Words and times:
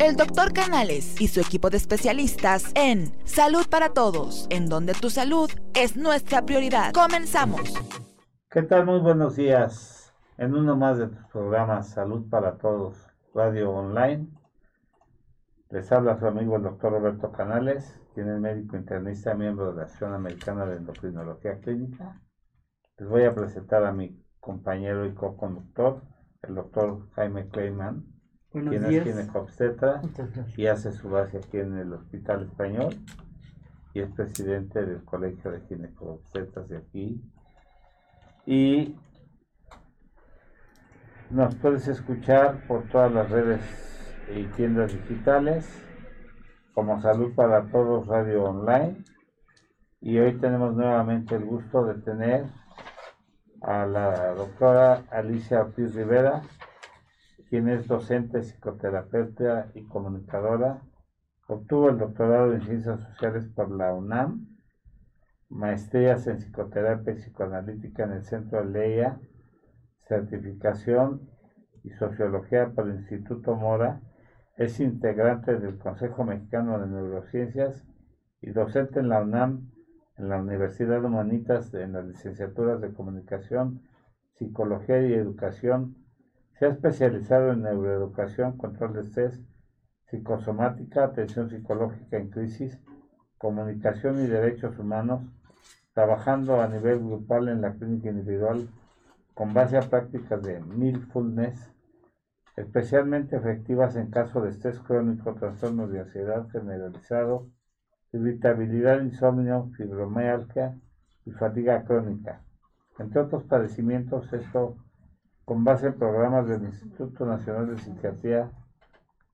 el 0.00 0.14
doctor 0.14 0.52
Canales 0.52 1.20
y 1.20 1.26
su 1.26 1.40
equipo 1.40 1.70
de 1.70 1.76
especialistas 1.76 2.70
en 2.76 3.12
Salud 3.24 3.66
para 3.68 3.90
Todos, 3.90 4.46
en 4.48 4.68
donde 4.68 4.94
tu 4.94 5.10
salud 5.10 5.50
es 5.74 5.96
nuestra 5.96 6.42
prioridad. 6.42 6.92
Comenzamos. 6.92 7.74
¿Qué 8.48 8.62
tal? 8.62 8.86
Muy 8.86 9.00
buenos 9.00 9.34
días. 9.36 10.14
En 10.36 10.54
uno 10.54 10.76
más 10.76 10.98
de 10.98 11.08
tus 11.08 11.26
programas 11.26 11.90
Salud 11.90 12.28
para 12.30 12.58
Todos, 12.58 12.96
Radio 13.34 13.72
Online. 13.72 14.28
Les 15.70 15.90
habla 15.90 16.16
su 16.18 16.26
amigo 16.26 16.56
el 16.56 16.62
doctor 16.62 16.92
Roberto 16.92 17.32
Canales, 17.32 17.98
quien 18.14 18.28
es 18.28 18.40
médico 18.40 18.76
internista, 18.76 19.34
miembro 19.34 19.70
de 19.70 19.78
la 19.78 19.82
Asociación 19.82 20.14
Americana 20.14 20.64
de 20.64 20.76
Endocrinología 20.76 21.58
Clínica. 21.58 22.22
Les 22.98 23.08
voy 23.08 23.24
a 23.24 23.34
presentar 23.34 23.84
a 23.84 23.92
mi 23.92 24.24
compañero 24.38 25.06
y 25.06 25.14
co-conductor, 25.14 26.02
el 26.42 26.54
doctor 26.54 27.10
Jaime 27.16 27.48
Kleiman, 27.48 28.17
Buenos 28.52 28.70
quien 28.70 28.88
días. 28.88 29.06
es 29.06 29.14
ginecobstetra 29.16 30.00
Muchas 30.02 30.32
gracias. 30.34 30.58
y 30.58 30.66
hace 30.66 30.92
su 30.92 31.10
base 31.10 31.38
aquí 31.38 31.58
en 31.58 31.76
el 31.76 31.92
Hospital 31.92 32.44
Español 32.44 32.94
y 33.94 34.00
es 34.00 34.10
presidente 34.12 34.84
del 34.84 35.04
Colegio 35.04 35.50
de 35.50 35.60
Ginecobstetras 35.62 36.68
de 36.68 36.76
aquí. 36.78 37.22
Y 38.46 38.96
nos 41.30 41.54
puedes 41.56 41.86
escuchar 41.88 42.66
por 42.66 42.84
todas 42.88 43.12
las 43.12 43.28
redes 43.30 43.60
y 44.34 44.44
tiendas 44.56 44.92
digitales 44.92 45.68
como 46.74 47.00
Salud 47.02 47.34
para 47.34 47.66
Todos 47.66 48.06
Radio 48.06 48.44
Online. 48.44 49.04
Y 50.00 50.18
hoy 50.18 50.38
tenemos 50.38 50.74
nuevamente 50.74 51.34
el 51.34 51.44
gusto 51.44 51.84
de 51.84 51.94
tener 52.02 52.46
a 53.62 53.84
la 53.84 54.32
doctora 54.34 55.02
Alicia 55.10 55.62
Ortiz 55.62 55.94
Rivera, 55.94 56.42
quien 57.48 57.68
es 57.68 57.86
docente, 57.88 58.42
psicoterapeuta 58.42 59.70
y 59.74 59.82
comunicadora. 59.84 60.82
Obtuvo 61.46 61.88
el 61.88 61.98
doctorado 61.98 62.52
en 62.52 62.62
Ciencias 62.62 63.00
Sociales 63.00 63.46
por 63.54 63.70
la 63.70 63.94
UNAM, 63.94 64.46
maestrías 65.48 66.26
en 66.26 66.38
psicoterapia 66.38 67.14
y 67.14 67.16
psicoanalítica 67.16 68.04
en 68.04 68.12
el 68.12 68.22
Centro 68.22 68.62
Leia, 68.64 69.18
certificación 70.06 71.30
y 71.84 71.90
sociología 71.90 72.70
por 72.70 72.88
el 72.88 72.96
Instituto 72.96 73.56
Mora. 73.56 74.02
Es 74.56 74.80
integrante 74.80 75.56
del 75.56 75.78
Consejo 75.78 76.24
Mexicano 76.24 76.78
de 76.78 76.86
Neurociencias 76.86 77.82
y 78.42 78.50
docente 78.50 79.00
en 79.00 79.08
la 79.08 79.22
UNAM, 79.22 79.70
en 80.18 80.28
la 80.28 80.38
Universidad 80.38 81.02
Humanitas, 81.02 81.72
en 81.72 81.92
las 81.92 82.04
licenciaturas 82.04 82.80
de 82.80 82.92
Comunicación, 82.92 83.82
Psicología 84.34 85.00
y 85.00 85.14
Educación. 85.14 86.07
Se 86.58 86.66
ha 86.66 86.70
especializado 86.70 87.52
en 87.52 87.62
neuroeducación, 87.62 88.58
control 88.58 88.94
de 88.94 89.02
estrés, 89.02 89.40
psicosomática, 90.10 91.04
atención 91.04 91.48
psicológica 91.48 92.16
en 92.16 92.30
crisis, 92.30 92.80
comunicación 93.38 94.18
y 94.18 94.26
derechos 94.26 94.76
humanos, 94.76 95.22
trabajando 95.94 96.60
a 96.60 96.66
nivel 96.66 96.98
grupal 96.98 97.48
en 97.48 97.60
la 97.60 97.74
clínica 97.74 98.10
individual 98.10 98.68
con 99.34 99.54
base 99.54 99.76
a 99.76 99.82
prácticas 99.82 100.42
de 100.42 100.58
mindfulness, 100.60 101.72
especialmente 102.56 103.36
efectivas 103.36 103.94
en 103.94 104.10
caso 104.10 104.40
de 104.40 104.50
estrés 104.50 104.80
crónico, 104.80 105.34
trastornos 105.34 105.92
de 105.92 106.00
ansiedad 106.00 106.48
generalizado, 106.48 107.46
irritabilidad, 108.12 109.00
insomnio, 109.00 109.70
fibromialgia 109.76 110.76
y 111.24 111.30
fatiga 111.30 111.84
crónica. 111.84 112.42
Entre 112.98 113.20
otros 113.20 113.44
padecimientos, 113.44 114.32
esto 114.32 114.76
con 115.48 115.64
base 115.64 115.86
en 115.86 115.94
programas 115.94 116.46
del 116.46 116.62
Instituto 116.64 117.24
Nacional 117.24 117.74
de 117.74 117.78
Psiquiatría 117.82 118.50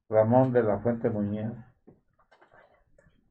Ramón 0.09 0.53
de 0.53 0.63
la 0.63 0.79
Fuente 0.79 1.11
Muñoz 1.11 1.57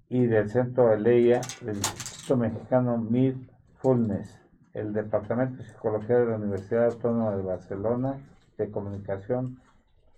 y 0.10 0.26
del 0.26 0.50
Centro 0.50 0.92
Eleia 0.92 1.40
del 1.62 1.78
Instituto 1.78 2.36
Mexicano 2.36 2.98
Mindfulness, 2.98 4.38
el 4.74 4.92
Departamento 4.92 5.64
de 5.64 5.70
Psicología 5.70 6.18
de 6.20 6.26
la 6.26 6.36
Universidad 6.36 6.88
Autónoma 6.88 7.38
de 7.38 7.44
Barcelona 7.44 8.18
de 8.58 8.70
Comunicación 8.70 9.62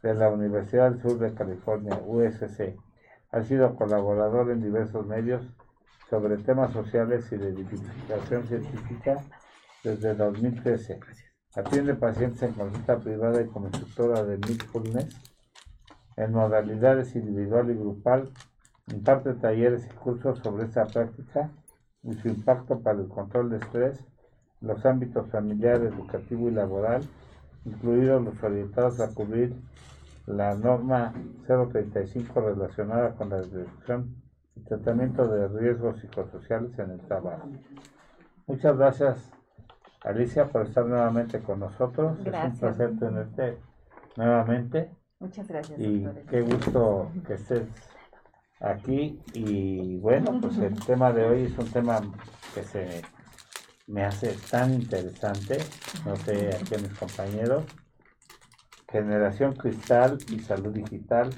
de 0.01 0.15
la 0.15 0.31
Universidad 0.31 0.89
del 0.89 1.03
Sur 1.03 1.19
de 1.19 1.35
California, 1.35 2.01
USC. 2.03 2.75
Ha 3.29 3.43
sido 3.43 3.75
colaborador 3.75 4.49
en 4.49 4.63
diversos 4.63 5.05
medios 5.05 5.47
sobre 6.09 6.37
temas 6.37 6.73
sociales 6.73 7.31
y 7.31 7.37
de 7.37 7.51
divulgación 7.51 8.47
científica 8.47 9.23
desde 9.83 10.15
2013. 10.15 11.24
Atiende 11.55 11.95
pacientes 11.95 12.43
en 12.43 12.53
consulta 12.53 12.99
privada 12.99 13.41
y 13.41 13.47
como 13.47 13.67
instructora 13.67 14.23
de 14.23 14.37
Mindfulness 14.37 15.15
en 16.17 16.31
modalidades 16.31 17.15
individual 17.15 17.69
y 17.71 17.75
grupal. 17.75 18.29
Imparte 18.93 19.33
talleres 19.33 19.85
y 19.85 19.95
cursos 19.95 20.39
sobre 20.39 20.65
esta 20.65 20.85
práctica 20.85 21.49
y 22.03 22.13
su 22.13 22.27
impacto 22.27 22.79
para 22.81 22.99
el 22.99 23.07
control 23.07 23.49
de 23.49 23.57
estrés 23.57 23.99
los 24.61 24.85
ámbitos 24.85 25.29
familiar, 25.29 25.81
educativo 25.81 26.49
y 26.49 26.51
laboral, 26.51 27.03
incluidos 27.65 28.23
los 28.23 28.43
orientados 28.43 28.99
a 28.99 29.13
cubrir 29.13 29.55
la 30.25 30.55
norma 30.55 31.13
035 31.45 32.41
relacionada 32.41 33.15
con 33.15 33.29
la 33.29 33.41
reducción 33.41 34.15
y 34.55 34.61
tratamiento 34.61 35.27
de 35.27 35.47
riesgos 35.47 35.99
psicosociales 35.99 36.77
en 36.79 36.91
el 36.91 36.99
trabajo. 37.01 37.47
Muchas 38.47 38.77
gracias, 38.77 39.31
Alicia, 40.05 40.47
por 40.47 40.67
estar 40.67 40.85
nuevamente 40.85 41.39
con 41.39 41.59
nosotros. 41.59 42.13
Es 42.19 42.25
un 42.25 42.31
Gracias. 42.31 42.59
placer 42.59 42.99
tenerte 42.99 43.57
nuevamente 44.15 44.91
Muchas 45.19 45.47
gracias, 45.47 45.79
y 45.79 46.01
doctores. 46.01 46.27
qué 46.29 46.41
gusto 46.41 47.11
que 47.25 47.33
estés 47.33 47.67
aquí. 48.59 49.19
Y 49.33 49.97
bueno, 49.97 50.39
pues 50.39 50.57
el 50.57 50.75
tema 50.85 51.11
de 51.11 51.25
hoy 51.25 51.43
es 51.45 51.57
un 51.57 51.67
tema 51.71 52.01
que 52.53 52.63
se 52.63 53.01
me 53.87 54.03
hace 54.03 54.35
tan 54.49 54.73
interesante, 54.73 55.57
no 56.05 56.15
sé 56.15 56.49
aquí 56.55 56.75
a 56.75 56.77
mis 56.79 56.93
compañeros. 56.97 57.63
Generación 58.89 59.53
cristal 59.55 60.17
y 60.29 60.39
salud 60.39 60.71
digital, 60.73 61.29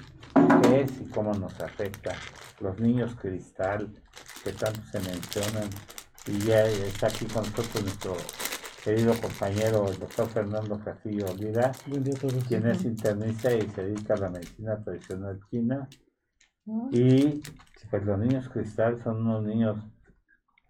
¿qué 0.62 0.82
es 0.82 1.02
y 1.02 1.06
cómo 1.06 1.34
nos 1.34 1.60
afecta? 1.62 2.14
Los 2.60 2.80
niños 2.80 3.16
cristal, 3.16 3.90
que 4.44 4.52
tanto 4.52 4.82
se 4.92 5.00
mencionan, 5.00 5.70
y 6.28 6.40
ya 6.40 6.64
está 6.66 7.08
aquí 7.08 7.26
con 7.26 7.44
nosotros 7.44 7.84
nuestro 7.84 8.16
querido 8.88 9.14
compañero, 9.22 9.90
el 9.90 10.00
doctor 10.00 10.30
Fernando 10.30 10.80
Castillo 10.80 11.26
Olvida, 11.26 11.74
quien 12.48 12.68
es 12.68 12.86
internista 12.86 13.54
y 13.54 13.68
se 13.68 13.84
dedica 13.84 14.14
a 14.14 14.18
la 14.18 14.30
medicina 14.30 14.82
tradicional 14.82 15.42
china. 15.52 15.90
Y 16.92 17.42
pues 17.90 18.06
los 18.06 18.18
niños 18.18 18.48
cristal 18.48 18.98
son 19.04 19.28
unos 19.28 19.44
niños, 19.44 19.78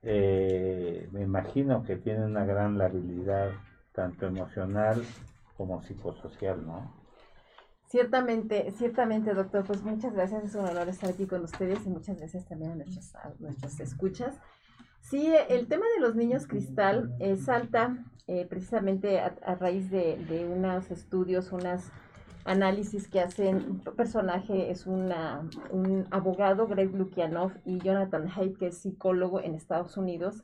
eh, 0.01 1.07
me 1.11 1.21
imagino 1.21 1.83
que 1.83 1.97
tienen 1.97 2.23
una 2.23 2.43
gran 2.43 2.81
habilidad, 2.81 3.51
tanto 3.91 4.25
emocional 4.25 5.03
como 5.55 5.83
psicosocial, 5.83 6.65
¿no? 6.65 6.91
Ciertamente, 7.85 8.71
ciertamente, 8.71 9.35
doctor, 9.35 9.63
pues 9.63 9.83
muchas 9.83 10.15
gracias, 10.15 10.43
es 10.43 10.55
un 10.55 10.65
honor 10.65 10.89
estar 10.89 11.11
aquí 11.11 11.27
con 11.27 11.43
ustedes 11.43 11.85
y 11.85 11.89
muchas 11.89 12.17
gracias 12.17 12.47
también 12.47 12.71
a 12.71 12.75
nuestros, 12.77 13.13
a 13.13 13.31
nuestros 13.37 13.79
escuchas. 13.79 14.39
Sí, 15.01 15.33
el 15.49 15.67
tema 15.67 15.85
de 15.95 16.01
los 16.01 16.15
niños 16.15 16.47
cristal 16.47 17.15
eh, 17.19 17.37
salta 17.37 18.03
eh, 18.27 18.45
precisamente 18.45 19.19
a, 19.19 19.35
a 19.45 19.55
raíz 19.55 19.89
de, 19.89 20.49
unos 20.53 20.91
estudios, 20.91 21.53
unos 21.53 21.91
análisis 22.43 23.07
que 23.07 23.21
hacen, 23.21 23.55
un 23.55 23.79
personaje 23.95 24.69
es 24.69 24.85
una, 24.85 25.49
un 25.71 26.07
abogado, 26.11 26.67
Greg 26.67 26.93
Lukianov, 26.93 27.53
y 27.65 27.79
Jonathan 27.79 28.27
Haidt, 28.29 28.57
que 28.57 28.67
es 28.67 28.79
psicólogo 28.79 29.39
en 29.41 29.55
Estados 29.55 29.95
Unidos, 29.95 30.43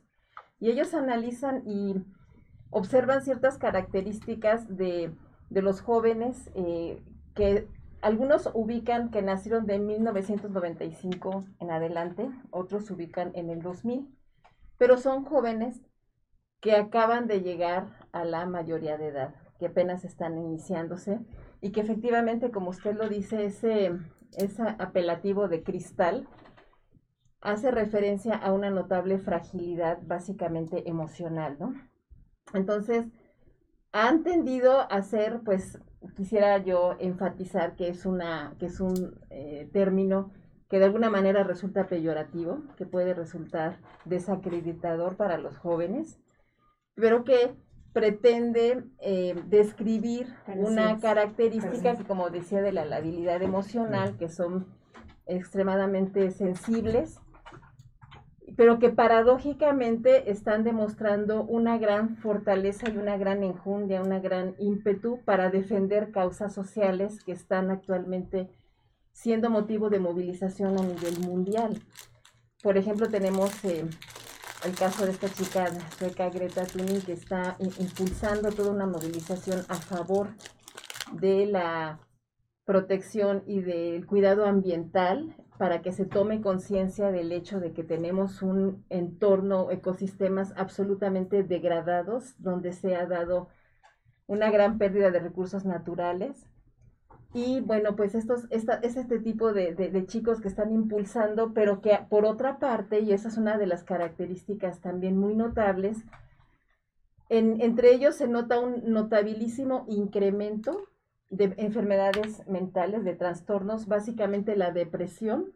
y 0.60 0.70
ellos 0.70 0.94
analizan 0.94 1.62
y 1.66 1.94
observan 2.70 3.22
ciertas 3.22 3.58
características 3.58 4.76
de, 4.76 5.12
de 5.50 5.62
los 5.62 5.80
jóvenes 5.80 6.50
eh, 6.54 7.02
que 7.34 7.68
algunos 8.02 8.50
ubican 8.52 9.10
que 9.10 9.22
nacieron 9.22 9.66
de 9.66 9.78
1995 9.78 11.44
en 11.60 11.70
adelante, 11.70 12.30
otros 12.50 12.90
ubican 12.90 13.30
en 13.34 13.48
el 13.48 13.62
2000, 13.62 14.13
pero 14.84 14.98
son 14.98 15.24
jóvenes 15.24 15.80
que 16.60 16.72
acaban 16.72 17.26
de 17.26 17.40
llegar 17.40 18.06
a 18.12 18.26
la 18.26 18.44
mayoría 18.44 18.98
de 18.98 19.06
edad, 19.06 19.34
que 19.58 19.64
apenas 19.64 20.04
están 20.04 20.36
iniciándose 20.36 21.20
y 21.62 21.72
que 21.72 21.80
efectivamente, 21.80 22.50
como 22.50 22.68
usted 22.68 22.94
lo 22.94 23.08
dice, 23.08 23.46
ese, 23.46 23.92
apelativo 24.78 25.48
de 25.48 25.62
cristal 25.62 26.28
hace 27.40 27.70
referencia 27.70 28.34
a 28.34 28.52
una 28.52 28.68
notable 28.68 29.18
fragilidad 29.18 30.00
básicamente 30.02 30.86
emocional, 30.86 31.56
¿no? 31.58 31.72
Entonces, 32.52 33.06
han 33.90 34.22
tendido 34.22 34.92
a 34.92 35.00
ser, 35.00 35.40
pues, 35.46 35.78
quisiera 36.14 36.58
yo 36.58 36.96
enfatizar 36.98 37.74
que 37.74 37.88
es 37.88 38.04
una, 38.04 38.54
que 38.58 38.66
es 38.66 38.80
un 38.80 39.18
eh, 39.30 39.66
término 39.72 40.30
que 40.68 40.78
de 40.78 40.86
alguna 40.86 41.10
manera 41.10 41.44
resulta 41.44 41.86
peyorativo, 41.86 42.62
que 42.76 42.86
puede 42.86 43.14
resultar 43.14 43.78
desacreditador 44.04 45.16
para 45.16 45.38
los 45.38 45.58
jóvenes, 45.58 46.18
pero 46.94 47.24
que 47.24 47.54
pretende 47.92 48.84
eh, 49.00 49.40
describir 49.46 50.26
una 50.56 50.98
característica 50.98 51.96
que, 51.96 52.04
como 52.04 52.28
decía, 52.30 52.60
de 52.60 52.72
la 52.72 52.84
labilidad 52.84 53.40
emocional, 53.42 54.16
que 54.18 54.28
son 54.28 54.66
extremadamente 55.26 56.30
sensibles, 56.32 57.20
pero 58.56 58.78
que 58.78 58.90
paradójicamente 58.90 60.30
están 60.30 60.64
demostrando 60.64 61.44
una 61.44 61.78
gran 61.78 62.16
fortaleza 62.16 62.90
y 62.90 62.96
una 62.96 63.16
gran 63.16 63.42
enjundia, 63.42 64.02
una 64.02 64.20
gran 64.20 64.54
ímpetu 64.58 65.20
para 65.24 65.50
defender 65.50 66.10
causas 66.10 66.52
sociales 66.52 67.22
que 67.24 67.32
están 67.32 67.70
actualmente 67.70 68.50
siendo 69.14 69.48
motivo 69.48 69.88
de 69.88 70.00
movilización 70.00 70.78
a 70.78 70.82
nivel 70.82 71.20
mundial. 71.20 71.80
Por 72.62 72.76
ejemplo, 72.76 73.08
tenemos 73.08 73.64
eh, 73.64 73.86
el 74.66 74.74
caso 74.74 75.06
de 75.06 75.12
esta 75.12 75.28
chica 75.28 75.66
sueca 75.96 76.28
Greta 76.28 76.66
Thunberg 76.66 77.06
que 77.06 77.12
está 77.12 77.56
impulsando 77.60 78.50
toda 78.50 78.72
una 78.72 78.86
movilización 78.86 79.64
a 79.68 79.76
favor 79.76 80.28
de 81.12 81.46
la 81.46 82.00
protección 82.64 83.44
y 83.46 83.60
del 83.60 84.04
cuidado 84.06 84.46
ambiental 84.46 85.36
para 85.58 85.80
que 85.80 85.92
se 85.92 86.06
tome 86.06 86.40
conciencia 86.40 87.12
del 87.12 87.30
hecho 87.30 87.60
de 87.60 87.72
que 87.72 87.84
tenemos 87.84 88.42
un 88.42 88.84
entorno, 88.88 89.70
ecosistemas 89.70 90.52
absolutamente 90.56 91.44
degradados, 91.44 92.34
donde 92.38 92.72
se 92.72 92.96
ha 92.96 93.06
dado 93.06 93.48
una 94.26 94.50
gran 94.50 94.78
pérdida 94.78 95.10
de 95.12 95.20
recursos 95.20 95.64
naturales 95.64 96.48
y 97.34 97.60
bueno, 97.60 97.96
pues 97.96 98.14
estos, 98.14 98.46
esta, 98.50 98.74
es 98.74 98.96
este 98.96 99.18
tipo 99.18 99.52
de, 99.52 99.74
de, 99.74 100.06
chicos 100.06 100.40
que 100.40 100.46
están 100.46 100.72
impulsando, 100.72 101.52
pero 101.52 101.80
que 101.80 101.98
por 102.08 102.24
otra 102.24 102.60
parte, 102.60 103.00
y 103.00 103.12
esa 103.12 103.26
es 103.26 103.36
una 103.36 103.58
de 103.58 103.66
las 103.66 103.82
características 103.82 104.80
también 104.80 105.18
muy 105.18 105.34
notables, 105.34 105.98
en, 107.28 107.60
entre 107.60 107.92
ellos 107.92 108.14
se 108.14 108.28
nota 108.28 108.60
un 108.60 108.92
notabilísimo 108.92 109.84
incremento 109.88 110.88
de 111.28 111.54
enfermedades 111.56 112.46
mentales, 112.46 113.02
de 113.02 113.16
trastornos, 113.16 113.88
básicamente 113.88 114.54
la 114.54 114.70
depresión, 114.70 115.52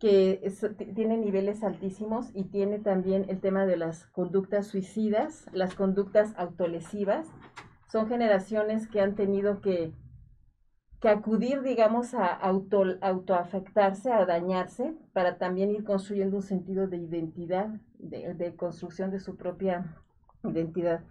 que 0.00 0.52
tiene 0.94 1.16
niveles 1.16 1.62
altísimos 1.62 2.30
y 2.34 2.44
tiene 2.44 2.80
también 2.80 3.26
el 3.28 3.40
tema 3.40 3.64
de 3.64 3.76
las 3.76 4.06
conductas 4.06 4.66
suicidas, 4.66 5.46
las 5.52 5.74
conductas 5.74 6.34
autolesivas. 6.36 7.28
Son 7.90 8.08
generaciones 8.08 8.88
que 8.88 9.00
han 9.00 9.14
tenido 9.14 9.60
que 9.60 9.92
que 11.00 11.08
acudir, 11.08 11.62
digamos, 11.62 12.14
a 12.14 12.26
auto, 12.26 12.84
autoafectarse, 13.00 14.10
a 14.12 14.24
dañarse, 14.24 14.94
para 15.12 15.36
también 15.36 15.70
ir 15.70 15.84
construyendo 15.84 16.36
un 16.36 16.42
sentido 16.42 16.86
de 16.86 16.96
identidad, 16.96 17.68
de, 17.98 18.54
construcción 18.56 19.10
de 19.10 19.20
su 19.20 19.36
propia 19.36 19.96
identidad. 20.44 21.02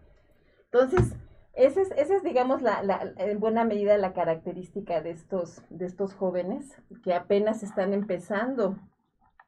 Entonces, 0.65 1.15
esa 1.53 1.81
es, 1.81 1.91
esa 1.91 2.15
es 2.15 2.23
digamos, 2.23 2.61
la, 2.61 3.13
en 3.17 3.39
buena 3.39 3.63
medida 3.63 3.97
la 3.97 4.13
característica 4.13 5.01
de 5.01 5.11
estos, 5.11 5.61
de 5.69 5.85
estos 5.85 6.13
jóvenes 6.13 6.81
que 7.03 7.13
apenas 7.13 7.63
están 7.63 7.93
empezando 7.93 8.77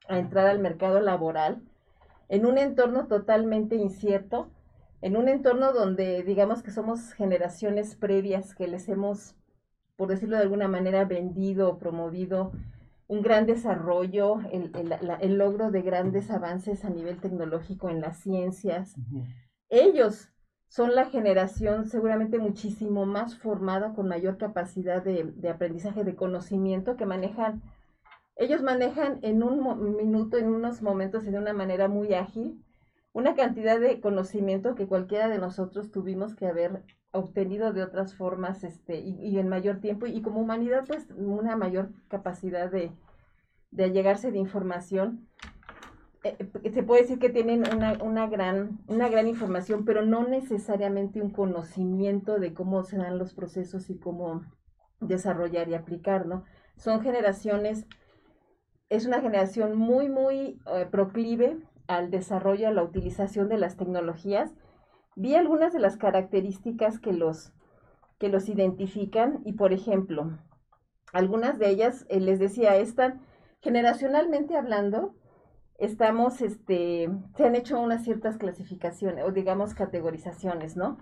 a 0.07 0.19
entrar 0.19 0.47
al 0.47 0.59
mercado 0.59 1.01
laboral 1.01 1.61
en 2.29 2.45
un 2.45 2.57
entorno 2.57 3.07
totalmente 3.07 3.75
incierto, 3.75 4.49
en 5.01 5.17
un 5.17 5.27
entorno 5.27 5.73
donde 5.73 6.23
digamos 6.23 6.63
que 6.63 6.71
somos 6.71 7.13
generaciones 7.13 7.95
previas 7.95 8.55
que 8.55 8.67
les 8.67 8.87
hemos 8.87 9.35
por 9.97 10.07
decirlo 10.07 10.37
de 10.37 10.43
alguna 10.43 10.67
manera, 10.67 11.03
vendido 11.03 11.69
o 11.69 11.77
promovido 11.77 12.53
un 13.07 13.21
gran 13.21 13.45
desarrollo, 13.45 14.37
el, 14.51 15.37
logro 15.37 15.71
de 15.71 15.81
grandes 15.81 16.29
avances 16.29 16.85
a 16.85 16.89
nivel 16.89 17.19
tecnológico 17.19 17.89
en 17.89 18.01
las 18.01 18.19
ciencias. 18.19 18.95
Ellos 19.69 20.29
son 20.67 20.93
la 20.93 21.05
generación 21.05 21.85
seguramente 21.85 22.37
muchísimo 22.37 23.05
más 23.05 23.37
formada, 23.37 23.93
con 23.93 24.07
mayor 24.07 24.37
capacidad 24.37 25.03
de, 25.03 25.23
de 25.23 25.49
aprendizaje, 25.49 26.03
de 26.03 26.15
conocimiento, 26.15 26.97
que 26.97 27.05
manejan, 27.05 27.63
ellos 28.35 28.61
manejan 28.61 29.19
en 29.23 29.41
un 29.41 29.95
minuto, 29.95 30.37
en 30.37 30.47
unos 30.47 30.81
momentos 30.81 31.25
y 31.25 31.31
de 31.31 31.39
una 31.39 31.53
manera 31.53 31.87
muy 31.87 32.13
ágil, 32.13 32.61
una 33.17 33.33
cantidad 33.33 33.79
de 33.79 33.99
conocimiento 33.99 34.75
que 34.75 34.85
cualquiera 34.85 35.27
de 35.27 35.39
nosotros 35.39 35.89
tuvimos 35.89 36.35
que 36.35 36.45
haber 36.45 36.83
obtenido 37.09 37.73
de 37.73 37.81
otras 37.81 38.13
formas 38.13 38.63
este, 38.63 38.99
y, 38.99 39.39
en 39.39 39.47
mayor 39.47 39.79
tiempo 39.79 40.05
y 40.05 40.21
como 40.21 40.39
humanidad 40.39 40.83
pues 40.85 41.07
una 41.15 41.55
mayor 41.55 41.89
capacidad 42.09 42.69
de, 42.69 42.91
de 43.71 43.83
allegarse 43.85 44.31
de 44.31 44.37
información. 44.37 45.27
Eh, 46.23 46.37
eh, 46.61 46.71
se 46.71 46.83
puede 46.83 47.01
decir 47.01 47.17
que 47.17 47.31
tienen 47.31 47.63
una, 47.75 47.93
una, 48.03 48.27
gran, 48.27 48.81
una 48.85 49.09
gran 49.09 49.27
información, 49.27 49.83
pero 49.83 50.05
no 50.05 50.27
necesariamente 50.27 51.19
un 51.19 51.31
conocimiento 51.31 52.37
de 52.37 52.53
cómo 52.53 52.83
se 52.83 52.97
dan 52.97 53.17
los 53.17 53.33
procesos 53.33 53.89
y 53.89 53.97
cómo 53.97 54.43
desarrollar 54.99 55.67
y 55.69 55.73
aplicar, 55.73 56.27
¿no? 56.27 56.43
Son 56.75 57.01
generaciones, 57.01 57.87
es 58.89 59.07
una 59.07 59.21
generación 59.21 59.75
muy, 59.75 60.07
muy 60.07 60.61
eh, 60.71 60.85
proclive 60.91 61.57
al 61.87 62.11
desarrollo, 62.11 62.67
a 62.67 62.71
la 62.71 62.83
utilización 62.83 63.49
de 63.49 63.57
las 63.57 63.77
tecnologías, 63.77 64.53
vi 65.15 65.35
algunas 65.35 65.73
de 65.73 65.79
las 65.79 65.97
características 65.97 66.99
que 66.99 67.13
los, 67.13 67.53
que 68.19 68.29
los 68.29 68.49
identifican 68.49 69.41
y, 69.45 69.53
por 69.53 69.73
ejemplo, 69.73 70.37
algunas 71.13 71.57
de 71.57 71.69
ellas, 71.69 72.05
eh, 72.09 72.19
les 72.19 72.39
decía, 72.39 72.75
están 72.75 73.21
generacionalmente 73.61 74.55
hablando, 74.55 75.15
estamos, 75.77 76.41
este, 76.41 77.09
se 77.35 77.45
han 77.45 77.55
hecho 77.55 77.79
unas 77.79 78.03
ciertas 78.03 78.37
clasificaciones 78.37 79.23
o 79.25 79.31
digamos 79.31 79.73
categorizaciones, 79.73 80.75
¿no? 80.75 80.97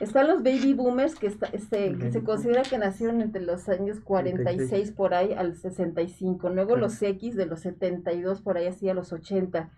Están 0.00 0.28
los 0.28 0.42
baby 0.42 0.74
boomers 0.74 1.14
que, 1.14 1.28
este, 1.28 1.96
que 1.96 2.10
se 2.10 2.24
considera 2.24 2.62
que 2.62 2.78
nacieron 2.78 3.20
entre 3.20 3.42
los 3.42 3.68
años 3.68 4.00
46 4.00 4.92
por 4.92 5.14
ahí 5.14 5.32
al 5.32 5.56
65, 5.56 6.48
luego 6.50 6.76
los 6.76 7.00
X 7.00 7.36
de 7.36 7.46
los 7.46 7.60
72 7.60 8.40
por 8.40 8.56
ahí 8.56 8.66
así 8.66 8.88
a 8.88 8.94
los 8.94 9.12
80 9.12 9.70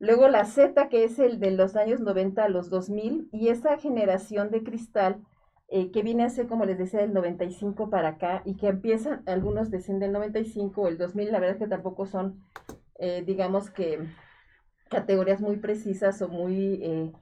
Luego 0.00 0.28
la 0.28 0.44
Z, 0.44 0.88
que 0.88 1.04
es 1.04 1.18
el 1.18 1.40
de 1.40 1.50
los 1.50 1.74
años 1.74 2.00
90 2.00 2.44
a 2.44 2.48
los 2.48 2.70
2000, 2.70 3.28
y 3.32 3.48
esa 3.48 3.78
generación 3.78 4.50
de 4.50 4.62
cristal 4.62 5.22
eh, 5.68 5.90
que 5.90 6.02
viene 6.02 6.24
a 6.24 6.30
ser, 6.30 6.46
como 6.46 6.64
les 6.64 6.78
decía, 6.78 7.00
del 7.00 7.12
95 7.12 7.90
para 7.90 8.10
acá, 8.10 8.42
y 8.44 8.56
que 8.56 8.68
empiezan, 8.68 9.22
algunos 9.26 9.70
deciden 9.70 9.98
del 9.98 10.12
95 10.12 10.80
o 10.80 10.88
el 10.88 10.98
2000, 10.98 11.32
la 11.32 11.40
verdad 11.40 11.56
es 11.56 11.62
que 11.62 11.68
tampoco 11.68 12.06
son, 12.06 12.42
eh, 12.98 13.22
digamos 13.26 13.70
que, 13.70 14.06
categorías 14.88 15.40
muy 15.40 15.56
precisas 15.56 16.22
o 16.22 16.28
muy 16.28 16.80
eh, 16.82 17.12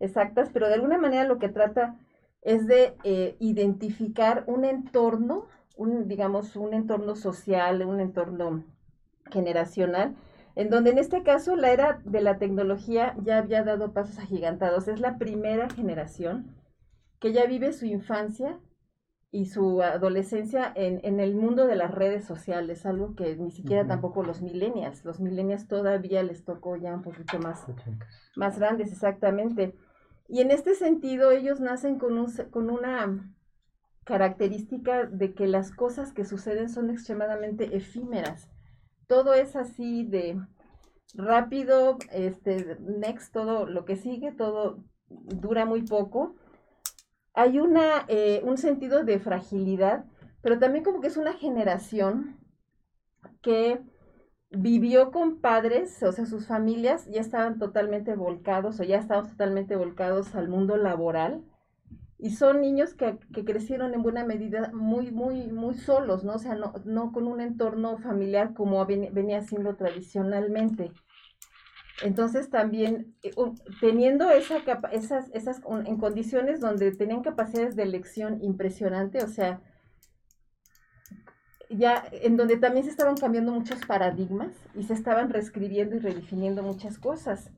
exactas, 0.00 0.50
pero 0.52 0.68
de 0.68 0.74
alguna 0.74 0.98
manera 0.98 1.24
lo 1.24 1.38
que 1.38 1.48
trata 1.48 1.96
es 2.42 2.66
de 2.66 2.94
identificar 3.38 4.44
un 4.46 4.66
entorno, 4.66 5.46
un, 5.78 6.06
digamos, 6.06 6.56
un 6.56 6.74
entorno 6.74 7.16
social, 7.16 7.80
un 7.86 8.00
entorno 8.00 8.62
generacional, 9.30 10.14
en 10.56 10.70
donde 10.70 10.90
en 10.90 10.98
este 10.98 11.22
caso 11.22 11.56
la 11.56 11.72
era 11.72 12.00
de 12.04 12.20
la 12.20 12.38
tecnología 12.38 13.16
ya 13.22 13.38
había 13.38 13.64
dado 13.64 13.92
pasos 13.92 14.18
agigantados. 14.18 14.88
Es 14.88 15.00
la 15.00 15.18
primera 15.18 15.68
generación 15.68 16.54
que 17.18 17.32
ya 17.32 17.46
vive 17.46 17.72
su 17.72 17.86
infancia 17.86 18.60
y 19.32 19.46
su 19.46 19.82
adolescencia 19.82 20.72
en, 20.76 21.18
el 21.18 21.34
mundo 21.34 21.66
de 21.66 21.74
las 21.74 21.90
redes 21.90 22.24
sociales, 22.24 22.86
algo 22.86 23.16
que 23.16 23.34
ni 23.34 23.50
siquiera 23.50 23.84
tampoco 23.84 24.22
los 24.22 24.42
millennials, 24.42 25.04
los 25.04 25.18
millennials 25.18 25.66
todavía 25.66 26.22
les 26.22 26.44
tocó 26.44 26.76
ya 26.76 26.94
un 26.94 27.02
poquito 27.02 27.40
más, 27.40 27.66
más 28.36 28.60
grandes, 28.60 28.92
exactamente. 28.92 29.74
Y 30.28 30.40
en 30.40 30.52
este 30.52 30.76
sentido 30.76 31.32
ellos 31.32 31.58
nacen 31.58 31.98
con, 31.98 32.16
un, 32.16 32.32
con 32.52 32.70
una 32.70 33.34
característica 34.04 35.04
de 35.04 35.34
que 35.34 35.48
las 35.48 35.72
cosas 35.72 36.12
que 36.12 36.24
suceden 36.24 36.68
son 36.68 36.90
extremadamente 36.90 37.76
efímeras 37.76 38.53
todo 39.06 39.34
es 39.34 39.56
así 39.56 40.04
de 40.04 40.40
rápido, 41.14 41.98
este, 42.12 42.76
next, 42.80 43.32
todo 43.32 43.66
lo 43.66 43.84
que 43.84 43.96
sigue, 43.96 44.32
todo 44.32 44.84
dura 45.08 45.64
muy 45.64 45.82
poco. 45.82 46.34
Hay 47.34 47.58
una, 47.58 48.04
eh, 48.08 48.42
un 48.44 48.58
sentido 48.58 49.04
de 49.04 49.18
fragilidad, 49.18 50.04
pero 50.40 50.58
también 50.58 50.84
como 50.84 51.00
que 51.00 51.08
es 51.08 51.16
una 51.16 51.32
generación 51.32 52.38
que 53.42 53.80
vivió 54.50 55.10
con 55.10 55.40
padres, 55.40 56.02
o 56.02 56.12
sea, 56.12 56.26
sus 56.26 56.46
familias 56.46 57.06
ya 57.06 57.20
estaban 57.20 57.58
totalmente 57.58 58.14
volcados 58.14 58.78
o 58.80 58.84
ya 58.84 58.98
estaban 58.98 59.28
totalmente 59.28 59.76
volcados 59.76 60.34
al 60.34 60.48
mundo 60.48 60.76
laboral 60.76 61.44
y 62.24 62.30
son 62.30 62.62
niños 62.62 62.94
que, 62.94 63.18
crecieron 63.44 63.92
en 63.92 64.02
buena 64.02 64.24
medida 64.24 64.70
muy, 64.72 65.10
muy, 65.10 65.46
muy 65.48 65.74
solos, 65.74 66.24
¿no? 66.24 66.36
O 66.36 66.38
sea, 66.38 66.54
no, 66.54 67.12
con 67.12 67.26
un 67.26 67.42
entorno 67.42 67.98
familiar 67.98 68.54
como 68.54 68.86
venía 68.86 69.42
siendo 69.42 69.76
tradicionalmente. 69.76 70.90
Entonces 72.02 72.48
también 72.48 73.14
eh, 73.22 73.32
teniendo 73.78 74.30
esa 74.30 74.56
esas, 74.90 75.28
esas 75.34 75.60
en 75.84 75.98
condiciones 75.98 76.60
donde 76.60 76.92
tenían 76.92 77.20
capacidades 77.20 77.76
de 77.76 77.82
elección 77.82 78.42
impresionante, 78.42 79.22
o 79.22 79.28
sea, 79.28 79.60
ya 81.68 82.04
en 82.10 82.38
donde 82.38 82.56
también 82.56 82.86
se 82.86 82.90
estaban 82.90 83.16
cambiando 83.16 83.52
muchos 83.52 83.84
paradigmas 83.84 84.54
y 84.74 84.84
se 84.84 84.94
estaban 84.94 85.28
reescribiendo 85.28 85.96
y 85.96 85.98
redefiniendo 85.98 86.62
muchas 86.62 86.98
cosas. 86.98 87.50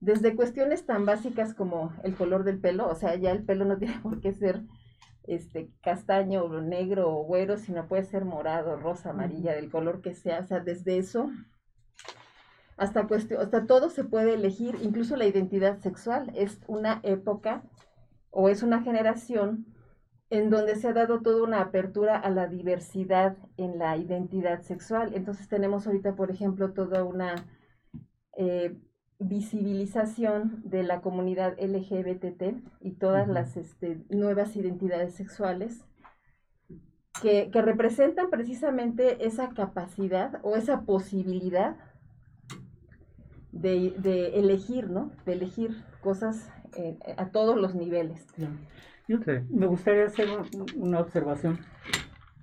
Desde 0.00 0.36
cuestiones 0.36 0.86
tan 0.86 1.06
básicas 1.06 1.54
como 1.54 1.92
el 2.04 2.14
color 2.14 2.44
del 2.44 2.60
pelo, 2.60 2.88
o 2.88 2.94
sea, 2.94 3.16
ya 3.16 3.30
el 3.30 3.44
pelo 3.44 3.64
no 3.64 3.78
tiene 3.78 3.98
por 4.00 4.20
qué 4.20 4.32
ser 4.32 4.62
este 5.24 5.70
castaño 5.82 6.44
o 6.44 6.60
negro 6.60 7.10
o 7.10 7.24
güero, 7.24 7.58
sino 7.58 7.86
puede 7.86 8.04
ser 8.04 8.24
morado, 8.24 8.76
rosa, 8.76 9.10
amarilla, 9.10 9.54
del 9.54 9.70
color 9.70 10.00
que 10.00 10.14
sea, 10.14 10.40
o 10.40 10.44
sea, 10.44 10.60
desde 10.60 10.98
eso 10.98 11.30
hasta 12.78 13.08
cuestión, 13.08 13.42
hasta 13.42 13.66
todo 13.66 13.90
se 13.90 14.04
puede 14.04 14.34
elegir, 14.34 14.76
incluso 14.80 15.16
la 15.16 15.26
identidad 15.26 15.78
sexual 15.80 16.30
es 16.34 16.60
una 16.68 17.00
época 17.02 17.64
o 18.30 18.48
es 18.48 18.62
una 18.62 18.82
generación 18.82 19.66
en 20.30 20.48
donde 20.48 20.76
se 20.76 20.88
ha 20.88 20.92
dado 20.92 21.20
toda 21.20 21.42
una 21.42 21.60
apertura 21.60 22.16
a 22.16 22.30
la 22.30 22.46
diversidad 22.46 23.36
en 23.56 23.78
la 23.78 23.96
identidad 23.96 24.62
sexual. 24.62 25.14
Entonces 25.14 25.48
tenemos 25.48 25.86
ahorita, 25.86 26.14
por 26.14 26.30
ejemplo, 26.30 26.72
toda 26.72 27.02
una 27.02 27.34
eh, 28.36 28.76
visibilización 29.18 30.62
de 30.64 30.84
la 30.84 31.00
comunidad 31.00 31.58
LGBT 31.60 32.56
y 32.80 32.92
todas 32.92 33.26
las 33.28 33.56
este, 33.56 34.00
nuevas 34.08 34.54
identidades 34.56 35.14
sexuales 35.14 35.84
que, 37.20 37.50
representan 37.52 38.30
precisamente 38.30 39.26
esa 39.26 39.48
capacidad 39.48 40.38
o 40.42 40.56
esa 40.56 40.82
posibilidad 40.82 41.76
de, 43.50 44.38
elegir, 44.38 44.88
¿no? 44.88 45.10
De 45.26 45.32
elegir 45.32 45.82
cosas 46.00 46.48
eh, 46.76 46.96
a 47.16 47.30
todos 47.30 47.56
los 47.56 47.74
niveles. 47.74 48.24
me 49.08 49.66
gustaría 49.66 50.04
hacer 50.04 50.28
una 50.76 51.00
observación. 51.00 51.58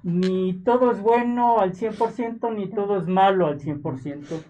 Ni 0.03 0.61
todo 0.63 0.91
es 0.91 0.99
bueno 0.99 1.59
al 1.59 1.73
100%, 1.73 2.53
ni 2.53 2.69
todo 2.69 2.97
es 2.97 3.07
malo 3.07 3.47
al 3.47 3.59
100%. 3.59 4.43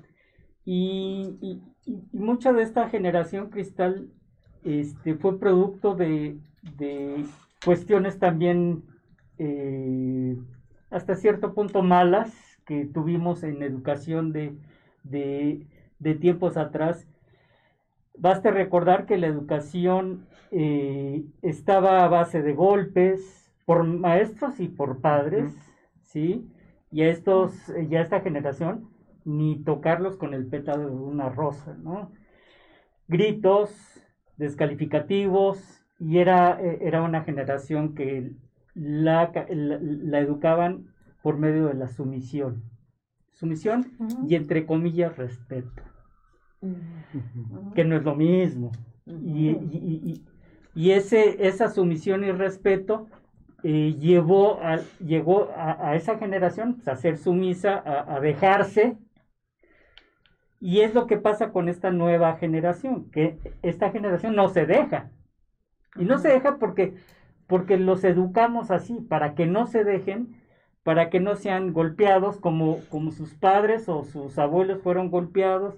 y, 0.65 1.38
y, 1.39 1.62
mucha 1.86 2.54
de 2.54 2.63
esta 2.63 2.89
generación 2.89 3.50
cristal 3.50 4.10
este, 4.63 5.15
fue 5.15 5.39
producto 5.39 5.96
de, 5.96 6.38
cuestiones 7.63 8.20
también 8.20 8.84
eh, 9.38 10.38
hasta 10.89 11.15
cierto 11.15 11.54
punto 11.54 11.84
malas 11.84 12.34
que 12.65 12.86
tuvimos 12.86 13.44
en 13.44 13.62
educación 13.62 14.34
de, 14.34 14.58
tiempos 16.20 16.58
atrás. 16.58 17.08
Basta 18.18 18.50
recordar 18.50 19.06
que 19.06 19.18
la 19.18 19.27
educación 19.27 20.27
eh, 20.51 21.25
estaba 21.42 22.04
a 22.04 22.08
base 22.08 22.42
de 22.42 22.54
golpes 22.54 23.51
por 23.65 23.84
maestros 23.84 24.60
y 24.60 24.68
por 24.68 25.01
padres, 25.01 25.54
¿sí? 26.01 26.50
Y 26.92 27.01
a 27.01 27.10
estos, 27.10 27.54
ya 27.89 28.01
esta 28.01 28.22
generación 28.22 28.94
ni 29.25 29.58
tocarlos 29.63 30.15
con 30.15 30.34
el 30.34 30.46
pétalo 30.46 30.88
de 30.88 30.96
una 30.96 31.29
rosa, 31.29 31.75
¿no? 31.82 32.12
Gritos, 33.08 33.72
descalificativos, 34.38 35.84
y 36.00 36.20
era, 36.20 36.62
eh, 36.62 36.79
era 36.82 37.01
una 37.01 37.24
generación 37.24 37.96
que 37.96 38.32
la, 38.74 39.32
la, 39.50 40.20
educaban 40.20 40.88
por 41.22 41.38
medio 41.38 41.67
de 41.67 41.74
la 41.74 41.88
sumisión. 41.88 42.63
Sumisión 43.32 43.91
y 44.27 44.36
entre 44.36 44.65
comillas 44.65 45.17
respeto, 45.17 45.82
que 47.74 47.84
no 47.84 47.98
es 47.98 48.03
lo 48.03 48.15
mismo. 48.15 48.72
Y, 49.05 50.91
ese, 50.91 51.48
esa 51.48 51.70
sumisión 51.70 52.24
y 52.24 52.32
respeto 52.32 53.08
eh, 53.63 53.96
llevó 54.00 54.60
a, 54.62 54.79
llegó 55.00 55.50
a, 55.55 55.96
esa 55.96 56.17
generación 56.17 56.75
pues, 56.75 56.88
a 56.88 56.96
ser 56.96 57.17
sumisa, 57.17 57.75
a, 57.75 58.15
a 58.15 58.20
dejarse 58.20 58.98
y 60.59 60.81
es 60.81 60.93
lo 60.93 61.07
que 61.07 61.17
pasa 61.17 61.51
con 61.51 61.69
esta 61.69 61.91
nueva 61.91 62.38
generación, 62.38 63.09
que 63.12 63.38
esta 63.62 63.91
generación 63.91 64.35
no 64.35 64.50
se 64.50 64.65
deja. 64.65 65.12
Y 65.95 66.05
no 66.05 66.17
se 66.17 66.29
deja 66.29 66.57
porque, 66.57 66.95
porque 67.47 67.77
los 67.77 68.03
educamos 68.03 68.71
así, 68.71 69.01
para 69.01 69.35
que 69.35 69.45
no 69.45 69.67
se 69.67 69.83
dejen, 69.83 70.41
para 70.83 71.09
que 71.09 71.19
no 71.19 71.35
sean 71.35 71.74
golpeados 71.74 72.39
como, 72.39 72.79
como 72.89 73.12
sus 73.12 73.33
padres 73.35 73.89
o 73.89 74.03
sus 74.03 74.38
abuelos 74.39 74.81
fueron 74.81 75.09
golpeados, 75.09 75.75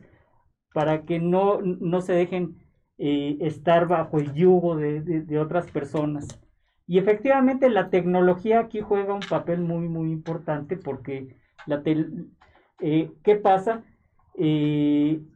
para 0.74 1.04
que 1.06 1.20
no, 1.20 1.62
no 1.62 2.02
se 2.02 2.14
dejen 2.14 2.58
eh, 3.00 3.38
estar 3.42 3.88
bajo 3.88 4.20
el 4.20 4.34
yugo 4.34 4.76
de, 4.76 5.40
otras 5.40 5.70
personas. 5.72 6.28
Y 6.88 7.00
efectivamente 7.00 7.70
la 7.70 7.90
tecnología 7.90 8.60
aquí 8.60 8.82
juega 8.82 9.14
un 9.14 9.22
papel 9.22 9.60
muy, 9.62 9.88
muy 9.90 10.12
importante 10.12 10.78
porque 10.78 11.36
la 11.66 11.82
eh, 11.86 13.12
¿qué 13.24 13.36
pasa? 13.36 13.84
Y 14.38 15.28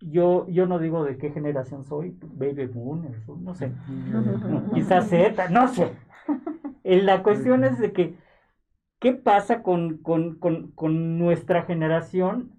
yo, 0.00 0.46
yo 0.48 0.66
no 0.66 0.78
digo 0.78 1.04
de 1.04 1.16
qué 1.16 1.30
generación 1.30 1.84
soy, 1.84 2.16
baby 2.22 2.66
boomers, 2.66 3.26
no 3.28 3.54
sé, 3.54 3.72
quizás 4.74 5.08
Z, 5.08 5.48
no 5.50 5.68
sé. 5.68 5.92
La 6.84 7.22
cuestión 7.22 7.64
es 7.64 7.78
de 7.78 7.92
que, 7.92 8.16
¿qué 8.98 9.12
pasa 9.12 9.62
con, 9.62 10.00
nuestra 11.18 11.62
generación? 11.62 12.52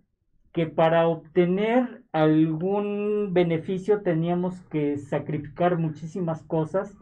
Que 0.52 0.68
para 0.68 1.08
obtener 1.08 2.04
algún 2.12 3.34
beneficio 3.34 4.02
teníamos 4.02 4.62
que 4.70 4.98
sacrificar 4.98 5.78
muchísimas 5.78 6.44
cosas 6.44 6.98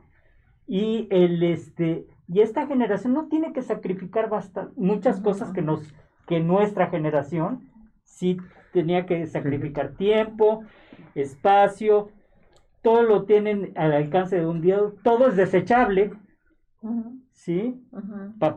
y 0.67 1.07
el 1.11 1.41
este 1.43 2.07
y 2.27 2.41
esta 2.41 2.67
generación 2.67 3.13
no 3.13 3.29
tiene 3.29 3.53
que 3.53 3.61
sacrificar 3.61 4.29
bastante, 4.29 4.73
muchas 4.75 5.21
cosas 5.21 5.53
que 5.53 5.61
nos 5.61 5.81
que 6.27 6.41
nuestra 6.41 6.87
generación 6.87 7.69
sí 8.03 8.37
tenía 8.77 9.07
que 9.07 9.25
sacrificar 9.25 9.95
tiempo, 9.95 10.63
espacio, 11.15 12.09
todo 12.83 13.01
lo 13.01 13.23
tienen 13.23 13.73
al 13.75 13.91
alcance 13.91 14.37
de 14.37 14.45
un 14.45 14.61
día, 14.61 14.79
todo 15.03 15.29
es 15.29 15.35
desechable, 15.35 16.13
¿sí? 17.31 17.83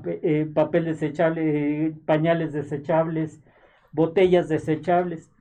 Eh, 0.04 0.50
papel, 0.52 0.84
desechable, 0.84 1.96
pañales 2.04 2.52
desechables, 2.52 3.42
botellas 3.92 4.50
desechables. 4.50 5.32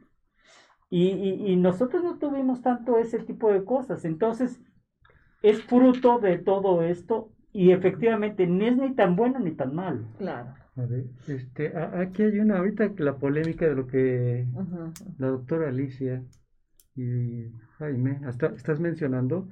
Y, 0.89 1.57
nosotros 1.57 2.03
no 2.03 2.17
tuvimos 2.17 2.61
tanto 2.61 2.97
ese 2.97 3.19
tipo 3.19 3.51
de 3.51 3.65
cosas. 3.65 4.05
Entonces, 4.05 4.61
es 5.43 5.61
fruto 5.61 6.19
de 6.19 6.37
todo 6.37 6.81
esto 6.81 7.29
y 7.51 7.71
efectivamente 7.71 8.47
ni 8.47 8.65
es 8.67 8.77
ni 8.77 8.95
tan 8.95 9.17
bueno 9.17 9.39
ni 9.39 9.51
tan 9.51 9.75
malo. 9.75 10.05
Claro. 10.17 10.53
A 10.75 10.85
ver, 10.85 11.05
este, 11.27 11.75
aquí 11.77 12.23
hay 12.23 12.39
una, 12.39 12.57
ahorita 12.57 12.91
la 12.97 13.17
polémica 13.17 13.67
de 13.67 13.75
lo 13.75 13.87
que 13.87 14.47
la 15.17 15.27
doctora 15.27 15.69
Alicia 15.69 16.23
y 16.95 17.51
Jaime 17.77 18.21
hasta, 18.25 18.47
estás 18.47 18.79
mencionando, 18.79 19.49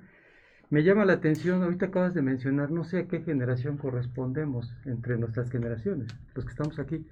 me 0.69 0.83
llama 0.83 1.05
la 1.05 1.13
atención, 1.13 1.63
ahorita 1.63 1.87
acabas 1.87 2.13
de 2.13 2.21
mencionar, 2.21 2.71
no 2.71 2.83
sé 2.83 2.99
a 2.99 3.07
qué 3.07 3.21
generación 3.21 3.77
correspondemos 3.77 4.73
entre 4.85 5.17
nuestras 5.17 5.49
generaciones, 5.49 6.07
los 6.35 6.45
que 6.45 6.51
estamos 6.51 6.77
aquí. 6.79 7.05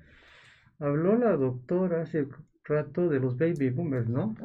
Habló 0.79 1.17
la 1.17 1.35
doctora 1.37 2.01
hace 2.01 2.27
rato 2.65 3.09
de 3.09 3.19
los 3.19 3.37
baby 3.37 3.69
boomers, 3.69 4.09
¿no? 4.09 4.35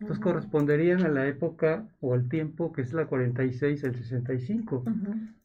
Entonces 0.00 0.22
corresponderían 0.22 1.02
a 1.02 1.08
la 1.08 1.26
época 1.26 1.86
o 2.00 2.14
al 2.14 2.28
tiempo 2.28 2.72
que 2.72 2.82
es 2.82 2.92
la 2.92 3.06
46 3.06 3.84
al 3.84 3.94
65. 3.94 4.84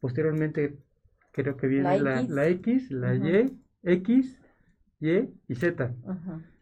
Posteriormente 0.00 0.78
creo 1.32 1.56
que 1.56 1.66
viene 1.66 1.98
la, 1.98 2.22
la 2.22 2.46
X, 2.48 2.90
la, 2.90 3.14
Y, 3.14 3.58
X, 3.82 4.38
Y 5.00 5.28
y 5.48 5.54
Z. 5.54 5.92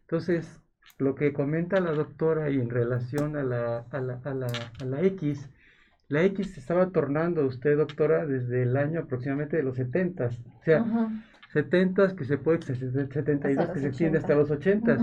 Entonces, 0.01 0.61
lo 0.97 1.15
que 1.15 1.33
comenta 1.33 1.79
la 1.79 1.91
doctora 1.91 2.49
y 2.49 2.59
en 2.59 2.69
relación 2.69 3.35
a 3.35 3.43
la, 3.43 3.85
a 3.91 3.99
la, 3.99 4.19
a 4.23 4.33
la, 4.33 4.47
a 4.81 4.85
la 4.85 5.01
X, 5.03 5.49
la 6.07 6.23
X 6.23 6.53
se 6.53 6.59
estaba 6.59 6.89
tornando 6.89 7.45
usted, 7.45 7.77
doctora, 7.77 8.25
desde 8.25 8.63
el 8.63 8.75
año 8.75 9.01
aproximadamente 9.01 9.57
de 9.57 9.63
los 9.63 9.77
70. 9.77 10.25
O 10.25 10.63
sea, 10.63 10.85
70 11.53 12.15
que 12.15 12.25
se 12.25 12.37
puede, 12.37 12.61
72 12.61 13.69
que 13.69 13.79
se 13.79 13.87
extiende 13.87 14.17
hasta 14.17 14.35
los 14.35 14.51
80. 14.51 14.97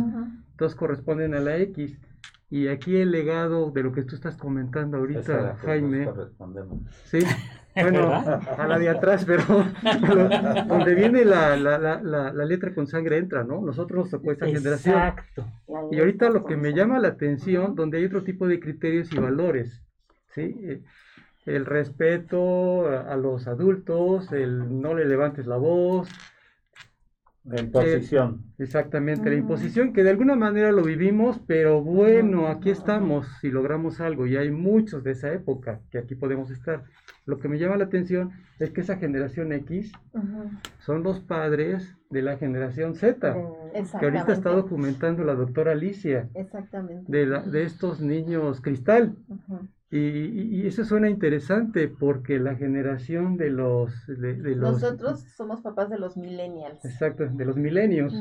Entonces 0.50 0.76
corresponden 0.76 1.34
a 1.34 1.40
la 1.40 1.56
X. 1.58 1.98
Y 2.50 2.68
aquí 2.68 2.96
el 2.96 3.10
legado 3.10 3.70
de 3.70 3.82
lo 3.82 3.92
que 3.92 4.02
tú 4.02 4.14
estás 4.14 4.36
comentando 4.36 4.96
ahorita, 4.98 5.56
Jaime. 5.56 6.08
Sí, 7.04 7.18
bueno, 7.82 8.12
a 8.12 8.66
la 8.66 8.78
de 8.78 8.88
atrás, 8.88 9.24
pero, 9.26 9.44
donde 10.66 10.94
viene 10.94 11.24
la, 11.24 11.56
la, 11.56 11.78
la, 11.78 12.00
la, 12.32 12.44
letra 12.44 12.74
con 12.74 12.86
sangre 12.86 13.18
entra, 13.18 13.44
¿no? 13.44 13.60
Nosotros 13.60 13.98
nos 13.98 14.10
tocó 14.10 14.32
esta 14.32 14.46
generación. 14.46 14.96
Exacto. 14.96 15.46
Y 15.90 15.98
ahorita 15.98 16.30
lo 16.30 16.44
que 16.44 16.56
me 16.56 16.72
llama 16.72 16.98
la 16.98 17.08
atención, 17.08 17.74
donde 17.74 17.98
hay 17.98 18.04
otro 18.04 18.22
tipo 18.24 18.46
de 18.46 18.60
criterios 18.60 19.12
y 19.12 19.18
valores, 19.18 19.82
¿sí? 20.34 20.56
Eh, 20.62 20.82
el 21.46 21.64
respeto 21.64 22.88
a, 22.88 23.16
los 23.16 23.46
adultos, 23.46 24.32
el 24.32 24.80
no 24.82 24.94
le 24.94 25.06
levantes 25.06 25.46
la 25.46 25.56
voz, 25.56 26.08
La 27.48 27.60
imposición. 27.60 28.42
exactamente, 28.58 29.30
la 29.30 29.36
imposición, 29.36 29.92
que 29.92 30.02
de 30.02 30.10
alguna 30.10 30.36
manera 30.36 30.70
lo 30.72 30.82
vivimos, 30.82 31.40
pero 31.46 31.82
bueno, 31.82 32.48
aquí 32.48 32.70
estamos 32.70 33.26
y 33.42 33.48
logramos 33.50 34.00
algo, 34.00 34.26
y 34.26 34.36
hay 34.36 34.50
muchos 34.50 35.02
de 35.02 35.12
esa 35.12 35.32
época 35.32 35.80
que 35.90 35.98
aquí 35.98 36.14
podemos 36.14 36.50
estar. 36.50 36.84
Lo 37.24 37.38
que 37.38 37.48
me 37.48 37.58
llama 37.58 37.76
la 37.76 37.84
atención 37.84 38.32
es 38.58 38.70
que 38.70 38.80
esa 38.80 38.96
generación 38.96 39.52
X 39.52 39.92
son 40.80 41.02
los 41.02 41.20
padres 41.20 41.94
de 42.10 42.22
la 42.22 42.38
generación 42.38 42.94
Z, 42.94 43.36
que 44.00 44.06
ahorita 44.06 44.32
está 44.32 44.50
documentando 44.50 45.24
la 45.24 45.34
doctora 45.34 45.72
Alicia, 45.72 46.28
Exactamente. 46.34 47.04
de, 47.10 47.26
la, 47.26 47.42
de 47.42 47.64
estos 47.64 48.00
niños 48.00 48.60
cristal. 48.60 49.14
Y, 49.90 50.66
eso 50.66 50.84
suena 50.84 51.08
interesante 51.08 51.88
porque 51.88 52.38
la 52.38 52.56
generación 52.56 53.38
de 53.38 53.48
los, 53.48 54.06
de, 54.06 54.36
los... 54.36 54.72
Nosotros 54.72 55.20
somos 55.34 55.62
papás 55.62 55.88
de 55.88 55.98
los 55.98 56.18
millennials. 56.18 56.84
Exacto, 56.84 57.26
de 57.26 57.44
los 57.46 57.56
milenios. 57.56 58.12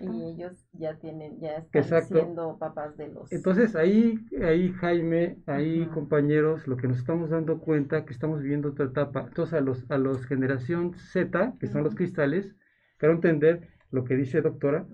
Y 0.00 0.24
ellos 0.24 0.66
ya 0.72 0.98
tienen, 0.98 1.38
ya 1.38 1.64
están 1.72 2.02
siendo 2.02 2.58
papás 2.58 2.96
de 2.96 3.08
los... 3.12 3.30
Entonces 3.32 3.76
ahí, 3.76 4.18
ahí 4.42 4.72
Jaime, 4.72 5.38
ahí 5.46 5.86
compañeros, 5.86 6.66
lo 6.66 6.76
que 6.76 6.88
nos 6.88 6.98
estamos 6.98 7.30
dando 7.30 7.60
cuenta 7.60 8.04
que 8.04 8.12
estamos 8.12 8.42
viviendo 8.42 8.70
otra 8.70 8.86
etapa. 8.86 9.26
Entonces 9.28 9.54
a 9.54 9.60
los, 9.60 9.88
a 9.88 9.98
los 9.98 10.26
generación 10.26 10.94
Z, 10.94 11.54
que 11.60 11.68
son 11.68 11.84
los 11.84 11.94
cristales, 11.94 12.56
quiero 12.98 13.14
entender 13.14 13.68
lo 13.92 14.02
que 14.02 14.16
dice 14.16 14.40
doctora, 14.40 14.84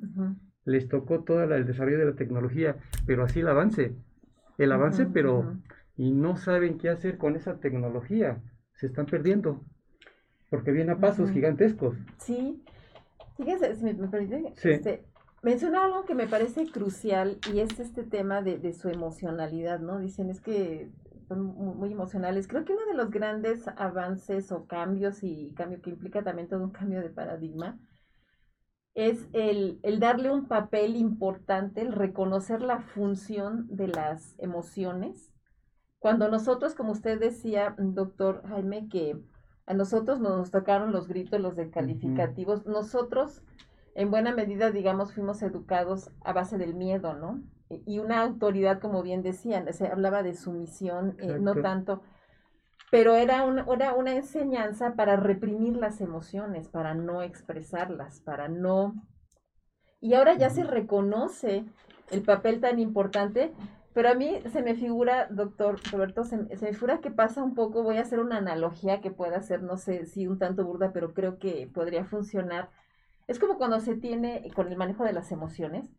les 0.67 0.87
tocó 0.89 1.25
todo 1.25 1.43
el 1.45 1.65
desarrollo 1.65 1.99
de 1.99 2.07
la 2.07 2.15
tecnología, 2.15 2.77
pero 3.07 3.25
así 3.25 3.41
el 3.41 3.49
avance 3.49 3.97
el 4.59 4.73
avance, 4.73 5.07
pero 5.07 5.57
y 5.97 6.13
no 6.13 6.37
saben 6.37 6.79
qué 6.79 6.91
hacer 6.91 7.19
con 7.19 7.37
esa 7.37 7.59
tecnología. 7.59 8.43
Se 8.75 8.87
están 8.87 9.07
perdiendo, 9.07 9.65
porque 10.51 10.73
viene 10.73 10.93
a 10.93 10.99
pasos 10.99 11.31
gigantescos. 11.31 11.97
Sí, 12.19 12.63
fíjese, 13.37 13.75
si 13.77 13.85
me, 13.85 13.95
permite, 14.09 14.53
este, 14.63 15.05
menciona 15.43 15.85
algo 15.85 16.05
que 16.05 16.15
me 16.15 16.27
parece 16.27 16.67
crucial 16.71 17.39
y 17.53 17.61
es 17.61 17.81
este 17.81 18.03
tema 18.03 18.43
de, 18.43 18.59
de 18.59 18.75
su 18.75 18.89
emocionalidad, 18.89 19.81
¿no? 19.81 19.99
Dicen, 19.99 20.29
es 20.29 20.41
que 20.41 20.91
son 21.29 21.43
muy 21.43 21.93
emocionales. 21.93 22.47
Creo 22.47 22.65
que 22.65 22.73
uno 22.73 22.87
de 22.87 22.95
los 22.95 23.11
grandes 23.11 23.67
avances 23.77 24.53
o 24.53 24.67
cambios 24.67 25.23
y 25.23 25.53
cambio 25.57 25.81
que 25.81 25.91
implica 25.91 26.23
también 26.23 26.49
todo 26.49 26.63
un 26.63 26.71
cambio 26.71 27.01
de 27.01 27.11
paradigma 27.11 27.79
es 28.97 29.29
el, 29.35 29.79
darle 30.01 30.31
un 30.31 30.47
papel 30.49 30.97
importante, 30.97 31.83
el 31.83 31.93
reconocer 31.93 32.63
la 32.63 32.81
función 32.81 33.67
de 33.69 33.89
las 33.89 34.35
emociones. 34.39 35.31
Cuando 35.99 36.31
nosotros, 36.31 36.75
como 36.75 36.93
usted 36.93 37.21
decía, 37.21 37.75
doctor 37.77 38.43
Jaime, 38.49 38.89
que 38.89 39.21
a 39.67 39.75
nosotros 39.75 40.19
nos 40.19 40.51
tocaron 40.51 40.93
los 40.93 41.09
gritos, 41.09 41.39
los 41.39 41.57
descalificativos, 41.57 42.65
nosotros 42.65 43.43
en 43.95 44.11
buena 44.11 44.35
medida, 44.35 44.71
digamos, 44.71 45.13
fuimos 45.13 45.43
educados 45.43 46.11
a 46.23 46.33
base 46.33 46.57
del 46.57 46.75
miedo, 46.75 47.13
¿no? 47.15 47.43
Y 47.69 47.99
una 47.99 48.23
autoridad, 48.23 48.81
como 48.81 49.03
bien 49.03 49.23
decían, 49.23 49.71
se 49.75 49.89
hablaba 49.89 50.23
de 50.23 50.35
sumisión, 50.35 51.17
eh, 51.19 51.39
no 51.39 51.55
tanto 51.57 52.01
pero 52.97 53.15
era 53.15 53.45
una, 53.45 53.67
era 53.71 53.93
una 53.93 54.15
enseñanza 54.15 54.95
para 54.95 55.17
reprimir 55.17 55.77
las 55.77 56.01
emociones, 56.01 56.71
para 56.71 56.95
no 56.95 57.21
expresarlas, 57.21 58.21
para 58.21 58.49
no... 58.49 58.95
Y 60.01 60.15
ahora 60.15 60.33
ya 60.33 60.49
se 60.49 60.65
reconoce 60.65 61.67
el 62.11 62.23
papel 62.23 62.59
tan 62.63 62.79
importante, 62.79 63.53
pero 63.93 64.09
a 64.09 64.15
mí 64.15 64.41
se 64.51 64.63
me 64.63 64.75
figura, 64.75 65.27
doctor 65.29 65.79
Roberto, 65.93 66.25
se, 66.25 66.39
me 66.39 66.73
figura 66.73 67.03
que 67.03 67.11
pasa 67.11 67.43
un 67.43 67.55
poco, 67.55 67.83
voy 67.83 67.99
a 67.99 68.01
hacer 68.01 68.19
una 68.19 68.39
analogía 68.39 69.03
que 69.03 69.11
pueda 69.11 69.43
ser, 69.43 69.63
no 69.63 69.77
sé 69.77 70.07
si 70.07 70.27
un 70.27 70.39
tanto 70.39 70.65
burda, 70.65 70.95
pero 70.95 71.13
creo 71.13 71.39
que 71.39 71.71
podría 71.71 72.07
funcionar. 72.07 72.71
Es 73.27 73.39
como 73.39 73.59
cuando 73.59 73.79
se 73.81 73.95
tiene, 73.95 74.51
con 74.55 74.69
el 74.69 74.79
manejo 74.79 75.05
de 75.05 75.13
las 75.13 75.31
emociones, 75.33 75.93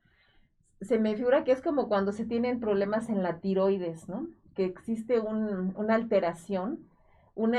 se 0.81 0.97
me 0.97 1.15
figura 1.15 1.43
que 1.43 1.51
es 1.51 1.61
como 1.61 1.89
cuando 1.89 2.11
se 2.11 2.25
tienen 2.25 2.59
problemas 2.59 3.07
en 3.09 3.21
la 3.21 3.39
tiroides, 3.39 4.09
¿no? 4.09 4.27
Que 4.57 4.65
existe 4.65 5.19
una 5.19 5.93
alteración, 5.93 6.79
un 7.35 7.55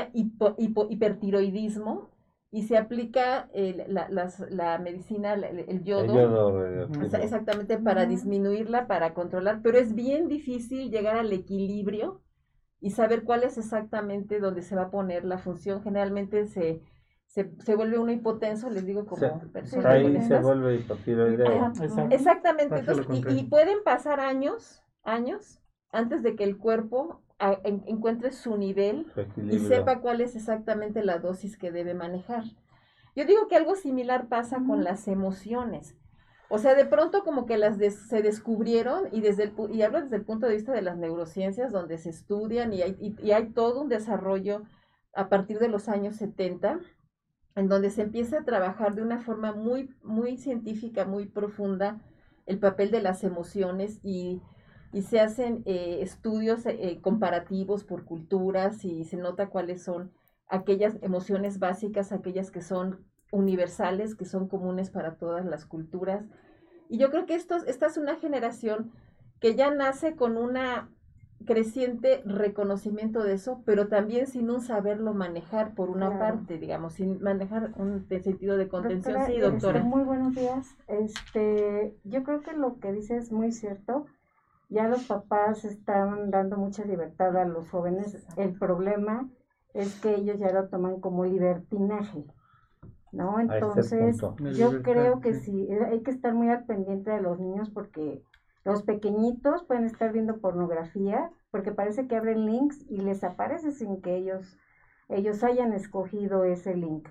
hipertiroidismo, 0.89 2.09
y 2.51 2.63
se 2.63 2.77
aplica 2.77 3.49
la, 3.53 4.79
medicina, 4.79 5.33
el, 5.33 5.83
yodo, 5.83 6.65
exactamente 7.21 7.77
para 7.77 8.05
disminuirla, 8.05 8.87
para 8.87 9.13
controlar, 9.13 9.61
pero 9.63 9.77
es 9.77 9.95
bien 9.95 10.27
difícil 10.27 10.91
llegar 10.91 11.15
al 11.15 11.31
equilibrio 11.31 12.21
y 12.81 12.91
saber 12.91 13.23
cuál 13.23 13.43
es 13.43 13.57
exactamente 13.57 14.39
donde 14.39 14.61
se 14.61 14.75
va 14.75 14.83
a 14.83 14.91
poner 14.91 15.23
la 15.23 15.37
función. 15.37 15.83
Generalmente 15.83 16.47
se, 16.47 16.81
se, 17.27 17.75
vuelve 17.75 17.99
uno 17.99 18.11
hipotenso, 18.11 18.69
les 18.69 18.85
digo 18.85 19.05
como 19.05 19.39
persona. 19.53 19.91
Ahí 19.91 20.21
se 20.21 20.39
vuelve 20.39 20.75
hipotiroideo. 20.77 21.71
Exactamente, 22.09 22.83
y, 23.13 23.39
y, 23.39 23.43
pueden 23.43 23.83
pasar 23.85 24.19
años, 24.19 24.83
años, 25.03 25.61
antes 25.91 26.23
de 26.23 26.35
que 26.35 26.43
el 26.43 26.57
cuerpo 26.57 27.21
encuentre 27.63 28.31
su 28.31 28.57
nivel 28.57 29.07
y 29.37 29.59
sepa 29.59 30.01
cuál 30.01 30.21
es 30.21 30.35
exactamente 30.35 31.03
la 31.03 31.19
dosis 31.19 31.57
que 31.57 31.71
debe 31.71 31.93
manejar. 31.93 32.43
Yo 33.15 33.25
digo 33.25 33.47
que 33.47 33.55
algo 33.55 33.75
similar 33.75 34.27
pasa 34.27 34.61
con 34.65 34.83
las 34.83 35.07
emociones. 35.07 35.95
O 36.49 36.57
sea, 36.57 36.73
de 36.73 36.85
pronto 36.85 37.23
como 37.23 37.45
que 37.45 37.57
las 37.57 37.77
se 37.77 38.21
descubrieron 38.21 39.07
y 39.11 39.21
desde 39.21 39.43
el 39.43 39.53
y 39.71 39.83
hablo 39.83 40.01
desde 40.01 40.15
el 40.15 40.25
punto 40.25 40.47
de 40.47 40.55
vista 40.55 40.73
de 40.73 40.81
las 40.81 40.97
neurociencias 40.97 41.71
donde 41.71 41.97
se 41.97 42.09
estudian 42.09 42.73
y 42.73 42.81
hay, 42.81 43.15
y 43.21 43.31
hay 43.31 43.51
todo 43.51 43.81
un 43.81 43.89
desarrollo 43.89 44.63
a 45.13 45.29
partir 45.29 45.59
de 45.59 45.69
los 45.69 45.87
años 45.87 46.15
70 46.15 46.79
en 47.55 47.67
donde 47.67 47.91
se 47.91 48.01
empieza 48.01 48.39
a 48.39 48.45
trabajar 48.45 48.95
de 48.95 49.03
una 49.03 49.19
forma 49.19 49.53
muy 49.53 49.95
muy 50.01 50.37
científica, 50.37 51.05
muy 51.05 51.27
profunda 51.27 52.01
el 52.47 52.57
papel 52.57 52.89
de 52.89 53.01
las 53.01 53.23
emociones 53.23 53.99
y 54.01 54.41
y 54.91 55.03
se 55.03 55.19
hacen 55.19 55.63
eh, 55.65 55.99
estudios 56.01 56.65
eh, 56.65 56.99
comparativos 57.01 57.83
por 57.83 58.05
culturas 58.05 58.83
y 58.85 59.03
se 59.03 59.17
nota 59.17 59.49
cuáles 59.49 59.83
son 59.83 60.11
aquellas 60.47 60.97
emociones 61.01 61.59
básicas, 61.59 62.11
aquellas 62.11 62.49
que 62.49 62.61
son 62.61 63.05
universales, 63.31 64.15
que 64.15 64.25
son 64.25 64.47
comunes 64.47 64.89
para 64.89 65.15
todas 65.15 65.45
las 65.45 65.65
culturas. 65.65 66.25
Y 66.89 66.97
yo 66.97 67.11
creo 67.11 67.27
que 67.27 67.35
esto, 67.35 67.57
esta 67.67 67.85
es 67.85 67.97
una 67.97 68.15
generación 68.15 68.91
que 69.39 69.55
ya 69.55 69.69
nace 69.69 70.15
con 70.15 70.37
una 70.37 70.89
creciente 71.45 72.21
reconocimiento 72.25 73.23
de 73.23 73.33
eso, 73.33 73.61
pero 73.65 73.87
también 73.87 74.27
sin 74.27 74.49
un 74.49 74.61
saberlo 74.61 75.13
manejar 75.13 75.73
por 75.73 75.89
una 75.89 76.19
parte, 76.19 76.57
digamos, 76.57 76.93
sin 76.93 77.21
manejar 77.21 77.71
un 77.77 78.07
sentido 78.09 78.57
de 78.57 78.67
contención. 78.67 79.25
sí, 79.25 79.39
doctora. 79.39 79.79
Este, 79.79 79.89
muy 79.89 80.03
buenos 80.03 80.35
días. 80.35 80.75
Este, 80.87 81.95
yo 82.03 82.23
creo 82.23 82.41
que 82.41 82.53
lo 82.53 82.79
que 82.79 82.91
dice 82.91 83.15
es 83.15 83.31
muy 83.31 83.51
cierto 83.51 84.05
ya 84.69 84.87
los 84.87 85.03
papás 85.05 85.65
están 85.65 86.29
dando 86.29 86.57
mucha 86.57 86.85
libertad 86.85 87.35
a 87.35 87.45
los 87.45 87.69
jóvenes. 87.69 88.25
El 88.37 88.53
problema 88.53 89.27
es 89.73 89.99
que 89.99 90.15
ellos 90.15 90.37
ya 90.39 90.51
lo 90.51 90.69
toman 90.69 90.99
como 90.99 91.25
libertinaje, 91.25 92.25
¿no? 93.11 93.39
Entonces, 93.39 94.21
yo 94.55 94.81
creo 94.83 95.21
que 95.21 95.33
sí, 95.33 95.67
eh, 95.69 95.85
hay 95.85 96.03
que 96.03 96.11
estar 96.11 96.33
muy 96.33 96.49
al 96.49 96.65
pendiente 96.65 97.11
de 97.11 97.21
los 97.21 97.39
niños 97.39 97.71
porque 97.71 98.23
los 98.63 98.83
pequeñitos 98.83 99.63
pueden 99.63 99.85
estar 99.85 100.13
viendo 100.13 100.39
pornografía 100.39 101.31
porque 101.49 101.71
parece 101.71 102.07
que 102.07 102.15
abren 102.15 102.45
links 102.45 102.85
y 102.89 102.97
les 102.97 103.23
aparece 103.23 103.71
sin 103.71 104.01
que 104.01 104.17
ellos, 104.17 104.59
ellos 105.07 105.43
hayan 105.43 105.73
escogido 105.73 106.43
ese 106.43 106.75
link. 106.75 107.09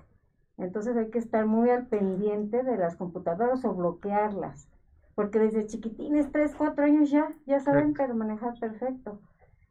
Entonces 0.57 0.95
hay 0.95 1.09
que 1.09 1.19
estar 1.19 1.45
muy 1.45 1.69
al 1.69 1.87
pendiente 1.87 2.63
de 2.63 2.77
las 2.77 2.95
computadoras 2.95 3.65
o 3.65 3.73
bloquearlas 3.73 4.68
porque 5.19 5.37
desde 5.37 5.67
chiquitines, 5.67 6.31
3, 6.31 6.55
4 6.57 6.85
años 6.85 7.11
ya, 7.11 7.27
ya 7.45 7.59
saben 7.59 7.93
pero 7.93 8.15
manejar 8.15 8.57
perfecto. 8.57 9.19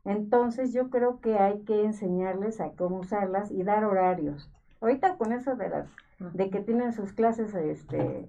Entonces 0.04 0.74
yo 0.74 0.90
creo 0.90 1.22
que 1.22 1.38
hay 1.38 1.60
que 1.60 1.86
enseñarles 1.86 2.60
a 2.60 2.72
cómo 2.72 2.98
usarlas 2.98 3.50
y 3.50 3.62
dar 3.62 3.86
horarios. 3.86 4.50
Ahorita 4.82 5.16
con 5.16 5.32
eso 5.32 5.56
de 5.56 5.70
las 5.70 5.88
de 6.34 6.50
que 6.50 6.60
tienen 6.60 6.92
sus 6.92 7.14
clases 7.14 7.54
este 7.54 8.28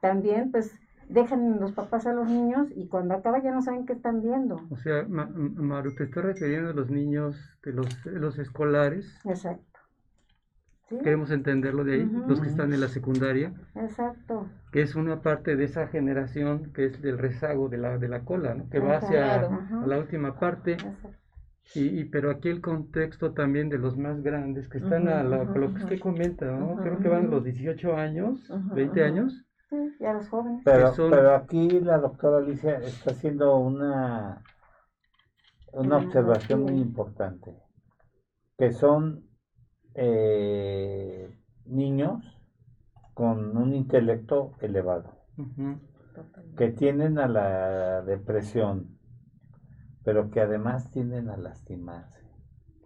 también 0.00 0.50
pues 0.50 0.80
dejan 1.10 1.60
los 1.60 1.72
papás 1.72 2.06
a 2.06 2.14
los 2.14 2.26
niños 2.26 2.68
y 2.74 2.86
cuando 2.86 3.12
acaba 3.12 3.38
ya 3.42 3.52
no 3.52 3.60
saben 3.60 3.84
qué 3.84 3.92
están 3.92 4.22
viendo. 4.22 4.58
O 4.70 4.78
sea, 4.78 5.04
Maru, 5.06 5.94
te 5.94 6.04
estás 6.04 6.24
refiriendo 6.24 6.70
a 6.70 6.72
los 6.72 6.88
niños 6.88 7.36
de 7.64 7.74
los, 7.74 8.06
los 8.06 8.38
escolares. 8.38 9.20
Exacto. 9.26 9.75
Queremos 10.88 11.32
entenderlo 11.32 11.82
de 11.82 11.94
ahí, 11.94 12.10
los 12.28 12.40
que 12.40 12.46
están 12.46 12.72
en 12.72 12.80
la 12.80 12.86
secundaria. 12.86 13.52
Exacto. 13.74 14.48
Que 14.70 14.82
es 14.82 14.94
una 14.94 15.20
parte 15.20 15.56
de 15.56 15.64
esa 15.64 15.88
generación 15.88 16.72
que 16.72 16.86
es 16.86 17.02
del 17.02 17.18
rezago 17.18 17.68
de 17.68 17.78
la, 17.78 17.98
de 17.98 18.08
la 18.08 18.24
cola, 18.24 18.54
¿no? 18.54 18.68
que 18.70 18.78
va 18.78 18.98
hacia 18.98 19.48
la 19.84 19.98
última 19.98 20.38
parte. 20.38 20.76
Y, 21.74 22.04
pero 22.04 22.30
aquí 22.30 22.48
el 22.48 22.60
contexto 22.60 23.32
también 23.32 23.68
de 23.68 23.78
los 23.78 23.96
más 23.96 24.22
grandes 24.22 24.68
que 24.68 24.78
están 24.78 25.08
a 25.08 25.24
lo 25.24 25.52
que 25.52 25.82
usted 25.82 25.98
comenta, 25.98 26.46
¿no? 26.46 26.76
creo 26.76 27.00
que 27.00 27.08
van 27.08 27.30
los 27.30 27.42
18 27.42 27.96
años, 27.96 28.48
20 28.72 29.02
años. 29.02 29.44
Sí, 29.68 29.76
y 29.98 30.04
a 30.04 30.12
los 30.12 30.28
jóvenes. 30.28 30.62
Pero, 30.64 30.92
pero 31.10 31.34
aquí 31.34 31.80
la 31.80 31.98
doctora 31.98 32.38
Alicia 32.38 32.76
está 32.76 33.10
haciendo 33.10 33.56
una, 33.56 34.40
una 35.72 35.96
observación 35.96 36.62
muy 36.62 36.74
importante, 36.74 37.52
que 38.56 38.70
son 38.70 39.25
eh, 39.96 41.28
niños 41.64 42.22
con 43.14 43.56
un 43.56 43.74
intelecto 43.74 44.52
elevado, 44.60 45.10
que 46.56 46.68
tienen 46.68 47.18
a 47.18 47.28
la 47.28 48.02
depresión, 48.02 48.98
pero 50.04 50.30
que 50.30 50.40
además 50.40 50.90
tienden 50.90 51.30
a 51.30 51.36
lastimarse. 51.36 52.20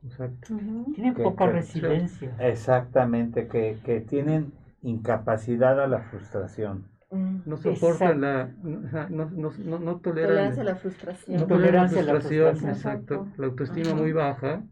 Exacto. 0.05 0.57
Tienen 0.95 1.15
poca 1.15 1.47
resiliencia. 1.47 2.35
Exactamente, 2.39 3.49
que, 3.49 3.81
que 3.85 4.01
tienen 4.01 4.53
incapacidad 4.83 5.81
a 5.81 5.87
la 5.87 6.01
frustración. 6.01 6.87
Mm, 7.11 7.41
no 7.45 7.57
soportan 7.57 8.21
la, 8.21 8.55
no, 8.63 9.29
no, 9.31 9.51
no, 9.59 9.79
no 9.81 9.97
toleran 9.97 10.55
tolerancia 10.55 10.63
a 10.63 10.65
la 10.65 10.77
frustración. 10.77 11.41
No 11.41 11.47
tolerancia 11.47 12.01
a 12.01 12.05
la 12.05 12.21
frustración, 12.21 12.71
exacto. 12.71 13.27
La 13.37 13.47
autoestima 13.47 13.95
muy 13.95 14.13
baja. 14.13 14.63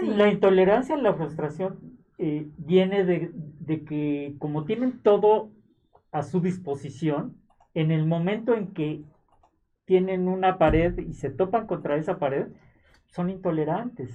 La 0.00 0.28
intolerancia 0.28 0.94
a 0.94 0.98
la 0.98 1.14
frustración 1.14 1.78
eh, 2.18 2.48
viene 2.56 3.04
de, 3.04 3.30
de, 3.34 3.84
que 3.84 4.34
como 4.38 4.64
tienen 4.64 5.00
todo 5.02 5.50
a 6.12 6.22
su 6.22 6.40
disposición, 6.40 7.36
en 7.74 7.90
el 7.90 8.06
momento 8.06 8.54
en 8.54 8.72
que 8.72 9.02
tienen 9.84 10.28
una 10.28 10.58
pared 10.58 10.98
y 10.98 11.14
se 11.14 11.30
topan 11.30 11.66
contra 11.66 11.96
esa 11.96 12.18
pared, 12.18 12.46
son 13.06 13.30
intolerantes. 13.30 14.10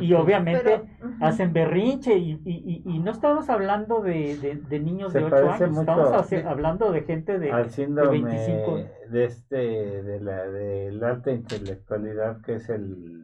Y, 0.00 0.12
obviamente 0.12 0.82
hacen 1.20 1.52
berrinche 1.52 2.16
y, 2.16 2.40
y, 2.44 2.82
y, 2.86 2.98
no 3.00 3.10
estamos 3.10 3.50
hablando 3.50 4.02
de, 4.02 4.60
de, 4.68 4.78
niños 4.78 5.12
de 5.12 5.24
8 5.24 5.36
años, 5.50 5.78
estamos 5.78 6.32
hablando 6.44 6.92
de 6.92 7.02
gente 7.02 7.40
de, 7.40 7.50
al 7.50 7.70
síndrome 7.70 8.18
de 8.18 8.22
25 8.22 8.78
de 9.10 9.24
este 9.24 9.56
de 10.02 10.20
la 10.20 10.46
de 10.46 10.92
la 10.92 11.08
alta 11.08 11.32
intelectualidad 11.32 12.40
que 12.42 12.54
es 12.54 12.68
el 12.68 13.23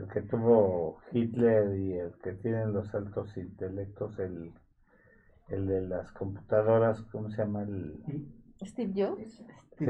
el 0.00 0.08
que 0.08 0.22
tuvo 0.22 0.98
Hitler 1.12 1.76
y 1.78 1.92
el 1.94 2.12
que 2.22 2.32
tienen 2.32 2.72
los 2.72 2.94
altos 2.94 3.36
intelectos 3.36 4.18
el 4.18 4.52
el 5.50 5.66
de 5.66 5.80
las 5.82 6.10
computadoras, 6.12 7.02
¿cómo 7.10 7.28
se 7.30 7.38
llama? 7.38 7.62
El, 7.62 8.00
Steve 8.64 8.92
Jobs. 8.94 9.42
sí, 9.78 9.86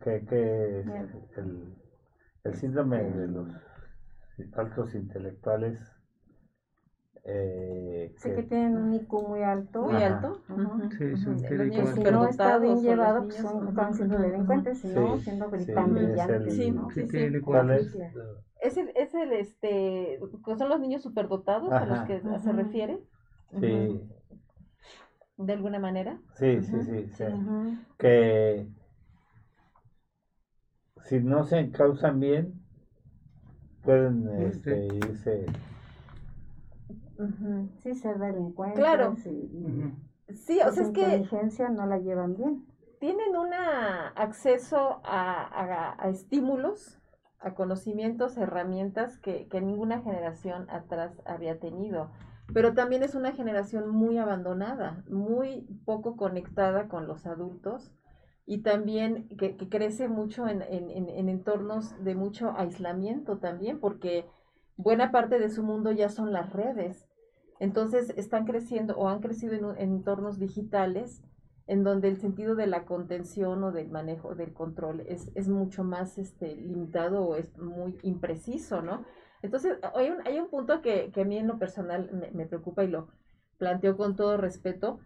que, 0.00 0.24
que 0.24 0.80
el, 1.36 1.74
el 2.44 2.54
síndrome 2.54 3.02
de 3.02 3.28
los 3.28 3.48
altos 4.54 4.94
intelectuales. 4.94 5.78
Eh, 7.26 8.14
sí, 8.18 8.30
que, 8.34 8.42
tienen 8.42 8.76
un 8.76 8.92
IQ 8.92 9.12
muy 9.26 9.42
alto. 9.42 9.82
Muy 9.82 10.02
alto. 10.02 10.42
Sí, 10.98 11.16
son 11.16 11.38
Si 11.38 12.02
no 12.02 12.26
está 12.28 12.58
bien 12.58 12.82
llevado, 12.82 13.22
pues 13.22 13.36
son, 13.36 13.66
están 13.68 13.94
siendo 13.94 14.18
delincuentes, 14.18 14.78
sino 14.78 15.18
siendo 15.18 15.48
brillantes. 15.48 16.54
Sí, 16.54 16.72
sí, 16.92 17.08
sí, 17.08 17.40
¿Cuál 17.40 17.70
es? 17.70 17.96
Es 18.64 18.76
el, 18.76 18.90
es 18.96 19.14
el, 19.14 19.32
este, 19.32 20.18
son 20.58 20.68
los 20.68 20.80
niños 20.80 21.02
superdotados 21.02 21.70
a 21.72 21.84
los 21.84 22.00
que 22.02 22.20
se 22.20 22.52
refiere. 22.52 22.98
Sí. 23.60 24.00
De 25.36 25.52
alguna 25.52 25.78
manera. 25.78 26.18
Sí, 26.34 26.62
sí, 26.62 26.82
sí. 26.82 27.08
sí. 27.08 27.24
Que 27.98 28.66
si 31.04 31.20
no 31.20 31.44
se 31.44 31.58
encausan 31.58 32.18
bien, 32.18 32.64
pueden 33.82 34.28
este, 34.40 34.86
irse. 34.86 35.46
Sí, 37.82 37.94
ser 37.94 38.18
delincuentes. 38.18 38.78
Claro. 38.78 39.14
Sí, 39.16 40.58
o 40.66 40.72
sea, 40.72 40.82
es 40.82 40.90
que. 40.90 41.02
inteligencia 41.02 41.68
no 41.68 41.86
la 41.86 41.98
llevan 41.98 42.36
bien. 42.36 42.66
Tienen 42.98 43.36
un 43.36 43.52
acceso 43.52 45.00
a, 45.04 45.94
a, 45.98 46.08
estímulos, 46.08 46.98
a 47.44 47.54
conocimientos, 47.54 48.36
herramientas 48.36 49.18
que, 49.18 49.46
que 49.48 49.60
ninguna 49.60 50.00
generación 50.00 50.68
atrás 50.70 51.12
había 51.24 51.58
tenido 51.58 52.10
pero 52.52 52.74
también 52.74 53.02
es 53.02 53.14
una 53.14 53.32
generación 53.32 53.88
muy 53.88 54.18
abandonada, 54.18 55.02
muy 55.08 55.62
poco 55.84 56.16
conectada 56.16 56.88
con 56.88 57.06
los 57.06 57.26
adultos 57.26 57.90
y 58.46 58.58
también 58.58 59.28
que, 59.38 59.56
crece 59.56 60.08
mucho 60.08 60.46
en, 60.46 60.62
entornos 61.28 61.94
de 62.04 62.14
mucho 62.14 62.52
aislamiento 62.56 63.38
también, 63.38 63.80
porque 63.80 64.26
buena 64.76 65.10
parte 65.10 65.38
de 65.38 65.48
su 65.48 65.62
mundo 65.62 65.92
ya 65.92 66.10
son 66.10 66.32
las 66.32 66.52
redes. 66.52 67.06
Entonces 67.60 68.12
están 68.16 68.44
creciendo 68.44 68.96
o 68.98 69.08
han 69.08 69.20
crecido 69.20 69.54
en, 69.54 69.76
entornos 69.78 70.38
digitales 70.38 71.22
en 71.66 71.82
donde 71.82 72.08
el 72.08 72.18
sentido 72.18 72.54
de 72.54 72.66
la 72.66 72.84
contención 72.84 73.64
o 73.64 73.72
del 73.72 73.90
manejo 73.90 74.34
del 74.34 74.52
control 74.52 75.00
es, 75.08 75.30
es 75.34 75.48
mucho 75.48 75.82
más 75.82 76.18
este, 76.18 76.54
limitado 76.56 77.24
o 77.24 77.36
es 77.36 77.56
muy 77.58 77.98
impreciso, 78.02 78.82
¿no? 78.82 79.04
Entonces, 79.42 79.78
hay 79.94 80.10
un, 80.10 80.26
hay 80.26 80.38
un 80.38 80.48
punto 80.48 80.80
que, 80.80 81.10
que 81.12 81.22
a 81.22 81.24
mí 81.24 81.36
en 81.36 81.46
lo 81.46 81.58
personal 81.58 82.10
me, 82.32 82.46
preocupa 82.46 82.82
y 82.84 82.88
lo 82.88 83.08
planteo 83.58 83.96
con 83.96 84.16
todo 84.16 84.36
respeto, 84.36 85.00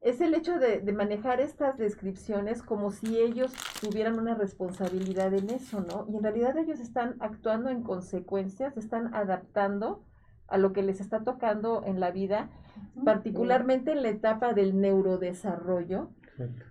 es 0.00 0.20
el 0.20 0.34
hecho 0.34 0.58
de, 0.58 0.80
manejar 0.92 1.40
estas 1.40 1.78
descripciones 1.78 2.62
como 2.62 2.90
si 2.90 3.18
ellos 3.18 3.52
tuvieran 3.80 4.18
una 4.18 4.34
responsabilidad 4.34 5.32
en 5.32 5.48
eso, 5.48 5.80
¿no? 5.80 6.06
Y 6.08 6.16
en 6.16 6.22
realidad 6.22 6.58
ellos 6.58 6.78
están 6.78 7.16
actuando 7.20 7.70
en 7.70 7.82
consecuencias, 7.82 8.76
están 8.76 9.14
adaptando 9.14 10.04
a 10.48 10.58
lo 10.58 10.72
que 10.72 10.82
les 10.82 11.00
está 11.00 11.24
tocando 11.24 11.82
en 11.84 12.00
la 12.00 12.10
vida, 12.10 12.50
particularmente 13.04 13.92
en 13.92 14.02
la 14.02 14.08
etapa 14.10 14.52
del 14.52 14.80
neurodesarrollo, 14.80 16.10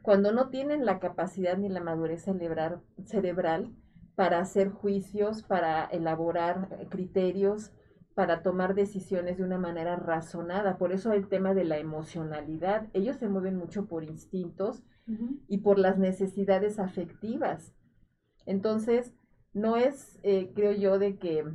cuando 0.01 0.31
no 0.31 0.49
tienen 0.49 0.85
la 0.85 0.99
capacidad 0.99 1.57
ni 1.57 1.69
la 1.69 1.81
madurez 1.81 2.23
cerebral, 2.23 2.81
cerebral 3.05 3.71
para 4.15 4.39
hacer 4.39 4.69
juicios, 4.69 5.43
para 5.43 5.85
elaborar 5.85 6.87
criterios, 6.89 7.71
para 8.13 8.43
tomar 8.43 8.75
decisiones 8.75 9.37
de 9.37 9.43
una 9.43 9.57
manera 9.57 9.95
razonada. 9.95 10.77
Por 10.77 10.91
eso 10.91 11.13
el 11.13 11.27
tema 11.27 11.53
de 11.53 11.63
la 11.63 11.77
emocionalidad. 11.79 12.87
Ellos 12.93 13.17
se 13.17 13.27
mueven 13.27 13.55
mucho 13.55 13.85
por 13.87 14.03
instintos 14.03 14.83
y 15.47 15.59
por 15.59 15.79
las 15.79 15.97
necesidades 15.97 16.79
afectivas. 16.79 17.73
Entonces, 18.45 19.13
no 19.53 19.77
es, 19.77 20.19
eh, 20.23 20.51
creo 20.55 20.71
yo, 20.71 20.99
de 20.99 21.17
que, 21.17 21.45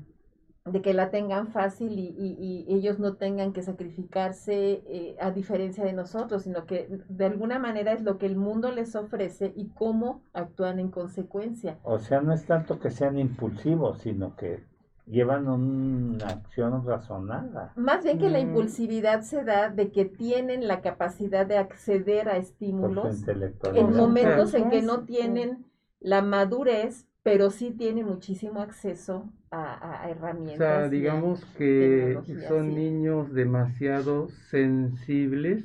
de 0.68 0.82
que 0.82 0.94
la 0.94 1.10
tengan 1.10 1.48
fácil 1.48 1.98
y, 1.98 2.14
y, 2.18 2.66
ellos 2.68 2.98
no 2.98 3.14
tengan 3.14 3.52
que 3.52 3.62
sacrificarse 3.62 4.82
eh, 4.86 5.16
a 5.20 5.30
diferencia 5.30 5.84
de 5.84 5.92
nosotros, 5.92 6.42
sino 6.42 6.66
que 6.66 6.88
de 7.08 7.24
alguna 7.24 7.58
manera 7.58 7.92
es 7.92 8.02
lo 8.02 8.18
que 8.18 8.26
el 8.26 8.36
mundo 8.36 8.70
les 8.70 8.94
ofrece 8.94 9.52
y 9.56 9.68
cómo 9.68 10.22
actúan 10.32 10.78
en 10.78 10.90
consecuencia. 10.90 11.78
O 11.82 11.98
sea, 11.98 12.20
no 12.20 12.32
es 12.32 12.44
tanto 12.46 12.78
que 12.78 12.90
sean 12.90 13.18
impulsivos, 13.18 13.98
sino 13.98 14.36
que 14.36 14.64
llevan 15.10 15.48
una 15.48 16.26
acción 16.26 16.84
razonada. 16.84 17.72
Más 17.76 18.04
bien 18.04 18.18
que 18.18 18.28
la 18.28 18.38
mm. 18.38 18.48
impulsividad 18.48 19.22
se 19.22 19.44
da 19.44 19.70
de 19.70 19.90
que 19.90 20.04
tienen 20.04 20.68
la 20.68 20.80
capacidad 20.80 21.46
de 21.46 21.56
acceder 21.56 22.28
a 22.28 22.36
estímulos 22.36 23.26
en 23.74 23.96
momentos 23.96 24.54
en 24.54 24.70
que 24.70 24.82
no 24.82 25.04
tienen 25.04 25.64
la 26.00 26.22
madurez, 26.22 27.07
pero 27.22 27.50
sí 27.50 27.72
tienen 27.72 28.06
muchísimo 28.06 28.60
acceso 28.60 29.30
a, 29.50 30.08
herramientas. 30.08 30.54
O 30.54 30.80
sea, 30.80 30.88
digamos 30.88 31.44
que 31.56 32.18
son 32.48 32.74
niños 32.74 33.32
demasiado 33.32 34.28
sensibles 34.50 35.64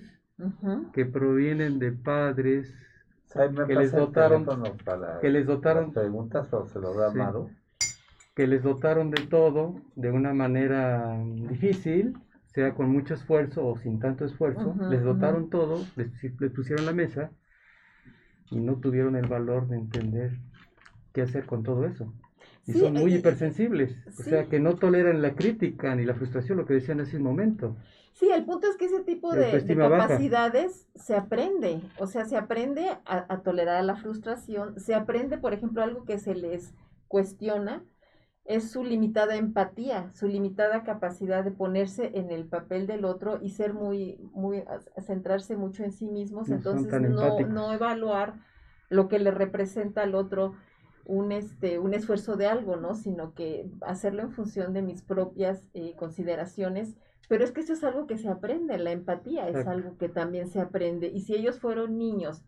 que 0.93 1.05
provienen 1.05 1.79
de 1.79 1.91
padres 1.91 2.73
que 3.67 3.75
les 3.75 3.91
dotaron 3.91 4.45
que 5.21 5.29
les 5.29 5.45
dotaron 5.45 5.91
preguntas 5.93 6.53
o 6.53 6.67
se 6.67 6.79
lo 6.79 6.93
da 6.93 7.07
Amado 7.07 7.49
que 8.35 8.47
les 8.47 8.63
dotaron 8.63 9.11
de 9.11 9.21
todo 9.27 9.75
de 9.95 10.11
una 10.11 10.33
manera 10.33 11.15
difícil, 11.49 12.17
sea 12.47 12.73
con 12.73 12.89
mucho 12.89 13.13
esfuerzo 13.13 13.65
o 13.65 13.77
sin 13.77 13.99
tanto 13.99 14.25
esfuerzo, 14.25 14.75
les 14.89 15.03
dotaron 15.03 15.49
todo, 15.49 15.85
les, 15.95 16.09
pusieron 16.51 16.85
la 16.85 16.93
mesa 16.93 17.31
y 18.49 18.59
no 18.59 18.75
tuvieron 18.77 19.15
el 19.15 19.27
valor 19.27 19.67
de 19.67 19.77
entender 19.77 20.37
qué 21.13 21.21
hacer 21.21 21.45
con 21.45 21.63
todo 21.63 21.85
eso. 21.85 22.13
Y 22.65 22.73
son 22.73 22.93
muy 22.93 23.15
hipersensibles, 23.15 23.95
o 24.07 24.23
sea 24.23 24.45
que 24.45 24.59
no 24.59 24.75
toleran 24.75 25.21
la 25.21 25.35
crítica 25.35 25.95
ni 25.95 26.05
la 26.05 26.15
frustración, 26.15 26.57
lo 26.57 26.65
que 26.65 26.75
decían 26.75 27.01
hace 27.01 27.17
un 27.17 27.23
momento. 27.23 27.75
Sí, 28.13 28.29
el 28.29 28.45
punto 28.45 28.67
es 28.67 28.77
que 28.77 28.85
ese 28.85 29.01
tipo 29.03 29.33
de, 29.33 29.63
capacidades 29.75 30.87
se 30.95 31.15
aprende, 31.15 31.81
o 31.97 32.07
sea, 32.07 32.25
se 32.25 32.37
aprende 32.37 32.87
a, 33.05 33.25
a 33.27 33.41
tolerar 33.41 33.83
la 33.83 33.95
frustración, 33.95 34.79
se 34.79 34.93
aprende, 34.93 35.37
por 35.37 35.53
ejemplo, 35.53 35.83
algo 35.83 36.05
que 36.05 36.19
se 36.19 36.35
les 36.35 36.73
cuestiona, 37.07 37.83
es 38.45 38.71
su 38.71 38.83
limitada 38.83 39.35
empatía, 39.35 40.11
su 40.13 40.27
limitada 40.27 40.83
capacidad 40.83 41.43
de 41.43 41.51
ponerse 41.51 42.11
en 42.15 42.29
el 42.29 42.45
papel 42.45 42.87
del 42.87 43.05
otro 43.05 43.39
y 43.41 43.49
ser 43.49 43.73
muy, 43.73 44.19
muy, 44.33 44.63
centrarse 45.05 45.55
mucho 45.55 45.83
en 45.83 45.91
sí 45.91 46.07
mismos, 46.07 46.49
entonces 46.49 46.91
no, 47.01 47.39
no 47.39 47.73
evaluar 47.73 48.35
lo 48.89 49.07
que 49.07 49.19
le 49.19 49.31
representa 49.31 50.03
al 50.03 50.13
otro 50.13 50.53
un, 51.05 51.31
este, 51.31 51.79
un 51.79 51.93
esfuerzo 51.93 52.35
de 52.35 52.47
algo, 52.47 52.75
¿no? 52.75 52.95
Sino 52.95 53.33
que 53.33 53.69
hacerlo 53.81 54.21
en 54.21 54.31
función 54.31 54.73
de 54.73 54.81
mis 54.81 55.01
propias 55.01 55.69
eh, 55.73 55.95
consideraciones. 55.97 56.95
Pero 57.29 57.43
es 57.43 57.51
que 57.51 57.61
eso 57.61 57.73
es 57.73 57.83
algo 57.83 58.05
que 58.05 58.17
se 58.17 58.29
aprende, 58.29 58.77
la 58.77 58.91
empatía 58.91 59.47
es 59.47 59.65
algo 59.65 59.97
que 59.97 60.09
también 60.09 60.49
se 60.49 60.59
aprende. 60.59 61.07
Y 61.07 61.21
si 61.21 61.33
ellos 61.35 61.59
fueron 61.59 61.97
niños 61.97 62.43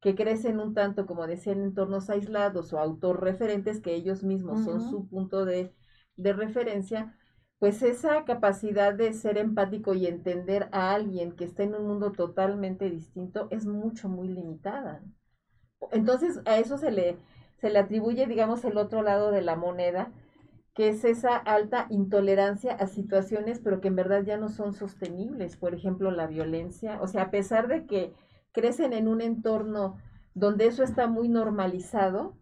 que 0.00 0.14
crecen 0.14 0.60
un 0.60 0.74
tanto, 0.74 1.06
como 1.06 1.26
decían, 1.26 1.58
en 1.58 1.64
entornos 1.64 2.10
aislados 2.10 2.72
o 2.72 2.78
autorreferentes, 2.78 3.80
que 3.80 3.94
ellos 3.94 4.22
mismos 4.22 4.64
son 4.64 4.80
su 4.80 5.08
punto 5.08 5.44
de, 5.44 5.74
referencia, 6.16 7.16
pues 7.58 7.82
esa 7.82 8.24
capacidad 8.24 8.94
de 8.94 9.12
ser 9.12 9.38
empático 9.38 9.94
y 9.94 10.06
entender 10.06 10.68
a 10.72 10.94
alguien 10.94 11.32
que 11.32 11.44
está 11.44 11.62
en 11.62 11.74
un 11.74 11.86
mundo 11.86 12.12
totalmente 12.12 12.90
distinto 12.90 13.48
es 13.50 13.66
mucho, 13.66 14.08
muy 14.08 14.28
limitada. 14.28 15.02
Entonces 15.92 16.40
a 16.44 16.58
eso 16.58 16.78
se 16.78 16.90
le, 16.90 17.18
se 17.60 17.70
le 17.70 17.78
atribuye, 17.78 18.26
digamos, 18.26 18.64
el 18.64 18.76
otro 18.76 19.02
lado 19.02 19.30
de 19.30 19.42
la 19.42 19.56
moneda, 19.56 20.12
que 20.74 20.88
es 20.88 21.04
esa 21.04 21.36
alta 21.36 21.86
intolerancia 21.88 22.72
a 22.72 22.86
situaciones, 22.86 23.60
pero 23.60 23.80
que 23.80 23.88
en 23.88 23.96
verdad 23.96 24.22
ya 24.24 24.36
no 24.36 24.48
son 24.50 24.74
sostenibles. 24.74 25.56
Por 25.56 25.74
ejemplo, 25.74 26.10
la 26.10 26.26
violencia. 26.26 27.00
O 27.00 27.06
sea, 27.06 27.22
a 27.22 27.30
pesar 27.30 27.66
de 27.66 27.86
que 27.86 28.12
crecen 28.52 28.92
en 28.92 29.08
un 29.08 29.22
entorno 29.22 29.96
donde 30.34 30.66
eso 30.66 30.82
está 30.82 31.06
muy 31.06 31.28
normalizado, 31.28 32.36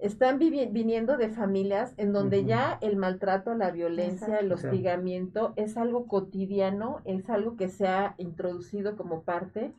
están 0.00 0.38
viniendo 0.38 1.16
de 1.16 1.28
familias 1.28 1.94
en 1.96 2.12
donde 2.12 2.44
ya 2.44 2.78
el 2.80 2.96
maltrato, 2.96 3.54
la 3.54 3.70
violencia, 3.70 4.38
el 4.38 4.50
hostigamiento 4.50 5.52
es 5.56 5.76
algo 5.76 6.06
cotidiano, 6.06 7.02
es 7.04 7.28
algo 7.28 7.56
que 7.56 7.68
se 7.68 7.86
ha 7.86 8.14
introducido 8.16 8.96
como 8.96 9.22
parte 9.22 9.74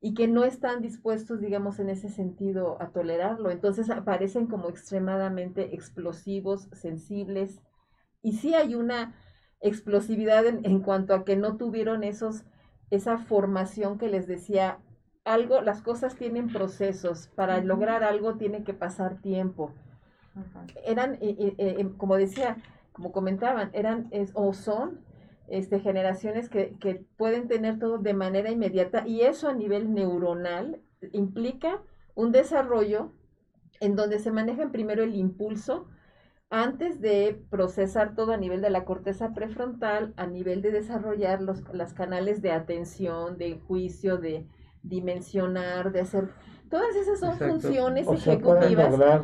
y 0.00 0.14
que 0.14 0.28
no 0.28 0.44
están 0.44 0.80
dispuestos, 0.80 1.40
digamos, 1.40 1.78
en 1.80 1.88
ese 1.88 2.08
sentido 2.08 2.80
a 2.80 2.90
tolerarlo. 2.90 3.50
Entonces 3.50 3.90
aparecen 3.90 4.46
como 4.46 4.68
extremadamente 4.68 5.74
explosivos, 5.74 6.68
sensibles, 6.72 7.60
y 8.22 8.32
sí 8.32 8.54
hay 8.54 8.74
una 8.74 9.14
explosividad 9.60 10.46
en, 10.46 10.64
en 10.64 10.80
cuanto 10.80 11.14
a 11.14 11.24
que 11.24 11.36
no 11.36 11.56
tuvieron 11.56 12.04
esos, 12.04 12.44
esa 12.90 13.18
formación 13.18 13.98
que 13.98 14.08
les 14.08 14.26
decía, 14.26 14.78
algo, 15.24 15.60
las 15.60 15.82
cosas 15.82 16.16
tienen 16.16 16.48
procesos, 16.48 17.28
para 17.34 17.60
lograr 17.60 18.02
algo 18.02 18.36
tiene 18.36 18.64
que 18.64 18.74
pasar 18.74 19.20
tiempo. 19.20 19.72
Eran, 20.84 21.14
eh, 21.14 21.36
eh, 21.38 21.54
eh, 21.58 21.88
como 21.96 22.16
decía, 22.16 22.56
como 22.92 23.12
comentaban, 23.12 23.70
eran 23.72 24.10
o 24.34 24.52
son 24.54 25.00
este, 25.48 25.80
generaciones 25.80 26.48
que, 26.48 26.76
que 26.78 27.04
pueden 27.16 27.48
tener 27.48 27.78
todo 27.78 27.98
de 27.98 28.14
manera 28.14 28.50
inmediata 28.50 29.06
y 29.06 29.22
eso 29.22 29.48
a 29.48 29.54
nivel 29.54 29.94
neuronal 29.94 30.80
implica 31.12 31.82
un 32.14 32.32
desarrollo 32.32 33.12
en 33.80 33.96
donde 33.96 34.18
se 34.18 34.30
maneja 34.32 34.70
primero 34.70 35.02
el 35.02 35.14
impulso 35.14 35.86
antes 36.50 37.00
de 37.00 37.40
procesar 37.50 38.14
todo 38.14 38.32
a 38.32 38.36
nivel 38.36 38.62
de 38.62 38.70
la 38.70 38.84
corteza 38.84 39.34
prefrontal, 39.34 40.14
a 40.16 40.26
nivel 40.26 40.62
de 40.62 40.70
desarrollar 40.70 41.42
los 41.42 41.62
las 41.74 41.92
canales 41.92 42.40
de 42.40 42.52
atención, 42.52 43.36
de 43.36 43.58
juicio, 43.58 44.16
de 44.16 44.46
dimensionar, 44.82 45.92
de 45.92 46.00
hacer... 46.00 46.30
Todas 46.70 46.96
esas 46.96 47.20
son 47.20 47.36
funciones 47.38 48.06
o 48.06 48.14
ejecutivas. 48.14 48.90
lograr 48.90 49.22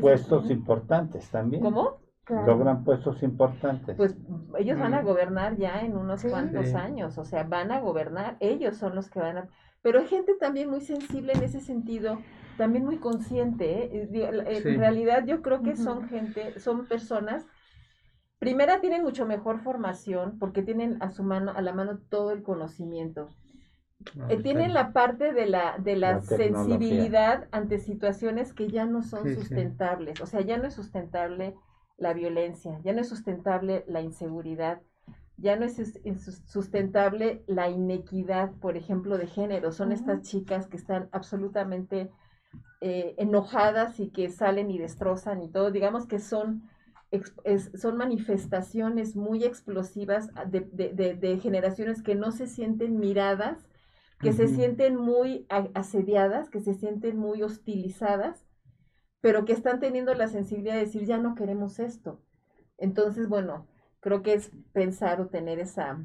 puestos 0.00 0.50
importantes 0.50 1.28
también. 1.30 1.62
¿Cómo? 1.62 2.00
Logran 2.30 2.84
puestos 2.84 3.22
importantes. 3.22 3.96
Pues 3.96 4.16
ellos 4.58 4.78
van 4.78 4.94
a 4.94 5.02
gobernar 5.02 5.56
ya 5.56 5.80
en 5.80 5.96
unos 5.96 6.24
cuantos 6.24 6.74
años, 6.74 7.18
o 7.18 7.24
sea, 7.24 7.44
van 7.44 7.72
a 7.72 7.80
gobernar, 7.80 8.36
ellos 8.40 8.76
son 8.76 8.94
los 8.94 9.10
que 9.10 9.20
van 9.20 9.38
a... 9.38 9.48
Pero 9.82 10.00
hay 10.00 10.06
gente 10.06 10.34
también 10.34 10.68
muy 10.68 10.80
sensible 10.80 11.32
en 11.32 11.42
ese 11.42 11.60
sentido, 11.60 12.18
también 12.56 12.84
muy 12.84 12.98
consciente. 12.98 13.84
¿eh? 13.84 14.08
eh 14.12 14.62
en 14.64 14.78
realidad 14.78 15.24
yo 15.24 15.42
creo 15.42 15.62
que 15.62 15.76
son 15.76 16.08
gente, 16.08 16.58
son 16.58 16.86
personas, 16.86 17.46
primera 18.38 18.80
tienen 18.80 19.02
mucho 19.02 19.24
mejor 19.24 19.60
formación 19.60 20.38
porque 20.38 20.62
tienen 20.62 21.02
a 21.02 21.10
su 21.10 21.22
mano, 21.22 21.52
a 21.54 21.62
la 21.62 21.72
mano 21.72 21.98
todo 22.08 22.32
el 22.32 22.42
conocimiento. 22.42 23.30
Ah, 24.20 24.26
eh, 24.28 24.42
tienen 24.42 24.74
la 24.74 24.92
parte 24.92 25.32
de 25.32 25.46
la, 25.46 25.76
de 25.78 25.96
la, 25.96 26.20
sensibilidad 26.20 27.48
ante 27.50 27.78
situaciones 27.78 28.52
que 28.52 28.68
ya 28.68 28.86
no 28.86 29.02
son 29.02 29.34
sustentables, 29.34 30.20
o 30.20 30.26
sea, 30.26 30.40
ya 30.40 30.56
no 30.56 30.68
es 30.68 30.74
sustentable 30.74 31.56
la 31.98 32.14
violencia, 32.14 32.80
ya 32.84 32.92
no 32.92 33.00
es 33.00 33.08
sustentable 33.08 33.84
la 33.88 34.00
inseguridad, 34.00 34.80
ya 35.36 35.56
no 35.56 35.66
es 35.66 36.00
sustentable 36.46 37.42
la 37.46 37.68
inequidad, 37.68 38.52
por 38.60 38.76
ejemplo, 38.76 39.18
de 39.18 39.26
género. 39.26 39.70
Son 39.70 39.92
estas 39.92 40.22
chicas 40.22 40.66
que 40.66 40.76
están 40.76 41.08
absolutamente 41.12 42.10
eh, 42.80 43.14
enojadas 43.18 44.00
y 44.00 44.10
que 44.10 44.30
salen 44.30 44.70
y 44.70 44.78
destrozan 44.78 45.42
y 45.42 45.48
todo. 45.48 45.70
Digamos 45.70 46.06
que 46.06 46.18
son, 46.18 46.68
son 47.76 47.96
manifestaciones 47.96 49.14
muy 49.14 49.44
explosivas 49.44 50.30
de, 50.50 50.60
de, 50.72 51.14
de, 51.14 51.38
generaciones 51.38 52.02
que 52.02 52.16
no 52.16 52.32
se 52.32 52.48
sienten 52.48 52.98
miradas, 52.98 53.64
que 54.20 54.32
se 54.32 54.48
sienten 54.48 54.96
muy 54.96 55.46
asediadas, 55.74 56.50
que 56.50 56.58
se 56.58 56.74
sienten 56.74 57.16
muy 57.16 57.44
hostilizadas 57.44 58.47
pero 59.20 59.44
que 59.44 59.52
están 59.52 59.80
teniendo 59.80 60.14
la 60.14 60.28
sensibilidad 60.28 60.74
de 60.74 60.80
decir, 60.80 61.04
ya 61.04 61.18
no 61.18 61.34
queremos 61.34 61.78
esto. 61.78 62.20
Entonces, 62.76 63.28
bueno, 63.28 63.66
creo 64.00 64.22
que 64.22 64.34
es 64.34 64.50
pensar 64.72 65.20
o 65.20 65.28
tener 65.28 65.58
esa 65.58 65.98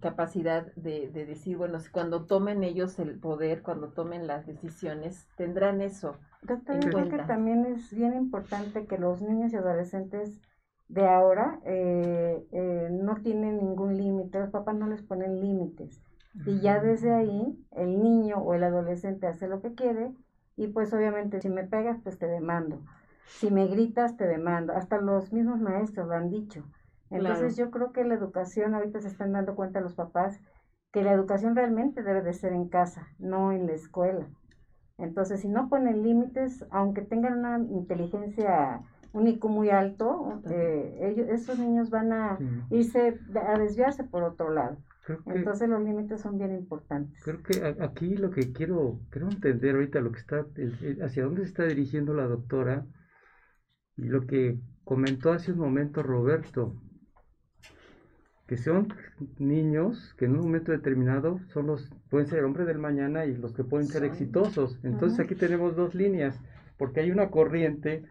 capacidad 0.00 0.66
de, 0.74 1.08
decir, 1.08 1.56
bueno, 1.56 1.78
cuando 1.92 2.26
tomen 2.26 2.64
ellos 2.64 2.98
el 2.98 3.18
poder, 3.18 3.62
cuando 3.62 3.92
tomen 3.92 4.26
las 4.26 4.46
decisiones, 4.46 5.28
tendrán 5.36 5.80
eso. 5.80 6.16
Doctor, 6.42 6.80
yo 6.80 6.90
creo 6.90 7.08
que 7.08 7.18
también 7.18 7.64
es 7.64 7.94
bien 7.94 8.14
importante 8.14 8.86
que 8.86 8.98
los 8.98 9.22
niños 9.22 9.52
y 9.52 9.56
adolescentes 9.56 10.40
de 10.88 11.06
ahora 11.06 11.60
eh, 11.64 12.44
eh, 12.50 12.88
no 12.90 13.14
tienen 13.22 13.58
ningún 13.58 13.96
límite, 13.96 14.40
los 14.40 14.50
papás 14.50 14.76
no 14.76 14.88
les 14.88 15.02
ponen 15.02 15.40
límites. 15.40 16.02
Y 16.46 16.60
ya 16.60 16.80
desde 16.80 17.12
ahí 17.12 17.58
el 17.70 18.02
niño 18.02 18.38
o 18.38 18.54
el 18.54 18.64
adolescente 18.64 19.26
hace 19.26 19.48
lo 19.48 19.60
que 19.60 19.74
quiere 19.74 20.12
y 20.56 20.68
pues 20.68 20.92
obviamente 20.92 21.40
si 21.40 21.48
me 21.48 21.64
pegas, 21.64 21.98
pues 22.02 22.18
te 22.18 22.26
demando. 22.26 22.82
Si 23.26 23.50
me 23.50 23.66
gritas, 23.66 24.16
te 24.16 24.26
demando. 24.26 24.72
Hasta 24.72 25.00
los 25.00 25.32
mismos 25.32 25.60
maestros 25.60 26.08
lo 26.08 26.14
han 26.14 26.30
dicho. 26.30 26.64
Entonces 27.10 27.56
yo 27.56 27.70
creo 27.70 27.92
que 27.92 28.04
la 28.04 28.14
educación, 28.14 28.74
ahorita 28.74 29.00
se 29.00 29.08
están 29.08 29.32
dando 29.32 29.54
cuenta 29.54 29.80
los 29.80 29.94
papás, 29.94 30.40
que 30.92 31.02
la 31.02 31.12
educación 31.12 31.56
realmente 31.56 32.02
debe 32.02 32.22
de 32.22 32.32
ser 32.32 32.52
en 32.52 32.68
casa, 32.68 33.08
no 33.18 33.52
en 33.52 33.66
la 33.66 33.72
escuela. 33.72 34.28
Entonces, 34.98 35.40
si 35.40 35.48
no 35.48 35.68
ponen 35.68 36.02
límites, 36.02 36.64
aunque 36.70 37.02
tengan 37.02 37.38
una 37.38 37.58
inteligencia, 37.58 38.82
un 39.12 39.26
IQ 39.26 39.46
muy 39.46 39.70
alto, 39.70 40.42
eh, 40.50 40.98
ellos, 41.02 41.28
esos 41.28 41.58
niños 41.58 41.90
van 41.90 42.12
a 42.12 42.38
irse, 42.70 43.18
a 43.34 43.58
desviarse 43.58 44.04
por 44.04 44.22
otro 44.22 44.50
lado. 44.50 44.76
Entonces 45.26 45.68
los 45.68 45.82
límites 45.82 46.20
son 46.20 46.38
bien 46.38 46.54
importantes. 46.54 47.20
Creo 47.24 47.42
que 47.42 47.82
aquí 47.82 48.16
lo 48.16 48.30
que 48.30 48.52
quiero, 48.52 49.00
quiero 49.10 49.28
entender 49.28 49.74
ahorita 49.74 50.00
lo 50.00 50.12
que 50.12 50.20
está, 50.20 50.46
hacia 51.02 51.24
dónde 51.24 51.42
se 51.42 51.48
está 51.48 51.64
dirigiendo 51.64 52.14
la 52.14 52.26
doctora 52.26 52.86
y 53.96 54.04
lo 54.04 54.26
que 54.26 54.60
comentó 54.84 55.32
hace 55.32 55.52
un 55.52 55.58
momento 55.58 56.02
Roberto, 56.02 56.76
que 58.46 58.56
son 58.56 58.88
niños 59.38 60.14
que 60.18 60.26
en 60.26 60.32
un 60.32 60.44
momento 60.44 60.72
determinado 60.72 61.40
son 61.52 61.66
los, 61.66 61.90
pueden 62.08 62.28
ser 62.28 62.40
el 62.40 62.44
hombre 62.44 62.64
del 62.64 62.78
mañana 62.78 63.24
y 63.24 63.34
los 63.34 63.54
que 63.54 63.64
pueden 63.64 63.88
ser 63.88 64.04
exitosos. 64.04 64.78
Entonces 64.84 65.20
aquí 65.20 65.34
tenemos 65.34 65.74
dos 65.74 65.94
líneas, 65.94 66.40
porque 66.78 67.00
hay 67.00 67.10
una 67.10 67.30
corriente 67.30 68.04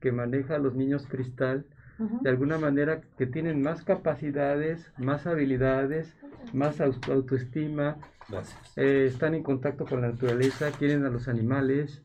que 0.00 0.10
maneja 0.10 0.56
a 0.56 0.58
los 0.58 0.74
niños 0.74 1.06
cristal, 1.06 1.66
de 2.20 2.30
alguna 2.30 2.58
manera 2.58 3.00
que 3.16 3.26
tienen 3.26 3.62
más 3.62 3.82
capacidades, 3.84 4.92
más 4.98 5.26
habilidades, 5.26 6.16
más 6.52 6.80
autoestima, 6.80 7.96
eh, 8.76 9.06
están 9.06 9.34
en 9.34 9.42
contacto 9.42 9.84
con 9.84 10.00
la 10.02 10.08
naturaleza, 10.08 10.70
quieren 10.72 11.04
a 11.04 11.10
los 11.10 11.28
animales, 11.28 12.02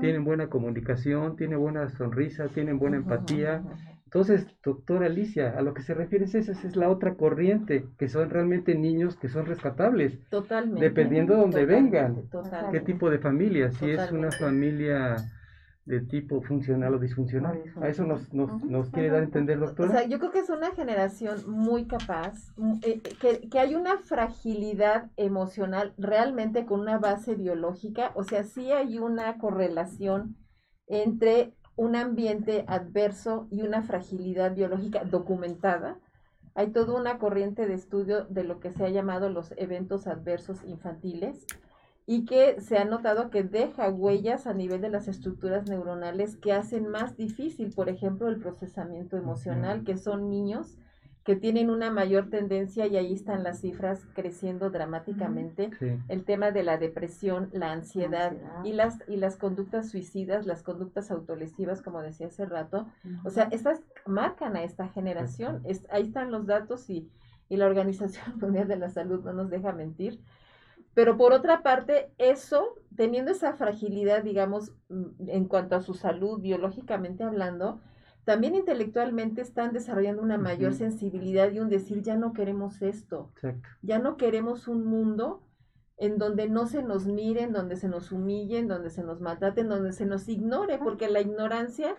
tienen 0.00 0.24
buena 0.24 0.48
comunicación, 0.48 1.36
tienen 1.36 1.58
buena 1.58 1.88
sonrisa, 1.90 2.48
tienen 2.48 2.78
buena 2.78 2.96
empatía. 2.96 3.62
Entonces, 4.04 4.46
doctora 4.62 5.06
Alicia, 5.06 5.54
a 5.58 5.62
lo 5.62 5.74
que 5.74 5.82
se 5.82 5.92
refiere 5.92 6.26
es 6.26 6.36
esa 6.36 6.52
es 6.52 6.76
la 6.76 6.88
otra 6.88 7.14
corriente, 7.14 7.86
que 7.98 8.08
son 8.08 8.30
realmente 8.30 8.76
niños 8.76 9.16
que 9.16 9.28
son 9.28 9.46
rescatables. 9.46 10.16
Totalmente. 10.30 10.80
Dependiendo 10.80 11.34
de 11.34 11.40
dónde 11.40 11.66
vengan, 11.66 12.22
qué 12.70 12.78
tipo 12.78 13.10
de 13.10 13.18
familia, 13.18 13.72
si 13.72 13.90
es 13.90 14.12
una 14.12 14.30
familia 14.30 15.16
de 15.86 16.00
tipo 16.00 16.40
funcional 16.40 16.94
o 16.94 16.98
disfuncional. 16.98 17.62
¿A 17.80 17.88
eso 17.88 18.04
nos, 18.04 18.32
nos, 18.32 18.64
nos 18.64 18.90
quiere 18.90 19.10
dar 19.10 19.20
a 19.20 19.24
entender, 19.24 19.58
doctora? 19.58 19.90
O 19.90 19.92
sea, 19.92 20.06
yo 20.06 20.18
creo 20.18 20.30
que 20.30 20.38
es 20.38 20.48
una 20.48 20.70
generación 20.72 21.38
muy 21.46 21.86
capaz, 21.86 22.54
eh, 22.82 23.00
que, 23.00 23.48
que, 23.48 23.58
hay 23.58 23.74
una 23.74 23.98
fragilidad 23.98 25.10
emocional 25.16 25.92
realmente 25.98 26.64
con 26.64 26.80
una 26.80 26.98
base 26.98 27.34
biológica, 27.34 28.12
o 28.14 28.24
sea, 28.24 28.44
sí 28.44 28.72
hay 28.72 28.98
una 28.98 29.36
correlación 29.38 30.36
entre 30.86 31.54
un 31.76 31.96
ambiente 31.96 32.64
adverso 32.66 33.46
y 33.50 33.62
una 33.62 33.82
fragilidad 33.82 34.54
biológica 34.54 35.04
documentada. 35.04 35.98
Hay 36.54 36.70
toda 36.70 36.98
una 36.98 37.18
corriente 37.18 37.66
de 37.66 37.74
estudio 37.74 38.24
de 38.26 38.44
lo 38.44 38.60
que 38.60 38.70
se 38.70 38.84
ha 38.84 38.88
llamado 38.88 39.28
los 39.28 39.52
eventos 39.56 40.06
adversos 40.06 40.62
infantiles, 40.64 41.46
y 42.06 42.26
que 42.26 42.60
se 42.60 42.76
ha 42.76 42.84
notado 42.84 43.30
que 43.30 43.42
deja 43.42 43.88
huellas 43.88 44.46
a 44.46 44.54
nivel 44.54 44.80
de 44.80 44.90
las 44.90 45.08
estructuras 45.08 45.68
neuronales 45.68 46.36
que 46.36 46.52
hacen 46.52 46.88
más 46.88 47.16
difícil, 47.16 47.72
por 47.72 47.88
ejemplo, 47.88 48.28
el 48.28 48.38
procesamiento 48.38 49.16
emocional, 49.16 49.84
que 49.84 49.96
son 49.96 50.28
niños 50.28 50.76
que 51.24 51.36
tienen 51.36 51.70
una 51.70 51.90
mayor 51.90 52.28
tendencia 52.28 52.86
y 52.86 52.98
ahí 52.98 53.14
están 53.14 53.42
las 53.42 53.60
cifras 53.60 54.06
creciendo 54.12 54.68
dramáticamente. 54.68 55.70
El 56.08 56.24
tema 56.24 56.50
de 56.50 56.62
la 56.62 56.76
depresión, 56.76 57.48
la 57.52 57.72
ansiedad, 57.72 58.34
y 58.62 58.74
las 58.74 58.98
y 59.08 59.16
las 59.16 59.36
conductas 59.36 59.90
suicidas, 59.90 60.44
las 60.44 60.62
conductas 60.62 61.10
autolesivas, 61.10 61.80
como 61.80 62.02
decía 62.02 62.26
hace 62.26 62.44
rato. 62.44 62.86
O 63.24 63.30
sea, 63.30 63.44
estas 63.44 63.80
marcan 64.04 64.54
a 64.56 64.64
esta 64.64 64.88
generación. 64.88 65.62
Es, 65.64 65.86
ahí 65.90 66.02
están 66.02 66.30
los 66.30 66.44
datos 66.46 66.90
y, 66.90 67.08
y 67.48 67.56
la 67.56 67.66
Organización 67.66 68.36
Mundial 68.40 68.68
de 68.68 68.76
la 68.76 68.90
Salud 68.90 69.24
no 69.24 69.32
nos 69.32 69.48
deja 69.48 69.72
mentir. 69.72 70.20
Pero 70.94 71.16
por 71.16 71.32
otra 71.32 71.62
parte, 71.62 72.12
eso, 72.18 72.74
teniendo 72.96 73.32
esa 73.32 73.54
fragilidad, 73.54 74.22
digamos, 74.22 74.72
mm, 74.88 75.28
en 75.28 75.44
cuanto 75.46 75.76
a 75.76 75.80
su 75.80 75.94
salud, 75.94 76.40
biológicamente 76.40 77.24
hablando, 77.24 77.80
también 78.24 78.54
intelectualmente 78.54 79.42
están 79.42 79.72
desarrollando 79.72 80.22
una 80.22 80.38
mayor 80.38 80.72
sensibilidad 80.72 81.52
y 81.52 81.60
un 81.60 81.68
decir, 81.68 82.00
ya 82.02 82.16
no 82.16 82.32
queremos 82.32 82.80
esto, 82.80 83.30
ya 83.82 83.98
no 83.98 84.16
queremos 84.16 84.66
un 84.66 84.86
mundo 84.86 85.42
en 85.98 86.16
donde 86.16 86.48
no 86.48 86.66
se 86.66 86.82
nos 86.82 87.06
mire, 87.06 87.42
en 87.42 87.52
donde 87.52 87.76
se 87.76 87.88
nos 87.88 88.12
humille, 88.12 88.58
en 88.58 88.68
donde 88.68 88.88
se 88.88 89.04
nos 89.04 89.20
maltrate, 89.20 89.60
en 89.60 89.68
donde 89.68 89.92
se 89.92 90.06
nos 90.06 90.26
ignore, 90.28 90.78
porque 90.78 91.08
la 91.08 91.20
ignorancia 91.20 91.96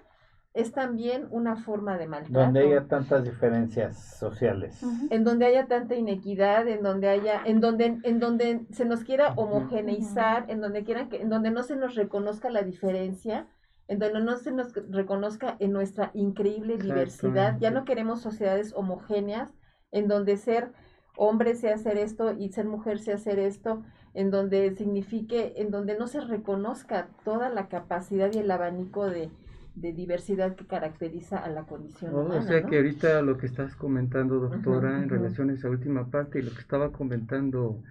es 0.55 0.71
también 0.71 1.27
una 1.31 1.57
forma 1.57 1.97
de 1.97 2.07
maltrato. 2.07 2.39
Donde 2.39 2.61
haya 2.61 2.87
tantas 2.87 3.25
diferencias 3.25 4.17
sociales. 4.17 4.81
En 5.09 5.25
donde 5.25 5.45
haya 5.45 5.67
tanta 5.67 5.95
inequidad, 5.95 6.65
en 6.69 6.81
donde 6.81 7.09
haya, 7.09 7.41
en 7.43 7.59
donde, 7.59 7.99
en 8.01 8.19
donde 8.21 8.65
se 8.71 8.85
nos 8.85 9.03
quiera 9.03 9.33
homogeneizar, 9.35 10.45
en 10.49 10.61
donde 10.61 10.85
quieran 10.85 11.09
que, 11.09 11.21
en 11.21 11.29
donde 11.29 11.51
no 11.51 11.61
se 11.63 11.75
nos 11.75 11.95
reconozca 11.95 12.49
la 12.49 12.63
diferencia, 12.63 13.47
en 13.89 13.99
donde 13.99 14.21
no 14.21 14.37
se 14.37 14.53
nos 14.53 14.73
reconozca 14.89 15.57
en 15.59 15.73
nuestra 15.73 16.11
increíble 16.13 16.77
diversidad. 16.77 17.57
Ya 17.59 17.69
no 17.69 17.83
queremos 17.83 18.21
sociedades 18.21 18.73
homogéneas, 18.73 19.51
en 19.91 20.07
donde 20.07 20.37
ser 20.37 20.71
hombre 21.17 21.55
sea 21.55 21.75
hacer 21.75 21.97
esto 21.97 22.31
y 22.31 22.49
ser 22.49 22.65
mujer 22.65 22.99
sea 22.99 23.15
hacer 23.15 23.39
esto, 23.39 23.83
en 24.13 24.31
donde 24.31 24.73
signifique, 24.73 25.53
en 25.57 25.69
donde 25.69 25.97
no 25.97 26.07
se 26.07 26.21
reconozca 26.21 27.09
toda 27.25 27.49
la 27.49 27.67
capacidad 27.67 28.31
y 28.31 28.37
el 28.37 28.49
abanico 28.49 29.05
de, 29.05 29.29
diversidad 29.75 30.55
que 30.55 30.65
caracteriza 30.65 31.37
a 31.37 31.49
la 31.49 31.63
condición 31.63 32.13
humana. 32.13 32.39
O 32.39 32.41
sea 32.41 32.63
que 32.63 32.77
ahorita 32.77 33.21
lo 33.21 33.37
que 33.37 33.45
estás 33.45 33.75
comentando, 33.75 34.39
doctora, 34.39 35.01
en 35.01 35.09
relación 35.09 35.49
a 35.49 35.53
esa 35.53 35.69
última 35.69 36.09
parte 36.09 36.39
y 36.39 36.41
lo 36.43 36.51
que 36.51 36.61
estaba 36.61 36.91
comentando 36.91 37.81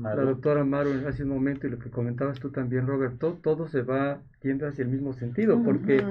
la 0.00 0.16
doctora 0.16 0.64
Maru 0.64 1.06
hace 1.06 1.22
un 1.22 1.28
momento 1.28 1.66
y 1.66 1.70
lo 1.70 1.78
que 1.78 1.90
comentabas 1.90 2.40
tú 2.40 2.50
también, 2.50 2.86
Roberto, 2.86 3.38
todo 3.42 3.68
se 3.68 3.82
va 3.82 4.20
yendo 4.42 4.66
hacia 4.66 4.82
el 4.82 4.88
mismo 4.88 5.12
sentido, 5.12 5.62
porque 5.62 6.04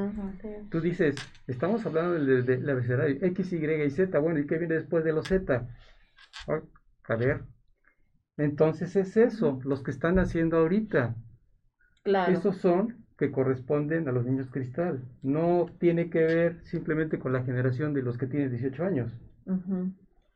tú 0.69 0.79
dices, 0.79 1.15
estamos 1.47 1.85
hablando 1.85 2.13
de, 2.13 2.57
la 2.59 2.71
abecedario 2.71 3.17
X, 3.21 3.51
Y 3.51 3.57
y 3.57 3.89
Z, 3.89 4.17
bueno, 4.19 4.39
¿y 4.39 4.47
qué 4.47 4.57
viene 4.57 4.75
después 4.75 5.03
de 5.03 5.11
los 5.11 5.27
Z? 5.27 5.67
a 7.05 7.15
ver, 7.15 7.41
entonces 8.37 8.95
es 8.95 9.17
eso, 9.17 9.59
los 9.65 9.83
que 9.83 9.91
están 9.91 10.17
haciendo 10.17 10.57
ahorita. 10.57 11.15
Claro. 12.03 12.31
Esos 12.31 12.57
son 12.57 13.02
que 13.23 13.31
corresponden 13.31 14.09
a 14.09 14.11
los 14.11 14.25
niños 14.25 14.49
cristal. 14.51 15.01
No 15.21 15.67
tiene 15.79 16.09
que 16.09 16.19
ver 16.19 16.59
simplemente 16.63 17.19
con 17.19 17.31
la 17.31 17.43
generación 17.43 17.93
de 17.93 18.01
los 18.01 18.17
que 18.17 18.27
tienen 18.27 18.49
18 18.49 18.83
años, 18.83 19.13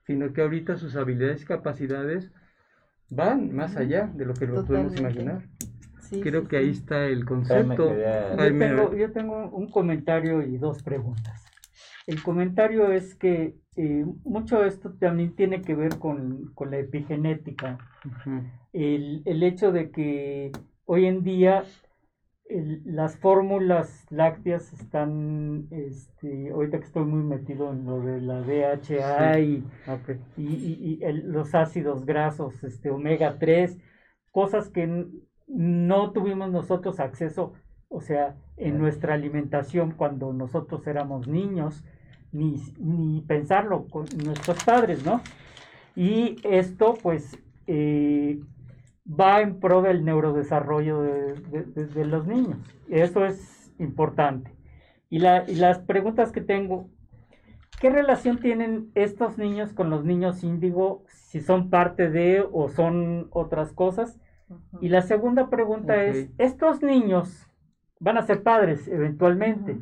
sino 0.05 0.31
que 0.31 0.41
ahorita 0.41 0.77
sus 0.77 0.95
habilidades 0.95 1.41
y 1.41 1.45
capacidades 1.45 2.31
van 3.09 3.53
más 3.53 3.75
allá 3.75 4.09
de 4.15 4.25
lo 4.25 4.33
que 4.33 4.47
lo 4.47 4.63
podemos 4.63 4.97
imaginar. 4.97 5.41
Creo 6.21 6.47
que 6.47 6.55
ahí 6.55 6.69
está 6.69 7.07
el 7.07 7.25
concepto. 7.25 7.93
Yo 8.95 9.11
tengo, 9.11 9.49
un 9.49 9.69
comentario 9.69 10.41
y 10.41 10.57
dos 10.57 10.81
preguntas. 10.81 11.43
El 12.05 12.23
comentario 12.23 12.93
es 12.93 13.15
que 13.15 13.57
eh, 13.75 14.05
mucho 14.23 14.61
de 14.61 14.69
esto 14.69 14.93
también 14.93 15.35
tiene 15.35 15.61
que 15.61 15.75
ver 15.75 15.97
con, 15.99 16.53
la 16.69 16.77
epigenética. 16.77 17.79
el, 18.71 19.23
el, 19.25 19.43
hecho 19.43 19.73
de 19.73 19.91
que 19.91 20.53
hoy 20.85 21.05
en 21.05 21.25
día 21.25 21.65
las 22.49 23.17
fórmulas 23.17 24.05
lácteas 24.09 24.71
están, 24.73 25.67
este, 25.71 26.51
ahorita 26.51 26.79
que 26.79 26.85
estoy 26.85 27.05
muy 27.05 27.23
metido 27.23 27.71
en 27.71 27.85
lo 27.85 27.99
de 27.99 28.21
la 28.21 28.41
DHA 28.41 29.39
y, 29.39 29.63
y, 30.37 30.99
los 31.23 31.53
ácidos 31.55 32.05
grasos, 32.05 32.63
este, 32.63 32.89
omega 32.89 33.37
3, 33.37 33.77
cosas 34.31 34.69
que 34.69 35.07
no 35.47 36.11
tuvimos 36.11 36.49
nosotros 36.51 36.99
acceso, 36.99 37.53
o 37.89 38.01
sea, 38.01 38.35
en 38.55 38.77
nuestra 38.77 39.13
alimentación 39.13 39.91
cuando 39.91 40.31
nosotros 40.33 40.87
éramos 40.87 41.27
niños, 41.27 41.83
ni, 42.31 42.61
ni 42.79 43.21
pensarlo 43.21 43.87
con 43.87 44.05
nuestros 44.23 44.63
padres, 44.63 45.05
¿no? 45.05 45.21
Y 45.95 46.37
esto, 46.43 46.95
pues, 47.01 47.37
eh, 47.65 48.39
va 49.07 49.41
en 49.41 49.59
pro 49.59 49.81
del 49.81 50.03
neurodesarrollo 50.03 51.01
de, 51.01 52.05
los 52.05 52.27
niños. 52.27 52.57
Eso 52.89 53.25
es 53.25 53.71
importante. 53.79 54.51
Y, 55.09 55.19
las 55.19 55.79
preguntas 55.79 56.31
que 56.31 56.41
tengo, 56.41 56.89
¿qué 57.79 57.89
relación 57.89 58.39
tienen 58.39 58.91
estos 58.95 59.37
niños 59.37 59.73
con 59.73 59.89
los 59.89 60.03
niños 60.03 60.43
índigo? 60.43 61.03
Si 61.07 61.41
son 61.41 61.69
parte 61.69 62.09
de 62.09 62.45
o 62.51 62.69
son 62.69 63.27
otras 63.31 63.71
cosas. 63.71 64.19
Y 64.81 64.89
la 64.89 65.01
segunda 65.01 65.49
pregunta 65.49 66.03
es, 66.03 66.29
¿estos 66.37 66.81
niños 66.81 67.47
van 67.99 68.17
a 68.17 68.23
ser 68.23 68.43
padres 68.43 68.87
eventualmente? 68.87 69.77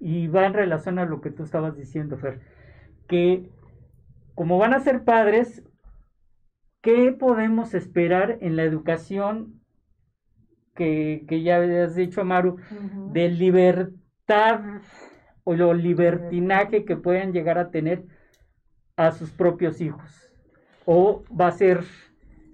Y 0.00 0.28
va 0.28 0.46
en 0.46 0.54
relación 0.54 0.98
a 0.98 1.04
lo 1.04 1.20
que 1.20 1.30
tú 1.30 1.42
estabas 1.42 1.76
diciendo, 1.76 2.16
Fer, 2.16 2.40
que 3.06 3.48
como 4.34 4.58
van 4.58 4.72
a 4.72 4.80
ser 4.80 5.04
padres, 5.04 5.62
¿Qué 6.82 7.12
podemos 7.12 7.74
esperar 7.74 8.38
en 8.40 8.56
la 8.56 8.62
educación 8.62 9.60
que, 10.74 11.26
ya 11.42 11.58
has 11.84 11.94
dicho, 11.94 12.24
Maru, 12.24 12.56
de 13.12 13.28
libertad 13.28 14.60
o 15.44 15.54
lo 15.54 15.74
libertinaje 15.74 16.86
que 16.86 16.96
puedan 16.96 17.32
llegar 17.32 17.58
a 17.58 17.70
tener 17.70 18.06
a 18.96 19.10
sus 19.12 19.30
propios 19.30 19.82
hijos? 19.82 20.32
¿O 20.86 21.22
va 21.38 21.48
a 21.48 21.52
ser 21.52 21.84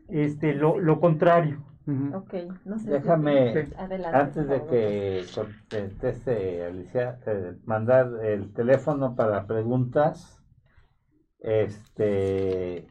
este, 0.09 0.55
lo, 0.55 1.01
contrario? 1.01 1.65
Déjame, 2.85 3.69
antes 4.13 4.49
de 4.49 4.67
que 4.67 5.25
conteste 5.33 6.65
Alicia, 6.65 7.21
eh, 7.27 7.55
mandar 7.65 8.25
el 8.25 8.53
teléfono 8.53 9.15
para 9.15 9.47
preguntas. 9.47 10.43
Este 11.39 12.89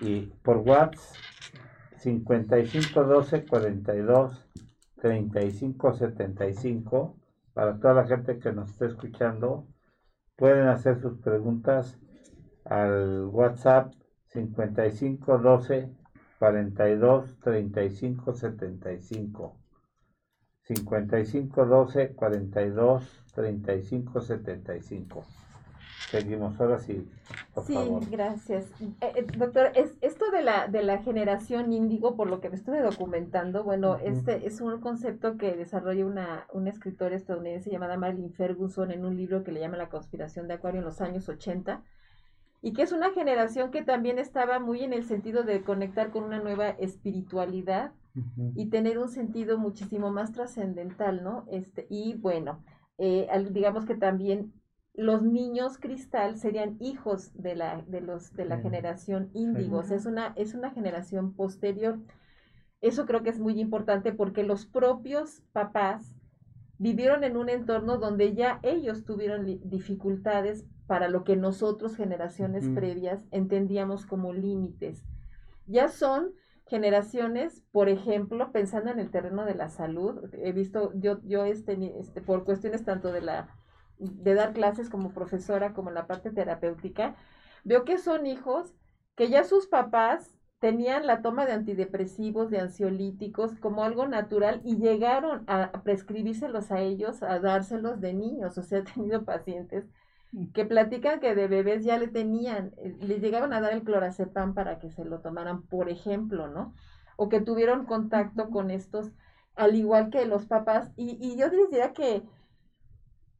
y 0.00 0.26
por 0.42 0.58
WhatsApp 0.58 0.94
5512 1.98 3.46
42 3.46 4.48
35 5.00 5.94
75 5.94 7.16
para 7.54 7.78
toda 7.78 7.94
la 7.94 8.06
gente 8.06 8.38
que 8.38 8.52
nos 8.52 8.70
esté 8.70 8.86
escuchando 8.86 9.66
pueden 10.36 10.68
hacer 10.68 11.00
sus 11.00 11.18
preguntas 11.18 11.98
al 12.64 13.24
WhatsApp 13.26 13.92
5512 14.32 15.90
42 16.38 17.38
35 17.40 18.34
75 18.34 19.56
5512 20.62 22.14
42 22.14 23.24
35 23.34 24.20
75 24.20 25.24
Seguimos 26.10 26.60
ahora 26.60 26.78
sí. 26.78 27.08
Sí, 27.64 27.76
gracias. 28.10 28.66
Eh, 28.80 29.12
eh, 29.16 29.26
doctor, 29.36 29.70
es, 29.74 29.96
esto 30.00 30.30
de 30.30 30.42
la, 30.42 30.68
de 30.68 30.82
la 30.82 30.98
generación 30.98 31.72
índigo, 31.72 32.16
por 32.16 32.28
lo 32.28 32.40
que 32.40 32.48
me 32.48 32.56
estuve 32.56 32.80
documentando, 32.80 33.64
bueno, 33.64 33.96
este 33.96 34.46
es 34.46 34.60
un 34.60 34.80
concepto 34.80 35.36
que 35.36 35.56
desarrolla 35.56 36.06
una, 36.06 36.46
una 36.52 36.70
escritora 36.70 37.16
estadounidense 37.16 37.70
llamada 37.70 37.96
Marilyn 37.96 38.32
Ferguson 38.32 38.90
en 38.90 39.04
un 39.04 39.16
libro 39.16 39.44
que 39.44 39.52
le 39.52 39.60
llama 39.60 39.76
La 39.76 39.88
conspiración 39.88 40.48
de 40.48 40.54
Acuario 40.54 40.80
en 40.80 40.86
los 40.86 41.00
años 41.00 41.28
80, 41.28 41.82
y 42.62 42.72
que 42.72 42.82
es 42.82 42.92
una 42.92 43.10
generación 43.12 43.70
que 43.70 43.82
también 43.82 44.18
estaba 44.18 44.58
muy 44.58 44.82
en 44.82 44.92
el 44.92 45.04
sentido 45.04 45.42
de 45.42 45.62
conectar 45.62 46.10
con 46.10 46.24
una 46.24 46.40
nueva 46.40 46.70
espiritualidad 46.70 47.92
y 48.54 48.70
tener 48.70 48.96
un 48.98 49.10
sentido 49.10 49.58
muchísimo 49.58 50.10
más 50.10 50.32
trascendental, 50.32 51.22
¿no? 51.22 51.44
Este, 51.50 51.86
y 51.90 52.14
bueno, 52.14 52.64
eh, 52.96 53.28
digamos 53.50 53.84
que 53.84 53.94
también 53.94 54.54
los 54.96 55.22
niños 55.22 55.78
cristal 55.78 56.38
serían 56.38 56.76
hijos 56.80 57.30
de 57.34 57.54
la, 57.54 57.82
de 57.86 58.00
los, 58.00 58.32
de 58.34 58.46
la 58.46 58.58
generación 58.58 59.30
índigo, 59.34 59.82
es 59.82 60.06
una, 60.06 60.32
es 60.36 60.54
una 60.54 60.70
generación 60.70 61.34
posterior. 61.34 61.98
Eso 62.80 63.04
creo 63.04 63.22
que 63.22 63.30
es 63.30 63.38
muy 63.38 63.60
importante 63.60 64.12
porque 64.12 64.42
los 64.42 64.64
propios 64.64 65.42
papás 65.52 66.14
vivieron 66.78 67.24
en 67.24 67.36
un 67.36 67.50
entorno 67.50 67.98
donde 67.98 68.34
ya 68.34 68.58
ellos 68.62 69.04
tuvieron 69.04 69.44
dificultades 69.64 70.64
para 70.86 71.08
lo 71.08 71.24
que 71.24 71.36
nosotros, 71.36 71.96
generaciones 71.96 72.68
previas, 72.68 73.22
entendíamos 73.32 74.06
como 74.06 74.32
límites. 74.32 75.04
Ya 75.66 75.88
son 75.88 76.32
generaciones, 76.66 77.62
por 77.70 77.88
ejemplo, 77.88 78.50
pensando 78.50 78.90
en 78.90 79.00
el 79.00 79.10
terreno 79.10 79.44
de 79.44 79.54
la 79.54 79.68
salud, 79.68 80.32
he 80.32 80.52
visto, 80.52 80.92
yo, 80.94 81.20
yo 81.24 81.44
este, 81.44 81.76
este, 81.98 82.20
por 82.22 82.44
cuestiones 82.44 82.84
tanto 82.84 83.12
de 83.12 83.20
la 83.20 83.48
de 83.98 84.34
dar 84.34 84.52
clases 84.52 84.90
como 84.90 85.12
profesora, 85.12 85.72
como 85.72 85.90
la 85.90 86.06
parte 86.06 86.30
terapéutica, 86.30 87.16
veo 87.64 87.84
que 87.84 87.98
son 87.98 88.26
hijos 88.26 88.74
que 89.16 89.28
ya 89.28 89.44
sus 89.44 89.66
papás 89.66 90.36
tenían 90.58 91.06
la 91.06 91.22
toma 91.22 91.46
de 91.46 91.52
antidepresivos, 91.52 92.50
de 92.50 92.60
ansiolíticos 92.60 93.52
como 93.60 93.84
algo 93.84 94.06
natural 94.08 94.60
y 94.64 94.76
llegaron 94.76 95.44
a 95.46 95.70
prescribírselos 95.82 96.70
a 96.70 96.80
ellos, 96.80 97.22
a 97.22 97.38
dárselos 97.40 98.00
de 98.00 98.14
niños. 98.14 98.56
O 98.58 98.62
sea, 98.62 98.78
he 98.80 98.82
tenido 98.82 99.24
pacientes 99.24 99.86
mm. 100.32 100.52
que 100.52 100.64
platican 100.64 101.20
que 101.20 101.34
de 101.34 101.48
bebés 101.48 101.84
ya 101.84 101.98
le 101.98 102.08
tenían, 102.08 102.72
eh, 102.78 102.96
le 103.00 103.20
llegaban 103.20 103.52
a 103.52 103.60
dar 103.60 103.72
el 103.72 103.82
clorazepam 103.82 104.54
para 104.54 104.78
que 104.78 104.90
se 104.90 105.04
lo 105.04 105.20
tomaran, 105.20 105.62
por 105.62 105.88
ejemplo, 105.88 106.48
¿no? 106.48 106.74
O 107.16 107.28
que 107.28 107.40
tuvieron 107.40 107.86
contacto 107.86 108.50
con 108.50 108.70
estos, 108.70 109.12
al 109.54 109.74
igual 109.74 110.10
que 110.10 110.26
los 110.26 110.46
papás. 110.46 110.92
Y, 110.96 111.18
y 111.20 111.36
yo 111.36 111.50
diría 111.50 111.92
que 111.92 112.22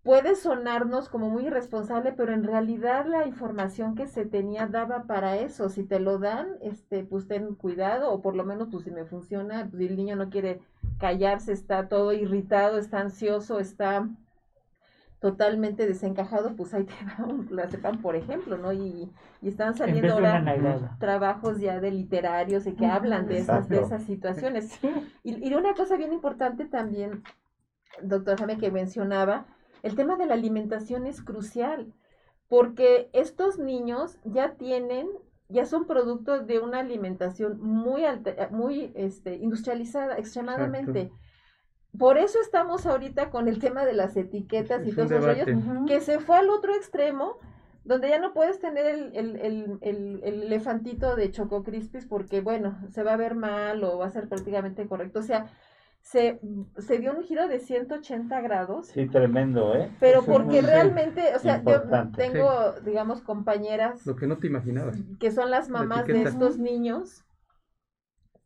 puede 0.06 0.36
sonarnos 0.36 1.08
como 1.08 1.28
muy 1.28 1.48
irresponsable, 1.48 2.12
pero 2.12 2.32
en 2.32 2.44
realidad 2.44 3.06
la 3.06 3.26
información 3.26 3.96
que 3.96 4.06
se 4.06 4.24
tenía 4.24 4.68
daba 4.68 5.02
para 5.02 5.36
eso. 5.36 5.68
Si 5.68 5.82
te 5.82 5.98
lo 5.98 6.20
dan, 6.20 6.46
este, 6.62 7.02
pues 7.02 7.26
ten 7.26 7.56
cuidado, 7.56 8.12
o 8.12 8.22
por 8.22 8.36
lo 8.36 8.44
menos, 8.44 8.68
pues 8.70 8.84
si 8.84 8.92
me 8.92 9.04
funciona, 9.04 9.66
pues 9.68 9.82
el 9.82 9.96
niño 9.96 10.14
no 10.14 10.30
quiere 10.30 10.60
callarse, 11.00 11.52
está 11.52 11.88
todo 11.88 12.12
irritado, 12.12 12.78
está 12.78 13.00
ansioso, 13.00 13.58
está 13.58 14.08
totalmente 15.18 15.88
desencajado, 15.88 16.54
pues 16.54 16.72
ahí 16.72 16.84
te 16.84 16.94
va 17.04 17.26
un 17.26 17.48
sepan, 17.68 18.00
por 18.00 18.14
ejemplo, 18.14 18.56
¿no? 18.56 18.72
Y, 18.72 19.10
y 19.42 19.48
están 19.48 19.76
saliendo 19.76 20.12
ahora 20.12 20.44
trabajos 21.00 21.58
ya 21.58 21.80
de 21.80 21.90
literarios 21.90 22.68
y 22.68 22.76
que 22.76 22.86
hablan 22.86 23.26
de 23.26 23.38
esas, 23.38 23.68
de 23.68 23.80
esas 23.80 24.04
situaciones. 24.04 24.78
Y, 25.24 25.48
y 25.48 25.52
una 25.52 25.74
cosa 25.74 25.96
bien 25.96 26.12
importante 26.12 26.64
también, 26.64 27.24
doctor 28.02 28.38
Jaime, 28.38 28.56
que 28.56 28.70
mencionaba, 28.70 29.46
el 29.86 29.94
tema 29.94 30.16
de 30.16 30.26
la 30.26 30.34
alimentación 30.34 31.06
es 31.06 31.22
crucial 31.22 31.94
porque 32.48 33.08
estos 33.12 33.58
niños 33.58 34.18
ya 34.24 34.54
tienen, 34.54 35.08
ya 35.48 35.64
son 35.64 35.86
productos 35.86 36.46
de 36.48 36.58
una 36.58 36.80
alimentación 36.80 37.60
muy 37.60 38.04
alta, 38.04 38.48
muy 38.50 38.92
este, 38.96 39.36
industrializada, 39.36 40.18
extremadamente. 40.18 41.12
Por 41.96 42.18
eso 42.18 42.40
estamos 42.40 42.84
ahorita 42.84 43.30
con 43.30 43.46
el 43.46 43.60
tema 43.60 43.84
de 43.84 43.92
las 43.92 44.16
etiquetas 44.16 44.84
y 44.86 44.92
todos 44.92 45.12
esos 45.12 45.86
que 45.86 46.00
se 46.00 46.18
fue 46.18 46.36
al 46.36 46.50
otro 46.50 46.74
extremo, 46.74 47.38
donde 47.84 48.08
ya 48.08 48.18
no 48.18 48.34
puedes 48.34 48.58
tener 48.58 48.86
el, 48.86 49.16
el, 49.16 49.36
el, 49.36 49.78
el, 49.82 50.42
elefantito 50.42 51.14
de 51.14 51.30
Choco 51.30 51.62
Crispis 51.62 52.06
porque, 52.06 52.40
bueno, 52.40 52.76
se 52.90 53.04
va 53.04 53.12
a 53.12 53.16
ver 53.16 53.36
mal 53.36 53.84
o 53.84 53.98
va 53.98 54.06
a 54.06 54.10
ser 54.10 54.28
prácticamente 54.28 54.88
correcto. 54.88 55.20
O 55.20 55.22
sea, 55.22 55.46
se, 56.06 56.38
se 56.78 56.98
dio 56.98 57.12
un 57.14 57.24
giro 57.24 57.48
de 57.48 57.58
180 57.58 58.40
grados. 58.40 58.86
Sí, 58.86 59.08
tremendo, 59.08 59.74
¿eh? 59.74 59.90
Pero 59.98 60.24
porque 60.24 60.62
realmente, 60.62 61.34
o 61.34 61.40
sea, 61.40 61.60
yo 61.64 61.82
tengo, 62.16 62.74
digamos, 62.84 63.22
compañeras. 63.22 64.06
Lo 64.06 64.14
que 64.14 64.28
no 64.28 64.38
te 64.38 64.46
imaginabas. 64.46 64.96
Que 65.18 65.32
son 65.32 65.50
las 65.50 65.68
mamás 65.68 66.06
de 66.06 66.22
estos 66.22 66.58
niños, 66.58 67.24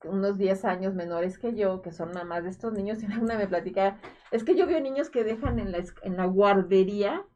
unos 0.04 0.38
10 0.38 0.64
años 0.64 0.94
menores 0.94 1.38
que 1.38 1.54
yo, 1.54 1.82
que 1.82 1.92
son 1.92 2.12
mamás 2.14 2.44
de 2.44 2.50
estos 2.50 2.72
niños, 2.72 3.02
y 3.02 3.06
una 3.06 3.36
me 3.36 3.46
platica, 3.46 3.98
es 4.30 4.42
que 4.42 4.56
yo 4.56 4.66
veo 4.66 4.80
niños 4.80 5.10
que 5.10 5.22
dejan 5.22 5.58
en 5.58 5.70
la, 5.70 5.84
en 6.02 6.16
la 6.16 6.24
guardería 6.24 7.26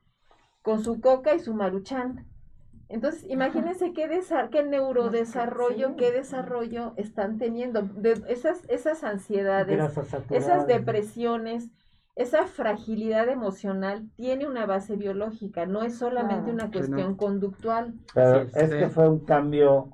con 0.62 0.82
su 0.82 1.02
coca 1.02 1.34
y 1.34 1.40
su 1.40 1.52
maruchan. 1.52 2.26
Entonces, 2.88 3.24
imagínense 3.28 3.92
qué, 3.92 4.08
qué 4.50 4.62
neurodesarrollo, 4.62 5.96
qué 5.96 6.12
desarrollo 6.12 6.94
están 6.96 7.38
teniendo. 7.38 7.82
De 7.82 8.22
esas, 8.28 8.62
esas 8.68 9.04
ansiedades, 9.04 9.80
esas 10.30 10.66
depresiones, 10.66 11.70
esa 12.16 12.46
fragilidad 12.46 13.28
emocional 13.28 14.08
tiene 14.16 14.46
una 14.46 14.66
base 14.66 14.96
biológica, 14.96 15.66
no 15.66 15.82
es 15.82 15.96
solamente 15.96 16.50
una 16.50 16.70
cuestión 16.70 17.16
conductual. 17.16 17.94
Pero 18.14 18.40
es 18.54 18.74
que 18.74 18.88
fue 18.88 19.08
un 19.08 19.24
cambio 19.24 19.90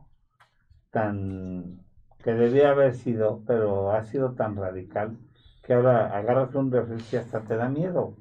tan 0.91 1.81
que 2.23 2.35
debía 2.35 2.71
haber 2.71 2.95
sido, 2.95 3.43
pero 3.47 3.93
ha 3.93 4.05
sido 4.05 4.33
tan 4.33 4.57
radical 4.57 5.17
que 5.63 5.73
ahora 5.73 6.15
agarras 6.17 6.55
un 6.55 6.71
refresco 6.71 7.17
y 7.17 7.17
hasta 7.17 7.41
te 7.41 7.57
da 7.57 7.69
miedo. 7.69 8.15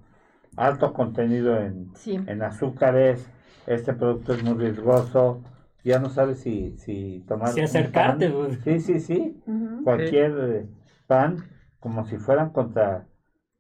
Alto 0.56 0.94
contenido 0.94 1.58
en, 1.58 1.92
en 2.06 2.42
azúcares, 2.42 3.30
este 3.70 3.94
producto 3.94 4.34
es 4.34 4.44
muy 4.44 4.56
riesgoso, 4.56 5.44
ya 5.84 6.00
no 6.00 6.10
sabes 6.10 6.40
si, 6.40 6.76
si 6.78 7.24
tomar... 7.28 7.50
Si 7.50 7.62
acercarte. 7.62 8.30
Pues. 8.30 8.60
Sí, 8.64 8.80
sí, 8.80 9.00
sí. 9.00 9.42
Cualquier 9.84 10.32
eh, 10.40 10.70
pan, 11.06 11.38
como 11.80 12.04
si 12.06 12.18
fueran 12.18 12.50
contra, 12.50 13.08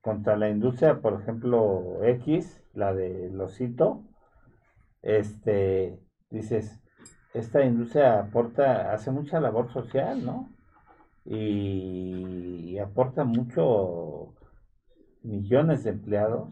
contra 0.01 0.35
la 0.35 0.49
industria, 0.49 0.99
por 0.99 1.21
ejemplo, 1.21 2.03
X, 2.03 2.61
la 2.73 2.93
de 2.93 3.29
Losito, 3.29 4.03
este, 5.03 5.99
dices, 6.31 6.81
esta 7.35 7.63
industria 7.63 8.19
aporta, 8.19 8.91
hace 8.91 9.11
mucha 9.11 9.39
labor 9.39 9.71
social, 9.71 10.25
¿no? 10.25 10.49
Y, 11.23 12.71
y 12.71 12.79
aporta 12.79 13.23
mucho 13.25 14.33
millones 15.21 15.83
de 15.83 15.91
empleados 15.91 16.49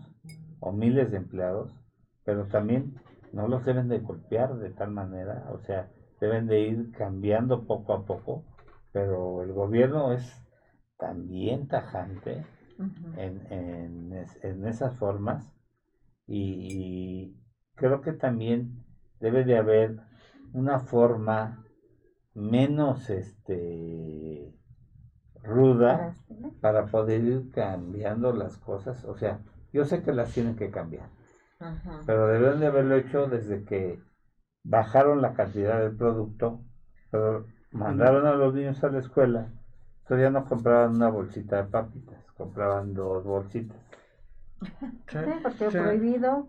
o 0.59 0.71
miles 0.71 1.09
de 1.09 1.17
empleados, 1.17 1.75
pero 2.23 2.45
también 2.45 2.93
no 3.37 3.47
los 3.47 3.63
deben 3.63 3.87
de 3.87 3.99
golpear 3.99 4.57
de 4.57 4.71
tal 4.71 4.89
manera, 4.89 5.47
o 5.51 5.59
sea, 5.59 5.91
deben 6.19 6.47
de 6.47 6.61
ir 6.61 6.91
cambiando 6.91 7.67
poco 7.67 7.93
a 7.93 8.03
poco, 8.03 8.43
pero 8.91 9.43
el 9.43 9.53
gobierno 9.53 10.11
es 10.11 10.43
también 10.97 11.67
tajante 11.67 12.43
en, 13.15 13.45
en, 14.41 14.67
esas 14.67 14.95
formas 14.95 15.53
y, 16.25 17.35
creo 17.75 18.01
que 18.01 18.13
también 18.13 18.83
debe 19.19 19.43
de 19.43 19.55
haber 19.55 19.99
una 20.53 20.79
forma 20.79 21.63
menos 22.33 23.07
este 23.11 24.51
ruda 25.43 26.15
para 26.59 26.87
poder 26.87 27.23
ir 27.23 27.51
cambiando 27.51 28.33
las 28.33 28.57
cosas, 28.57 29.05
o 29.05 29.15
sea, 29.15 29.41
yo 29.71 29.85
sé 29.85 30.01
que 30.01 30.11
las 30.11 30.33
tienen 30.33 30.55
que 30.55 30.71
cambiar, 30.71 31.09
pero 32.05 32.27
deben 32.27 32.59
de 32.59 32.67
haberlo 32.67 32.95
hecho 32.95 33.27
desde 33.27 33.63
que 33.63 33.99
bajaron 34.63 35.21
la 35.21 35.33
cantidad 35.33 35.79
del 35.79 35.95
producto, 35.95 36.61
pero 37.11 37.45
mandaron 37.71 38.25
a 38.25 38.33
los 38.33 38.53
niños 38.53 38.83
a 38.83 38.89
la 38.89 38.99
escuela, 38.99 39.47
todavía 40.07 40.29
no 40.29 40.45
compraban 40.45 40.95
una 40.95 41.09
bolsita 41.09 41.63
de 41.63 41.69
papitas, 41.69 42.23
compraban 42.37 42.93
dos 42.93 43.23
bolsitas. 43.23 43.77
Sí, 45.07 45.17
porque 45.41 45.69
prohibido, 45.69 46.47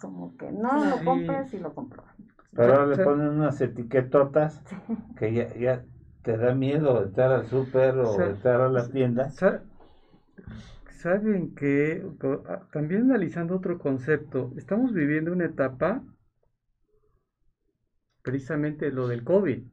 como 0.00 0.36
que 0.36 0.50
no 0.50 0.84
lo 0.84 1.04
compras 1.04 1.52
y 1.54 1.58
lo 1.58 1.74
compras. 1.74 2.06
Pero 2.52 2.74
ahora 2.74 2.86
le 2.86 3.04
ponen 3.04 3.28
unas 3.28 3.60
etiquetotas 3.60 4.62
que 5.18 5.32
ya, 5.32 5.54
ya 5.54 5.84
te 6.22 6.36
da 6.36 6.54
miedo 6.54 7.02
entrar 7.02 7.32
al 7.32 7.46
súper 7.46 7.98
o 7.98 8.20
entrar 8.20 8.60
a 8.60 8.68
la 8.68 8.88
tienda 8.88 9.30
saben 11.04 11.54
que 11.54 12.02
ah, 12.48 12.66
también 12.72 13.02
analizando 13.02 13.56
otro 13.56 13.78
concepto, 13.78 14.54
estamos 14.56 14.94
viviendo 14.94 15.32
una 15.32 15.44
etapa 15.44 16.02
precisamente 18.22 18.90
lo 18.90 19.06
del 19.06 19.22
COVID, 19.22 19.64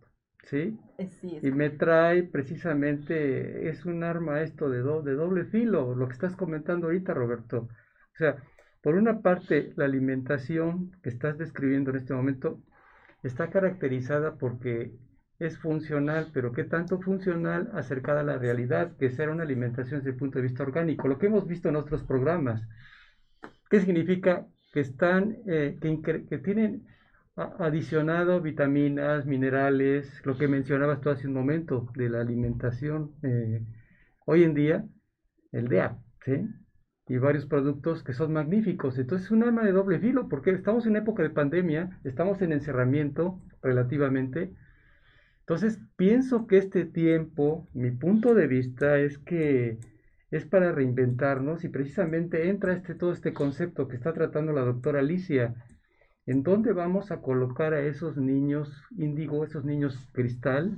¿sí? 0.44 0.78
Eh, 0.98 1.40
y 1.42 1.52
me 1.52 1.70
trae 1.70 2.24
precisamente, 2.24 3.70
es 3.70 3.86
un 3.86 4.04
arma 4.04 4.42
esto 4.42 4.70
de, 4.70 4.80
de 4.80 5.14
doble 5.16 5.46
filo, 5.46 5.96
lo 5.96 6.08
que 6.08 6.14
estás 6.16 6.36
comentando 6.36 6.88
ahorita, 6.88 7.14
Roberto. 7.14 7.70
O 8.14 8.18
sea, 8.18 8.36
por 8.84 8.96
una 8.96 9.22
parte, 9.22 9.72
la 9.78 9.86
alimentación 9.86 10.92
que 11.02 11.10
estás 11.10 11.38
describiendo 11.38 11.92
en 11.92 11.96
este 11.96 12.14
momento 12.14 12.62
está 13.24 13.50
caracterizada 13.50 14.36
porque 14.36 14.92
es 15.42 15.58
funcional, 15.58 16.30
pero 16.34 16.52
¿qué 16.52 16.64
tanto 16.66 17.02
funcional 17.02 17.72
acercada 17.74 18.20
a 18.20 18.24
la 18.24 18.38
realidad? 18.38 18.96
Que 18.98 19.10
sea 19.10 19.32
una 19.32 19.42
alimentación 19.42 20.00
desde 20.00 20.12
el 20.12 20.16
punto 20.16 20.38
de 20.38 20.44
vista 20.44 20.62
orgánico. 20.62 21.08
Lo 21.08 21.18
que 21.18 21.26
hemos 21.26 21.48
visto 21.48 21.68
en 21.68 21.78
otros 21.78 22.04
programas. 22.04 22.62
¿Qué 23.68 23.80
significa? 23.80 24.46
Que 24.72 24.82
están, 24.82 25.38
eh, 25.48 25.80
que, 25.82 26.38
tienen 26.38 26.86
adicionado 27.36 28.40
vitaminas, 28.40 29.26
minerales, 29.26 30.22
lo 30.26 30.38
que 30.38 30.48
mencionabas 30.48 31.02
tú 31.02 31.10
hace 31.10 31.28
un 31.28 31.34
momento 31.34 31.90
de 31.96 32.10
la 32.10 32.22
alimentación. 32.22 33.16
Eh, 33.24 33.66
hoy 34.28 34.44
en 34.44 34.54
día, 34.54 34.86
el 35.52 35.68
DEA, 35.70 35.98
¿sí? 36.24 36.48
Y 37.08 37.18
varios 37.18 37.48
productos 37.48 38.04
que 38.04 38.14
son 38.14 38.32
magníficos. 38.32 39.00
Entonces 39.00 39.26
es 39.26 39.32
un 39.32 39.42
arma 39.42 39.64
de 39.64 39.72
doble 39.72 40.00
filo, 40.00 40.30
porque 40.30 40.52
estamos 40.52 40.86
en 40.86 40.98
época 40.98 41.24
de 41.24 41.32
pandemia, 41.32 42.00
estamos 42.04 42.44
en 42.44 42.52
encerramiento 42.52 43.42
relativamente, 43.64 44.54
entonces, 45.42 45.80
pienso 45.98 46.48
que 46.48 46.58
este 46.58 46.86
tiempo, 46.86 47.68
mi 47.74 47.92
punto 47.92 48.34
de 48.34 48.48
vista 48.48 49.00
es 49.00 49.18
que 49.18 49.80
es 50.30 50.46
para 50.46 50.72
reinventarnos 50.72 51.66
y 51.66 51.70
precisamente 51.70 52.50
entra 52.50 52.74
este, 52.74 52.96
todo 52.96 53.12
este 53.12 53.34
concepto 53.34 53.88
que 53.88 53.98
está 53.98 54.14
tratando 54.14 54.54
la 54.54 54.62
doctora 54.62 55.00
Alicia, 55.00 55.56
en 56.26 56.44
dónde 56.44 56.72
vamos 56.72 57.12
a 57.12 57.22
colocar 57.22 57.74
a 57.74 57.82
esos 57.82 58.16
niños 58.16 58.72
índigo, 58.98 59.44
esos 59.44 59.66
niños 59.66 60.08
cristal, 60.14 60.78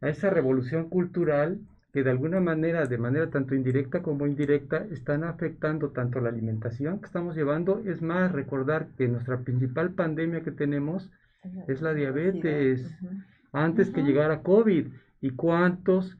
a 0.00 0.10
esa 0.10 0.30
revolución 0.30 0.88
cultural 0.88 1.58
que 1.92 2.04
de 2.04 2.10
alguna 2.10 2.40
manera, 2.40 2.84
de 2.84 2.98
manera 2.98 3.30
tanto 3.30 3.54
indirecta 3.54 4.02
como 4.02 4.26
indirecta, 4.26 4.86
están 4.92 5.24
afectando 5.24 5.90
tanto 5.90 6.20
la 6.20 6.28
alimentación 6.28 7.00
que 7.00 7.06
estamos 7.06 7.34
llevando. 7.34 7.82
Es 7.86 8.02
más, 8.02 8.30
recordar 8.32 8.88
que 8.98 9.08
nuestra 9.08 9.40
principal 9.40 9.94
pandemia 9.94 10.42
que 10.42 10.52
tenemos 10.52 11.10
es 11.66 11.80
la 11.80 11.94
diabetes, 11.94 12.94
antes 13.56 13.90
que 13.90 14.02
llegara 14.02 14.42
COVID. 14.42 14.88
¿Y 15.20 15.30
cuántos 15.30 16.16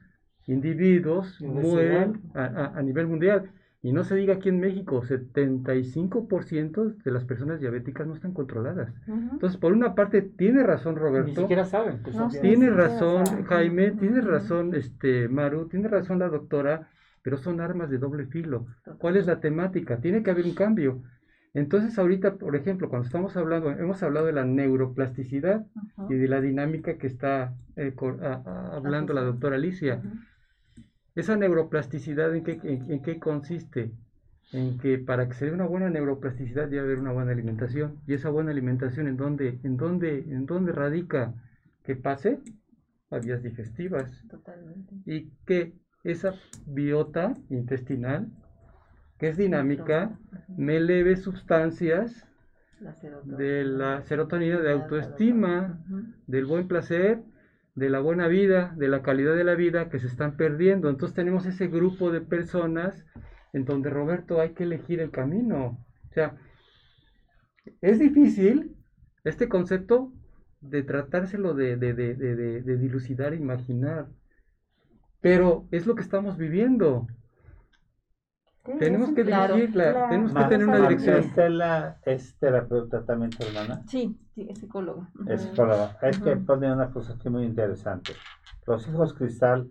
individuos 0.47 1.39
mueren 1.41 2.21
a, 2.33 2.81
nivel 2.81 3.07
mundial? 3.07 3.51
Y 3.83 3.93
no 3.93 4.03
se 4.03 4.15
diga 4.15 4.33
aquí 4.33 4.49
en 4.49 4.59
México, 4.59 5.03
75% 5.03 7.03
de 7.03 7.11
las 7.11 7.25
personas 7.25 7.61
diabéticas 7.61 8.07
no 8.07 8.15
están 8.15 8.33
controladas. 8.33 8.91
Entonces, 9.07 9.57
por 9.57 9.71
una 9.71 9.93
parte, 9.93 10.23
tiene 10.23 10.63
razón 10.63 10.95
Roberto. 10.95 11.29
Ni 11.29 11.35
siquiera 11.35 11.65
saben. 11.65 12.01
tiene 12.41 12.71
razón 12.71 13.43
Jaime, 13.45 13.91
tiene 13.91 14.21
razón 14.21 14.73
este 14.73 15.29
Maru, 15.29 15.67
tiene 15.67 15.87
razón 15.87 16.19
la 16.19 16.27
doctora, 16.27 16.89
pero 17.21 17.37
son 17.37 17.61
armas 17.61 17.91
de 17.91 17.99
doble 17.99 18.25
filo. 18.25 18.65
¿Cuál 18.97 19.15
es 19.15 19.27
la 19.27 19.39
temática? 19.39 20.01
Tiene 20.01 20.23
que 20.23 20.31
haber 20.31 20.45
un 20.45 20.55
cambio. 20.55 21.03
Entonces, 21.57 21.97
ahorita, 21.97 22.35
por 22.35 22.55
ejemplo, 22.55 22.87
cuando 22.87 23.07
estamos 23.07 23.35
hablando, 23.35 23.71
hemos 23.71 24.03
hablado 24.03 24.27
de 24.27 24.31
la 24.31 24.45
neuroplasticidad 24.45 25.65
y 26.07 26.13
de 26.13 26.27
la 26.27 26.39
dinámica 26.39 26.99
que 26.99 27.07
está 27.07 27.55
eh, 27.75 27.95
hablando 28.71 29.11
la 29.15 29.23
doctora 29.23 29.55
Alicia. 29.55 29.99
Esa 31.15 31.35
neuroplasticidad, 31.35 32.35
¿en 32.35 32.43
qué, 32.43 32.59
en, 32.61 33.01
qué 33.01 33.17
consiste? 33.17 33.91
En 34.51 34.77
que 34.77 34.99
para 34.99 35.27
que 35.27 35.33
se 35.33 35.47
dé 35.47 35.51
una 35.51 35.65
buena 35.65 35.89
neuroplasticidad 35.89 36.67
debe 36.67 36.81
haber 36.81 36.99
una 36.99 37.11
buena 37.11 37.31
alimentación. 37.31 38.01
Y 38.05 38.13
esa 38.13 38.29
buena 38.29 38.51
alimentación, 38.51 39.07
¿en 39.07 39.17
dónde, 39.17 39.59
en 39.63 39.77
dónde, 39.77 40.19
en 40.29 40.45
dónde 40.45 40.73
radica? 40.73 41.33
Que 41.83 41.95
pase 41.95 42.37
a 43.09 43.17
vías 43.17 43.41
digestivas. 43.41 44.23
Totalmente. 44.29 44.93
Y 45.07 45.31
que 45.47 45.73
esa 46.03 46.35
biota 46.67 47.33
intestinal 47.49 48.27
que 49.17 49.29
es 49.29 49.37
dinámica, 49.37 50.17
me 50.55 50.77
eleve 50.77 51.15
sustancias 51.15 52.27
de 53.23 53.63
la 53.63 54.01
serotonina, 54.03 54.59
de 54.59 54.71
autoestima, 54.71 55.79
del 56.27 56.45
buen 56.45 56.67
placer, 56.67 57.23
de 57.75 57.89
la 57.89 57.99
buena 57.99 58.27
vida, 58.27 58.73
de 58.77 58.87
la 58.87 59.01
calidad 59.01 59.35
de 59.35 59.43
la 59.43 59.55
vida 59.55 59.89
que 59.89 59.99
se 59.99 60.07
están 60.07 60.37
perdiendo. 60.37 60.89
Entonces 60.89 61.15
tenemos 61.15 61.45
ese 61.45 61.67
grupo 61.67 62.11
de 62.11 62.21
personas 62.21 63.05
en 63.53 63.65
donde 63.65 63.89
Roberto 63.89 64.39
hay 64.39 64.53
que 64.53 64.63
elegir 64.63 64.99
el 64.99 65.11
camino. 65.11 65.79
O 66.09 66.13
sea, 66.13 66.37
es 67.81 67.99
difícil 67.99 68.75
este 69.23 69.49
concepto 69.49 70.11
de 70.61 70.83
tratárselo 70.83 71.53
de, 71.53 71.75
de, 71.77 71.93
de, 71.93 72.15
de 72.15 72.77
dilucidar, 72.77 73.33
imaginar, 73.33 74.07
pero 75.21 75.67
es 75.71 75.85
lo 75.85 75.95
que 75.95 76.01
estamos 76.01 76.37
viviendo 76.37 77.07
tenemos 78.79 79.13
que 79.13 79.23
dirigirla, 79.23 80.09
tenemos 80.09 80.33
que 80.33 80.43
tener 80.45 80.67
una 80.67 80.81
dirección. 80.81 81.17
Estela 81.17 81.99
es 82.03 82.37
terapeuta 82.37 83.05
también, 83.05 83.31
tu 83.31 83.45
hermana. 83.45 83.83
Sí, 83.87 84.19
sí, 84.33 84.47
es 84.49 84.59
psicóloga. 84.59 85.09
Es 85.27 85.41
psicóloga. 85.41 85.97
Es 86.01 86.19
que 86.19 86.35
pone 86.37 86.71
una 86.71 86.91
cosa 86.91 87.13
aquí 87.13 87.29
muy 87.29 87.45
interesante. 87.45 88.13
Los 88.65 88.87
hijos 88.87 89.13
cristal 89.13 89.69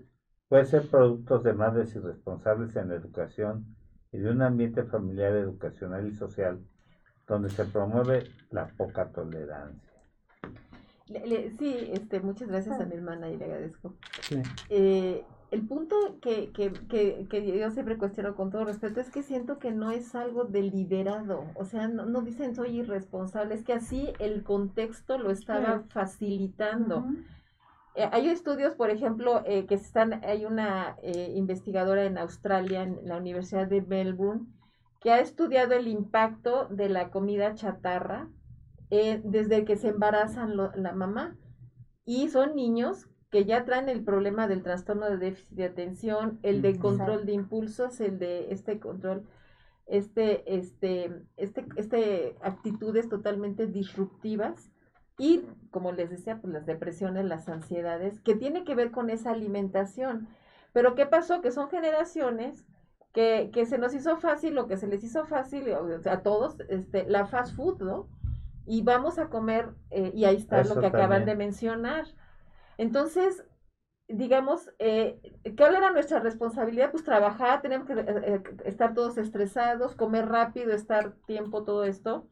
pueden 0.49 0.67
ser 0.67 0.89
productos 0.89 1.43
de 1.45 1.53
madres 1.53 1.95
irresponsables 1.95 2.75
en 2.77 2.89
la 2.89 2.95
educación 2.95 3.77
y 4.13 4.19
de 4.19 4.31
un 4.31 4.43
ambiente 4.43 4.85
familiar, 4.85 5.33
educacional 5.33 6.07
y 6.07 6.15
social 6.15 6.61
donde 7.27 7.51
se 7.51 7.65
promueve 7.65 8.25
la 8.51 8.69
poca 8.69 9.11
tolerancia. 9.11 9.93
sí, 11.59 11.91
este, 11.93 12.21
muchas 12.21 12.49
gracias 12.49 12.81
a 12.81 12.87
mi 12.87 12.95
hermana 12.95 13.29
y 13.31 13.37
le 13.37 13.45
agradezco. 13.45 13.95
Sí. 14.23 14.43
Eh, 14.69 15.25
el 15.51 15.67
punto 15.67 15.97
que, 16.21 16.51
que, 16.51 16.73
que, 16.89 17.27
que, 17.31 17.59
yo 17.59 17.71
siempre 17.71 17.99
cuestiono 17.99 18.35
con 18.35 18.51
todo 18.51 18.65
respeto 18.65 19.01
es 19.01 19.11
que 19.11 19.23
siento 19.23 19.59
que 19.59 19.71
no 19.71 19.91
es 19.91 20.15
algo 20.15 20.45
deliberado, 20.45 21.45
o 21.55 21.65
sea, 21.65 21.87
no, 21.89 22.05
no 22.05 22.23
dicen 22.23 22.55
soy 22.55 22.79
irresponsable, 22.79 23.55
es 23.55 23.65
que 23.65 23.73
así 23.73 24.13
el 24.19 24.43
contexto 24.43 25.19
lo 25.19 25.31
estaba 25.31 25.85
facilitando. 25.89 27.05
Eh, 27.95 28.09
hay 28.13 28.29
estudios, 28.29 28.75
por 28.75 28.91
ejemplo, 28.91 29.43
eh, 29.47 29.67
que 29.67 29.75
están, 29.75 30.25
hay 30.25 30.45
una 30.45 30.97
eh, 31.03 31.33
investigadora 31.35 32.05
en 32.05 32.19
Australia, 32.19 32.83
en 32.83 32.99
la 33.05 33.17
Universidad 33.17 33.69
de 33.69 33.81
Melbourne, 33.81 34.47
que 35.01 35.13
ha 35.13 35.21
estudiado 35.21 35.75
el 35.75 35.87
impacto 35.87 36.67
de 36.69 36.89
la 36.89 37.11
comida 37.11 37.55
chatarra 37.55 38.29
desde 38.89 39.65
que 39.65 39.77
se 39.77 39.89
embarazan 39.89 40.57
la 40.57 40.93
mamá. 40.93 41.37
Y 42.05 42.29
son 42.29 42.55
niños 42.55 43.09
que 43.31 43.45
ya 43.45 43.65
traen 43.65 43.89
el 43.89 44.05
problema 44.05 44.47
del 44.47 44.63
trastorno 44.63 45.07
de 45.07 45.19
déficit 45.19 45.57
de 45.57 45.65
atención, 45.65 46.39
el 46.43 46.63
de 46.63 46.79
control 46.79 47.27
de 47.27 47.33
impulsos, 47.33 48.01
el 48.01 48.19
de 48.19 48.53
este 48.53 48.79
control, 48.79 49.27
este, 49.87 50.55
este, 50.55 51.13
este, 51.37 51.67
este 51.77 52.37
actitudes 52.43 53.09
totalmente 53.09 53.67
disruptivas 53.67 54.71
y, 55.19 55.43
como 55.71 55.93
les 55.93 56.11
decía, 56.11 56.41
pues 56.41 56.53
las 56.53 56.67
depresiones, 56.67 57.25
las 57.25 57.49
ansiedades, 57.49 58.21
que 58.21 58.35
tiene 58.35 58.65
que 58.65 58.75
ver 58.75 58.91
con 58.91 59.11
esa 59.11 59.31
alimentación. 59.31 60.29
Pero 60.73 60.95
¿qué 60.95 61.07
pasó? 61.07 61.41
Que 61.41 61.51
son 61.51 61.69
generaciones 61.71 62.67
que, 63.13 63.51
que 63.53 63.65
se 63.65 63.79
nos 63.79 63.95
hizo 63.95 64.19
fácil, 64.19 64.55
lo 64.55 64.67
que 64.67 64.77
se 64.77 64.87
les 64.87 65.03
hizo 65.03 65.25
fácil 65.25 65.67
a 66.05 66.23
todos, 66.23 66.59
este, 66.69 67.09
la 67.09 67.27
fast 67.27 67.57
food, 67.57 67.81
¿no? 67.81 68.09
Y 68.67 68.83
vamos 68.83 69.19
a 69.19 69.31
comer, 69.31 69.71
eh, 69.91 70.11
y 70.13 70.25
ahí 70.27 70.37
está 70.37 70.63
lo 70.65 70.81
que 70.81 70.87
acaban 70.87 71.25
de 71.25 71.35
mencionar 71.35 72.05
entonces, 72.79 73.45
digamos, 74.09 74.71
eh, 74.79 75.21
¿cuál 75.57 75.77
era 75.77 75.91
nuestra 75.91 76.21
responsabilidad? 76.21 76.91
Pues 76.91 77.05
trabajar, 77.05 77.63
tenemos 77.63 77.87
que 77.87 77.95
eh, 77.95 78.05
eh, 78.07 78.43
estar 78.65 78.95
todos 78.95 79.19
estresados, 79.19 79.95
comer 79.95 80.29
rápido, 80.29 80.73
estar 80.73 81.13
tiempo, 81.27 81.65
todo 81.65 81.85
esto. 81.85 82.29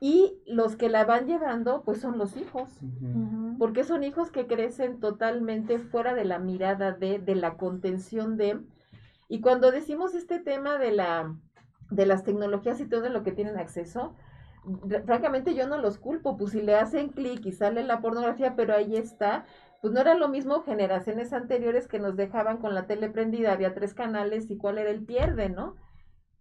Y 0.00 0.42
los 0.46 0.76
que 0.76 0.90
la 0.90 1.04
van 1.04 1.26
llevando, 1.26 1.82
pues 1.82 2.00
son 2.00 2.18
los 2.18 2.36
hijos, 2.36 2.68
porque 3.58 3.84
son 3.84 4.04
hijos 4.04 4.30
que 4.30 4.46
crecen 4.46 5.00
totalmente 5.00 5.78
fuera 5.78 6.14
de 6.14 6.24
la 6.24 6.38
mirada 6.38 6.92
de, 6.92 7.20
de 7.20 7.34
la 7.34 7.56
contención 7.56 8.36
de. 8.36 8.60
Y 9.28 9.40
cuando 9.40 9.70
decimos 9.70 10.14
este 10.14 10.40
tema 10.40 10.78
de 10.78 10.92
la 10.92 11.34
de 11.90 12.06
las 12.06 12.24
tecnologías 12.24 12.80
y 12.80 12.86
todo 12.86 13.08
lo 13.08 13.22
que 13.22 13.32
tienen 13.32 13.58
acceso, 13.58 14.14
francamente 15.04 15.54
yo 15.54 15.66
no 15.66 15.78
los 15.78 15.98
culpo, 15.98 16.36
pues 16.36 16.52
si 16.52 16.62
le 16.62 16.74
hacen 16.74 17.08
clic 17.10 17.44
y 17.46 17.52
sale 17.52 17.82
la 17.82 18.00
pornografía, 18.00 18.56
pero 18.56 18.74
ahí 18.74 18.96
está, 18.96 19.44
pues 19.80 19.92
no 19.92 20.00
era 20.00 20.14
lo 20.14 20.28
mismo 20.28 20.62
generaciones 20.62 21.32
anteriores 21.32 21.88
que 21.88 21.98
nos 21.98 22.16
dejaban 22.16 22.58
con 22.58 22.74
la 22.74 22.86
tele 22.86 23.10
prendida, 23.10 23.52
había 23.52 23.74
tres 23.74 23.94
canales 23.94 24.50
y 24.50 24.56
cuál 24.56 24.78
era 24.78 24.90
el 24.90 25.04
pierde, 25.04 25.48
¿no? 25.48 25.74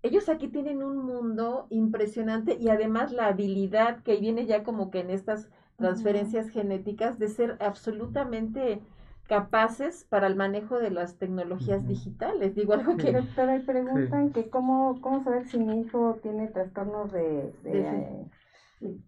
Ellos 0.02 0.30
aquí 0.30 0.48
tienen 0.48 0.84
un 0.84 0.98
mundo 0.98 1.68
impresionante 1.70 2.58
y 2.60 2.70
además 2.70 3.12
la 3.12 3.28
habilidad 3.28 4.04
que 4.04 4.18
viene 4.18 4.46
ya 4.46 4.64
como 4.64 4.92
que 4.92 5.00
en 5.00 5.10
estas 5.10 5.50
transferencias 5.78 6.50
genéticas 6.50 7.20
de 7.20 7.30
ser 7.30 7.58
absolutamente 7.60 8.82
capaces 9.28 10.06
para 10.10 10.28
el 10.28 10.36
manejo 10.36 10.80
de 10.80 10.92
las 10.92 11.18
tecnologías 11.18 11.88
digitales. 11.88 12.56
Digo 12.56 12.74
algo 12.74 12.98
que... 12.98 13.12
Doctora, 13.12 13.62
preguntan 13.66 14.32
que 14.32 14.50
cómo, 14.50 15.00
cómo 15.02 15.24
saber 15.24 15.46
si 15.48 15.60
mi 15.60 15.82
hijo 15.82 16.20
tiene 16.22 16.48
trastornos 16.48 17.12
de... 17.12 17.54
de, 17.64 18.26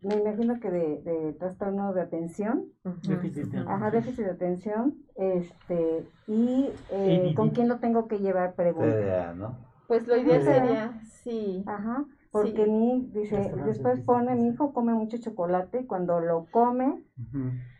me 0.01 0.15
imagino 0.15 0.57
que 0.61 0.71
de, 0.71 1.01
de 1.01 1.33
trastorno 1.33 1.93
de 1.93 2.01
atención. 2.01 2.67
Déficit 3.05 3.47
de 3.47 3.59
Ajá, 3.59 3.91
déficit 3.91 4.25
de 4.25 4.31
atención. 4.31 4.95
Este, 5.15 6.07
y 6.27 6.69
eh, 6.91 7.33
con 7.35 7.49
quién 7.49 7.67
lo 7.67 7.79
tengo 7.79 8.07
que 8.07 8.19
llevar, 8.19 8.53
pregunta. 8.53 9.33
¿no? 9.33 9.57
Pues 9.87 10.07
lo 10.07 10.15
ideal 10.15 10.43
sería, 10.43 10.99
sí. 11.03 11.63
Ajá, 11.67 12.05
porque 12.35 12.65
mi, 12.65 13.09
dice, 13.13 13.53
después 13.65 14.01
pone, 14.01 14.35
mi 14.35 14.49
hijo 14.49 14.73
come 14.73 14.93
mucho 14.93 15.15
chocolate 15.17 15.79
y 15.79 15.85
cuando 15.85 16.19
lo 16.19 16.47
come, 16.51 17.01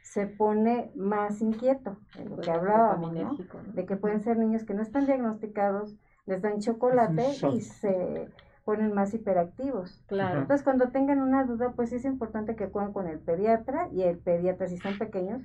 se 0.02 0.28
pone 0.28 0.94
más 0.96 1.42
inquieto, 1.42 1.98
de 2.18 2.24
lo 2.24 2.38
que 2.38 2.52
hablábamos, 2.52 3.12
¿no? 3.12 3.38
De 3.74 3.86
que 3.86 3.98
pueden 3.98 4.22
ser 4.22 4.38
niños 4.38 4.64
que 4.64 4.74
no 4.74 4.82
están 4.82 5.08
diagnosticados, 5.08 5.98
les 6.26 6.42
dan 6.42 6.62
chocolate 6.62 7.26
y 7.54 7.60
se 7.60 8.30
ponen 8.64 8.94
más 8.94 9.14
hiperactivos. 9.14 10.02
Claro. 10.08 10.40
Entonces, 10.40 10.64
cuando 10.64 10.88
tengan 10.88 11.20
una 11.20 11.44
duda, 11.44 11.74
pues 11.76 11.92
es 11.92 12.06
importante 12.06 12.56
que 12.56 12.64
acudan 12.64 12.94
con 12.94 13.08
el 13.08 13.20
pediatra 13.20 13.90
y 13.92 14.04
el 14.04 14.20
pediatra, 14.20 14.68
si 14.68 14.78
son 14.78 14.98
pequeños, 14.98 15.42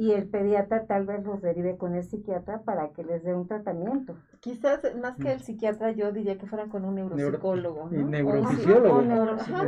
y 0.00 0.12
el 0.12 0.30
pediatra 0.30 0.86
tal 0.86 1.04
vez 1.04 1.22
los 1.26 1.42
derive 1.42 1.76
con 1.76 1.94
el 1.94 2.02
psiquiatra 2.02 2.62
para 2.62 2.88
que 2.94 3.04
les 3.04 3.22
dé 3.22 3.34
un 3.34 3.46
tratamiento. 3.46 4.16
Quizás 4.40 4.80
más 4.96 5.18
que 5.18 5.30
el 5.30 5.42
psiquiatra 5.42 5.90
yo 5.90 6.10
diría 6.10 6.38
que 6.38 6.46
fueran 6.46 6.70
con 6.70 6.86
un 6.86 6.94
neuropsicólogo. 6.94 7.90
¿no? 7.90 8.00
Y 8.00 8.04
neurofisiólogo. 8.04 9.02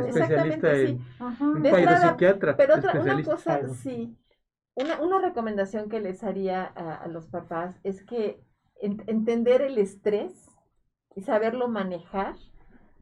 especialista 0.07 0.73
en, 0.73 1.01
un 1.39 1.63
psiquiatra. 1.63 2.57
Pero 2.57 2.73
otra 2.77 2.99
una 2.99 3.23
cosa, 3.23 3.67
sí, 3.75 4.17
una, 4.73 4.99
una 5.01 5.19
recomendación 5.21 5.87
que 5.87 5.99
les 5.99 6.23
haría 6.23 6.63
a, 6.63 7.07
los 7.09 7.27
papás 7.27 7.79
es 7.83 8.03
que 8.03 8.43
entender 8.81 9.61
el 9.61 9.77
estrés 9.77 10.49
y 11.15 11.21
saberlo 11.21 11.67
manejar, 11.67 12.33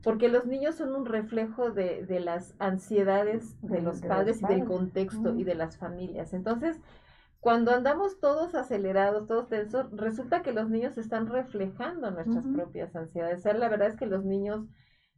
porque 0.04 0.28
los 0.28 0.48
niños 0.48 0.76
son 0.76 0.94
un 0.94 1.06
reflejo 1.06 1.72
de, 1.72 2.06
de 2.06 2.20
las 2.20 2.56
ansiedades 2.60 3.56
de 3.62 3.82
los 3.82 4.02
padres 4.02 4.42
y 4.42 4.48
del 4.48 4.66
contexto 4.66 5.34
y 5.34 5.46
de 5.46 5.56
las 5.56 5.78
familias. 5.78 6.34
Entonces, 6.34 6.78
cuando 7.42 7.72
andamos 7.72 8.20
todos 8.20 8.54
acelerados, 8.54 9.26
todos 9.28 9.50
tensos, 9.50 9.88
resulta 9.92 10.44
que 10.44 10.54
los 10.54 10.70
niños 10.70 11.00
están 11.00 11.26
reflejando 11.26 12.12
nuestras 12.12 12.46
propias 12.46 12.96
ansiedades. 12.96 13.40
O 13.40 13.42
sea, 13.42 13.54
la 13.56 13.68
verdad 13.68 13.88
es 13.88 13.96
que 13.96 14.06
los 14.06 14.24
niños 14.24 14.68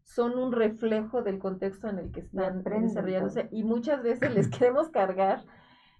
son 0.04 0.40
un 0.40 0.54
reflejo 0.54 1.22
del 1.22 1.38
contexto 1.38 1.90
en 1.90 2.00
el 2.00 2.12
que 2.14 2.22
están 2.22 2.64
desarrollándose 2.64 3.50
y 3.52 3.66
muchas 3.66 4.02
veces 4.04 4.34
les 4.34 4.48
queremos 4.58 4.88
cargar, 4.88 5.44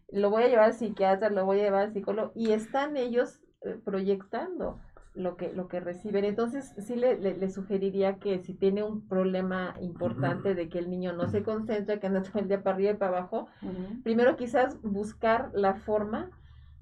lo 0.10 0.30
voy 0.30 0.44
a 0.44 0.48
llevar 0.48 0.66
al 0.68 0.74
psiquiatra, 0.74 1.30
lo 1.30 1.46
voy 1.46 1.60
a 1.60 1.64
llevar 1.64 1.84
al 1.84 1.94
psicólogo 1.94 2.32
y 2.36 2.52
están 2.54 2.96
ellos 2.96 3.42
eh, 3.62 3.78
proyectando 3.84 4.80
lo 5.14 5.38
que, 5.38 5.54
lo 5.54 5.68
que 5.68 5.80
reciben. 5.80 6.26
Entonces, 6.26 6.74
sí 6.78 6.96
le, 6.96 7.18
le, 7.18 7.50
sugeriría 7.50 8.18
que 8.18 8.40
si 8.40 8.54
tiene 8.54 8.84
un 8.84 9.08
problema 9.08 9.76
importante 9.80 10.56
de 10.56 10.70
que 10.70 10.80
el 10.80 10.90
niño 10.90 11.14
no 11.14 11.28
se 11.28 11.44
concentra, 11.44 12.00
que 12.00 12.08
anda 12.08 12.24
todo 12.24 12.40
el 12.40 12.48
día 12.48 12.64
para 12.64 12.76
arriba 12.76 12.92
y 12.92 12.96
para 12.96 13.18
abajo, 13.18 13.48
primero 14.04 14.36
quizás 14.36 14.82
buscar 14.82 15.52
la 15.54 15.76
forma 15.76 16.32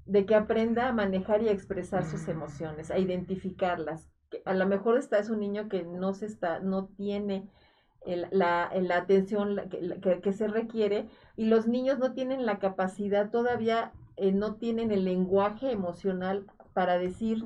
de 0.06 0.26
que 0.26 0.34
aprenda 0.34 0.88
a 0.88 0.92
manejar 0.92 1.42
y 1.42 1.48
a 1.48 1.52
expresar 1.52 2.04
sus 2.04 2.26
emociones, 2.28 2.90
a 2.90 2.98
identificarlas. 2.98 4.08
A 4.44 4.54
lo 4.54 4.66
mejor 4.66 4.98
está 4.98 5.18
es 5.18 5.28
un 5.28 5.40
niño 5.40 5.68
que 5.68 5.84
no 5.84 6.14
se 6.14 6.26
está, 6.26 6.58
no 6.60 6.86
tiene 6.86 7.48
la, 8.04 8.70
la, 8.74 8.96
atención 8.96 9.60
que, 9.70 10.20
que, 10.20 10.32
se 10.32 10.48
requiere 10.48 11.08
y 11.36 11.46
los 11.46 11.68
niños 11.68 11.98
no 11.98 12.12
tienen 12.12 12.46
la 12.46 12.58
capacidad 12.58 13.30
todavía, 13.30 13.92
eh, 14.16 14.32
no 14.32 14.56
tienen 14.56 14.90
el 14.90 15.04
lenguaje 15.04 15.70
emocional 15.70 16.46
para 16.72 16.98
decir, 16.98 17.44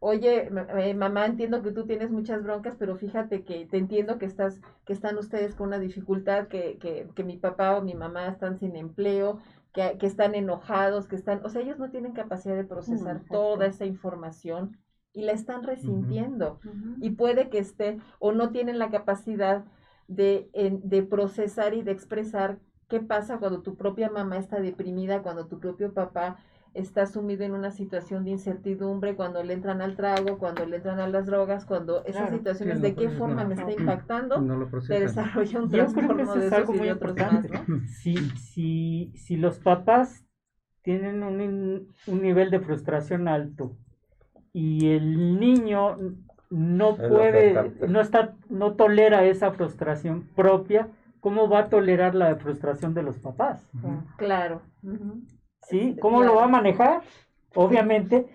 oye, 0.00 0.48
eh, 0.78 0.94
mamá, 0.94 1.26
entiendo 1.26 1.62
que 1.62 1.72
tú 1.72 1.86
tienes 1.86 2.10
muchas 2.10 2.42
broncas, 2.42 2.76
pero 2.78 2.96
fíjate 2.96 3.44
que 3.44 3.66
te 3.66 3.78
entiendo 3.78 4.18
que 4.18 4.26
estás, 4.26 4.60
que 4.84 4.92
están 4.92 5.18
ustedes 5.18 5.54
con 5.54 5.68
una 5.68 5.78
dificultad, 5.78 6.48
que, 6.48 6.78
que, 6.78 7.08
que 7.14 7.24
mi 7.24 7.36
papá 7.36 7.76
o 7.76 7.82
mi 7.82 7.94
mamá 7.94 8.28
están 8.28 8.58
sin 8.58 8.76
empleo, 8.76 9.38
que, 9.72 9.98
que, 9.98 10.06
están 10.06 10.34
enojados, 10.34 11.08
que 11.08 11.16
están, 11.16 11.44
o 11.44 11.48
sea, 11.48 11.62
ellos 11.62 11.78
no 11.78 11.90
tienen 11.90 12.12
capacidad 12.12 12.56
de 12.56 12.64
procesar 12.64 13.22
toda 13.30 13.66
esa 13.66 13.84
información 13.84 14.78
y 15.12 15.22
la 15.22 15.32
están 15.32 15.62
resintiendo. 15.62 16.60
Y 17.00 17.10
puede 17.10 17.48
que 17.48 17.58
esté, 17.58 17.98
o 18.18 18.32
no 18.32 18.50
tienen 18.50 18.78
la 18.78 18.90
capacidad 18.90 19.64
de, 20.06 20.48
de 20.52 21.02
procesar 21.02 21.74
y 21.74 21.82
de 21.82 21.92
expresar 21.92 22.60
qué 22.88 23.00
pasa 23.00 23.38
cuando 23.38 23.62
tu 23.62 23.76
propia 23.76 24.10
mamá 24.10 24.38
está 24.38 24.60
deprimida, 24.60 25.22
cuando 25.22 25.46
tu 25.46 25.58
propio 25.58 25.92
papá 25.92 26.38
está 26.78 27.06
sumido 27.06 27.44
en 27.44 27.52
una 27.52 27.70
situación 27.70 28.24
de 28.24 28.30
incertidumbre, 28.30 29.16
cuando 29.16 29.42
le 29.42 29.52
entran 29.52 29.80
al 29.82 29.96
trago, 29.96 30.38
cuando 30.38 30.64
le 30.64 30.76
entran 30.76 31.00
a 31.00 31.08
las 31.08 31.26
drogas, 31.26 31.64
cuando 31.64 32.04
esas 32.04 32.30
situaciones, 32.30 32.80
de 32.80 32.94
qué 32.94 33.10
forma 33.10 33.44
me 33.44 33.54
está 33.54 33.72
impactando, 33.72 34.40
no 34.40 34.68
te 34.86 35.00
desarrolla 35.00 35.60
un 35.60 35.70
trastorno 35.70 36.34
de 36.34 36.46
es 36.46 36.52
algo 36.52 36.72
muy 36.74 36.88
importante. 36.88 37.50
si, 37.86 38.16
si, 38.36 39.12
si 39.16 39.36
los 39.36 39.58
papás 39.58 40.24
tienen 40.82 41.22
un, 41.22 41.88
un 42.06 42.22
nivel 42.22 42.50
de 42.50 42.60
frustración 42.60 43.28
alto 43.28 43.76
y 44.52 44.90
el 44.90 45.38
niño 45.38 45.96
no 46.50 46.96
puede, 46.96 47.74
no 47.88 48.00
está, 48.00 48.34
no 48.48 48.74
tolera 48.74 49.24
esa 49.24 49.50
frustración 49.50 50.28
propia, 50.34 50.88
¿cómo 51.20 51.48
va 51.48 51.60
a 51.60 51.68
tolerar 51.68 52.14
la 52.14 52.36
frustración 52.36 52.94
de 52.94 53.02
los 53.02 53.18
papás? 53.18 53.68
Claro. 54.16 54.62
¿Sí? 55.68 55.96
¿Cómo 56.00 56.22
lo 56.22 56.36
va 56.36 56.44
a 56.44 56.48
manejar? 56.48 57.02
Obviamente 57.54 58.26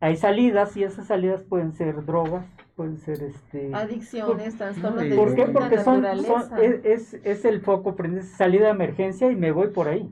hay 0.00 0.16
salidas 0.16 0.76
y 0.76 0.84
esas 0.84 1.06
salidas 1.06 1.42
pueden 1.42 1.72
ser 1.72 2.04
drogas, 2.04 2.46
pueden 2.74 2.98
ser 2.98 3.22
este 3.22 3.74
adicciones, 3.74 4.56
trastornos 4.56 5.02
de 5.02 5.16
¿Por 5.16 5.34
qué? 5.34 5.46
Porque 5.46 5.78
son, 5.78 6.04
es, 6.04 7.14
es, 7.14 7.44
el 7.44 7.60
foco, 7.60 7.96
salida 8.36 8.66
de 8.66 8.70
emergencia 8.70 9.30
y 9.30 9.36
me 9.36 9.52
voy 9.52 9.68
por 9.68 9.88
ahí. 9.88 10.10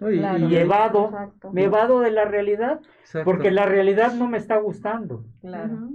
y, 0.00 0.54
evado, 0.56 1.10
me 1.52 1.64
evado 1.64 2.00
de 2.00 2.10
la 2.10 2.24
realidad, 2.24 2.80
porque 3.24 3.50
la 3.50 3.66
realidad 3.66 4.14
no 4.14 4.28
me 4.28 4.38
está 4.38 4.58
gustando. 4.58 5.24
Claro. 5.40 5.90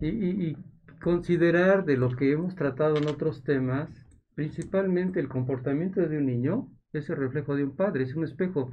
y, 0.00 0.08
y 0.08 0.56
considerar 1.02 1.84
de 1.84 1.96
lo 1.96 2.10
que 2.16 2.32
hemos 2.32 2.54
tratado 2.54 2.96
en 2.96 3.08
otros 3.08 3.42
temas, 3.42 3.90
principalmente 4.34 5.20
el 5.20 5.28
comportamiento 5.28 6.00
de 6.00 6.18
un 6.18 6.26
niño, 6.26 6.68
es 6.98 7.10
el 7.10 7.16
reflejo 7.16 7.54
de 7.56 7.64
un 7.64 7.76
padre, 7.76 8.04
es 8.04 8.14
un 8.14 8.24
espejo. 8.24 8.70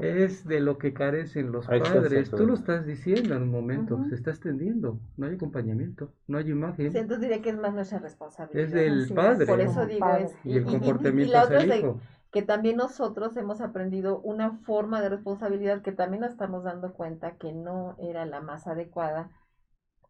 Es 0.00 0.46
de 0.46 0.60
lo 0.60 0.78
que 0.78 0.94
carecen 0.94 1.52
los 1.52 1.66
padres. 1.66 2.30
Tú 2.30 2.46
lo 2.46 2.54
estás 2.54 2.86
diciendo 2.86 3.34
en 3.36 3.42
un 3.42 3.50
momento, 3.50 4.02
se 4.08 4.14
está 4.14 4.30
extendiendo, 4.30 4.98
no 5.16 5.26
hay 5.26 5.34
acompañamiento, 5.34 6.10
no 6.26 6.38
hay 6.38 6.50
imagen. 6.50 6.86
entonces 6.86 7.20
diría 7.20 7.42
que 7.42 7.50
es 7.50 7.58
más 7.58 7.74
nuestra 7.74 7.98
responsabilidad. 7.98 8.64
Es 8.64 8.72
del 8.72 9.14
padre. 9.14 9.46
Por 9.46 9.60
eso 9.60 9.84
digo, 9.86 10.08
es, 10.14 10.34
y, 10.44 10.56
el 10.56 10.64
comportamiento 10.64 11.36
es 11.52 11.80
hijo. 11.80 12.00
que 12.32 12.42
también 12.42 12.76
nosotros 12.76 13.36
hemos 13.36 13.60
aprendido 13.60 14.20
una 14.20 14.52
forma 14.60 15.02
de 15.02 15.10
responsabilidad 15.10 15.82
que 15.82 15.92
también 15.92 16.22
nos 16.22 16.32
estamos 16.32 16.64
dando 16.64 16.94
cuenta 16.94 17.32
que 17.32 17.52
no 17.52 17.96
era 17.98 18.24
la 18.24 18.40
más 18.40 18.66
adecuada. 18.66 19.30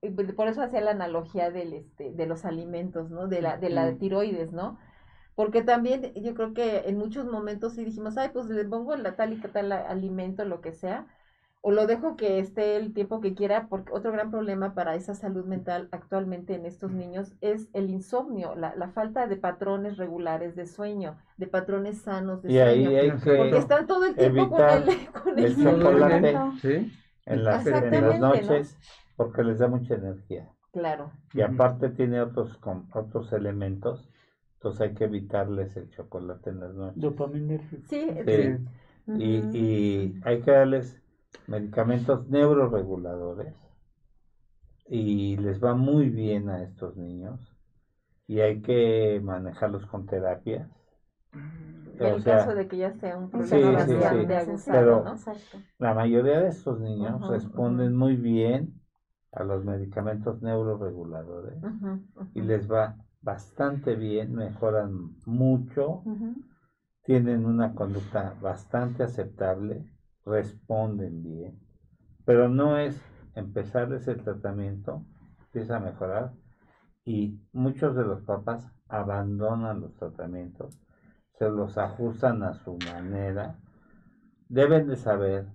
Y 0.01 0.11
por 0.11 0.47
eso 0.47 0.63
hacía 0.63 0.81
la 0.81 0.93
analogía 0.93 1.51
del, 1.51 1.73
este, 1.73 2.13
de 2.13 2.27
los 2.27 2.45
alimentos, 2.45 3.11
¿no? 3.11 3.27
De 3.27 3.43
la, 3.43 3.57
de 3.57 3.71
la 3.71 3.97
tiroides, 3.97 4.53
¿no? 4.53 4.79
Porque 5.39 5.63
también 5.63 6.13
yo 6.15 6.35
creo 6.35 6.53
que 6.53 6.89
en 6.89 6.99
muchos 6.99 7.25
momentos 7.25 7.75
sí 7.75 7.85
dijimos, 7.85 8.19
ay, 8.19 8.31
pues 8.33 8.47
le 8.47 8.65
pongo 8.65 8.97
la 8.97 9.15
tal 9.15 9.33
y 9.33 9.37
tal 9.37 9.71
alimento, 9.71 10.45
lo 10.45 10.61
que 10.61 10.73
sea, 10.73 11.07
o 11.61 11.71
lo 11.71 11.87
dejo 11.87 12.17
que 12.17 12.41
esté 12.41 12.75
el 12.75 12.93
tiempo 12.93 13.21
que 13.21 13.37
quiera, 13.37 13.69
porque 13.69 13.93
otro 13.93 14.11
gran 14.11 14.33
problema 14.33 14.75
para 14.75 14.97
esa 14.97 15.15
salud 15.15 15.45
mental 15.45 15.87
actualmente 15.93 16.57
en 16.57 16.67
estos 16.67 16.91
niños 16.91 17.37
es 17.41 17.69
el 17.73 17.89
insomnio, 17.89 18.57
la, 18.57 18.75
la 18.75 18.89
falta 18.89 19.29
de 19.29 19.37
patrones 19.37 19.97
regulares 19.97 20.57
de 20.57 20.67
sueño, 20.67 21.17
de 21.37 21.47
patrones 21.47 22.03
sanos 22.03 22.43
de 22.43 22.51
sueño. 22.51 23.21
porque 23.23 23.59
están 23.59 23.87
todo 23.87 24.07
el 24.07 24.17
tiempo 24.17 24.51
con 24.51 24.61
el, 24.61 25.07
con 25.23 25.39
el, 25.39 25.57
chocolate 25.57 26.37
¿sí? 26.61 26.93
en, 27.27 27.45
las, 27.45 27.65
en 27.65 28.09
las 28.09 28.19
noches, 28.19 28.77
porque 29.15 29.45
les 29.45 29.61
da 29.61 29.69
mucha 29.69 29.95
energía. 29.95 30.49
Claro. 30.73 31.13
Y 31.33 31.43
aparte 31.43 31.91
tiene 31.91 32.21
otros, 32.21 32.59
otros 32.93 33.33
elementos 33.33 34.09
entonces 34.59 34.83
hay 34.83 34.95
que 34.95 35.05
evitarles 35.05 35.77
el 35.77 35.91
chocolate 35.91 36.51
en 36.51 36.61
las 36.61 36.75
noches. 36.75 37.15
Sí, 37.89 38.07
sí. 38.25 38.59
Y, 39.15 39.49
y 39.59 40.21
hay 40.23 40.43
que 40.43 40.51
darles 40.53 41.01
medicamentos 41.47 42.29
neuroreguladores 42.29 43.55
y 44.89 45.37
les 45.37 45.63
va 45.63 45.75
muy 45.77 46.09
bien 46.09 46.49
a 46.49 46.65
estos 46.65 46.97
niños 46.97 47.41
y 48.29 48.41
hay 48.41 48.63
que 48.63 49.21
manejarlos 49.23 49.87
con 49.87 50.07
terapias. 50.07 50.69
En 51.33 52.07
el 52.07 52.23
caso 52.25 52.55
de 52.55 52.69
que 52.69 52.77
ya 52.77 52.93
sea 52.93 53.17
un 53.17 53.31
problema 53.31 53.85
sí, 53.87 53.95
sí, 54.45 54.57
Pero 54.71 55.05
la 55.79 55.95
mayoría 55.95 56.41
de 56.41 56.49
estos 56.49 56.81
niños 56.81 57.27
responden 57.27 57.97
muy 57.97 58.17
bien 58.17 58.81
a 59.33 59.45
los 59.45 59.65
medicamentos 59.65 60.41
neuroreguladores 60.43 61.57
y 62.35 62.43
les 62.43 62.71
va 62.71 62.97
bastante 63.21 63.97
bien, 63.97 64.35
mejoran 64.35 65.17
mucho, 65.27 66.03
tienen 67.03 67.47
una 67.47 67.75
conducta 67.75 68.35
bastante 68.41 69.03
aceptable, 69.03 69.85
responden 70.25 71.23
bien, 71.23 71.61
pero 72.25 72.49
no 72.49 72.79
es 72.79 73.01
empezarles 73.35 74.07
el 74.09 74.23
tratamiento, 74.23 75.05
empieza 75.47 75.77
a 75.77 75.81
mejorar 75.81 76.33
y 77.05 77.41
muchos 77.53 77.97
de 77.97 78.05
los 78.05 78.23
papás 78.23 78.71
abandonan 78.89 79.81
los 79.81 79.95
tratamientos, 79.95 80.79
se 81.39 81.49
los 81.49 81.79
ajustan 81.79 82.43
a 82.43 82.55
su 82.55 82.77
manera. 82.85 83.59
Deben 84.49 84.89
de 84.89 84.97
saber 84.97 85.47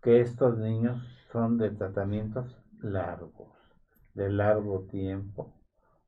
que 0.00 0.20
estos 0.20 0.58
niños 0.58 0.98
son 1.30 1.58
de 1.58 1.70
tratamientos 1.70 2.56
largos, 2.80 3.50
de 4.14 4.30
largo 4.30 4.86
tiempo 4.90 5.61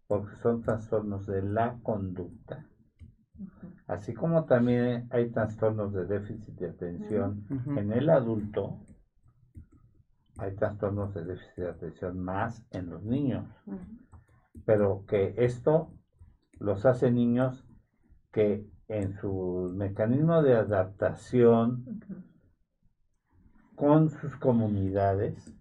porque 0.07 0.37
son 0.37 0.63
trastornos 0.63 1.27
de 1.27 1.43
la 1.43 1.79
conducta. 1.83 2.67
Así 3.87 4.15
como 4.15 4.45
también 4.45 5.09
hay 5.11 5.31
trastornos 5.31 5.93
de 5.93 6.07
déficit 6.07 6.55
de 6.55 6.69
atención 6.71 7.47
en 7.77 7.93
el 7.93 8.09
adulto, 8.09 8.79
hay 10.39 10.55
trastornos 10.55 11.15
de 11.15 11.25
déficit 11.25 11.57
de 11.57 11.69
atención 11.69 12.19
más 12.21 12.65
en 12.71 12.91
los 12.91 13.03
niños. 13.03 13.47
Pero 14.65 15.05
que 15.07 15.35
esto 15.37 15.93
los 16.59 16.87
hace 16.87 17.11
niños 17.11 17.67
que 18.33 18.67
en 18.89 19.15
su 19.15 19.73
mecanismo 19.75 20.43
de 20.43 20.55
adaptación 20.55 21.85
con 23.75 24.11
sus 24.11 24.37
comunidades, 24.37 25.53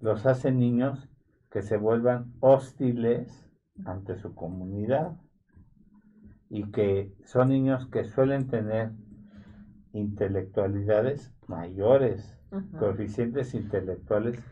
los 0.00 0.26
hace 0.26 0.52
niños 0.52 1.08
que 1.50 1.62
se 1.62 1.76
vuelvan 1.76 2.32
hostiles 2.40 3.47
ante 3.84 4.16
su 4.16 4.34
comunidad 4.34 5.16
y 6.50 6.70
que 6.70 7.12
son 7.24 7.50
niños 7.50 7.86
que 7.88 8.04
suelen 8.04 8.48
tener 8.48 8.92
intelectualidades 9.92 11.34
mayores, 11.46 12.36
coeficientes 12.78 13.54
intelectuales 13.54 14.42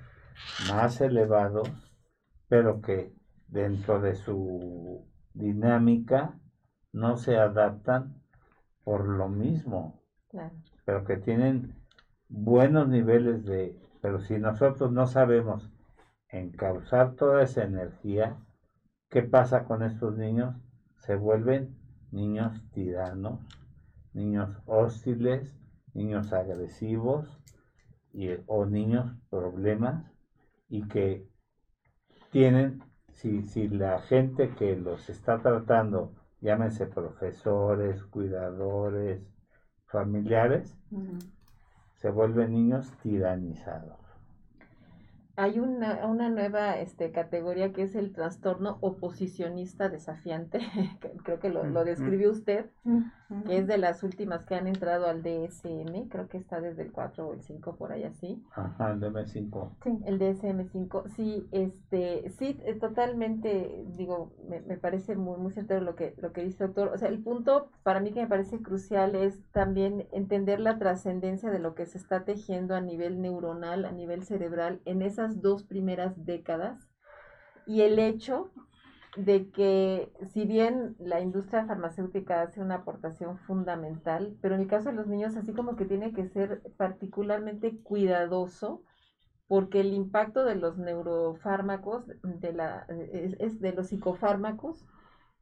más 0.70 1.00
elevados, 1.00 1.70
pero 2.48 2.80
que 2.80 3.12
dentro 3.48 4.00
de 4.00 4.14
su 4.14 5.06
dinámica 5.32 6.38
no 6.92 7.16
se 7.16 7.36
adaptan 7.36 8.22
por 8.84 9.06
lo 9.08 9.28
mismo, 9.28 10.02
pero 10.84 11.04
que 11.04 11.16
tienen 11.16 11.74
buenos 12.28 12.88
niveles 12.88 13.44
de, 13.44 13.78
pero 14.00 14.20
si 14.20 14.38
nosotros 14.38 14.92
no 14.92 15.06
sabemos 15.06 15.70
encauzar 16.28 17.14
toda 17.14 17.42
esa 17.42 17.64
energía, 17.64 18.36
¿qué 19.10 19.22
pasa 19.22 19.64
con 19.64 19.82
estos 19.82 20.16
niños? 20.16 20.54
Se 20.98 21.14
vuelven 21.14 21.76
niños 22.10 22.62
tiranos, 22.72 23.40
niños 24.12 24.56
hostiles, 24.66 25.56
niños 25.94 26.32
agresivos 26.32 27.28
y, 28.12 28.30
o 28.46 28.66
niños 28.66 29.12
problemas 29.30 30.10
y 30.68 30.86
que 30.88 31.28
tienen, 32.30 32.82
si, 33.12 33.42
si 33.42 33.68
la 33.68 34.00
gente 34.00 34.54
que 34.54 34.76
los 34.76 35.08
está 35.08 35.40
tratando, 35.40 36.14
llámense 36.40 36.86
profesores, 36.86 38.02
cuidadores, 38.04 39.22
familiares, 39.86 40.76
se 41.94 42.10
vuelven 42.10 42.52
niños 42.52 42.90
tiranizados 43.02 44.05
hay 45.36 45.58
una, 45.58 46.06
una 46.06 46.30
nueva 46.30 46.78
este, 46.78 47.12
categoría 47.12 47.72
que 47.72 47.82
es 47.82 47.94
el 47.94 48.12
trastorno 48.12 48.78
oposicionista 48.80 49.88
desafiante, 49.88 50.60
creo 51.24 51.38
que 51.38 51.50
lo, 51.50 51.64
lo 51.64 51.84
describió 51.84 52.30
usted, 52.30 52.70
que 53.46 53.58
es 53.58 53.66
de 53.66 53.78
las 53.78 54.02
últimas 54.02 54.44
que 54.46 54.54
han 54.54 54.66
entrado 54.66 55.06
al 55.06 55.22
DSM, 55.22 56.08
creo 56.08 56.28
que 56.28 56.38
está 56.38 56.60
desde 56.60 56.82
el 56.82 56.92
4 56.92 57.26
o 57.26 57.34
el 57.34 57.42
5 57.42 57.76
por 57.76 57.92
ahí 57.92 58.04
así. 58.04 58.42
Ajá, 58.54 58.92
el 58.92 59.00
DSM-5. 59.00 59.70
Sí, 59.82 59.98
el 60.04 60.18
DSM-5, 60.18 61.08
sí, 61.16 61.48
este, 61.50 62.30
sí, 62.30 62.58
eh, 62.64 62.74
totalmente, 62.74 63.84
digo, 63.96 64.32
me, 64.48 64.60
me 64.60 64.76
parece 64.76 65.16
muy, 65.16 65.38
muy 65.38 65.52
certero 65.52 65.80
lo 65.80 65.96
que, 65.96 66.14
lo 66.18 66.32
que 66.32 66.44
dice 66.44 66.64
el 66.64 66.68
doctor, 66.68 66.94
o 66.94 66.98
sea, 66.98 67.08
el 67.08 67.22
punto 67.22 67.70
para 67.82 68.00
mí 68.00 68.12
que 68.12 68.22
me 68.22 68.28
parece 68.28 68.62
crucial 68.62 69.14
es 69.16 69.42
también 69.52 70.06
entender 70.12 70.60
la 70.60 70.78
trascendencia 70.78 71.50
de 71.50 71.58
lo 71.58 71.74
que 71.74 71.86
se 71.86 71.98
está 71.98 72.24
tejiendo 72.24 72.74
a 72.74 72.80
nivel 72.80 73.20
neuronal, 73.20 73.84
a 73.84 73.92
nivel 73.92 74.24
cerebral, 74.24 74.80
en 74.84 75.02
esa 75.02 75.26
dos 75.28 75.64
primeras 75.64 76.24
décadas 76.24 76.88
y 77.66 77.82
el 77.82 77.98
hecho 77.98 78.50
de 79.16 79.50
que 79.50 80.12
si 80.32 80.44
bien 80.44 80.94
la 80.98 81.20
industria 81.20 81.66
farmacéutica 81.66 82.42
hace 82.42 82.60
una 82.60 82.76
aportación 82.76 83.38
fundamental, 83.38 84.36
pero 84.42 84.54
en 84.54 84.62
el 84.62 84.68
caso 84.68 84.90
de 84.90 84.94
los 84.94 85.06
niños 85.06 85.36
así 85.36 85.52
como 85.52 85.76
que 85.76 85.86
tiene 85.86 86.12
que 86.12 86.28
ser 86.28 86.62
particularmente 86.76 87.78
cuidadoso 87.82 88.82
porque 89.48 89.80
el 89.80 89.94
impacto 89.94 90.44
de 90.44 90.56
los 90.56 90.76
neurofármacos, 90.76 92.04
de, 92.22 92.52
la, 92.52 92.86
es, 93.12 93.60
de 93.60 93.72
los 93.72 93.88
psicofármacos, 93.88 94.84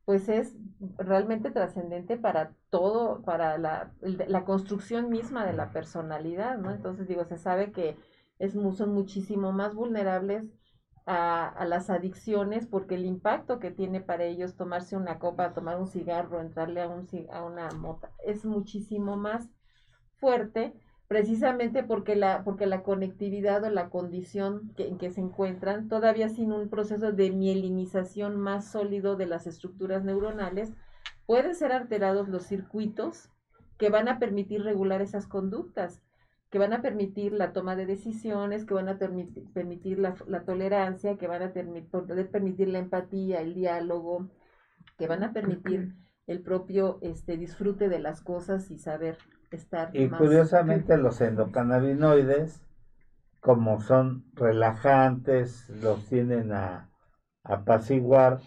pues 0.04 0.28
es 0.28 0.54
realmente 0.98 1.50
trascendente 1.50 2.18
para 2.18 2.52
todo, 2.68 3.22
para 3.22 3.56
la, 3.56 3.92
la, 4.02 4.44
construcción 4.44 5.08
misma 5.08 5.46
de 5.46 5.54
la 5.54 5.70
personalidad, 5.70 6.58
¿no? 6.58 6.70
Entonces, 6.70 7.08
digo, 7.08 7.24
se 7.24 7.38
sabe 7.38 7.72
que 7.72 7.96
es, 8.38 8.52
son 8.52 8.92
muchísimo 8.92 9.52
más 9.52 9.74
vulnerables 9.74 10.44
a, 11.06 11.64
las 11.66 11.90
adicciones 11.90 12.66
porque 12.66 12.94
el 12.94 13.04
impacto 13.04 13.58
que 13.58 13.70
tiene 13.70 14.00
para 14.00 14.24
ellos 14.24 14.56
tomarse 14.56 14.96
una 14.96 15.18
copa, 15.18 15.52
tomar 15.52 15.78
un 15.78 15.86
cigarro, 15.86 16.40
entrarle 16.40 16.80
a, 16.80 16.88
un, 16.88 17.06
a 17.32 17.44
una 17.44 17.70
mota, 17.70 18.10
es 18.24 18.44
muchísimo 18.44 19.16
más 19.16 19.48
fuerte 20.18 20.72
precisamente 21.06 21.82
porque 21.84 22.16
la, 22.16 22.42
porque 22.44 22.66
la 22.66 22.82
conectividad 22.82 23.62
o 23.64 23.70
la 23.70 23.90
condición 23.90 24.72
en 24.78 24.96
que 24.96 25.10
se 25.10 25.20
encuentran, 25.20 25.88
todavía 25.88 26.28
sin 26.30 26.52
un 26.52 26.70
proceso 26.70 27.12
de 27.12 27.30
mielinización 27.30 28.36
más 28.36 28.70
sólido 28.70 29.16
de 29.16 29.26
las 29.26 29.46
estructuras 29.46 30.02
neuronales, 30.02 30.72
pueden 31.26 31.54
ser 31.54 31.72
alterados 31.72 32.28
los 32.28 32.44
circuitos 32.44 33.30
que 33.76 33.90
van 33.90 34.08
a 34.08 34.18
permitir 34.18 34.62
regular 34.62 35.02
esas 35.02 35.26
conductas 35.26 36.00
que 36.54 36.60
van 36.60 36.72
a 36.72 36.82
permitir 36.82 37.32
la 37.32 37.52
toma 37.52 37.74
de 37.74 37.84
decisiones, 37.84 38.64
que 38.64 38.74
van 38.74 38.88
a 38.88 38.96
permitir 38.96 39.98
la, 39.98 40.14
tolerancia, 40.44 41.16
que 41.16 41.26
van 41.26 41.42
a 41.42 41.52
poder 41.90 42.30
permitir 42.30 42.68
la 42.68 42.78
empatía, 42.78 43.40
el 43.40 43.54
diálogo, 43.54 44.28
que 44.96 45.08
van 45.08 45.24
a 45.24 45.32
permitir 45.32 45.96
el 46.28 46.42
propio 46.42 47.00
este, 47.02 47.36
disfrute 47.36 47.88
de 47.88 47.98
las 47.98 48.20
cosas 48.20 48.70
y 48.70 48.78
saber 48.78 49.18
estar. 49.50 49.90
Y 49.96 50.08
curiosamente 50.08 50.96
los 50.96 51.20
endocannabinoides, 51.20 52.62
como 53.40 53.80
son 53.80 54.24
relajantes, 54.34 55.68
los 55.82 56.06
tienen 56.06 56.52
a 56.52 56.88
apaciguar, 57.42 58.38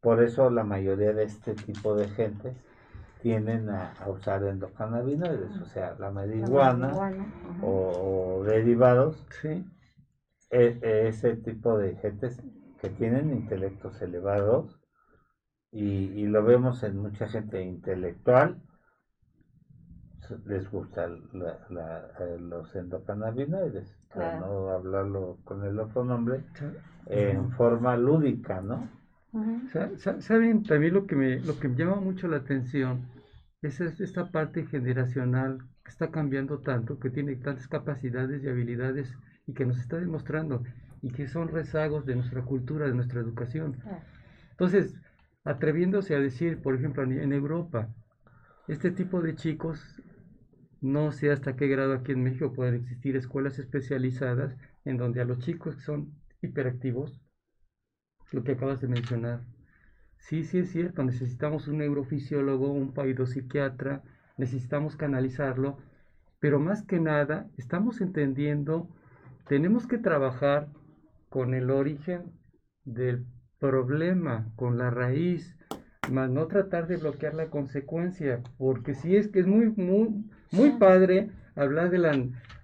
por 0.00 0.20
eso 0.20 0.50
la 0.50 0.64
mayoría 0.64 1.12
de 1.12 1.22
este 1.22 1.54
tipo 1.54 1.94
de 1.94 2.08
gente 2.08 2.56
tienden 3.22 3.70
a, 3.70 3.94
usar 4.08 4.42
endocannabinoides, 4.42 5.56
o 5.60 5.66
sea, 5.66 5.94
la 5.98 6.10
marihuana, 6.10 6.92
o, 7.62 8.42
derivados, 8.44 9.24
sí. 9.40 9.64
E, 10.50 10.78
e, 10.82 11.08
ese 11.08 11.36
tipo 11.36 11.78
de 11.78 11.96
gentes 11.96 12.42
que 12.80 12.90
tienen 12.90 13.30
intelectos 13.30 14.02
elevados 14.02 14.78
y, 15.70 16.26
lo 16.26 16.44
vemos 16.44 16.82
en 16.82 16.98
mucha 16.98 17.26
gente 17.28 17.62
intelectual, 17.62 18.60
les 20.46 20.70
gustan 20.70 21.22
eh, 21.34 22.36
los 22.38 22.74
endocannabinoides, 22.74 23.96
para 24.14 24.40
no 24.40 24.70
hablarlo 24.70 25.38
con 25.44 25.64
el 25.64 25.78
otro 25.78 26.04
nombre, 26.04 26.44
en 27.06 27.50
forma 27.52 27.96
lúdica, 27.96 28.60
¿no? 28.60 28.88
Saben, 30.18 30.62
también 30.62 30.92
lo 30.92 31.06
que 31.06 31.16
me, 31.16 31.40
lo 31.40 31.58
que 31.58 31.68
me 31.68 31.76
llama 31.76 31.96
mucho 31.96 32.28
la 32.28 32.36
atención 32.38 33.06
es 33.62 33.80
esta 33.80 34.30
parte 34.30 34.66
generacional 34.66 35.58
que 35.82 35.90
está 35.90 36.10
cambiando 36.10 36.58
tanto, 36.58 36.98
que 36.98 37.08
tiene 37.08 37.36
tantas 37.36 37.66
capacidades 37.66 38.44
y 38.44 38.48
habilidades 38.48 39.14
y 39.46 39.54
que 39.54 39.64
nos 39.64 39.78
está 39.78 39.98
demostrando 39.98 40.62
y 41.00 41.10
que 41.10 41.28
son 41.28 41.48
rezagos 41.48 42.04
de 42.04 42.16
nuestra 42.16 42.42
cultura, 42.42 42.86
de 42.86 42.94
nuestra 42.94 43.20
educación. 43.20 43.78
Entonces, 44.50 44.94
atreviéndose 45.44 46.14
a 46.14 46.20
decir, 46.20 46.60
por 46.60 46.74
ejemplo, 46.74 47.02
en 47.02 47.32
Europa, 47.32 47.88
este 48.68 48.90
tipo 48.90 49.22
de 49.22 49.34
chicos, 49.34 49.80
no 50.82 51.10
sé 51.10 51.30
hasta 51.30 51.56
qué 51.56 51.68
grado 51.68 51.94
aquí 51.94 52.12
en 52.12 52.22
México 52.22 52.52
pueden 52.52 52.74
existir 52.74 53.16
escuelas 53.16 53.58
especializadas 53.58 54.54
en 54.84 54.98
donde 54.98 55.22
a 55.22 55.24
los 55.24 55.38
chicos 55.38 55.76
que 55.76 55.82
son 55.82 56.12
hiperactivos 56.42 57.21
lo 58.32 58.44
que 58.44 58.52
acabas 58.52 58.80
de 58.80 58.88
mencionar. 58.88 59.40
Sí, 60.18 60.44
sí 60.44 60.58
es 60.58 60.70
cierto, 60.70 61.02
necesitamos 61.02 61.68
un 61.68 61.78
neurofisiólogo, 61.78 62.72
un 62.72 62.94
psiquiatra, 63.26 64.02
necesitamos 64.36 64.96
canalizarlo, 64.96 65.78
pero 66.38 66.60
más 66.60 66.82
que 66.82 67.00
nada 67.00 67.48
estamos 67.56 68.00
entendiendo, 68.00 68.88
tenemos 69.48 69.86
que 69.86 69.98
trabajar 69.98 70.68
con 71.28 71.54
el 71.54 71.70
origen 71.70 72.32
del 72.84 73.26
problema, 73.58 74.50
con 74.56 74.78
la 74.78 74.90
raíz, 74.90 75.56
más 76.10 76.30
no 76.30 76.46
tratar 76.46 76.86
de 76.88 76.96
bloquear 76.96 77.34
la 77.34 77.50
consecuencia, 77.50 78.42
porque 78.58 78.94
sí 78.94 79.16
es 79.16 79.28
que 79.28 79.40
es 79.40 79.46
muy, 79.46 79.70
muy, 79.70 80.24
muy 80.50 80.70
padre 80.78 81.30
hablar 81.54 81.90
de 81.90 81.98
la, 81.98 82.12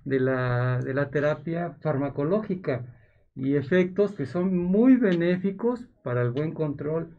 de 0.05 0.21
la, 0.21 0.81
de 0.81 0.95
la 0.95 1.11
terapia 1.11 1.77
farmacológica, 1.81 2.85
y 3.39 3.55
efectos 3.55 4.15
que 4.15 4.27
son 4.27 4.57
muy 4.57 4.97
benéficos 4.97 5.89
para 6.03 6.23
el 6.23 6.33
buen 6.33 6.53
control, 6.53 7.17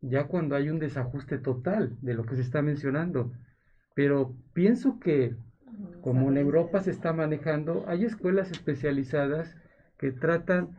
ya 0.00 0.26
cuando 0.26 0.56
hay 0.56 0.68
un 0.68 0.80
desajuste 0.80 1.38
total 1.38 1.96
de 2.02 2.14
lo 2.14 2.24
que 2.24 2.34
se 2.34 2.42
está 2.42 2.62
mencionando. 2.62 3.32
Pero 3.94 4.34
pienso 4.52 4.98
que 4.98 5.36
como 6.00 6.30
en 6.30 6.36
Europa 6.36 6.80
se 6.80 6.90
está 6.90 7.12
manejando, 7.12 7.84
hay 7.86 8.04
escuelas 8.04 8.50
especializadas 8.50 9.56
que 9.98 10.10
tratan 10.10 10.76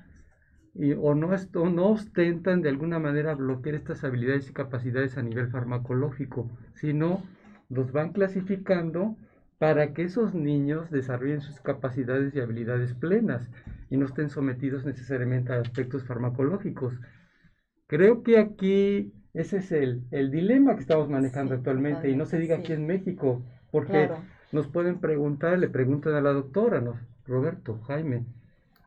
y, 0.74 0.92
o, 0.92 1.16
no, 1.16 1.30
o 1.30 1.70
no 1.70 1.88
ostentan 1.88 2.62
de 2.62 2.70
alguna 2.70 3.00
manera 3.00 3.36
bloquear 3.36 3.76
estas 3.76 4.04
habilidades 4.04 4.50
y 4.50 4.54
capacidades 4.54 5.18
a 5.18 5.24
nivel 5.24 5.48
farmacológico, 5.48 6.52
sino 6.74 7.24
los 7.70 7.94
van 7.94 8.12
clasificando 8.12 9.16
para 9.60 9.94
que 9.94 10.04
esos 10.04 10.36
niños 10.36 10.92
desarrollen 10.92 11.42
sus 11.42 11.62
capacidades 11.62 12.36
y 12.36 12.42
habilidades 12.42 12.94
plenas 12.94 13.50
y 13.90 13.98
no 13.98 14.06
estén 14.06 14.30
sometidos 14.30 14.86
necesariamente 14.86 15.54
a 15.54 15.60
aspectos 15.60 16.04
farmacológicos. 16.04 16.94
Creo 17.88 18.24
que 18.24 18.38
aquí 18.38 19.14
ese 19.34 19.58
es 19.58 19.72
el, 19.72 20.04
el 20.12 20.32
dilema 20.32 20.76
que 20.76 20.82
estamos 20.82 21.10
manejando 21.10 21.54
actualmente 21.54 22.10
y 22.10 22.16
no 22.16 22.26
se 22.26 22.40
diga 22.40 22.58
aquí 22.58 22.74
en 22.74 22.88
México, 22.88 23.44
porque 23.72 24.10
nos 24.52 24.68
pueden 24.68 25.00
preguntar, 25.00 25.60
le 25.60 25.70
preguntan 25.70 26.16
a 26.16 26.22
la 26.22 26.34
doctora, 26.34 26.82
¿no? 26.82 27.00
Roberto, 27.26 27.80
Jaime, 27.88 28.26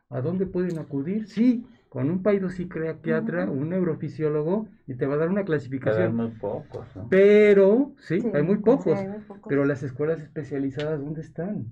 ¿a 0.09 0.21
dónde 0.21 0.45
pueden 0.45 0.77
acudir? 0.79 1.27
Sí, 1.27 1.65
con 1.87 2.09
un 2.09 2.23
psiquiatra, 2.49 3.49
un 3.49 3.69
neurofisiólogo, 3.69 4.67
y 4.87 4.95
te 4.95 5.05
va 5.05 5.15
a 5.15 5.17
dar 5.17 5.29
una 5.29 5.43
clasificación. 5.43 5.95
Pero 5.97 6.09
hay 6.09 6.29
muy 6.29 6.39
pocos, 6.39 6.87
Pero, 7.09 7.93
sí, 7.99 8.21
hay, 8.33 8.43
muy 8.43 8.57
pocos, 8.57 8.99
Pero 9.47 9.65
las 9.65 9.83
escuelas 9.83 10.21
especializadas, 10.21 10.99
¿dónde 10.99 11.21
están? 11.21 11.67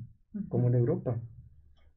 Como 0.48 0.68
en 0.68 0.76
Europa. 0.76 1.18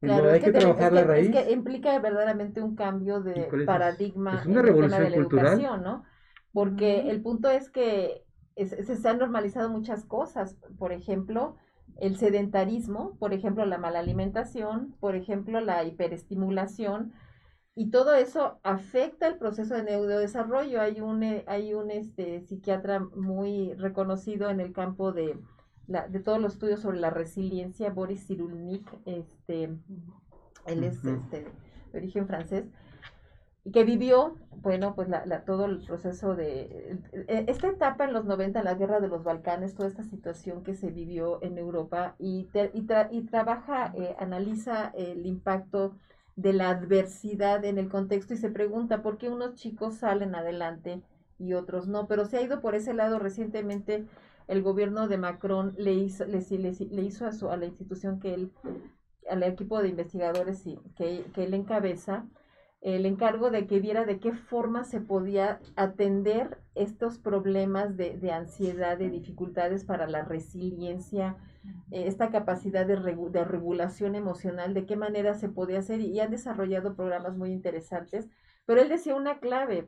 Claro, 0.03 0.31
hay 0.31 0.41
que, 0.41 0.51
trabajar 0.51 0.91
la 0.91 1.03
raíz. 1.05 1.29
Es 1.29 1.45
que 1.45 1.51
implica 1.51 1.97
verdaderamente 1.99 2.61
un 2.61 2.75
cambio 2.75 3.21
de 3.21 3.49
paradigma 3.65 4.39
es 4.41 4.45
una 4.45 4.61
revolución 4.61 5.03
de 5.03 5.09
la 5.09 5.15
cultural. 5.15 5.45
educación, 5.45 5.83
¿no? 5.83 6.03
Porque 6.51 7.09
el 7.09 7.21
punto 7.21 7.49
es 7.49 7.69
que 7.69 8.25
se 8.55 9.09
han 9.09 9.17
normalizado 9.17 9.69
muchas 9.69 10.03
cosas. 10.03 10.57
Por 10.77 10.91
ejemplo, 10.91 11.55
el 11.99 12.17
sedentarismo, 12.17 13.15
por 13.17 13.33
ejemplo, 13.33 13.65
la 13.65 13.77
mala 13.77 13.99
alimentación, 13.99 14.93
por 14.99 15.15
ejemplo, 15.15 15.61
la 15.61 15.83
hiperestimulación, 15.85 17.13
y 17.75 17.89
todo 17.89 18.13
eso 18.13 18.59
afecta 18.61 19.27
el 19.27 19.37
proceso 19.37 19.73
de 19.73 19.83
neurodesarrollo. 19.83 20.81
Hay 20.81 21.01
un, 21.01 21.23
eh, 21.23 21.43
hay 21.47 21.73
un 21.73 21.89
este, 21.89 22.41
psiquiatra 22.41 22.99
muy 22.99 23.73
reconocido 23.73 24.49
en 24.49 24.59
el 24.59 24.73
campo 24.73 25.11
de, 25.11 25.39
la, 25.87 26.07
de 26.07 26.19
todos 26.19 26.39
los 26.39 26.53
estudios 26.53 26.81
sobre 26.81 26.99
la 26.99 27.09
resiliencia, 27.09 27.89
Boris 27.91 28.27
Cyrulnik, 28.27 28.87
este, 29.05 29.63
él 30.65 30.83
es 30.83 31.03
este, 31.03 31.45
de 31.91 31.97
origen 31.97 32.27
francés, 32.27 32.65
y 33.65 33.71
que 33.71 33.85
vivió, 33.85 34.35
bueno, 34.57 34.93
pues 34.93 35.07
la, 35.07 35.25
la, 35.25 35.45
todo 35.45 35.65
el 35.65 35.79
proceso 35.85 36.35
de... 36.35 36.99
E, 37.27 37.45
esta 37.47 37.69
etapa 37.69 38.03
en 38.03 38.13
los 38.13 38.25
90, 38.25 38.61
la 38.61 38.73
guerra 38.73 38.99
de 38.99 39.07
los 39.07 39.23
Balcanes, 39.23 39.73
toda 39.73 39.87
esta 39.87 40.03
situación 40.03 40.63
que 40.63 40.73
se 40.73 40.91
vivió 40.91 41.41
en 41.41 41.57
Europa 41.57 42.15
y, 42.19 42.49
y, 42.73 42.87
y 43.11 43.21
trabaja, 43.23 43.93
eh, 43.95 44.15
analiza 44.19 44.91
el 44.95 45.25
impacto 45.25 45.95
de 46.35 46.51
la 46.51 46.69
adversidad 46.69 47.63
en 47.63 47.77
el 47.77 47.89
contexto 47.89 48.33
y 48.33 48.37
se 48.37 48.49
pregunta 48.49 49.01
por 49.01 49.17
qué 49.17 49.29
unos 49.29 49.55
chicos 49.55 49.95
salen 49.95 50.35
adelante 50.35 51.01
y 51.37 51.53
otros 51.53 51.87
no, 51.87 52.07
pero 52.07 52.25
se 52.25 52.37
ha 52.37 52.41
ido 52.41 52.59
por 52.59 52.75
ese 52.75 52.93
lado 52.93 53.19
recientemente 53.19 54.05
el 54.47 54.61
gobierno 54.61 55.07
de 55.07 55.17
Macron 55.17 55.73
le 55.77 55.93
hizo, 55.93 56.25
le, 56.25 56.41
le, 56.41 57.01
hizo 57.01 57.25
a, 57.25 57.31
su, 57.31 57.49
a 57.49 57.57
la 57.57 57.65
institución 57.65 58.19
que 58.19 58.33
él, 58.33 58.51
al 59.29 59.43
equipo 59.43 59.81
de 59.81 59.89
investigadores 59.89 60.63
que, 60.95 61.25
que 61.33 61.43
él 61.43 61.53
encabeza, 61.53 62.27
el 62.83 63.05
encargo 63.05 63.49
de 63.49 63.65
que 63.65 63.79
viera 63.79 64.03
de 64.03 64.19
qué 64.19 64.33
forma 64.33 64.83
se 64.83 64.99
podía 64.99 65.61
atender 65.77 66.57
estos 66.75 67.17
problemas 67.17 67.95
de, 67.95 68.31
ansiedad, 68.31 68.97
de 68.97 69.09
dificultades 69.09 69.85
para 69.85 70.05
la 70.05 70.23
resiliencia, 70.23 71.37
eh, 71.91 72.07
esta 72.07 72.29
capacidad 72.29 72.85
de, 72.85 72.97
de, 72.97 73.45
regulación 73.45 74.15
emocional, 74.15 74.73
de 74.73 74.85
qué 74.85 74.97
manera 74.97 75.33
se 75.33 75.47
podía 75.47 75.79
hacer 75.79 76.01
y, 76.01 76.19
han 76.19 76.31
desarrollado 76.31 76.95
programas 76.95 77.37
muy 77.37 77.51
interesantes. 77.53 78.27
Pero 78.65 78.81
él 78.81 78.89
decía 78.89 79.15
una 79.15 79.39
clave, 79.39 79.87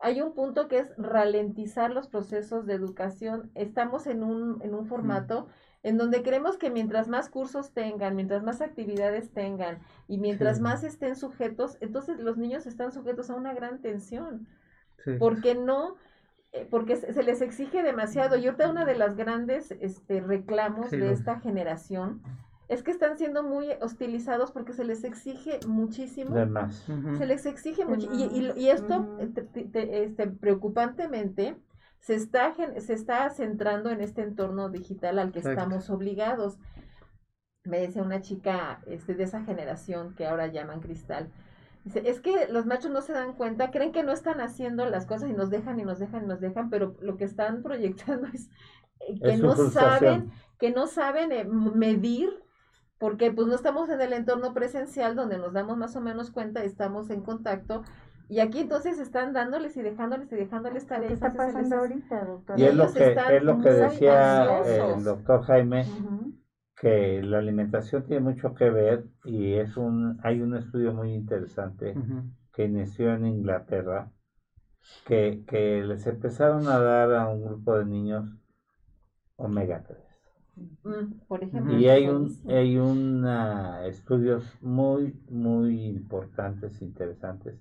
hay 0.00 0.20
un 0.20 0.32
punto 0.32 0.68
que 0.68 0.78
es 0.78 0.92
ralentizar 0.96 1.90
los 1.90 2.08
procesos 2.08 2.66
de 2.66 2.74
educación. 2.74 3.50
Estamos 3.54 4.06
en 4.06 4.22
un, 4.22 4.62
en 4.62 4.74
un 4.74 4.86
formato 4.86 5.48
en 5.82 5.96
donde 5.96 6.22
creemos 6.22 6.56
que 6.56 6.70
mientras 6.70 7.08
más 7.08 7.28
cursos 7.28 7.72
tengan, 7.72 8.16
mientras 8.16 8.42
más 8.42 8.60
actividades 8.60 9.32
tengan 9.32 9.80
y 10.06 10.18
mientras 10.18 10.60
más 10.60 10.84
estén 10.84 11.16
sujetos, 11.16 11.78
entonces 11.80 12.18
los 12.18 12.36
niños 12.36 12.66
están 12.66 12.92
sujetos 12.92 13.30
a 13.30 13.34
una 13.34 13.54
gran 13.54 13.80
tensión. 13.80 14.46
Porque 15.18 15.54
no, 15.54 15.96
eh, 16.52 16.66
porque 16.70 16.96
se 16.96 17.22
les 17.22 17.40
exige 17.40 17.82
demasiado. 17.82 18.36
Y 18.36 18.46
ahorita 18.46 18.68
una 18.68 18.84
de 18.84 18.96
las 18.96 19.16
grandes 19.16 19.70
este, 19.80 20.20
reclamos 20.20 20.90
de 20.90 21.12
esta 21.12 21.40
generación 21.40 22.20
es 22.68 22.82
que 22.82 22.90
están 22.90 23.16
siendo 23.16 23.42
muy 23.42 23.70
hostilizados 23.80 24.52
porque 24.52 24.74
se 24.74 24.84
les 24.84 25.02
exige 25.02 25.58
muchísimo. 25.66 26.36
Se 27.16 27.26
les 27.26 27.46
exige 27.46 27.86
mucho. 27.86 28.08
Y, 28.12 28.52
y, 28.56 28.68
esto, 28.68 29.18
este, 29.18 30.26
preocupantemente, 30.26 31.56
se 32.00 32.14
está, 32.14 32.54
se 32.78 32.92
está 32.92 33.30
centrando 33.30 33.90
en 33.90 34.02
este 34.02 34.22
entorno 34.22 34.68
digital 34.68 35.18
al 35.18 35.32
que 35.32 35.38
estamos 35.38 35.88
obligados. 35.88 36.58
Me 37.64 37.80
decía 37.80 38.02
una 38.02 38.20
chica 38.20 38.80
este, 38.86 39.14
de 39.14 39.24
esa 39.24 39.42
generación 39.44 40.14
que 40.14 40.26
ahora 40.26 40.46
llaman 40.46 40.80
cristal. 40.80 41.30
Dice, 41.84 42.02
es 42.04 42.20
que 42.20 42.48
los 42.48 42.66
machos 42.66 42.90
no 42.90 43.00
se 43.00 43.12
dan 43.14 43.32
cuenta, 43.32 43.70
creen 43.70 43.92
que 43.92 44.02
no 44.02 44.12
están 44.12 44.42
haciendo 44.42 44.84
las 44.90 45.06
cosas 45.06 45.30
y 45.30 45.32
nos 45.32 45.48
dejan 45.48 45.80
y 45.80 45.84
nos 45.84 45.98
dejan 45.98 46.24
y 46.24 46.26
nos 46.26 46.40
dejan, 46.40 46.68
pero 46.68 46.96
lo 47.00 47.16
que 47.16 47.24
están 47.24 47.62
proyectando 47.62 48.26
es 48.26 48.50
eh, 49.00 49.18
que 49.20 49.36
no 49.38 49.56
saben, 49.56 50.30
que 50.58 50.70
no 50.70 50.86
saben 50.86 51.32
eh, 51.32 51.44
medir 51.44 52.47
porque 52.98 53.32
pues 53.32 53.46
no 53.46 53.54
estamos 53.54 53.88
en 53.90 54.00
el 54.00 54.12
entorno 54.12 54.52
presencial 54.52 55.14
donde 55.14 55.38
nos 55.38 55.52
damos 55.52 55.76
más 55.76 55.94
o 55.96 56.00
menos 56.00 56.30
cuenta, 56.30 56.64
estamos 56.64 57.10
en 57.10 57.22
contacto 57.22 57.82
y 58.28 58.40
aquí 58.40 58.60
entonces 58.60 58.98
están 58.98 59.32
dándoles 59.32 59.76
y 59.76 59.82
dejándoles 59.82 60.30
y 60.32 60.36
dejándoles 60.36 60.86
tareas. 60.86 61.08
¿Qué 61.08 61.14
está 61.14 61.32
pasando 61.32 61.76
ahorita, 61.76 62.24
doctor? 62.26 62.60
Y 62.60 62.64
es 62.64 62.74
lo 62.74 62.92
que, 62.92 63.16
es 63.36 63.42
lo 63.42 63.58
que 63.58 63.70
decía 63.70 64.60
el 64.94 65.02
doctor 65.02 65.42
Jaime, 65.44 65.86
que 66.76 67.22
la 67.22 67.38
alimentación 67.38 68.04
tiene 68.04 68.20
mucho 68.20 68.54
que 68.54 68.68
ver 68.68 69.06
y 69.24 69.54
es 69.54 69.76
un 69.76 70.20
hay 70.22 70.42
un 70.42 70.56
estudio 70.56 70.92
muy 70.92 71.14
interesante 71.14 71.94
que 72.52 72.64
inició 72.64 73.14
en 73.14 73.26
Inglaterra, 73.26 74.10
que, 75.06 75.44
que 75.46 75.82
les 75.82 76.06
empezaron 76.06 76.68
a 76.68 76.78
dar 76.78 77.14
a 77.14 77.28
un 77.28 77.44
grupo 77.44 77.78
de 77.78 77.86
niños 77.86 78.36
omega 79.36 79.84
3. 79.86 80.07
Por 81.28 81.42
ejemplo, 81.42 81.78
y 81.78 81.88
hay 81.88 82.08
un 82.08 82.34
hay 82.48 82.78
un 82.78 83.26
estudios 83.84 84.44
muy 84.60 85.20
muy 85.28 85.86
importantes 85.86 86.80
interesantes 86.82 87.58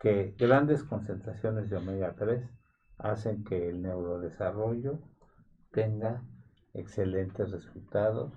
que 0.00 0.34
grandes 0.38 0.82
concentraciones 0.82 1.70
de 1.70 1.76
omega 1.76 2.14
3 2.18 2.42
hacen 2.98 3.44
que 3.44 3.68
el 3.68 3.82
neurodesarrollo 3.82 4.98
tenga 5.70 6.22
excelentes 6.74 7.50
resultados. 7.50 8.32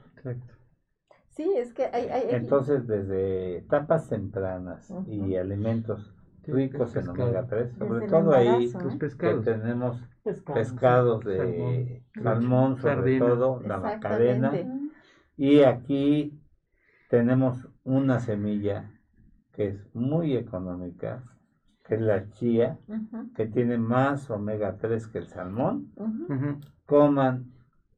Sí, 1.29 1.51
es 1.57 1.73
que 1.73 1.85
hay... 1.85 2.07
Entonces, 2.29 2.85
desde 2.85 3.57
etapas 3.57 4.07
tempranas 4.09 4.93
y 5.07 5.35
alimentos 5.35 6.13
ricos 6.43 6.95
en 6.95 7.09
omega 7.09 7.47
3, 7.47 7.73
sobre 7.77 8.07
todo 8.07 8.33
ahí 8.33 8.71
que 9.17 9.33
tenemos 9.43 9.97
pescados 10.23 11.23
de 11.25 12.03
salmón, 12.21 12.77
sobre 12.77 13.19
todo, 13.19 13.61
la 13.61 13.99
cadena. 13.99 14.53
Y 15.37 15.61
aquí 15.63 16.39
tenemos 17.09 17.67
una 17.83 18.19
semilla 18.19 18.91
que 19.51 19.67
es 19.67 19.95
muy 19.95 20.35
económica, 20.35 21.23
que 21.83 21.95
es 21.95 22.01
la 22.01 22.29
chía, 22.31 22.79
que 23.35 23.45
tiene 23.45 23.77
más 23.77 24.29
omega 24.29 24.77
3 24.77 25.07
que 25.07 25.19
el 25.19 25.27
salmón. 25.27 25.91
Coman, 26.85 27.51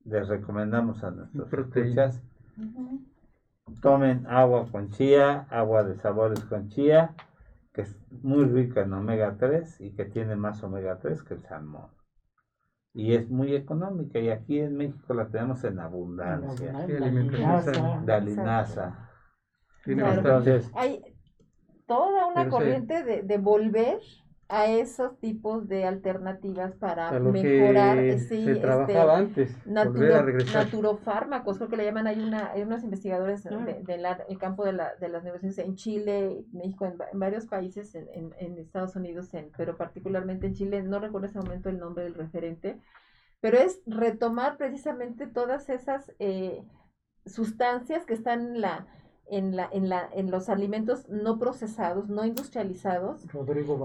les 0.03 0.27
recomendamos 0.27 1.03
a 1.03 1.11
nuestros 1.11 1.67
escuchas, 1.67 2.21
tomen 3.81 4.25
agua 4.27 4.67
con 4.71 4.89
chía, 4.89 5.47
agua 5.49 5.83
de 5.83 5.95
sabores 5.95 6.43
con 6.45 6.69
chía, 6.69 7.13
que 7.73 7.81
es 7.81 7.99
muy 8.21 8.45
rica 8.45 8.81
en 8.81 8.93
omega 8.93 9.35
3 9.37 9.81
y 9.81 9.91
que 9.91 10.05
tiene 10.05 10.35
más 10.35 10.63
omega 10.63 10.97
3 10.99 11.23
que 11.23 11.33
el 11.35 11.41
salmón. 11.41 11.94
Y 12.95 13.13
es 13.13 13.29
muy 13.29 13.53
económica 13.53 14.19
y 14.19 14.29
aquí 14.29 14.57
en 14.57 14.77
México 14.77 15.13
la 15.13 15.27
tenemos 15.27 15.61
en 15.65 15.79
abundancia. 15.79 16.71
De 16.87 18.21
linaza. 18.21 19.09
Entonces, 19.85 20.71
toda 21.85 22.27
una 22.27 22.49
corriente 22.49 23.03
de, 23.03 23.21
de, 23.21 23.37
volver 23.37 23.99
a 24.47 24.67
esos 24.67 25.17
tipos 25.19 25.67
de 25.67 25.85
alternativas 25.85 26.73
para 26.75 27.19
mejorar 27.19 28.19
sí, 28.19 28.45
se 28.45 28.55
trabajaba 28.57 29.21
este, 29.21 29.47
antes 29.75 30.53
naturofármacos 30.53 31.57
creo 31.57 31.69
que 31.69 31.77
le 31.77 31.85
llaman 31.85 32.05
hay 32.05 32.19
una 32.19 32.51
hay 32.51 32.61
unos 32.61 32.83
investigadores 32.83 33.43
del 33.43 33.83
de, 33.83 34.37
campo 34.37 34.63
de, 34.63 34.73
la, 34.73 34.93
de 34.95 35.09
las 35.09 35.23
universidades 35.23 35.57
en 35.57 35.75
Chile 35.75 36.45
México 36.51 36.85
en, 36.85 37.19
varios 37.19 37.47
países 37.47 37.95
en, 37.95 38.35
en, 38.37 38.59
Estados 38.59 38.95
Unidos 38.95 39.33
en, 39.33 39.49
pero 39.57 39.77
particularmente 39.77 40.45
en 40.45 40.53
Chile 40.53 40.83
no 40.83 40.99
recuerdo 40.99 41.27
ese 41.27 41.39
momento 41.39 41.69
el 41.69 41.79
nombre 41.79 42.03
del 42.03 42.13
referente 42.13 42.79
pero 43.41 43.57
es 43.57 43.81
retomar 43.87 44.57
precisamente 44.57 45.25
todas 45.25 45.69
esas 45.69 46.13
eh, 46.19 46.63
sustancias 47.25 48.05
que 48.05 48.13
están 48.13 48.41
en 48.41 48.61
la 48.61 48.87
en, 49.27 49.55
la, 49.55 49.67
en, 49.71 49.89
la, 49.89 50.07
en 50.13 50.29
los 50.29 50.49
alimentos 50.49 51.07
no 51.09 51.39
procesados, 51.39 52.09
no 52.09 52.25
industrializados. 52.25 53.25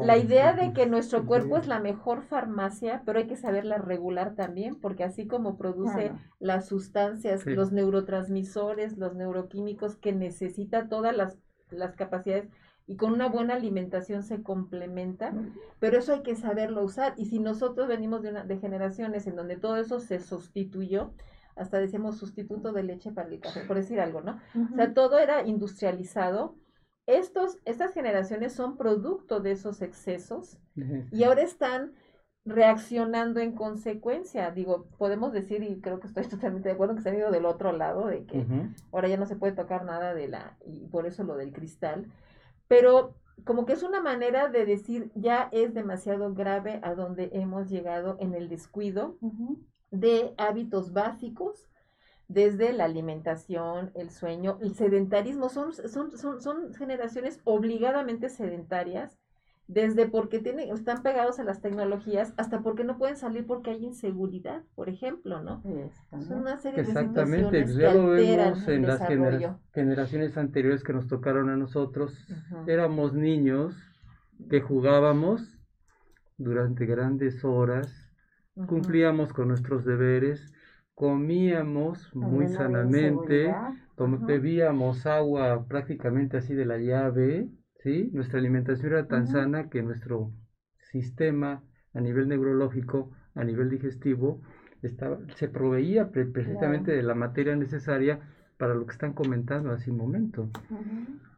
la 0.03 0.19
idea 0.19 0.53
de 0.53 0.73
que 0.73 0.87
nuestro 0.87 1.25
cuerpo 1.27 1.57
es 1.57 1.67
la 1.67 1.81
mejor 1.81 2.23
farmacia, 2.23 3.03
pero 3.07 3.19
hay 3.19 3.27
que 3.27 3.37
saberla 3.37 3.79
regular 3.79 4.35
también, 4.35 4.77
porque 4.77 5.05
así 5.05 5.27
como 5.27 5.57
produce 5.57 6.13
las 6.39 6.67
sustancias, 6.67 7.47
los 7.47 7.73
neurotransmisores, 7.73 8.99
los 8.99 9.15
neuroquímicos 9.15 9.97
que 9.97 10.13
necesita 10.13 10.89
todas 10.89 11.17
las, 11.17 11.39
las 11.71 11.97
capacidades 11.97 12.49
y 12.87 12.97
con 12.97 13.13
una 13.13 13.29
buena 13.29 13.55
alimentación 13.55 14.25
se 14.25 14.43
complementa, 14.43 15.33
pero 15.79 15.99
eso 15.99 16.13
hay 16.13 16.23
que 16.23 16.35
saberlo 16.35 16.83
usar. 16.83 17.15
Y 17.17 17.27
si 17.27 17.39
nosotros 17.39 17.87
venimos 17.87 18.21
de, 18.23 18.31
una, 18.31 18.43
de 18.43 18.59
generaciones 18.59 19.29
en 19.29 19.37
donde 19.37 19.57
todo 19.57 19.77
eso 19.77 20.01
se 20.01 20.19
sustituyó, 20.19 21.13
hasta 21.57 21.79
decíamos 21.79 22.19
sustituto 22.19 22.73
de 22.73 22.83
leche 22.83 23.13
para 23.13 23.29
el 23.29 23.41
café, 23.41 23.61
por 23.61 23.77
decir 23.77 24.01
algo, 24.01 24.21
¿no? 24.21 24.41
O 24.73 24.77
sea, 24.77 24.95
todo 24.95 25.19
era 25.19 25.47
industrializado. 25.47 26.57
Estos, 27.07 27.59
estas 27.65 27.93
generaciones 27.93 28.53
son 28.53 28.77
producto 28.77 29.41
de 29.41 29.53
esos 29.53 29.83
excesos 29.83 30.59
y 31.11 31.25
ahora 31.25 31.43
están 31.43 31.93
reaccionando 32.45 33.41
en 33.41 33.53
consecuencia. 33.53 34.51
Digo, 34.51 34.87
podemos 34.99 35.33
decir, 35.33 35.63
y 35.63 35.81
creo 35.81 36.01
que 36.01 36.07
estoy 36.07 36.25
totalmente 36.29 36.69
de 36.69 36.75
acuerdo, 36.75 36.95
que 36.95 37.03
se 37.03 37.11
han 37.11 37.17
ido 37.17 37.31
del 37.31 37.47
otro 37.47 37.73
lado, 37.73 38.07
de 38.07 38.25
que 38.25 38.47
ahora 38.93 39.09
ya 39.09 39.17
no 39.17 39.27
se 39.27 39.37
puede 39.37 39.53
tocar 39.53 39.85
nada 39.85 40.15
de 40.15 40.29
la, 40.29 40.57
y 40.65 40.87
por 40.87 41.07
eso 41.07 41.25
lo 41.25 41.37
del 41.37 41.53
cristal, 41.53 42.07
pero 42.69 43.15
como 43.45 43.67
que 43.67 43.73
es 43.73 43.83
una 43.83 44.01
manera 44.01 44.49
de 44.49 44.65
decir, 44.65 45.11
ya 45.15 45.49
es 45.53 45.75
demasiado 45.75 46.35
grave 46.35 46.81
a 46.83 46.95
donde 46.95 47.31
hemos 47.33 47.69
llegado 47.69 48.17
en 48.21 48.35
el 48.35 48.49
descuido 48.49 49.19
de 49.91 50.35
hábitos 50.39 50.93
básicos 50.93 51.69
desde 52.29 52.73
la 52.73 52.85
alimentación, 52.85 53.91
el 53.95 54.11
sueño, 54.11 54.59
el 54.63 54.75
sedentarismo. 54.75 55.49
Son, 55.49 55.73
son, 55.73 56.17
son, 56.17 56.41
son 56.41 56.75
generaciones 56.75 57.41
obligadamente 57.45 58.29
sedentarias, 58.29 59.19
desde 59.67 60.09
porque 60.09 60.41
tienen, 60.41 60.71
están 60.75 61.03
pegados 61.03 61.39
a 61.39 61.45
las 61.45 61.61
tecnologías 61.61 62.35
hasta 62.37 62.61
porque 62.61 62.83
no 62.85 62.99
pueden 62.99 63.17
salir 63.17 63.47
porque 63.47 63.71
hay 63.71 63.85
inseguridad, 63.85 64.63
por 64.75 64.89
ejemplo, 64.89 65.41
¿no? 65.43 65.63
Son 66.27 66.39
una 66.39 66.57
serie 66.57 66.81
Exactamente, 66.81 67.57
de 67.57 67.67
situaciones 67.67 67.77
ya 67.77 67.95
lo 67.95 68.15
que 68.15 68.21
alteran 68.21 68.39
vemos 68.47 68.69
el 68.69 68.75
en 68.75 68.87
las 68.87 69.01
genera- 69.07 69.59
generaciones 69.73 70.37
anteriores 70.37 70.83
que 70.83 70.93
nos 70.93 71.07
tocaron 71.07 71.51
a 71.51 71.57
nosotros. 71.57 72.13
Éramos 72.67 73.13
niños 73.15 73.77
que 74.49 74.61
jugábamos 74.61 75.43
durante 76.39 76.87
grandes 76.87 77.45
horas, 77.45 78.00
Cumplíamos 78.67 79.33
con 79.33 79.49
nuestros 79.49 79.85
deberes, 79.85 80.53
comíamos 80.95 82.15
muy 82.15 82.47
sanamente, 82.49 83.47
bebíamos 84.27 85.07
agua 85.07 85.67
prácticamente 85.67 86.37
así 86.37 86.55
de 86.55 86.65
la 86.67 86.79
llave, 86.79 87.49
¿sí? 87.79 88.11
Nuestra 88.13 88.39
alimentación 88.39 88.93
era 88.93 89.07
tan 89.07 89.27
sana 89.33 89.69
que 89.71 89.83
nuestro 89.83 90.33
sistema 90.91 91.63
a 91.95 92.01
nivel 92.01 92.29
neurológico, 92.29 93.11
a 93.35 93.45
nivel 93.45 93.71
digestivo, 93.71 94.41
estaba, 94.83 95.19
se 95.37 95.49
proveía 95.49 96.11
pre- 96.11 96.27
precisamente 96.27 96.93
de 96.93 97.03
la 97.03 97.15
materia 97.15 97.57
necesaria 97.57 98.21
para 98.59 98.75
lo 98.75 98.87
que 98.87 98.93
están 98.93 99.13
comentando 99.13 99.71
hace 99.71 99.91
un 99.91 99.97
momento. 99.97 100.51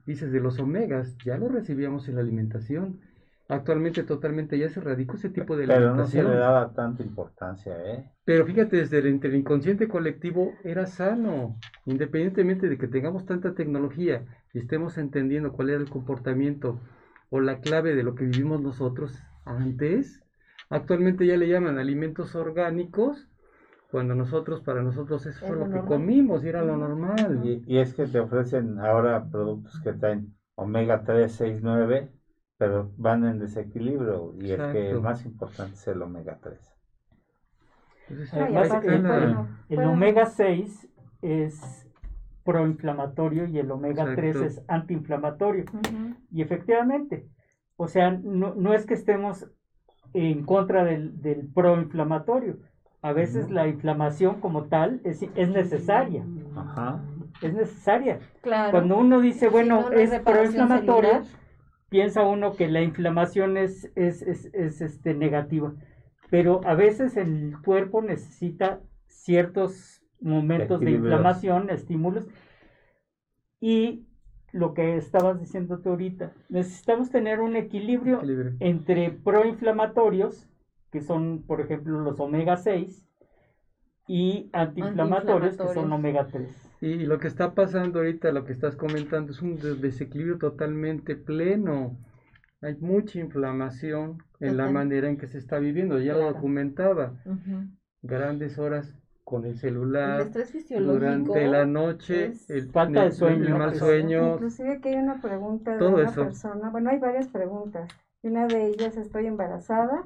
Dices 0.07 0.33
de 0.33 0.41
los 0.41 0.59
omegas, 0.59 1.17
ya 1.25 1.37
lo 1.39 1.49
recibíamos 1.49 2.09
en 2.09 2.17
la 2.17 2.21
alimentación. 2.23 3.01
Actualmente 3.53 4.03
totalmente 4.05 4.59
ya 4.59 4.69
se 4.69 4.81
radicó 4.81 5.17
ese 5.17 5.31
tipo 5.31 5.57
de 5.57 5.65
Pero 5.67 5.93
no 5.97 6.07
se 6.07 6.23
alimentación. 6.23 6.25
le 6.25 6.37
daba 6.37 6.73
tanta 6.73 7.03
importancia, 7.03 7.77
¿eh? 7.93 8.13
Pero 8.25 8.47
fíjate, 8.47 8.77
desde 8.77 8.99
el, 8.99 9.07
entre 9.07 9.31
el 9.31 9.37
inconsciente 9.37 9.89
colectivo 9.89 10.55
era 10.65 10.87
sano, 10.87 11.57
independientemente 11.87 12.69
de 12.69 12.79
que 12.79 12.89
tengamos 12.89 13.27
tanta 13.27 13.55
tecnología 13.55 14.25
y 14.53 14.59
estemos 14.61 14.97
entendiendo 14.99 15.53
cuál 15.53 15.71
era 15.71 15.81
el 15.81 15.91
comportamiento 15.91 16.81
o 17.31 17.41
la 17.41 17.61
clave 17.61 17.95
de 17.95 18.03
lo 18.05 18.15
que 18.15 18.25
vivimos 18.25 18.61
nosotros 18.61 19.19
antes. 19.45 20.23
Actualmente 20.71 21.27
ya 21.27 21.37
le 21.37 21.49
llaman 21.49 21.79
alimentos 21.79 22.35
orgánicos, 22.37 23.29
cuando 23.91 24.15
nosotros, 24.15 24.63
para 24.63 24.83
nosotros 24.83 25.27
eso 25.27 25.45
Es 25.45 25.47
fue 25.47 25.57
lo 25.57 25.67
lo 25.67 25.71
que 25.71 25.81
comimos 25.85 26.45
y 26.45 26.49
era 26.49 26.63
lo 26.65 26.77
normal. 26.77 27.41
Y, 27.45 27.63
y 27.67 27.79
es 27.79 27.95
que 27.95 28.07
te 28.07 28.21
ofrecen 28.21 28.79
ahora 28.79 29.29
productos 29.31 29.81
que 29.81 29.93
traen 29.93 30.35
omega 30.55 31.05
3, 31.05 31.33
6, 31.33 31.61
9, 31.63 32.11
pero 32.63 32.93
van 32.97 33.25
en 33.25 33.41
desequilibrio 33.41 34.35
y 34.39 34.53
el 34.53 34.57
que 34.57 34.63
Exacto. 34.63 34.79
el 34.79 35.01
más 35.01 35.25
importante 35.27 35.75
es 35.75 35.89
el 35.89 36.01
omega 36.01 36.39
3. 36.41 36.77
Entonces, 38.09 38.33
No, 38.35 38.39
y 38.39 38.43
Además, 38.43 38.71
aparte, 38.71 38.95
el, 38.95 39.03
bueno, 39.03 39.49
el 39.69 39.77
bueno, 39.77 39.93
omega 39.95 40.27
6 40.27 40.89
es 41.23 41.89
proinflamatorio 42.45 43.47
y 43.47 43.59
el 43.59 43.69
omega 43.69 44.05
3 44.15 44.37
Exacto. 44.37 44.45
es 44.47 44.63
antiinflamatorio. 44.69 45.65
Y 46.31 46.41
efectivamente, 46.41 47.27
o 47.77 47.89
sea, 47.89 48.13
no, 48.13 48.55
no 48.55 48.75
es 48.75 48.87
que 48.87 48.95
estemos 48.95 49.51
en 50.15 50.45
contra 50.45 50.85
del, 50.85 51.21
del 51.21 51.49
proinflamatorio. 51.53 52.59
A 53.05 53.13
veces 53.13 53.51
la 53.51 53.67
inflamación 53.67 54.41
como 54.41 54.67
tal 54.67 55.01
es, 55.03 55.21
es 55.35 55.49
necesaria, 55.49 56.25
Ajá. 56.55 57.01
es 57.41 57.53
necesaria. 57.55 58.21
Claro. 58.41 58.71
Cuando 58.71 58.99
uno 58.99 59.21
dice, 59.21 59.47
Si 59.47 59.53
bueno, 59.53 59.81
no, 59.81 59.91
no 59.91 59.97
hay 59.97 60.05
es 60.05 60.21
proinflamatorio, 60.21 61.11
celular. 61.11 61.42
Piensa 61.93 62.23
uno 62.23 62.57
que 62.57 62.69
la 62.69 62.81
inflamación 62.81 63.59
es, 63.59 63.93
es, 63.95 64.23
es, 64.23 64.47
es, 64.55 64.81
este, 64.81 65.13
negativa. 65.15 65.75
Pero 66.31 66.63
a 66.65 66.75
veces 66.75 67.19
el 67.19 67.55
cuerpo 67.63 68.01
necesita 68.01 68.81
ciertos 69.07 70.03
momentos 70.19 70.81
de 70.81 70.93
inflamación, 70.93 71.69
estímulos. 71.69 72.27
Y 73.61 74.07
lo 74.53 74.73
que 74.73 74.97
estabas 74.97 75.39
diciendo 75.39 75.81
tú 75.81 75.91
ahorita, 75.91 76.33
necesitamos 76.49 77.11
tener 77.11 77.41
un 77.41 77.57
equilibrio 77.57 78.17
equilibrio. 78.17 78.57
entre 78.61 79.11
proinflamatorios, 79.11 80.49
que 80.91 81.03
son, 81.03 81.45
por 81.47 81.61
ejemplo, 81.61 82.01
los 82.01 82.19
omega 82.21 82.57
6, 82.57 83.07
y 84.09 84.49
antiinflamatorios, 84.55 85.59
que 85.59 85.69
son 85.75 85.93
omega 85.93 86.27
3. 86.27 86.72
Y 86.83 87.07
lo 87.07 87.19
que 87.19 87.29
está 87.29 87.55
pasando 87.55 88.01
ahorita, 88.01 88.33
lo 88.33 88.45
que 88.45 88.53
estás 88.53 88.75
comentando, 88.77 89.33
es 89.33 89.41
un 89.41 89.55
des- 89.57 89.81
desequilibrio 89.81 90.37
totalmente 90.39 91.15
pleno. 91.17 91.97
Hay 92.61 92.77
mucha 92.81 93.21
inflamación 93.21 94.19
en 94.41 94.57
la 94.57 94.69
manera 94.69 95.09
en 95.09 95.17
que 95.17 95.29
se 95.29 95.39
está 95.39 95.59
viviendo. 95.61 95.99
Ya 96.01 96.15
lo 96.15 96.33
documentaba. 96.33 97.15
Grandes 98.03 98.59
horas 98.59 98.93
con 99.25 99.45
el 99.45 99.53
El 99.53 99.59
celular, 99.59 100.21
estrés 100.23 100.51
fisiológico. 100.51 100.95
durante 100.95 101.47
la 101.47 101.65
noche, 101.65 102.27
es 102.27 102.51
el, 102.51 102.71
falta 102.71 103.05
de 103.05 103.13
sueño, 103.13 103.45
el 103.47 103.55
mal 103.55 103.75
sueño. 103.77 104.35
Inclusive 104.35 104.81
que 104.81 104.89
hay 104.91 104.97
una 104.97 105.21
pregunta 105.21 105.73
de 105.73 105.79
Todo 105.79 105.95
una 105.95 106.09
eso. 106.11 106.25
persona, 106.25 106.71
bueno, 106.71 106.91
hay 106.91 106.99
varias 106.99 107.29
preguntas. 107.29 107.89
Y 108.25 108.29
Una 108.29 108.47
de 108.49 108.67
ellas, 108.67 108.97
estoy 108.97 109.27
embarazada 109.27 110.03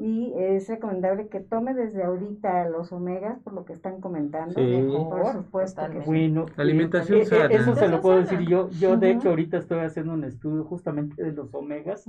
y 0.00 0.32
es 0.36 0.68
recomendable 0.68 1.26
que 1.26 1.40
tome 1.40 1.74
desde 1.74 2.04
ahorita 2.04 2.68
los 2.68 2.92
omegas, 2.92 3.40
por 3.40 3.52
lo 3.52 3.64
que 3.64 3.72
están 3.72 4.00
comentando. 4.00 4.54
Sí. 4.54 4.86
Por 4.88 5.32
supuesto 5.32 5.82
que 5.90 6.02
sí. 6.02 6.06
Bueno, 6.06 6.46
Alimentación 6.56 7.18
eh, 7.18 7.22
eh, 7.22 7.26
sana. 7.26 7.46
Eso 7.46 7.74
se 7.74 7.88
lo 7.88 8.00
puedo 8.00 8.24
Sana. 8.24 8.30
decir 8.30 8.48
yo. 8.48 8.70
Yo, 8.78 8.96
de 8.96 9.10
hecho, 9.10 9.30
ahorita 9.30 9.58
estoy 9.58 9.80
haciendo 9.80 10.12
un 10.12 10.22
estudio 10.22 10.62
justamente 10.62 11.20
de 11.20 11.32
los 11.32 11.52
omegas 11.52 12.06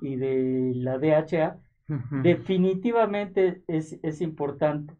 y 0.00 0.16
de 0.16 0.72
la 0.74 0.98
DHA. 0.98 1.60
Ujú. 1.88 2.22
Definitivamente 2.22 3.62
es, 3.68 3.96
es 4.02 4.20
importante. 4.20 4.92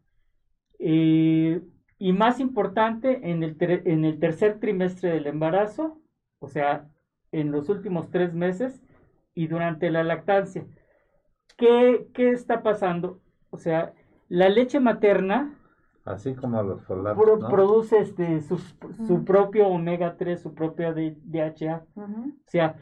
Eh, 0.79 1.61
y 1.97 2.13
más 2.13 2.39
importante 2.39 3.29
en 3.29 3.43
el, 3.43 3.57
en 3.59 4.05
el 4.05 4.19
tercer 4.19 4.59
trimestre 4.61 5.09
del 5.09 5.27
embarazo, 5.27 5.99
o 6.39 6.47
sea, 6.47 6.87
en 7.33 7.51
los 7.51 7.67
últimos 7.67 8.09
tres 8.09 8.33
meses 8.33 8.81
y 9.33 9.47
durante 9.47 9.91
la 9.91 10.03
lactancia. 10.05 10.65
¿Qué, 11.57 12.07
qué 12.13 12.31
está 12.31 12.63
pasando? 12.63 13.19
O 13.49 13.57
sea, 13.57 13.93
la 14.29 14.49
leche 14.49 14.79
materna 14.79 15.53
Así 16.03 16.35
como 16.35 16.61
los 16.61 16.83
folatos, 16.83 17.23
pro- 17.23 17.37
¿no? 17.37 17.49
produce 17.49 17.97
este, 17.99 18.41
su, 18.41 18.57
su 18.57 19.13
Ujú. 19.15 19.25
propio 19.25 19.67
omega 19.67 20.17
3, 20.17 20.39
su 20.41 20.53
propia 20.53 20.93
DHA. 20.93 21.83
O 21.95 22.03
sea, 22.45 22.75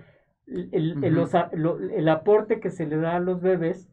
el, 0.47 0.69
el- 0.74 0.91
el- 0.91 0.97
Ujú. 0.97 1.09
los 1.21 1.36
a- 1.36 1.49
lo- 1.53 1.80
el 1.80 2.09
aporte 2.09 2.59
que 2.59 2.69
se 2.69 2.86
le 2.86 2.97
da 2.97 3.15
a 3.15 3.19
los 3.19 3.41
bebés 3.41 3.89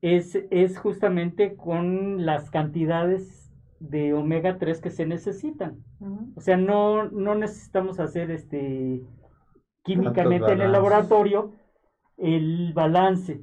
es, 0.00 0.38
es 0.50 0.78
justamente 0.78 1.56
con 1.56 2.24
las 2.24 2.50
cantidades 2.50 3.50
de 3.80 4.14
omega 4.14 4.58
3 4.58 4.80
que 4.80 4.90
se 4.90 5.06
necesitan. 5.06 5.82
O 6.36 6.40
sea, 6.40 6.56
no, 6.56 7.10
no 7.10 7.34
necesitamos 7.34 7.98
hacer 7.98 8.30
este 8.30 9.02
químicamente 9.82 10.52
en 10.52 10.60
el 10.60 10.72
laboratorio 10.72 11.52
el 12.16 12.72
balance. 12.74 13.40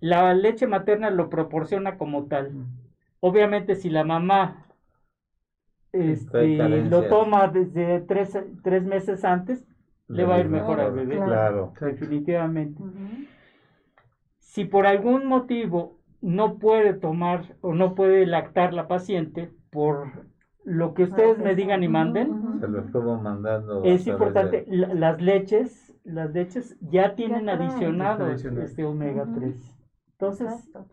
La 0.00 0.34
leche 0.34 0.66
materna 0.66 1.10
lo 1.10 1.28
proporciona 1.30 1.96
como 1.96 2.26
tal. 2.26 2.52
Obviamente, 3.20 3.74
si 3.74 3.88
la 3.90 4.04
mamá 4.04 4.66
este, 5.92 6.58
lo 6.84 7.04
toma 7.04 7.48
desde 7.48 8.00
tres, 8.00 8.38
tres 8.62 8.84
meses 8.84 9.24
antes, 9.24 9.64
le 10.08 10.24
va 10.24 10.36
a 10.36 10.40
ir 10.40 10.48
mejor 10.48 10.80
al 10.80 10.92
bebé. 10.92 11.16
Claro. 11.16 11.72
definitivamente. 11.80 12.82
Si 14.38 14.64
por 14.64 14.86
algún 14.86 15.26
motivo 15.26 15.98
no 16.20 16.58
puede 16.58 16.94
tomar 16.94 17.56
o 17.60 17.74
no 17.74 17.94
puede 17.94 18.26
lactar 18.26 18.72
la 18.72 18.88
paciente 18.88 19.50
por 19.70 20.26
lo 20.64 20.94
que 20.94 21.04
ustedes 21.04 21.38
me 21.38 21.54
digan 21.54 21.82
y 21.82 21.88
manden. 21.88 22.58
Se 22.60 22.68
lo 22.68 22.80
estuvo 22.80 23.16
mandando. 23.16 23.84
es 23.84 24.06
importante, 24.06 24.64
de- 24.68 24.94
las 24.94 25.20
leches, 25.20 25.85
las 26.06 26.32
leches 26.32 26.76
ya 26.80 27.14
tienen 27.14 27.48
adicionado 27.48 28.30
este 28.30 28.84
omega 28.84 29.22
Ujú. 29.24 29.40
3. 29.40 29.54
Entonces, 30.12 30.48
Exacto. 30.52 30.86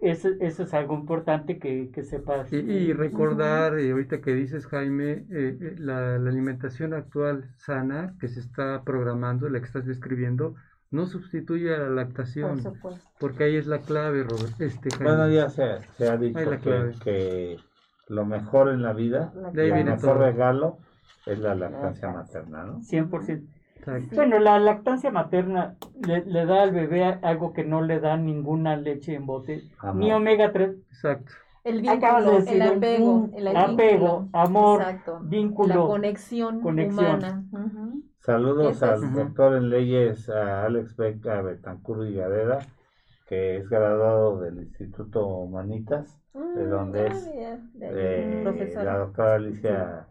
eso, 0.00 0.28
eso 0.40 0.62
es 0.62 0.74
algo 0.74 0.94
importante 0.94 1.58
que, 1.58 1.90
que 1.92 2.02
sepas. 2.02 2.52
Y, 2.52 2.56
y 2.56 2.92
recordar, 2.92 3.78
eh, 3.78 3.90
ahorita 3.92 4.20
que 4.20 4.34
dices 4.34 4.66
Jaime, 4.66 5.10
eh, 5.12 5.58
eh, 5.60 5.74
la, 5.78 6.18
la 6.18 6.30
alimentación 6.30 6.94
actual 6.94 7.50
sana 7.56 8.14
que 8.18 8.28
se 8.28 8.40
está 8.40 8.82
programando, 8.84 9.48
la 9.48 9.60
que 9.60 9.66
estás 9.66 9.86
describiendo, 9.86 10.54
no 10.90 11.06
sustituye 11.06 11.72
a 11.74 11.78
la 11.78 11.84
Por 11.84 11.94
lactación, 11.94 12.62
supuesto. 12.62 13.00
porque 13.20 13.44
ahí 13.44 13.56
es 13.56 13.66
la 13.66 13.78
clave, 13.78 14.24
Robert. 14.24 14.60
Este, 14.60 14.90
Jaime. 14.90 15.04
Bueno, 15.04 15.28
ya 15.28 15.48
se, 15.50 15.78
se 15.96 16.08
ha 16.08 16.16
dicho 16.16 16.50
que, 17.04 17.58
lo 18.08 18.24
mejor 18.24 18.70
en 18.70 18.82
la 18.82 18.92
vida, 18.92 19.32
La 19.36 19.62
el 19.62 19.84
mejor 19.84 20.00
todo. 20.00 20.14
regalo 20.14 20.78
es 21.26 21.38
la 21.38 21.54
lactancia 21.54 22.08
Lactancia. 22.10 22.42
materna, 22.42 22.64
¿no? 22.64 22.80
100%. 22.80 23.46
Exacto. 23.80 24.14
Bueno, 24.16 24.38
la 24.38 24.58
lactancia 24.58 25.10
materna 25.10 25.76
le, 26.06 26.24
le 26.26 26.44
da 26.46 26.62
al 26.62 26.72
bebé 26.72 27.04
algo 27.04 27.52
que 27.52 27.64
no 27.64 27.80
le 27.82 27.98
da 28.00 28.16
ninguna 28.16 28.76
leche 28.76 29.14
en 29.14 29.26
bote, 29.26 29.62
Amor. 29.78 29.96
ni 29.96 30.12
omega 30.12 30.52
3, 30.52 30.76
Exacto. 30.90 31.32
El 31.64 31.82
de 31.82 31.90
vínculo, 31.92 32.32
decir, 32.32 32.54
el 32.54 32.62
apego, 32.62 33.28
el 33.34 33.46
apego, 33.56 34.28
amor, 34.32 34.80
Exacto. 34.80 35.20
vínculo. 35.22 35.74
La 35.74 35.86
conexión, 35.86 36.60
conexión. 36.60 37.06
humana. 37.06 37.44
Saludos 38.20 38.82
al 38.82 39.04
es. 39.04 39.14
doctor 39.14 39.56
en 39.56 39.70
leyes, 39.70 40.28
a 40.30 40.64
Alex 40.64 40.96
Beca 40.96 41.42
Betancur 41.42 42.06
y 42.06 42.14
Gadera, 42.14 42.60
que 43.26 43.58
es 43.58 43.68
graduado 43.68 44.40
del 44.40 44.58
Instituto 44.58 45.26
Humanitas, 45.26 46.18
de 46.32 46.40
Mm, 46.40 46.70
donde 46.70 47.00
ah, 47.00 47.06
es 47.06 47.24
de 47.74 47.82
eh, 47.82 48.74
la 48.82 48.98
doctora 48.98 49.34
Alicia 49.34 50.06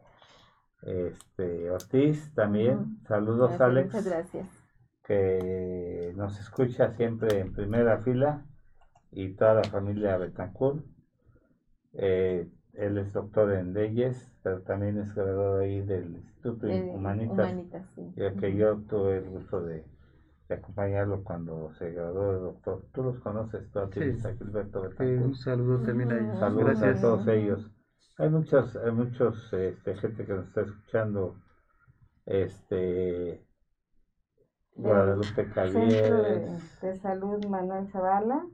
este, 0.84 1.70
Ortiz 1.72 2.34
también. 2.34 3.00
Saludos, 3.08 3.50
Gracias, 3.50 3.62
Alex, 3.62 3.86
Muchas 3.88 4.06
gracias. 4.08 4.48
que 5.04 6.14
nos 6.16 6.40
escucha 6.40 6.92
siempre 6.94 7.40
en 7.40 7.54
primera 7.54 8.00
fila 8.00 8.46
y 9.12 9.30
toda 9.36 9.56
la 9.56 9.64
familia 9.64 10.18
Betancourt. 10.18 10.84
Eh, 11.94 12.48
él 12.74 12.98
es 13.00 13.12
doctor 13.14 13.52
en 13.54 13.74
leyes, 13.74 14.32
pero 14.44 14.62
también 14.62 14.98
es 15.00 15.14
graduado 15.16 15.60
ahí 15.60 15.82
del 15.82 16.16
Instituto 16.16 16.68
Eh, 16.68 16.92
Humanitas, 16.94 17.34
Humanitas, 17.52 17.86
sí. 17.96 18.14
ya 18.16 18.34
que 18.36 18.56
yo 18.56 18.78
tuve 18.88 19.18
el 19.18 19.30
gusto 19.30 19.62
de, 19.62 19.84
de 20.48 20.56
acompañarlo 20.56 21.24
cuando 21.24 21.74
se 21.74 21.92
graduó 21.92 22.32
de 22.34 22.40
doctor. 22.40 22.86
Tú 22.94 23.04
los 23.04 23.20
conoces, 23.20 23.70
tú 23.72 23.80
Sí. 23.92 24.00
tienes 24.00 24.26
a 24.26 24.34
Gilberto 24.36 24.86
Eh, 24.86 24.90
Betancourt. 24.90 25.26
un 25.26 25.36
saludo 25.36 25.80
también 25.86 26.12
a 26.12 26.20
ellos. 26.20 26.40
Saludos 26.40 26.66
Gracias. 26.80 26.98
a 26.98 27.02
todos 27.02 27.28
ellos. 27.28 27.72
Hay 28.20 28.28
muchos, 28.30 28.76
hay 28.76 28.92
muchos, 28.92 29.54
este, 29.54 29.96
gente 29.96 30.26
que 30.26 30.34
nos 30.34 30.48
está 30.48 30.62
escuchando, 30.62 31.38
este, 32.26 33.42
Guadalupe 34.76 35.46
Centro 35.54 36.24
de, 36.24 36.60
de 36.82 37.00
Salud 37.00 37.46
Manuel 37.46 37.88
Zavala, 37.88 38.46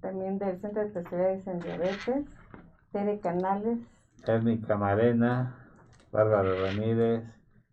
también 0.00 0.38
del 0.38 0.60
Centro 0.60 0.82
de 0.82 0.86
Especialidades 0.86 1.44
en 1.48 1.58
Diabetes, 1.58 2.24
Tere 2.92 3.18
Canales, 3.18 3.80
Ernie 4.28 4.60
Camarena, 4.60 5.56
Bárbara 6.12 6.54
Ramírez, 6.66 7.24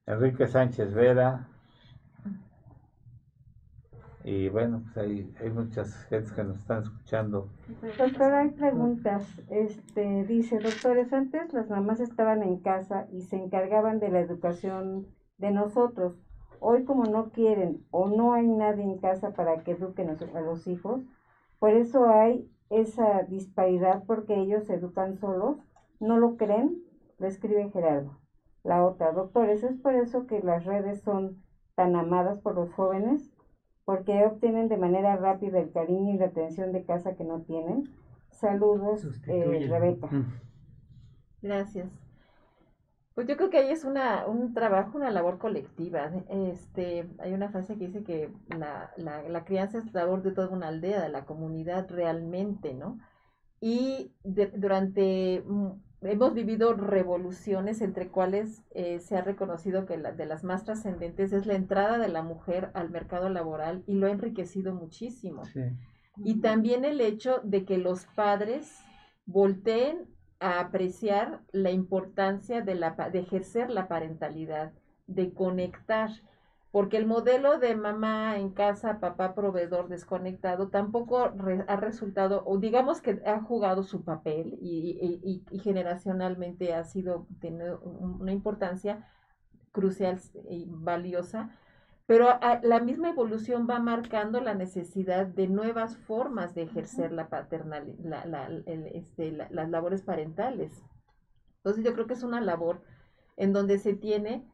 Enrique 0.08 0.48
Sánchez 0.48 0.92
Vera, 0.96 1.48
y 4.30 4.50
bueno, 4.50 4.82
pues 4.84 4.98
hay, 4.98 5.34
hay 5.40 5.50
muchas 5.50 6.04
gentes 6.10 6.34
que 6.34 6.44
nos 6.44 6.58
están 6.60 6.84
escuchando. 6.84 7.48
Doctor, 7.98 8.34
hay 8.34 8.50
preguntas. 8.50 9.26
Este, 9.50 10.26
dice, 10.26 10.60
doctores, 10.60 11.14
antes 11.14 11.54
las 11.54 11.70
mamás 11.70 12.02
estaban 12.02 12.44
en 12.44 12.58
casa 12.58 13.08
y 13.14 13.22
se 13.22 13.38
encargaban 13.38 14.02
de 14.02 14.10
la 14.10 14.20
educación 14.20 15.08
de 15.38 15.52
nosotros. 15.52 16.20
Hoy 16.60 16.84
como 16.84 17.06
no 17.06 17.30
quieren 17.30 17.86
o 17.90 18.10
no 18.10 18.34
hay 18.34 18.46
nadie 18.46 18.84
en 18.84 18.98
casa 18.98 19.32
para 19.32 19.64
que 19.64 19.72
eduquen 19.72 20.10
a 20.10 20.42
los 20.42 20.68
hijos, 20.68 21.06
por 21.58 21.70
eso 21.70 22.10
hay 22.10 22.52
esa 22.70 23.24
disparidad 23.30 24.04
porque 24.06 24.36
ellos 24.36 24.66
se 24.66 24.74
educan 24.74 25.16
solos, 25.20 25.56
no 26.02 26.18
lo 26.18 26.36
creen, 26.36 26.84
lo 27.18 27.28
escribe 27.28 27.70
Gerardo. 27.70 28.20
La 28.66 28.86
otra, 28.86 29.14
doctores, 29.14 29.64
es 29.64 29.78
por 29.78 29.96
eso 29.96 30.28
que 30.28 30.42
las 30.42 30.66
redes 30.66 31.02
son 31.02 31.42
tan 31.76 31.96
amadas 31.96 32.42
por 32.42 32.56
los 32.56 32.74
jóvenes, 32.74 33.32
porque 33.88 34.26
obtienen 34.26 34.68
de 34.68 34.76
manera 34.76 35.16
rápida 35.16 35.60
el 35.60 35.72
cariño 35.72 36.14
y 36.14 36.18
la 36.18 36.26
atención 36.26 36.74
de 36.74 36.84
casa 36.84 37.16
que 37.16 37.24
no 37.24 37.44
tienen. 37.44 37.86
Saludos, 38.32 39.06
eh. 39.30 39.66
Rebeca. 39.70 40.08
Mm. 40.08 40.26
Gracias. 41.42 41.88
Pues 43.16 43.28
yo 43.28 43.38
creo 43.38 43.50
que 43.50 43.60
ahí 43.60 43.72
es 43.72 43.86
una, 43.86 44.28
un 44.28 44.54
trabajo, 44.54 44.98
una 44.98 45.10
labor 45.10 45.38
colectiva. 45.38 46.12
Este, 46.30 47.08
hay 47.20 47.32
una 47.32 47.48
frase 47.48 47.78
que 47.78 47.88
dice 47.88 48.04
que 48.04 48.30
la, 48.50 48.92
la, 48.98 49.24
la 49.24 49.46
crianza 49.46 49.78
es 49.78 49.94
labor 49.94 50.22
de 50.22 50.34
toda 50.34 50.50
una 50.50 50.68
aldea, 50.68 51.02
de 51.02 51.08
la 51.08 51.24
comunidad 51.24 51.90
realmente, 51.90 52.74
¿no? 52.74 53.00
Y 53.62 54.12
de- 54.26 54.52
durante, 54.52 55.42
mm, 55.48 55.68
hemos 56.02 56.34
vivido 56.34 56.74
revoluciones 56.74 57.82
entre 57.82 58.10
cuales 58.10 58.64
eh, 58.72 59.00
se 59.00 59.18
ha 59.18 59.22
reconocido 59.22 59.86
que 59.86 59.98
la, 59.98 60.12
de 60.12 60.26
las 60.26 60.44
más 60.44 60.64
trascendentes 60.64 61.34
es 61.34 61.46
la 61.46 61.56
entrada 61.56 61.98
de 61.98 62.08
la 62.08 62.22
mujer 62.22 62.70
al 62.74 62.90
mercado 62.90 63.30
laboral 63.30 63.84
y 63.88 63.96
lo 63.96 64.08
ha 64.08 64.12
enriquecido 64.12 64.74
muchísimo. 64.74 65.46
Sí. 65.46 65.62
Y 66.18 66.42
también 66.42 66.86
el 66.86 67.02
hecho 67.02 67.42
de 67.44 67.66
que 67.66 67.78
los 67.78 68.06
padres 68.16 68.80
volteen 69.26 70.08
a 70.40 70.60
apreciar 70.60 71.42
la 71.52 71.72
importancia 71.72 72.62
de, 72.62 72.76
la, 72.76 72.96
pa- 72.96 73.10
de 73.10 73.20
ejercer 73.20 73.70
la 73.70 73.88
parentalidad, 73.88 74.72
de 75.08 75.34
conectar, 75.34 76.10
porque 76.72 76.98
el 76.98 77.06
modelo 77.06 77.60
de 77.60 77.76
mamá 77.76 78.38
en 78.38 78.50
casa, 78.52 79.00
papá 79.00 79.34
proveedor 79.34 79.88
desconectado, 79.88 80.68
tampoco 80.70 81.30
re- 81.30 81.66
ha 81.68 81.76
resultado, 81.78 82.44
o 82.46 82.58
digamos 82.58 83.02
que 83.02 83.22
ha 83.26 83.40
jugado 83.42 83.84
su 83.84 84.04
papel 84.04 84.58
y, 84.62 84.98
y- 85.02 85.22
y- 85.24 85.44
y 85.56 85.60
generacionalmente 85.60 86.74
ha 86.74 86.84
sido, 86.84 87.26
tenido 87.40 87.80
un- 87.80 88.22
una 88.22 88.32
importancia 88.34 89.08
crucial 89.72 90.20
y 90.50 90.66
valiosa, 90.68 91.52
pero 92.06 92.30
a- 92.30 92.60
la 92.64 92.80
misma 92.80 93.10
evolución 93.10 93.68
va 93.70 93.80
marcando 93.80 94.40
la 94.42 94.54
necesidad 94.54 95.26
de 95.28 95.48
nuevas 95.48 95.98
formas 95.98 96.54
de 96.56 96.64
ejercer 96.64 97.12
la 97.12 97.28
paternal, 97.30 97.96
la- 98.04 98.26
la- 98.26 98.48
el- 98.48 98.88
este, 98.94 99.32
la- 99.32 99.48
las 99.52 99.70
labores 99.70 100.02
parentales. 100.04 100.84
Entonces 101.58 101.84
yo 101.84 101.94
creo 101.94 102.08
que 102.08 102.14
es 102.14 102.24
una 102.24 102.42
labor 102.42 102.82
en 103.36 103.52
donde 103.54 103.78
se 103.78 103.94
tiene 103.94 104.46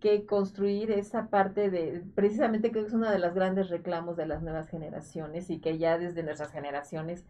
que 0.00 0.26
construir 0.26 0.90
esa 0.92 1.28
parte 1.28 1.70
de, 1.70 2.04
precisamente 2.14 2.70
creo 2.70 2.84
que 2.84 2.88
es 2.88 2.94
uno 2.94 3.10
de 3.10 3.18
los 3.18 3.34
grandes 3.34 3.68
reclamos 3.68 4.16
de 4.16 4.26
las 4.26 4.42
nuevas 4.42 4.68
generaciones 4.68 5.50
y 5.50 5.60
que 5.60 5.78
ya 5.78 5.98
desde 5.98 6.22
nuestras 6.22 6.52
generaciones 6.52 7.24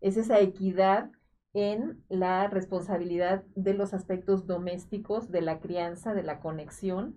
es 0.00 0.16
esa 0.16 0.38
equidad 0.40 1.10
en 1.54 2.02
la 2.08 2.48
responsabilidad 2.48 3.44
de 3.54 3.74
los 3.74 3.92
aspectos 3.92 4.46
domésticos, 4.46 5.30
de 5.30 5.42
la 5.42 5.60
crianza, 5.60 6.14
de 6.14 6.22
la 6.22 6.40
conexión. 6.40 7.16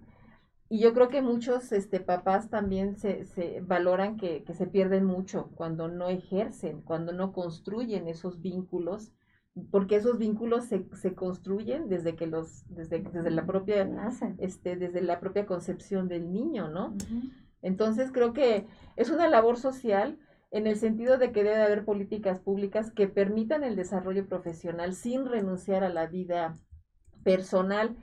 Y 0.68 0.80
yo 0.80 0.94
creo 0.94 1.10
que 1.10 1.22
muchos 1.22 1.72
este, 1.72 2.00
papás 2.00 2.50
también 2.50 2.98
se, 2.98 3.26
se 3.26 3.62
valoran 3.62 4.18
que, 4.18 4.44
que 4.44 4.54
se 4.54 4.68
pierden 4.68 5.06
mucho 5.06 5.52
cuando 5.56 5.88
no 5.88 6.10
ejercen, 6.10 6.82
cuando 6.82 7.14
no 7.14 7.32
construyen 7.32 8.08
esos 8.08 8.42
vínculos, 8.42 9.12
porque 9.72 9.96
esos 9.96 10.18
vínculos 10.18 10.66
se, 10.66 10.86
se 10.94 11.16
construyen 11.16 11.88
desde 11.88 12.16
que 12.16 12.28
los, 12.28 12.66
desde, 12.68 13.00
desde 13.00 13.32
la 13.32 13.46
propia, 13.46 13.86
Nacen. 13.86 14.36
este, 14.38 14.76
desde 14.76 15.02
la 15.02 15.20
propia 15.20 15.46
concepción 15.46 16.08
del 16.08 16.32
niño, 16.32 16.68
¿no? 16.70 16.96
Entonces 17.62 18.12
creo 18.12 18.34
que 18.34 18.68
es 18.96 19.10
una 19.10 19.28
labor 19.28 19.58
social 19.58 20.20
en 20.52 20.68
el 20.68 20.76
sentido 20.78 21.18
de 21.18 21.32
que 21.32 21.44
debe 21.44 21.62
haber 21.64 21.86
políticas 21.86 22.40
públicas 22.40 22.92
que 22.92 23.08
permitan 23.08 23.64
el 23.64 23.76
desarrollo 23.76 24.28
profesional 24.28 24.94
sin 24.94 25.26
renunciar 25.26 25.84
a 25.84 25.90
la 25.90 26.06
vida 26.08 26.56
personal. 27.24 27.96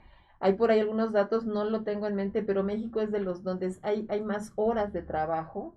Hay 0.43 0.53
por 0.55 0.71
ahí 0.71 0.81
algunos 0.81 1.13
datos, 1.13 1.45
no 1.45 1.63
lo 1.63 1.83
tengo 1.83 2.05
en 2.05 2.15
mente, 2.15 2.43
pero 2.43 2.63
México 2.63 2.99
es 2.99 3.11
de 3.11 3.19
los 3.19 3.43
donde 3.43 3.73
hay, 3.81 4.05
hay 4.09 4.21
más 4.21 4.51
horas 4.57 4.91
de 4.91 5.01
trabajo 5.01 5.73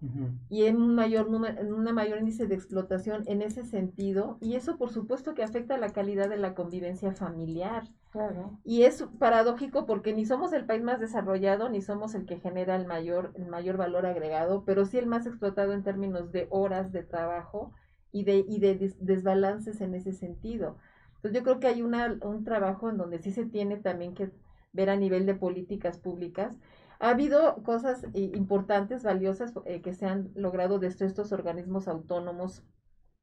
y 0.49 0.65
en 0.65 0.77
un 0.77 0.97
mayor 0.97 1.31
número, 1.31 1.61
en 1.61 1.73
una 1.73 1.93
mayor 1.93 2.19
índice 2.19 2.49
de 2.49 2.57
explotación 2.57 3.23
en 3.27 3.43
ese 3.43 3.65
sentido, 3.65 4.39
y 4.41 4.57
eso 4.57 4.77
por 4.77 4.91
supuesto 4.91 5.35
que 5.35 5.45
afecta 5.45 5.79
la 5.79 5.91
calidad 5.91 6.29
de 6.29 6.37
la 6.37 6.55
convivencia 6.55 7.13
familiar. 7.13 7.85
Claro. 8.11 8.59
Y 8.65 8.83
es 8.83 9.05
paradójico 9.21 9.87
porque 9.87 10.13
ni 10.13 10.27
somos 10.27 10.53
el 10.53 10.65
país 10.67 10.83
más 10.83 10.99
desarrollado, 10.99 11.69
ni 11.69 11.81
somos 11.81 12.17
el 12.17 12.27
que 12.27 12.41
genera 12.41 12.75
el 12.75 12.87
mayor, 12.87 13.33
el 13.37 13.47
mayor 13.47 13.77
valor 13.77 14.05
agregado, 14.05 14.65
pero 14.65 14.85
sí 14.85 14.99
el 14.99 15.07
más 15.07 15.27
explotado 15.27 15.75
en 15.75 15.85
términos 15.85 16.33
de 16.33 16.49
horas 16.51 16.91
de 16.91 17.05
trabajo 17.05 17.73
y 18.11 18.25
de, 18.25 18.45
y 18.49 18.59
de 18.59 18.75
des- 18.75 18.97
desbalances 18.99 19.81
en 19.81 19.95
ese 19.95 20.13
sentido. 20.13 20.77
Entonces 21.17 21.33
yo 21.39 21.43
creo 21.45 21.61
que 21.61 21.67
hay 21.67 21.83
una, 21.83 22.19
un 22.23 22.45
trabajo 22.45 22.89
en 22.91 22.97
donde 22.97 23.19
sí 23.19 23.31
se 23.33 23.45
tiene 23.47 23.77
también 23.77 24.15
que 24.15 24.31
ver 24.77 24.91
a 24.91 24.97
nivel 24.97 25.27
de 25.27 25.35
políticas 25.35 25.99
públicas. 25.99 26.55
Ha 27.01 27.11
habido 27.11 27.63
cosas 27.65 28.07
importantes, 28.15 29.03
valiosas, 29.03 29.53
eh, 29.65 29.83
que 29.83 29.93
se 29.93 30.07
han 30.07 30.31
logrado 30.35 30.79
desde 30.79 31.07
estos 31.07 31.33
organismos 31.33 31.89
autónomos 31.89 32.63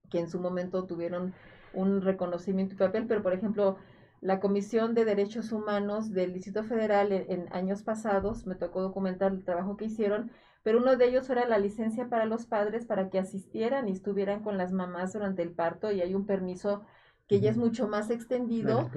que 0.10 0.20
en 0.20 0.30
su 0.30 0.40
momento 0.40 0.86
tuvieron 0.86 1.34
un 1.74 2.02
reconocimiento 2.02 2.76
y 2.76 2.78
papel, 2.78 3.08
pero 3.08 3.24
por 3.24 3.34
ejemplo, 3.34 3.78
la 4.22 4.40
Comisión 4.40 4.94
de 4.94 5.06
Derechos 5.06 5.52
Humanos 5.52 6.12
del 6.12 6.34
Distrito 6.34 6.64
Federal 6.64 7.12
en 7.12 7.52
años 7.52 7.84
pasados, 7.84 8.46
me 8.46 8.56
tocó 8.56 8.82
documentar 8.82 9.32
el 9.32 9.44
trabajo 9.44 9.76
que 9.76 9.86
hicieron, 9.86 10.32
pero 10.64 10.78
uno 10.80 10.96
de 10.96 11.08
ellos 11.08 11.30
era 11.30 11.48
la 11.48 11.58
licencia 11.58 12.08
para 12.08 12.26
los 12.26 12.46
padres 12.46 12.86
para 12.86 13.10
que 13.10 13.20
asistieran 13.20 13.90
y 13.90 13.92
estuvieran 13.92 14.42
con 14.42 14.58
las 14.58 14.72
mamás 14.72 15.14
durante 15.14 15.42
el 15.42 15.52
parto 15.52 15.92
y 15.92 16.02
hay 16.02 16.16
un 16.16 16.26
permiso 16.26 16.84
que 17.28 17.40
ya 17.40 17.50
es 17.50 17.58
mucho 17.58 17.88
más 17.88 18.10
extendido 18.10 18.90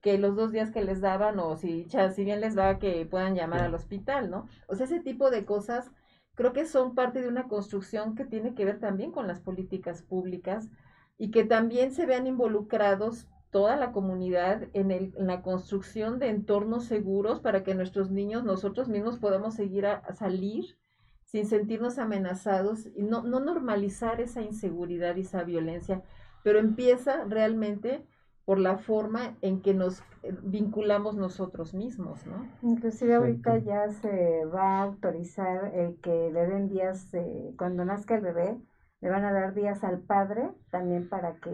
que 0.00 0.18
los 0.18 0.36
dos 0.36 0.52
días 0.52 0.70
que 0.70 0.82
les 0.84 1.00
daban 1.00 1.38
o 1.38 1.56
si, 1.56 1.86
cha- 1.86 2.10
si 2.10 2.24
bien 2.24 2.40
les 2.40 2.56
va 2.56 2.78
que 2.78 3.06
puedan 3.06 3.34
llamar 3.34 3.60
Sí. 3.60 3.66
al 3.66 3.74
hospital, 3.74 4.30
¿no? 4.30 4.46
O 4.68 4.74
sea, 4.76 4.86
ese 4.86 5.00
tipo 5.00 5.30
de 5.30 5.44
cosas 5.44 5.90
creo 6.34 6.52
que 6.52 6.64
son 6.66 6.94
parte 6.94 7.20
de 7.20 7.28
una 7.28 7.48
construcción 7.48 8.14
que 8.14 8.24
tiene 8.24 8.54
que 8.54 8.64
ver 8.64 8.78
también 8.80 9.12
con 9.12 9.26
las 9.26 9.40
políticas 9.40 10.02
públicas 10.02 10.70
y 11.18 11.30
que 11.30 11.44
también 11.44 11.92
se 11.92 12.06
vean 12.06 12.26
involucrados 12.26 13.28
toda 13.50 13.76
la 13.76 13.92
comunidad 13.92 14.68
en, 14.72 14.90
el, 14.90 15.12
en 15.16 15.26
la 15.26 15.42
construcción 15.42 16.18
de 16.18 16.28
entornos 16.30 16.84
seguros 16.86 17.40
para 17.40 17.62
que 17.62 17.74
nuestros 17.74 18.10
niños, 18.10 18.44
nosotros 18.44 18.88
mismos 18.88 19.18
podamos 19.18 19.54
seguir 19.54 19.86
a, 19.86 19.94
a 19.96 20.14
salir 20.14 20.78
sin 21.24 21.46
sentirnos 21.46 21.98
amenazados 21.98 22.86
y 22.94 23.02
no, 23.02 23.22
no 23.22 23.40
normalizar 23.40 24.20
esa 24.20 24.42
inseguridad 24.42 25.16
y 25.16 25.20
esa 25.22 25.44
violencia, 25.44 26.02
pero 26.42 26.58
empieza 26.58 27.24
realmente 27.24 28.04
por 28.44 28.58
la 28.58 28.78
forma 28.78 29.36
en 29.40 29.62
que 29.62 29.74
nos 29.74 30.00
eh, 30.22 30.34
vinculamos 30.42 31.16
nosotros 31.16 31.74
mismos, 31.74 32.26
¿no? 32.26 32.46
Inclusive 32.62 33.14
ahorita 33.14 33.58
ya 33.58 33.88
se 33.90 34.44
va 34.46 34.78
a 34.78 34.82
autorizar 34.82 35.72
el 35.74 36.00
que 36.00 36.30
le 36.32 36.46
den 36.46 36.68
días, 36.68 37.12
eh, 37.14 37.54
cuando 37.56 37.84
nazca 37.84 38.14
el 38.16 38.22
bebé, 38.22 38.56
le 39.00 39.10
van 39.10 39.24
a 39.24 39.32
dar 39.32 39.54
días 39.54 39.82
al 39.84 40.00
padre 40.00 40.50
también 40.70 41.08
para 41.08 41.34
que 41.36 41.50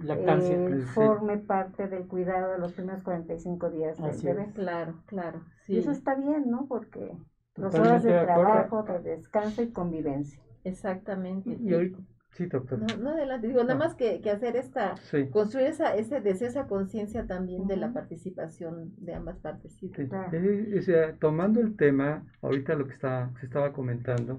Lactancia. 0.00 0.56
eh, 0.56 0.80
Sí. 0.86 0.92
forme 0.94 1.38
parte 1.38 1.86
del 1.88 2.06
cuidado 2.08 2.52
de 2.52 2.58
los 2.58 2.72
primeros 2.72 3.02
45 3.02 3.70
días 3.70 3.96
del 3.98 4.06
Así 4.10 4.26
bebé. 4.26 4.42
es. 4.42 4.54
Claro, 4.54 4.94
claro. 5.06 5.44
Y 5.68 5.72
Sí, 5.74 5.78
eso 5.78 5.90
está 5.92 6.14
bien, 6.16 6.50
¿no? 6.50 6.66
Porque 6.66 7.12
dos 7.56 7.72
Totalmente 7.72 7.78
horas 7.78 8.02
de 8.02 8.12
trabajo, 8.26 8.82
de 8.82 8.98
descanso 9.00 9.62
y 9.62 9.72
convivencia. 9.72 10.40
exactamente. 10.64 11.56
Y 11.60 11.72
hoy, 11.74 11.96
sí, 12.32 12.46
doctor. 12.46 12.78
No, 12.78 12.96
no 12.96 13.10
adelante, 13.10 13.46
digo, 13.48 13.62
nada 13.62 13.74
No. 13.74 13.80
más 13.80 13.94
que, 13.94 14.20
que 14.20 14.30
hacer 14.30 14.56
esta, 14.56 14.96
Sí. 14.96 15.28
construir 15.30 15.66
esa, 15.68 15.94
ese 15.96 16.20
deseo, 16.20 16.48
esa 16.48 16.66
conciencia 16.66 17.26
también 17.26 17.66
de 17.66 17.76
la 17.76 17.92
participación 17.92 18.94
de 18.98 19.14
ambas 19.14 19.38
partes. 19.38 19.72
sí. 19.74 19.90
Sí, 19.94 20.06
Claro. 20.06 20.36
eh, 20.36 20.76
o 20.78 20.82
sea, 20.82 21.14
tomando 21.16 21.60
el 21.60 21.76
tema, 21.76 22.24
ahorita 22.42 22.74
lo 22.74 22.86
que 22.86 22.94
está, 22.94 23.30
se 23.40 23.46
estaba 23.46 23.72
comentando, 23.72 24.38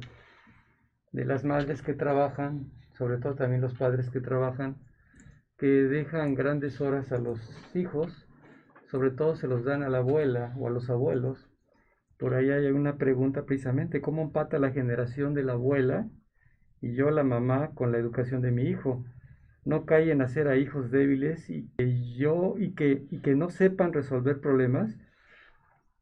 de 1.11 1.25
las 1.25 1.43
madres 1.43 1.81
que 1.81 1.93
trabajan, 1.93 2.71
sobre 2.97 3.17
todo 3.17 3.35
también 3.35 3.61
los 3.61 3.73
padres 3.75 4.09
que 4.09 4.21
trabajan, 4.21 4.75
que 5.57 5.67
dejan 5.67 6.33
grandes 6.35 6.79
horas 6.81 7.11
a 7.11 7.17
los 7.17 7.39
hijos, 7.75 8.27
sobre 8.89 9.11
todo 9.11 9.35
se 9.35 9.47
los 9.47 9.63
dan 9.63 9.83
a 9.83 9.89
la 9.89 9.99
abuela 9.99 10.53
o 10.57 10.67
a 10.67 10.71
los 10.71 10.89
abuelos. 10.89 11.49
Por 12.17 12.33
ahí 12.33 12.49
hay 12.49 12.67
una 12.67 12.97
pregunta 12.97 13.43
precisamente, 13.45 14.01
¿cómo 14.01 14.21
empata 14.21 14.59
la 14.59 14.71
generación 14.71 15.33
de 15.33 15.43
la 15.43 15.53
abuela 15.53 16.07
y 16.81 16.93
yo 16.95 17.11
la 17.11 17.23
mamá 17.23 17.71
con 17.75 17.91
la 17.91 17.97
educación 17.99 18.41
de 18.41 18.51
mi 18.51 18.63
hijo? 18.63 19.03
No 19.65 19.85
cae 19.85 20.11
en 20.11 20.21
hacer 20.21 20.47
a 20.47 20.57
hijos 20.57 20.91
débiles 20.91 21.49
y 21.49 21.67
que 21.77 22.15
yo 22.15 22.55
y 22.57 22.73
que, 22.73 23.05
y 23.11 23.19
que 23.19 23.35
no 23.35 23.49
sepan 23.49 23.93
resolver 23.93 24.41
problemas. 24.41 24.97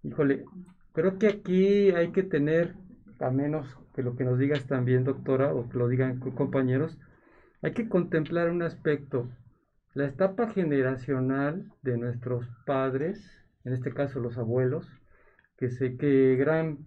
Híjole, 0.04 0.46
creo 0.94 1.18
que 1.18 1.28
aquí 1.28 1.92
hay 1.92 2.12
que 2.12 2.24
tener, 2.24 2.76
a 3.20 3.30
menos 3.30 3.78
que 3.94 4.02
lo 4.04 4.16
que 4.16 4.24
nos 4.24 4.38
digas 4.40 4.66
también, 4.68 5.04
doctora, 5.04 5.54
o 5.54 5.70
que 5.70 5.78
lo 5.78 5.88
digan 5.88 6.20
co- 6.20 6.36
compañeros, 6.36 6.98
hay 7.62 7.74
que 7.74 7.90
contemplar 7.90 8.50
un 8.50 8.62
aspecto, 8.62 9.30
la 9.94 10.06
etapa 10.08 10.50
generacional 10.50 11.72
de 11.84 11.98
nuestros 11.98 12.48
padres, 12.66 13.22
en 13.66 13.74
este 13.74 13.92
caso 13.94 14.20
los 14.20 14.38
abuelos, 14.38 14.88
que 15.58 15.70
sé 15.70 15.98
que 15.98 16.36
gran, 16.38 16.80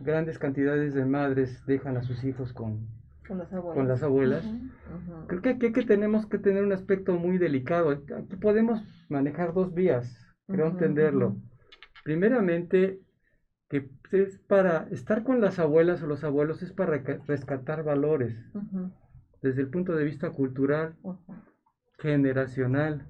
grandes 0.00 0.38
cantidades 0.38 0.94
de 0.94 1.04
madres 1.06 1.64
dejan 1.66 1.96
a 1.96 2.02
sus 2.02 2.24
hijos 2.24 2.52
con, 2.52 2.88
Con 3.74 3.88
las 3.88 4.02
abuelas. 4.02 4.44
Creo 5.28 5.42
que 5.42 5.50
aquí 5.50 5.72
que 5.72 5.84
tenemos 5.84 6.26
que 6.26 6.38
tener 6.38 6.64
un 6.64 6.72
aspecto 6.72 7.14
muy 7.14 7.38
delicado. 7.38 7.90
Aquí 7.90 8.36
podemos 8.40 8.82
manejar 9.08 9.54
dos 9.54 9.72
vías, 9.72 10.26
creo 10.46 10.66
entenderlo. 10.66 11.36
Primeramente, 12.02 13.00
que 13.68 13.88
es 14.10 14.38
para 14.48 14.88
estar 14.90 15.22
con 15.22 15.40
las 15.40 15.60
abuelas 15.60 16.02
o 16.02 16.06
los 16.06 16.24
abuelos 16.24 16.62
es 16.62 16.72
para 16.72 16.98
rescatar 17.26 17.84
valores. 17.84 18.36
Desde 19.42 19.62
el 19.62 19.68
punto 19.68 19.94
de 19.94 20.04
vista 20.04 20.30
cultural, 20.30 20.96
generacional, 21.98 23.06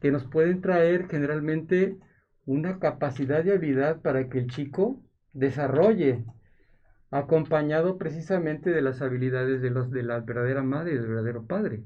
que 0.00 0.10
nos 0.10 0.24
pueden 0.24 0.62
traer 0.62 1.06
generalmente 1.08 1.98
una 2.46 2.78
capacidad 2.78 3.44
y 3.44 3.50
habilidad 3.50 4.00
para 4.00 4.28
que 4.28 4.38
el 4.38 4.46
chico 4.46 5.02
desarrolle, 5.32 6.24
acompañado 7.10 7.98
precisamente 7.98 8.70
de 8.70 8.82
las 8.82 9.02
habilidades 9.02 9.62
de, 9.62 9.70
los, 9.70 9.90
de 9.90 10.02
la 10.02 10.20
verdadera 10.20 10.62
madre 10.62 10.92
y 10.92 10.96
del 10.96 11.08
verdadero 11.08 11.46
padre. 11.46 11.82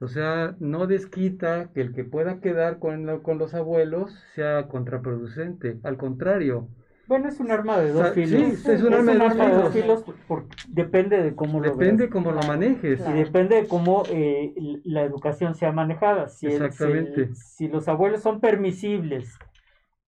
O 0.00 0.08
sea, 0.08 0.56
no 0.58 0.86
desquita 0.86 1.70
que 1.72 1.80
el 1.80 1.94
que 1.94 2.04
pueda 2.04 2.40
quedar 2.40 2.78
con, 2.78 3.06
lo- 3.06 3.22
con 3.22 3.38
los 3.38 3.54
abuelos 3.54 4.12
sea 4.34 4.66
contraproducente, 4.68 5.78
al 5.84 5.96
contrario, 5.96 6.68
Bueno, 7.06 7.28
es 7.28 7.38
un 7.40 7.50
arma 7.50 7.78
de 7.78 7.92
dos 7.92 8.10
filos. 8.14 8.30
sí, 8.58 8.70
es 8.72 8.82
un 8.82 8.94
arma 8.94 9.46
de 9.48 9.54
dos 9.54 9.72
filos. 9.72 10.04
por- 10.26 10.46
depende 10.70 11.22
de 11.22 11.34
cómo 11.36 11.60
lo 11.60 11.70
depende 11.70 12.08
cómo 12.08 12.32
lo 12.32 12.38
Claro, 12.40 12.54
manejes. 12.54 13.00
Y 13.00 13.12
depende 13.12 13.56
de 13.62 13.68
cómo 13.68 14.04
eh, 14.10 14.54
la 14.84 15.02
educación 15.02 15.54
sea 15.54 15.72
manejada. 15.72 16.28
Si, 16.28 16.46
el- 16.46 16.52
si 16.52 16.58
el- 16.58 16.72
Exactamente. 16.72 17.34
si 17.34 17.68
los 17.68 17.86
abuelos 17.88 18.22
son 18.22 18.40
permisibles, 18.40 19.38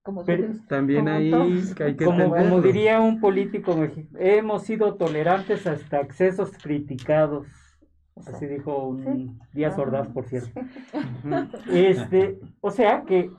Como 0.04 0.22
Pero- 0.24 0.48
También 0.68 1.08
ahí 1.08 1.32
hay 1.32 1.96
que 1.96 2.04
como, 2.04 2.60
diría 2.60 3.00
un 3.00 3.20
político 3.20 3.74
mexicano, 3.74 4.18
hemos 4.20 4.62
sido 4.64 4.94
tolerantes 4.96 5.66
hasta 5.66 6.00
excesos 6.00 6.52
criticados. 6.62 7.46
Así 8.26 8.46
dijo 8.46 8.86
un 8.86 9.02
Sí. 9.02 9.30
Díaz 9.54 9.74
Ah. 9.78 9.82
Ordaz, 9.82 10.08
por 10.08 10.26
cierto. 10.26 10.60
Este, 11.72 12.38
o 12.60 12.70
sea 12.70 13.04
que 13.04 13.30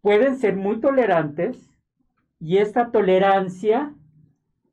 pueden 0.00 0.36
ser 0.36 0.56
muy 0.56 0.78
tolerantes 0.80 1.70
y 2.38 2.58
esta 2.58 2.92
tolerancia 2.92 3.92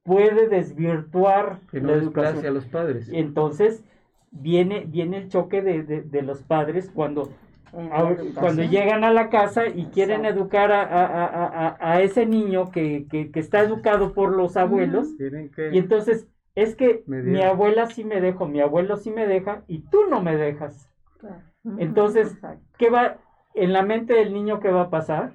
puede 0.03 0.47
desvirtuar 0.49 1.61
que 1.71 1.81
no 1.81 1.89
la 1.89 1.95
desplace 1.97 2.27
a 2.27 2.31
educación. 2.31 2.53
los 2.53 2.65
padres. 2.67 3.09
Entonces 3.11 3.83
viene, 4.29 4.85
viene 4.87 5.17
el 5.17 5.29
choque 5.29 5.63
de, 5.63 5.81
de- 5.83 6.01
de 6.03 6.21
los 6.21 6.43
padres 6.43 6.91
cuando, 6.93 7.31
educación. 7.73 8.33
cuando 8.35 8.63
llegan 8.63 9.03
a 9.03 9.11
la 9.13 9.29
casa 9.29 9.67
y 9.67 9.85
quieren 9.85 10.21
Exacto. 10.25 10.41
educar 10.41 10.71
a, 10.71 10.81
a- 10.83 11.25
a- 11.25 11.77
a- 11.79 12.01
ese 12.01 12.25
niño 12.25 12.69
que, 12.71 13.07
que- 13.09 13.31
que 13.31 13.39
está 13.39 13.61
educado 13.61 14.13
por 14.13 14.35
los 14.35 14.57
abuelos. 14.57 15.15
Tienen 15.17 15.49
que 15.51 15.73
Y 15.73 15.77
entonces 15.77 16.27
es 16.55 16.75
que 16.75 17.03
mi 17.07 17.41
abuela 17.41 17.85
sí 17.87 18.03
me 18.03 18.19
dejó, 18.19 18.47
mi 18.47 18.59
abuelo 18.61 18.97
sí 18.97 19.09
me 19.11 19.25
deja 19.27 19.63
y 19.67 19.79
tú 19.79 19.99
no 20.09 20.21
me 20.21 20.35
dejas. 20.35 20.89
Claro. 21.19 21.41
Entonces, 21.77 22.33
exacto. 22.33 22.65
¿Qué 22.77 22.89
va 22.89 23.17
en 23.53 23.71
la 23.73 23.83
mente 23.83 24.13
del 24.13 24.33
niño 24.33 24.59
qué 24.59 24.69
va 24.69 24.83
a 24.83 24.89
pasar? 24.89 25.31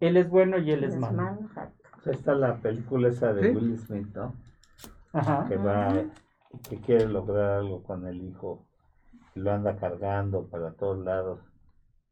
Él 0.00 0.16
es 0.16 0.28
bueno 0.28 0.58
y 0.58 0.70
él 0.70 0.84
es 0.84 0.94
Es 0.94 1.00
malo. 1.00 1.16
malo, 1.22 1.38
está 2.06 2.34
la 2.34 2.56
película 2.56 3.08
esa 3.08 3.32
de 3.32 3.50
Sí. 3.50 3.56
Will 3.56 3.78
Smith, 3.78 4.08
¿no? 4.14 4.34
Ajá. 5.12 5.44
Que 5.48 5.56
va, 5.56 5.92
que 6.68 6.76
quiere 6.80 7.06
lograr 7.08 7.58
algo 7.58 7.82
con 7.82 8.06
el 8.06 8.22
hijo, 8.22 8.64
lo 9.34 9.52
anda 9.52 9.76
cargando 9.76 10.46
para 10.48 10.72
todos 10.72 10.98
lados, 11.04 11.40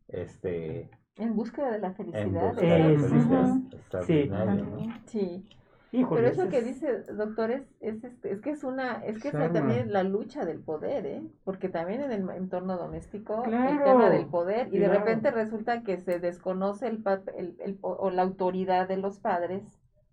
este, 0.09 0.91
En 1.17 1.37
búsqueda 1.37 1.71
de 1.71 1.79
la 1.79 1.89
en 1.89 1.95
felicidad. 1.95 2.55
de 2.55 2.79
la 2.79 3.09
felicidad 3.09 3.57
extraordinaria, 3.73 4.55
¿no? 4.65 4.79
Sí. 5.07 5.47
Híjole, 5.93 6.21
Pero 6.23 6.33
eso 6.33 6.49
que 6.49 6.59
es- 6.59 6.65
dice, 6.67 7.03
doctores, 7.13 7.63
es, 7.81 8.05
este, 8.05 8.31
es 8.33 8.41
que 8.41 8.51
es 8.51 8.63
una, 8.63 9.05
es 9.05 9.21
que 9.21 9.29
Es 9.31 9.35
también 9.35 9.71
es 9.71 9.87
la 9.89 10.05
lucha 10.05 10.45
del 10.45 10.61
poder, 10.61 11.05
¿eh? 11.05 11.23
Porque 11.43 11.69
también 11.69 12.01
en 12.01 12.13
el 12.13 12.31
entorno 12.31 12.77
doméstico, 12.77 13.43
el 13.45 13.83
tema 13.83 14.09
del 14.09 14.27
poder, 14.27 14.69
y 14.73 14.79
de 14.79 14.89
repente 14.89 15.33
resulta 15.33 15.83
que 15.83 15.99
se 15.99 16.21
desconoce 16.21 16.87
el, 16.87 17.03
el, 17.37 17.57
el 17.59 17.75
po- 17.75 17.97
o 17.99 18.11
la 18.11 18.23
autoridad 18.23 18.87
de 18.87 18.99
los 18.99 19.19
padres, 19.19 19.65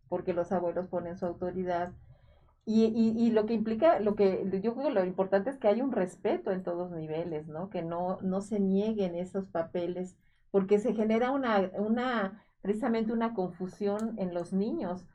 porque 0.10 0.34
los 0.34 0.52
abuelos 0.52 0.88
ponen 0.88 1.16
su 1.16 1.28
autoridad. 1.28 1.92
Y, 2.70 2.84
y, 2.86 3.14
y 3.28 3.32
lo 3.32 3.46
que 3.46 3.54
implica, 3.54 4.00
lo 4.02 4.16
que 4.16 4.44
yo 4.62 4.74
creo 4.76 4.88
que 4.88 4.94
lo 4.94 5.06
importante 5.06 5.50
es 5.50 5.58
que 5.58 5.70
hay 5.70 5.82
un 5.82 5.94
respeto 5.94 6.52
en 6.52 6.64
todos 6.64 6.92
niveles, 6.92 7.48
¿no? 7.48 7.70
Que 7.70 7.82
no, 7.82 8.20
no 8.22 8.42
se 8.42 8.60
nieguen 8.60 9.16
esos 9.16 9.48
papeles, 9.48 10.18
porque 10.52 10.78
se 10.78 10.94
genera 10.94 11.32
una, 11.32 11.72
una, 11.78 12.44
precisamente 12.62 13.14
una 13.14 13.34
confusión 13.34 14.16
en 14.20 14.34
los 14.34 14.52
niños. 14.52 15.06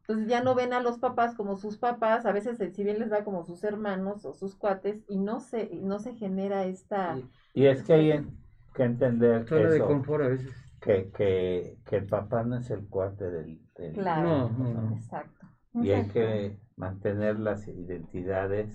Entonces 0.00 0.28
ya 0.28 0.42
no 0.42 0.54
ven 0.54 0.72
a 0.72 0.80
los 0.80 0.98
papás 0.98 1.34
como 1.34 1.56
sus 1.56 1.76
papás, 1.76 2.24
a 2.24 2.32
veces 2.32 2.58
eh, 2.60 2.70
si 2.70 2.84
bien 2.84 2.98
les 2.98 3.12
va 3.12 3.22
como 3.24 3.44
sus 3.44 3.64
hermanos 3.64 4.24
o 4.24 4.32
sus 4.32 4.54
cuates, 4.56 5.02
y 5.06 5.18
no 5.18 5.40
se, 5.40 5.64
y 5.70 5.82
no 5.82 5.98
se 5.98 6.14
genera 6.14 6.64
esta... 6.64 7.18
Y, 7.54 7.62
y 7.62 7.66
es 7.66 7.82
que 7.82 7.92
hay 7.92 8.26
que 8.74 8.82
entender 8.82 9.46
zona 9.46 9.70
de 9.70 9.80
confort 9.80 10.24
a 10.24 10.28
veces. 10.28 10.52
que, 10.80 11.10
que, 11.10 11.78
que 11.84 11.96
el 11.96 12.06
papá 12.06 12.44
no 12.44 12.56
es 12.56 12.70
el 12.70 12.86
cuate 12.88 13.30
del, 13.30 13.60
del- 13.76 13.92
Claro, 13.92 14.28
No, 14.28 14.48
no, 14.50 14.74
no. 14.90 14.96
exacto. 14.96 15.46
y 15.74 15.90
hay 15.90 16.06
que 16.08 16.63
mantener 16.76 17.38
las 17.38 17.66
identidades 17.68 18.74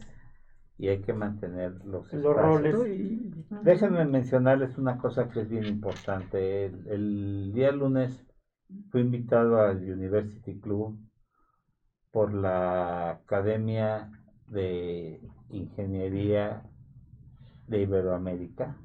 y 0.77 0.87
hay 0.87 1.01
que 1.01 1.13
mantener 1.13 1.73
los 1.85 2.11
Los 2.13 2.13
espacios. 2.13 2.35
roles. 2.35 2.87
Y-. 2.99 3.45
Déjenme 3.63 4.05
mencionarles 4.05 4.77
una 4.77 4.97
cosa 4.97 5.29
que 5.29 5.41
es 5.41 5.49
bien 5.49 5.65
importante. 5.65 6.65
El, 6.65 6.87
el 6.87 7.51
día 7.53 7.71
lunes 7.71 8.25
fui 8.89 9.01
invitado 9.01 9.59
al 9.61 9.77
University 9.77 10.59
Club 10.59 10.97
por 12.11 12.33
la 12.33 13.11
Academia 13.11 14.11
de 14.47 15.21
Ingeniería 15.49 16.63
de 17.67 17.81
Iberoamérica 17.81 18.77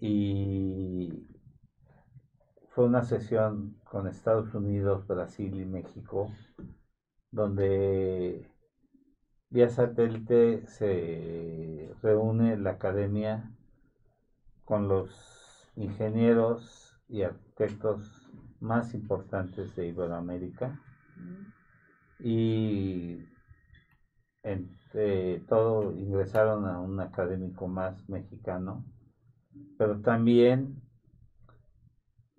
y 0.00 1.26
fue 2.70 2.86
una 2.86 3.02
sesión 3.02 3.76
con 3.84 4.08
Estados 4.08 4.52
Unidos, 4.54 5.06
Brasil 5.06 5.58
y 5.60 5.64
México 5.64 6.30
donde 7.32 8.46
vía 9.48 9.68
satélite 9.70 10.66
se 10.66 11.92
reúne 12.02 12.56
la 12.58 12.72
academia 12.72 13.50
con 14.64 14.86
los 14.86 15.70
ingenieros 15.74 17.00
y 17.08 17.22
arquitectos 17.22 18.28
más 18.60 18.94
importantes 18.94 19.74
de 19.74 19.88
Iberoamérica. 19.88 20.80
Y 22.20 23.18
entre 24.42 25.40
todo 25.40 25.92
ingresaron 25.92 26.66
a 26.66 26.80
un 26.80 27.00
académico 27.00 27.66
más 27.66 28.08
mexicano, 28.08 28.84
pero 29.78 30.00
también 30.00 30.81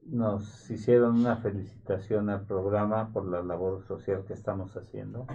nos 0.08 0.70
hicieron 0.70 1.20
una 1.20 1.38
felicitación 1.38 2.30
al 2.30 2.46
programa 2.46 3.12
por 3.12 3.26
la 3.26 3.42
labor 3.44 3.84
social 3.88 4.26
que 4.26 4.34
estamos 4.34 4.76
haciendo. 4.76 5.26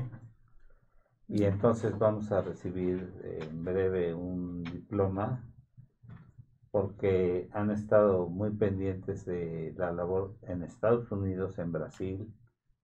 y 1.28 1.44
entonces 1.44 1.98
vamos 1.98 2.32
a 2.32 2.40
recibir 2.40 3.12
en 3.22 3.64
breve 3.64 4.14
un 4.14 4.64
diploma 4.64 5.44
porque 6.70 7.48
han 7.52 7.70
estado 7.70 8.28
muy 8.28 8.50
pendientes 8.50 9.24
de 9.24 9.74
la 9.76 9.92
labor 9.92 10.36
en 10.42 10.62
Estados 10.62 11.10
Unidos, 11.10 11.58
en 11.58 11.72
Brasil, 11.72 12.34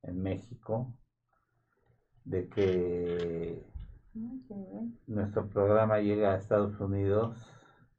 en 0.03 0.23
México, 0.23 0.95
de 2.25 2.49
que 2.49 3.63
nuestro 5.07 5.49
programa 5.49 6.01
llega 6.01 6.33
a 6.33 6.37
Estados 6.37 6.79
Unidos, 6.81 7.37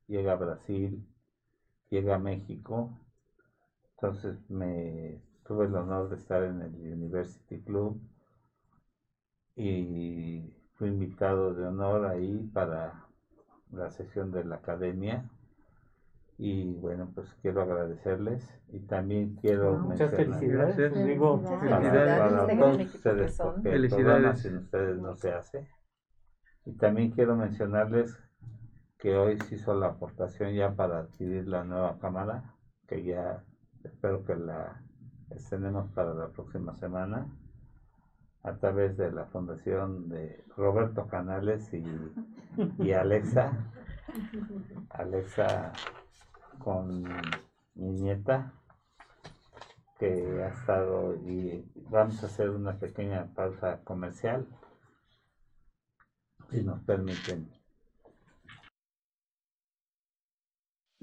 llega 0.07 0.34
a 0.34 0.38
Brasil, 0.38 1.06
llega 1.90 2.16
a 2.16 2.20
México. 2.20 2.98
Entonces 3.97 4.38
me 4.49 5.22
tuve 5.47 5.65
el 5.65 5.76
honor 5.76 6.09
de 6.09 6.15
estar 6.15 6.43
en 6.43 6.61
el 6.61 6.73
University 6.93 7.59
Club 7.61 7.99
y 9.55 10.53
fui 10.73 10.89
invitado 10.89 11.53
de 11.53 11.65
honor 11.67 12.05
ahí 12.05 12.49
para 12.53 13.05
la 13.72 13.89
sesión 13.89 14.31
de 14.31 14.43
la 14.43 14.55
academia 14.55 15.30
y 16.38 16.73
bueno 16.73 17.09
pues 17.15 17.34
quiero 17.41 17.61
agradecerles 17.61 18.45
y 18.67 18.80
también 18.81 19.35
quiero 19.35 19.77
Muchas 19.77 20.11
mencionar- 20.11 20.39
felicidades. 20.39 21.05
Digo, 21.05 21.38
para, 21.41 21.80
Felicidades. 22.47 22.95
ustedes 22.95 23.38
porque 23.38 23.69
Felicidades. 23.72 24.41
sin 24.41 24.57
ustedes 24.57 24.97
no 24.97 25.15
se 25.15 25.31
hace 25.31 25.67
y 26.65 26.73
también 26.73 27.11
quiero 27.11 27.38
mencionarles 27.38 28.17
que 28.97 29.15
hoy 29.15 29.39
se 29.39 29.55
hizo 29.55 29.73
la 29.73 29.88
aportación 29.88 30.53
ya 30.53 30.73
para 30.76 30.99
adquirir 30.99 31.47
la 31.47 31.63
nueva 31.63 31.97
cámara 31.99 32.55
que 32.88 33.03
ya 33.03 33.41
espero 33.86 34.24
que 34.26 34.36
la 34.36 34.82
estrenemos 35.30 35.91
para 35.91 36.14
la 36.14 36.30
próxima 36.30 36.74
semana 36.76 37.28
a 38.44 38.53
través 38.57 38.98
de 38.98 39.12
la 39.12 39.26
fundación 39.26 40.10
de 40.10 40.44
Roberto 40.56 41.07
Canales 41.07 41.74
y, 41.74 41.84
y 42.84 42.91
Alexa 42.94 43.72
Alexa 44.90 45.74
con 46.60 47.03
mi 47.76 47.91
nieta 47.91 48.53
que 49.98 50.44
ha 50.44 50.49
estado 50.49 51.16
y 51.16 51.72
vamos 51.90 52.22
a 52.22 52.28
hacer 52.28 52.49
una 52.49 52.78
pequeña 52.78 53.34
pausa 53.34 53.82
comercial 53.84 54.48
si 56.49 56.64
nos 56.64 56.82
permiten. 56.82 57.55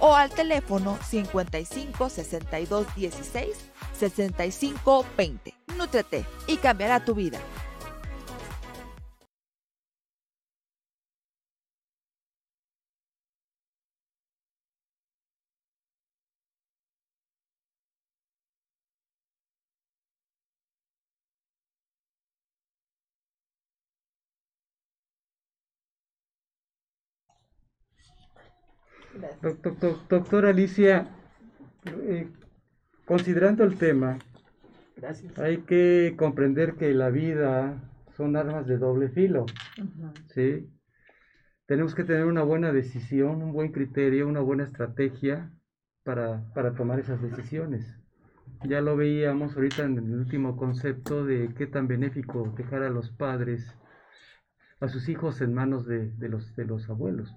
o 0.00 0.14
al 0.14 0.30
teléfono 0.30 0.98
55 1.08 2.08
62 2.08 2.94
16 2.96 3.56
65 3.98 5.06
20. 5.16 5.54
Nútrete 5.76 6.24
y 6.46 6.56
cambiará 6.56 7.04
tu 7.04 7.14
vida. 7.14 7.38
Gracias. 29.20 29.40
Doc- 29.42 29.60
doc- 29.62 29.78
doc- 29.78 30.08
Doctora 30.08 30.50
Alicia, 30.50 31.08
eh, 32.02 32.28
considerando 33.04 33.64
el 33.64 33.76
tema, 33.76 34.18
Gracias. 34.96 35.38
hay 35.38 35.58
que 35.58 36.14
comprender 36.16 36.74
que 36.74 36.92
la 36.94 37.10
vida 37.10 37.82
son 38.16 38.36
armas 38.36 38.66
de 38.66 38.78
doble 38.78 39.08
filo. 39.08 39.46
¿sí? 40.28 40.68
Tenemos 41.66 41.94
que 41.94 42.04
tener 42.04 42.24
una 42.24 42.42
buena 42.42 42.72
decisión, 42.72 43.42
un 43.42 43.52
buen 43.52 43.72
criterio, 43.72 44.26
una 44.28 44.40
buena 44.40 44.64
estrategia 44.64 45.52
para, 46.04 46.42
para 46.54 46.74
tomar 46.74 46.98
esas 46.98 47.22
decisiones. 47.22 47.96
Ya 48.64 48.80
lo 48.80 48.96
veíamos 48.96 49.54
ahorita 49.56 49.84
en 49.84 49.96
el 49.98 50.14
último 50.14 50.56
concepto 50.56 51.24
de 51.24 51.54
qué 51.56 51.66
tan 51.66 51.86
benéfico 51.88 52.52
dejar 52.56 52.82
a 52.82 52.90
los 52.90 53.10
padres, 53.10 53.74
a 54.80 54.88
sus 54.88 55.08
hijos 55.08 55.40
en 55.40 55.54
manos 55.54 55.86
de, 55.86 56.10
de 56.10 56.28
los, 56.28 56.54
de 56.56 56.64
los 56.66 56.90
abuelos. 56.90 57.34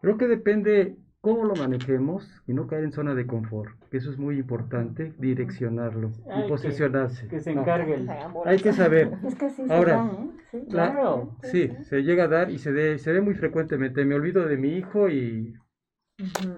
Creo 0.00 0.16
que 0.16 0.28
depende 0.28 0.96
cómo 1.20 1.44
lo 1.44 1.54
manejemos 1.54 2.42
y 2.46 2.54
no 2.54 2.66
caer 2.66 2.84
en 2.84 2.92
zona 2.92 3.14
de 3.14 3.26
confort, 3.26 3.70
que 3.90 3.98
eso 3.98 4.10
es 4.10 4.18
muy 4.18 4.38
importante, 4.38 5.12
direccionarlo 5.18 6.12
Hay 6.30 6.44
y 6.44 6.48
posesionarse. 6.48 7.28
Que 7.28 7.40
se 7.40 7.54
No, 7.54 7.60
encargue 7.60 7.94
Que 7.94 8.00
el... 8.00 8.06
se 8.06 8.12
hagan 8.12 8.32
bolas. 8.32 8.52
Hay 8.52 8.58
que 8.60 8.72
saber. 8.72 9.10
Es 9.26 9.34
que 9.34 9.50
sí 9.50 9.62
Ahora, 9.68 10.08
se 10.10 10.16
da, 10.16 10.22
¿eh? 10.22 10.30
Sí, 10.50 10.58
La- 10.68 10.92
Claro. 10.92 11.36
Sí, 11.42 11.70
se 11.82 12.02
llega 12.02 12.24
a 12.24 12.28
dar 12.28 12.50
y 12.50 12.58
se, 12.58 12.72
de- 12.72 12.98
se 12.98 13.12
ve 13.12 13.20
muy 13.20 13.34
frecuentemente. 13.34 14.04
Me 14.04 14.14
olvido 14.14 14.46
de 14.46 14.56
mi 14.56 14.70
hijo 14.76 15.08
y 15.10 15.54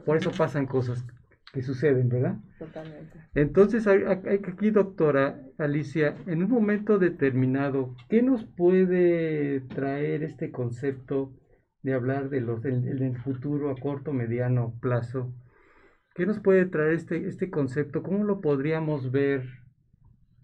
por 0.04 0.16
eso 0.16 0.30
pasan 0.30 0.66
cosas 0.66 1.04
que 1.52 1.62
suceden, 1.62 2.08
¿verdad? 2.08 2.36
Totalmente. 2.58 3.18
Entonces, 3.34 3.86
hay- 3.86 4.04
hay- 4.06 4.22
hay 4.26 4.38
que 4.38 4.52
aquí, 4.52 4.70
doctora 4.70 5.40
Alicia, 5.58 6.14
en 6.26 6.42
un 6.42 6.50
momento 6.50 6.98
determinado, 6.98 7.94
¿qué 8.08 8.22
nos 8.22 8.44
puede 8.44 9.60
traer 9.60 10.22
este 10.22 10.50
concepto 10.50 11.32
de 11.82 11.94
hablar 11.94 12.28
de 12.30 12.40
los 12.40 12.62
del, 12.62 13.16
futuro 13.18 13.70
a 13.70 13.76
corto, 13.76 14.12
mediano 14.12 14.74
plazo? 14.80 15.32
¿Qué 16.14 16.26
nos 16.26 16.38
puede 16.40 16.66
traer 16.66 16.92
este, 16.92 17.26
este 17.26 17.50
concepto? 17.50 18.02
¿Cómo 18.02 18.24
lo 18.24 18.40
podríamos 18.40 19.10
ver? 19.10 19.44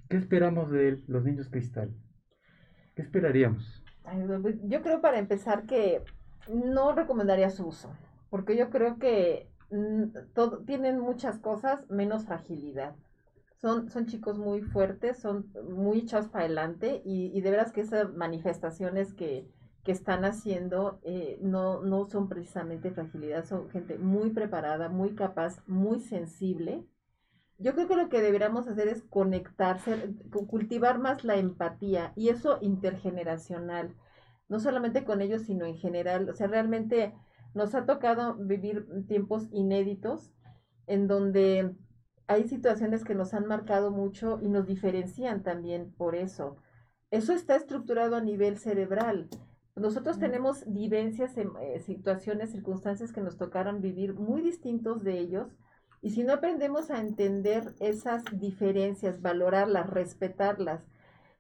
¿Qué 0.09 0.17
esperamos 0.17 0.71
de 0.71 0.89
él, 0.89 1.05
los 1.07 1.25
niños 1.25 1.49
cristal? 1.49 1.95
¿Qué 2.95 3.03
esperaríamos? 3.03 3.83
Pues, 4.43 4.57
Yo 4.65 4.83
creo 4.83 5.01
para 5.01 5.19
empezar 5.19 5.67
que 5.67 6.03
no 6.49 6.95
recomendaría 6.95 7.51
su 7.51 7.67
uso, 7.67 7.91
porque 8.31 8.57
yo 8.57 8.71
creo 8.71 8.99
que 8.99 9.51
mm, 9.71 10.33
todo, 10.35 10.65
tienen 10.65 10.99
muchas 10.99 11.39
cosas 11.39 11.89
menos 11.91 12.25
fragilidad. 12.25 12.97
Son, 13.61 13.91
son 13.91 14.07
chicos 14.07 14.39
muy 14.39 14.63
fuertes, 14.63 15.19
son 15.19 15.53
muy 15.69 15.99
echados 15.99 16.29
para 16.29 16.45
adelante 16.45 17.03
y, 17.05 17.37
y 17.37 17.41
de 17.41 17.51
veras 17.51 17.73
que 17.73 17.83
esas 17.83 18.15
manifestaciones 18.15 19.13
que, 19.15 19.47
que 19.89 19.93
están 19.95 20.27
haciendo 20.27 21.01
eh, 21.05 21.41
no, 21.43 21.83
no 21.83 22.07
son 22.11 22.29
precisamente 22.29 22.93
fragilidad, 22.93 23.47
son 23.47 23.71
gente 23.71 23.99
muy 23.99 24.33
preparada, 24.33 24.91
muy 24.91 25.17
capaz, 25.17 25.63
muy 25.67 26.01
sensible. 26.01 26.87
Yo 27.59 27.75
creo 27.75 27.89
que 27.89 27.97
lo 27.97 28.09
que 28.09 28.23
deberíamos 28.23 28.69
hacer 28.69 28.89
es 28.89 29.03
conectarse, 29.03 30.15
cu- 30.33 30.47
cultivar 30.47 30.99
más 30.99 31.25
la 31.25 31.37
empatía 31.37 32.13
y 32.17 32.31
eso 32.31 32.59
intergeneracional, 32.63 33.95
no 34.49 34.61
solamente 34.61 35.05
con 35.05 35.21
ellos, 35.23 35.43
sino 35.43 35.67
en 35.67 35.77
general. 35.79 36.29
O 36.31 36.35
sea, 36.35 36.47
realmente 36.49 37.15
nos 37.55 37.75
ha 37.75 37.87
tocado 37.87 38.35
vivir 38.37 38.87
tiempos 39.09 39.49
inéditos 39.53 40.33
en 40.87 41.09
donde 41.09 41.75
hay 42.29 42.49
situaciones 42.49 43.05
que 43.05 43.15
nos 43.15 43.35
han 43.35 43.47
marcado 43.47 43.91
mucho 43.91 44.39
y 44.43 44.49
nos 44.49 44.67
diferencian 44.67 45.43
también 45.43 45.93
por 45.93 46.15
eso. 46.17 46.57
Eso 47.11 47.33
está 47.33 47.57
estructurado 47.57 48.17
a 48.17 48.21
nivel 48.23 48.59
cerebral. 48.59 49.29
Nosotros 49.81 50.19
tenemos 50.19 50.65
vivencias, 50.67 51.37
eh, 51.37 51.81
situaciones, 51.81 52.51
circunstancias 52.53 53.13
que 53.13 53.21
nos 53.21 53.37
tocaron 53.37 53.81
vivir 53.81 54.15
muy 54.15 54.43
distintos 54.43 55.03
de 55.05 55.19
ellos. 55.19 55.49
Y 56.01 56.11
si 56.11 56.23
no 56.25 56.35
aprendemos 56.35 56.91
a 56.91 57.01
entender 57.01 57.75
esas 57.81 58.23
diferencias, 58.33 59.21
valorarlas, 59.23 59.91
respetarlas, 59.91 60.83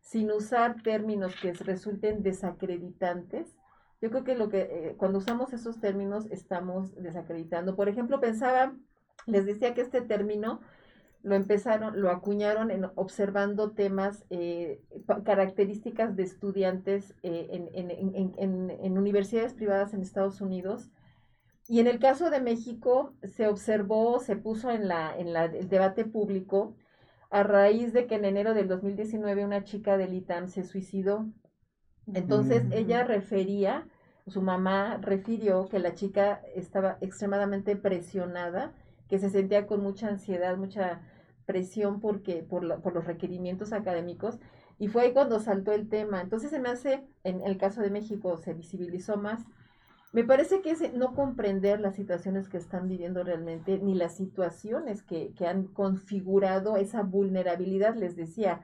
sin 0.01 0.31
usar 0.33 0.83
términos 0.83 1.35
que 1.41 1.53
resulten 1.53 2.23
desacreditantes, 2.23 3.55
Yo 4.01 4.11
creo 4.11 4.25
que 4.25 4.37
lo 4.37 4.49
que 4.49 4.61
eh, 4.63 4.95
cuando 4.97 5.19
usamos 5.19 5.53
esos 5.53 5.81
términos 5.81 6.27
estamos 6.31 6.95
desacreditando. 6.97 7.75
Por 7.77 7.89
ejemplo, 7.89 8.21
pensaba, 8.21 8.75
les 9.27 9.45
decía 9.47 9.75
que 9.75 9.81
este 9.83 10.01
término 10.03 10.61
lo 11.23 11.35
empezaron, 11.35 12.01
lo 12.01 12.11
acuñaron 12.11 12.71
en, 12.71 12.87
observando 12.95 13.73
temas, 13.73 14.25
eh, 14.31 14.81
características 15.25 16.15
de 16.17 16.23
estudiantes 16.23 17.15
eh, 17.23 17.49
en, 17.51 17.91
en, 17.91 18.35
en, 18.37 18.71
en, 18.71 18.99
universidades 18.99 19.55
privadas 19.55 19.95
en 19.95 20.03
Estados 20.03 20.41
Unidos. 20.41 20.91
Y 21.67 21.81
en 21.81 21.87
el 21.87 21.99
caso 21.99 22.31
de 22.31 22.41
México 22.41 23.15
se 23.23 23.49
observó, 23.49 24.21
se 24.21 24.37
puso 24.37 24.71
en, 24.71 24.89
la, 24.89 25.15
en 25.17 25.33
la, 25.33 25.47
el 25.47 25.69
debate 25.69 26.05
público 26.05 26.77
a 27.31 27.43
raíz 27.43 27.93
de 27.93 28.07
que 28.07 28.15
en 28.15 28.25
enero 28.25 28.55
del 28.55 28.69
2019 28.69 29.45
una 29.45 29.65
chica 29.65 29.99
del 29.99 30.15
ITAM 30.15 30.49
se 30.49 30.65
suicidó. 30.65 31.27
Entonces 32.15 32.65
ella 32.71 33.05
refería, 33.05 33.87
su 34.27 34.41
mamá 34.41 34.99
refirió 35.03 35.69
que 35.69 35.79
la 35.79 35.95
chica 35.95 36.41
estaba 36.55 36.97
extremadamente 37.03 37.77
presionada 37.77 38.73
que 39.09 39.19
se 39.19 39.31
sentía 39.31 39.67
con 39.67 39.83
mucha 39.83 40.09
ansiedad, 40.09 40.57
mucha 40.57 41.03
presión 41.47 42.01
porque, 42.01 42.43
por, 42.43 42.63
los 42.65 43.05
requerimientos 43.07 43.73
académicos, 43.73 44.39
y 44.79 44.89
fue 44.89 45.03
ahí 45.03 45.13
cuando 45.13 45.41
saltó 45.41 45.73
el 45.73 45.89
tema. 45.89 46.21
Entonces 46.21 46.51
se 46.51 46.61
me 46.61 46.69
hace, 46.69 47.07
en 47.25 47.41
el 47.45 47.59
caso 47.59 47.81
de 47.81 47.91
México 47.91 48.37
se 48.37 48.55
visibilizó 48.55 49.17
más. 49.17 49.45
Me 50.13 50.25
parece 50.25 50.63
que 50.63 50.71
es 50.71 50.95
no 50.95 51.15
comprender 51.15 51.81
las 51.81 51.97
situaciones 51.97 52.49
que 52.49 52.59
están 52.59 52.89
viviendo 52.89 53.25
realmente, 53.25 53.79
ni 53.79 53.95
las 53.95 54.17
situaciones 54.17 55.03
que 55.03 55.35
han 55.47 55.67
configurado 55.67 56.77
esa 56.77 57.03
vulnerabilidad. 57.03 57.95
Les 57.97 58.15
decía, 58.15 58.63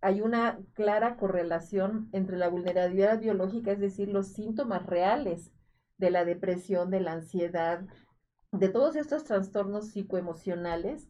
hay 0.00 0.20
una 0.20 0.60
clara 0.74 1.16
correlación 1.16 2.08
entre 2.12 2.36
la 2.36 2.48
vulnerabilidad 2.48 3.20
biológica, 3.20 3.72
es 3.72 3.80
decir, 3.80 4.08
los 4.08 4.28
síntomas 4.28 4.86
reales 4.86 5.52
de 5.98 6.10
la 6.10 6.24
depresión, 6.24 6.90
de 6.90 7.00
la 7.00 7.12
ansiedad, 7.12 7.84
de 8.52 8.68
todos 8.68 8.96
estos 8.96 9.24
trastornos 9.24 9.88
psicoemocionales 9.88 11.08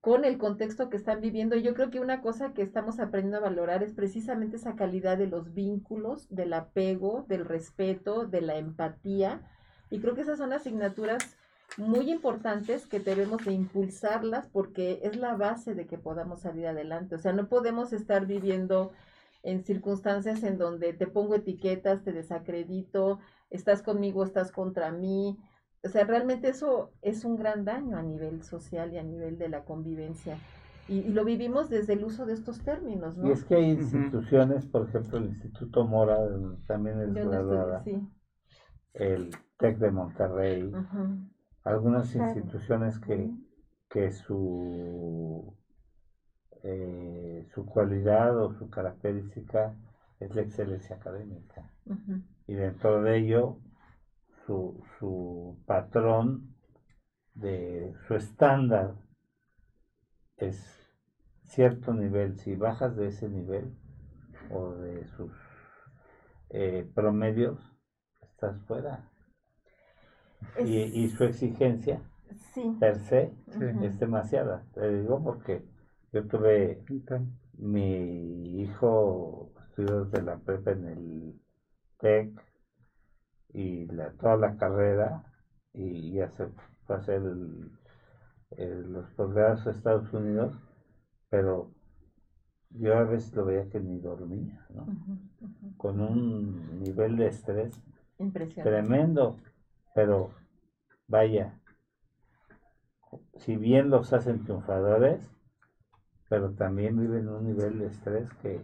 con 0.00 0.26
el 0.26 0.36
contexto 0.36 0.90
que 0.90 0.98
están 0.98 1.22
viviendo. 1.22 1.56
Yo 1.56 1.74
creo 1.74 1.90
que 1.90 2.00
una 2.00 2.20
cosa 2.20 2.52
que 2.52 2.62
estamos 2.62 3.00
aprendiendo 3.00 3.38
a 3.38 3.48
valorar 3.48 3.82
es 3.82 3.92
precisamente 3.92 4.56
esa 4.56 4.76
calidad 4.76 5.16
de 5.16 5.26
los 5.26 5.54
vínculos, 5.54 6.26
del 6.28 6.52
apego, 6.52 7.24
del 7.26 7.46
respeto, 7.46 8.26
de 8.26 8.42
la 8.42 8.58
empatía. 8.58 9.40
Y 9.88 10.00
creo 10.00 10.14
que 10.14 10.20
esas 10.20 10.38
son 10.38 10.52
asignaturas 10.52 11.36
muy 11.78 12.10
importantes 12.10 12.86
que 12.86 13.00
debemos 13.00 13.44
de 13.46 13.52
impulsarlas 13.52 14.46
porque 14.48 15.00
es 15.02 15.16
la 15.16 15.36
base 15.36 15.74
de 15.74 15.86
que 15.86 15.96
podamos 15.96 16.40
salir 16.40 16.66
adelante. 16.66 17.14
O 17.14 17.18
sea, 17.18 17.32
no 17.32 17.48
podemos 17.48 17.94
estar 17.94 18.26
viviendo 18.26 18.92
en 19.42 19.64
circunstancias 19.64 20.42
en 20.42 20.58
donde 20.58 20.92
te 20.92 21.06
pongo 21.06 21.34
etiquetas, 21.34 22.02
te 22.04 22.12
desacredito, 22.12 23.20
estás 23.50 23.82
conmigo, 23.82 24.24
estás 24.24 24.52
contra 24.52 24.90
mí, 24.90 25.38
o 25.84 25.88
sea, 25.88 26.04
realmente 26.04 26.48
eso 26.48 26.92
es 27.02 27.24
un 27.24 27.36
gran 27.36 27.64
daño 27.64 27.98
a 27.98 28.02
nivel 28.02 28.42
social 28.42 28.92
y 28.92 28.98
a 28.98 29.02
nivel 29.02 29.36
de 29.36 29.48
la 29.50 29.64
convivencia. 29.64 30.38
Y, 30.88 31.02
lo 31.10 31.24
vivimos 31.24 31.70
desde 31.70 31.94
el 31.94 32.04
uso 32.04 32.26
de 32.26 32.34
estos 32.34 32.62
términos, 32.62 33.16
¿no? 33.16 33.28
Y 33.28 33.32
es 33.32 33.44
que 33.44 33.54
hay 33.54 33.70
instituciones, 33.70 34.66
por 34.66 34.88
ejemplo, 34.88 35.18
el 35.18 35.26
Instituto 35.26 35.86
Mora, 35.86 36.18
también 36.66 37.00
es 37.00 37.14
graduada, 37.14 37.84
el 38.94 39.30
TEC 39.58 39.78
de 39.78 39.90
Monterrey, 39.90 40.72
algunas 41.64 42.14
instituciones 42.14 42.98
que, 42.98 43.30
que 43.88 44.12
su, 44.12 45.54
eh, 46.62 47.46
su 47.54 47.64
cualidad 47.64 48.38
o 48.38 48.52
su 48.52 48.68
característica 48.68 49.74
es 50.20 50.34
la 50.34 50.42
excelencia 50.42 50.96
académica. 50.96 51.70
Y 52.46 52.54
dentro 52.54 53.02
de 53.02 53.18
ello 53.18 53.58
su, 54.46 54.82
su 54.98 55.62
patrón 55.66 56.54
de 57.34 57.94
su 58.06 58.14
estándar 58.14 58.94
es 60.36 60.58
cierto 61.42 61.92
nivel. 61.92 62.38
Si 62.38 62.54
bajas 62.54 62.96
de 62.96 63.08
ese 63.08 63.28
nivel 63.28 63.76
o 64.50 64.72
de 64.74 65.06
sus 65.16 65.32
eh, 66.50 66.88
promedios, 66.94 67.58
estás 68.22 68.60
fuera. 68.66 69.10
Y, 70.62 71.08
su 71.08 71.24
exigencia 71.24 72.02
per 72.78 72.98
se 72.98 73.32
es 73.82 73.98
demasiada. 73.98 74.66
Te 74.74 75.00
digo 75.00 75.22
porque 75.24 75.64
yo 76.12 76.26
tuve 76.26 76.84
mi 77.56 78.60
hijo 78.60 79.52
estudió 79.68 80.04
de 80.04 80.22
la 80.22 80.36
prepa 80.36 80.72
en 80.72 80.84
el 80.86 81.40
TEC 81.98 82.43
y 83.54 83.86
la, 83.86 84.10
toda 84.12 84.36
la 84.36 84.56
carrera 84.56 85.22
y 85.72 86.12
ya 86.12 86.28
se 86.30 86.46
fue 86.86 86.96
a 86.96 86.98
hacer 86.98 87.22
los 88.56 89.10
posgrados 89.12 89.66
a 89.66 89.70
Estados 89.70 90.12
Unidos, 90.12 90.60
pero 91.30 91.70
yo 92.70 92.96
a 92.98 93.04
veces 93.04 93.32
lo 93.34 93.44
veía 93.44 93.68
que 93.68 93.80
ni 93.80 94.00
dormía, 94.00 94.66
¿no? 94.70 94.86
Con 95.76 96.00
un 96.00 96.82
nivel 96.82 97.16
de 97.16 97.28
estrés 97.28 97.80
tremendo, 98.62 99.38
pero 99.94 100.30
vaya, 101.06 101.60
si 103.36 103.56
bien 103.56 103.90
los 103.90 104.12
hacen 104.12 104.42
triunfadores, 104.44 105.30
pero 106.28 106.52
también 106.52 106.98
viven 106.98 107.28
un 107.28 107.44
nivel 107.44 107.78
de 107.78 107.86
estrés 107.86 108.32
que, 108.34 108.60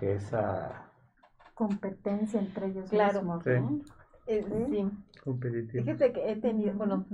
que 0.00 0.14
esa 0.14 0.90
competencia 1.54 2.40
entre 2.40 2.66
ellos 2.66 2.90
claro. 2.90 3.22
mismos. 3.22 3.92
Eh, 4.26 4.44
sí. 4.70 4.90
Fíjate 5.70 6.12
que 6.12 6.30
he 6.30 6.36
tenido, 6.36 6.74
bueno, 6.74 7.06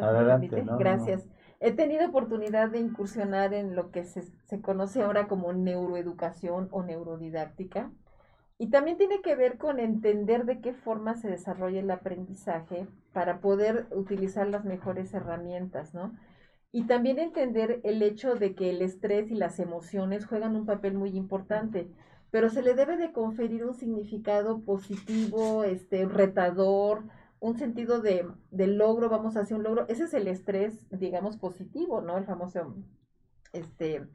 Adelante, 0.00 0.64
gracias. 0.78 1.26
He 1.58 1.72
tenido 1.72 2.06
oportunidad 2.06 2.70
de 2.70 2.78
incursionar 2.78 3.54
en 3.54 3.74
lo 3.74 3.90
que 3.90 4.04
se, 4.04 4.22
se 4.22 4.60
conoce 4.60 5.02
ahora 5.02 5.26
como 5.26 5.52
neuroeducación 5.52 6.68
o 6.70 6.82
neurodidáctica. 6.82 7.90
Y 8.58 8.70
también 8.70 8.96
tiene 8.96 9.20
que 9.22 9.34
ver 9.34 9.58
con 9.58 9.80
entender 9.80 10.44
de 10.44 10.60
qué 10.60 10.72
forma 10.72 11.14
se 11.16 11.28
desarrolla 11.28 11.80
el 11.80 11.90
aprendizaje 11.90 12.86
para 13.12 13.40
poder 13.40 13.86
utilizar 13.90 14.46
las 14.46 14.64
mejores 14.64 15.12
herramientas, 15.12 15.94
¿no? 15.94 16.16
Y 16.72 16.86
también 16.86 17.18
entender 17.18 17.80
el 17.84 18.02
hecho 18.02 18.34
de 18.34 18.54
que 18.54 18.70
el 18.70 18.82
estrés 18.82 19.30
y 19.30 19.34
las 19.34 19.58
emociones 19.58 20.26
juegan 20.26 20.56
un 20.56 20.66
papel 20.66 20.94
muy 20.94 21.10
importante 21.16 21.90
pero 22.36 22.50
se 22.50 22.60
le 22.60 22.74
debe 22.74 22.98
de 22.98 23.12
conferir 23.12 23.64
un 23.64 23.72
significado 23.72 24.60
positivo, 24.60 25.64
este, 25.64 26.04
retador, 26.04 27.04
un 27.40 27.56
sentido 27.56 28.02
de, 28.02 28.26
logro, 28.50 29.08
vamos 29.08 29.38
hacia 29.38 29.56
un 29.56 29.62
logro. 29.62 29.86
Ese 29.88 30.04
es 30.04 30.12
el 30.12 30.28
estrés, 30.28 30.86
digamos, 30.90 31.38
positivo, 31.38 32.02
¿no? 32.02 32.18
El 32.18 32.26
famoso, 32.26 32.76
este, 33.54 34.06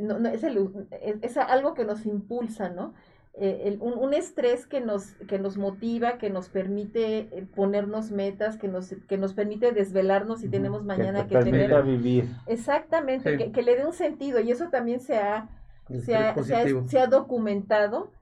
no, 0.00 0.18
no, 0.18 0.30
es, 0.30 0.42
es, 0.42 1.36
algo 1.36 1.74
que 1.74 1.84
nos 1.84 2.06
impulsa, 2.06 2.70
¿no? 2.70 2.94
Eh, 3.34 3.78
un, 3.80 4.14
estrés 4.14 4.66
que 4.66 4.80
nos, 4.80 5.12
que 5.28 5.38
nos 5.38 5.58
motiva, 5.58 6.18
que 6.18 6.30
nos 6.30 6.48
permite 6.48 7.18
eh, 7.18 7.46
ponernos 7.54 8.10
metas, 8.10 8.58
que 8.58 8.66
nos, 8.66 8.88
que 9.06 9.16
nos 9.16 9.32
permite 9.32 9.70
desvelarnos 9.70 10.40
si 10.40 10.48
tenemos 10.48 10.84
mañana 10.84 11.28
que, 11.28 11.38
que 11.38 11.44
tener. 11.44 11.84
vivir. 11.84 12.24
Exactamente, 12.48 13.36
que, 13.36 13.52
que, 13.52 13.62
le 13.62 13.76
dé 13.76 13.86
un 13.86 13.92
sentido 13.92 14.40
y 14.40 14.50
eso 14.50 14.70
también 14.70 14.98
se 14.98 15.18
ha 15.18 15.48
se 16.04 16.14
ha, 16.98 17.06
documentado 17.06 18.12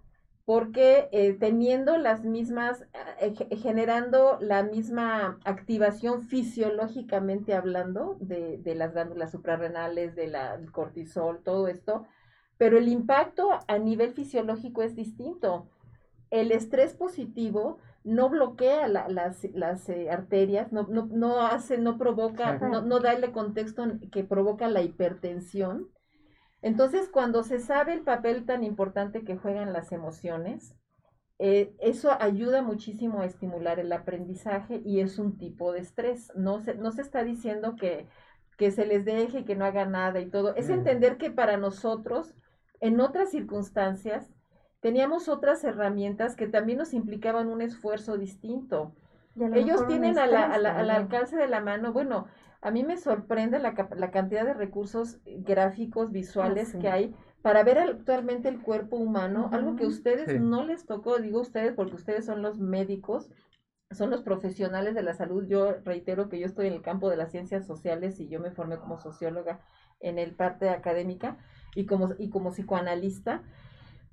porque 0.45 1.09
eh, 1.11 1.33
teniendo 1.33 1.99
las 1.99 2.25
mismas, 2.25 2.85
eh, 3.21 3.35
generando 3.57 4.39
la 4.41 4.63
misma 4.63 5.41
activación 5.45 6.23
fisiológicamente 6.23 7.55
hablando 7.55 8.17
de, 8.21 8.61
las 8.77 8.93
glándulas 8.93 9.33
suprarrenales, 9.33 10.15
de 10.15 10.29
la, 10.29 10.57
del 10.57 10.71
cortisol, 10.71 11.43
todo 11.43 11.67
esto, 11.67 12.07
pero 12.59 12.79
el 12.79 12.89
impacto 12.89 13.51
a 13.67 13.79
nivel 13.79 14.13
fisiológico 14.13 14.83
es 14.83 14.95
distinto. 14.95 15.67
El 16.31 16.53
estrés 16.53 16.95
positivo 16.95 17.79
no 18.05 18.29
bloquea 18.29 18.87
las, 18.87 19.45
las 19.53 19.89
eh, 19.89 20.11
arterias, 20.11 20.71
no, 20.71 20.85
no, 20.85 21.09
no, 21.11 21.41
hace, 21.41 21.77
no 21.77 21.99
provoca, 21.99 22.57
no, 22.59 22.83
no 22.83 23.01
da 23.01 23.13
el 23.13 23.33
contexto 23.33 23.85
que 24.13 24.23
provoca 24.23 24.69
la 24.69 24.83
hipertensión, 24.83 25.89
entonces, 26.67 27.09
cuando 27.09 27.45
se 27.45 27.61
sabe 27.61 27.93
el 27.93 28.01
papel 28.01 28.45
tan 28.45 28.65
importante 28.65 29.23
que 29.23 29.37
juegan 29.37 29.73
las 29.73 29.93
emociones, 29.93 30.75
eh, 31.39 31.77
eso 31.79 32.11
ayuda 32.21 32.61
muchísimo 32.61 33.21
a 33.21 33.25
estimular 33.25 33.79
el 33.79 33.93
aprendizaje 33.93 34.83
y 34.85 34.99
es 34.99 35.21
un 35.21 35.39
tipo 35.39 35.71
de 35.71 35.79
estrés. 35.79 36.33
No 36.35 36.59
se, 36.59 36.75
no 36.75 36.91
se 36.91 37.03
está 37.03 37.23
diciendo 37.23 37.77
que, 37.77 38.09
que 38.59 38.73
se 38.73 38.85
les 38.85 39.05
deje, 39.05 39.45
que 39.45 39.55
no 39.55 39.65
haga 39.65 39.85
nada 39.85 40.19
y 40.19 40.29
todo. 40.29 40.57
Es 40.57 40.69
entender 40.69 41.19
que 41.19 41.31
para 41.31 41.57
nosotros, 41.57 42.35
en 42.81 43.01
otras 43.01 43.31
circunstancias, 43.31 44.29
teníamos 44.81 45.29
otras 45.29 45.63
herramientas 45.63 46.35
que 46.35 46.49
también 46.49 46.79
nos 46.79 46.95
implicaban 46.95 47.47
un 47.47 47.63
esfuerzo 47.63 48.19
distinto. 48.19 48.93
Ellos 49.55 49.87
tienen 49.87 50.19
al 50.19 50.91
alcance 50.91 51.37
de 51.37 51.47
la 51.47 51.61
mano, 51.61 51.93
bueno, 51.93 52.27
a 52.61 52.71
mí 52.71 52.85
me 52.85 52.97
sorprende 52.97 53.59
la, 53.59 53.75
la 53.97 54.11
cantidad 54.11 54.45
de 54.45 54.55
recursos 54.55 55.19
gráficos, 55.25 56.13
visuales 56.13 56.75
ah, 56.75 56.79
que 56.79 56.89
hay 56.89 57.15
para 57.43 57.63
ver 57.63 57.79
actualmente 57.79 58.49
el 58.49 58.61
cuerpo 58.61 58.97
humano, 58.97 59.51
algo 59.53 59.77
que 59.77 59.85
a 59.85 59.89
ustedes 59.89 60.41
no 60.41 60.65
les 60.65 60.85
tocó, 60.85 61.19
digo 61.19 61.41
ustedes 61.41 61.75
porque 61.75 61.95
ustedes 61.95 62.27
son 62.27 62.43
los 62.43 62.59
médicos, 62.59 63.31
son 63.93 64.11
los 64.11 64.23
profesionales 64.23 64.97
de 64.97 65.05
la 65.05 65.15
salud. 65.15 65.47
Yo 65.47 65.75
reitero 65.85 66.29
que 66.29 66.41
yo 66.41 66.47
estoy 66.47 66.67
en 66.67 66.73
el 66.73 66.83
campo 66.83 67.09
de 67.09 67.17
las 67.17 67.31
ciencias 67.31 67.65
sociales 67.65 68.19
y 68.19 68.29
yo 68.29 68.41
me 68.41 68.51
formé 68.51 68.79
como 68.79 68.99
socióloga 68.99 69.61
en 70.01 70.19
el 70.19 70.35
parte 70.35 70.71
académica 70.71 71.39
y 71.77 71.87
como, 71.87 72.15
y 72.19 72.31
como 72.31 72.51
psicoanalista, 72.51 73.45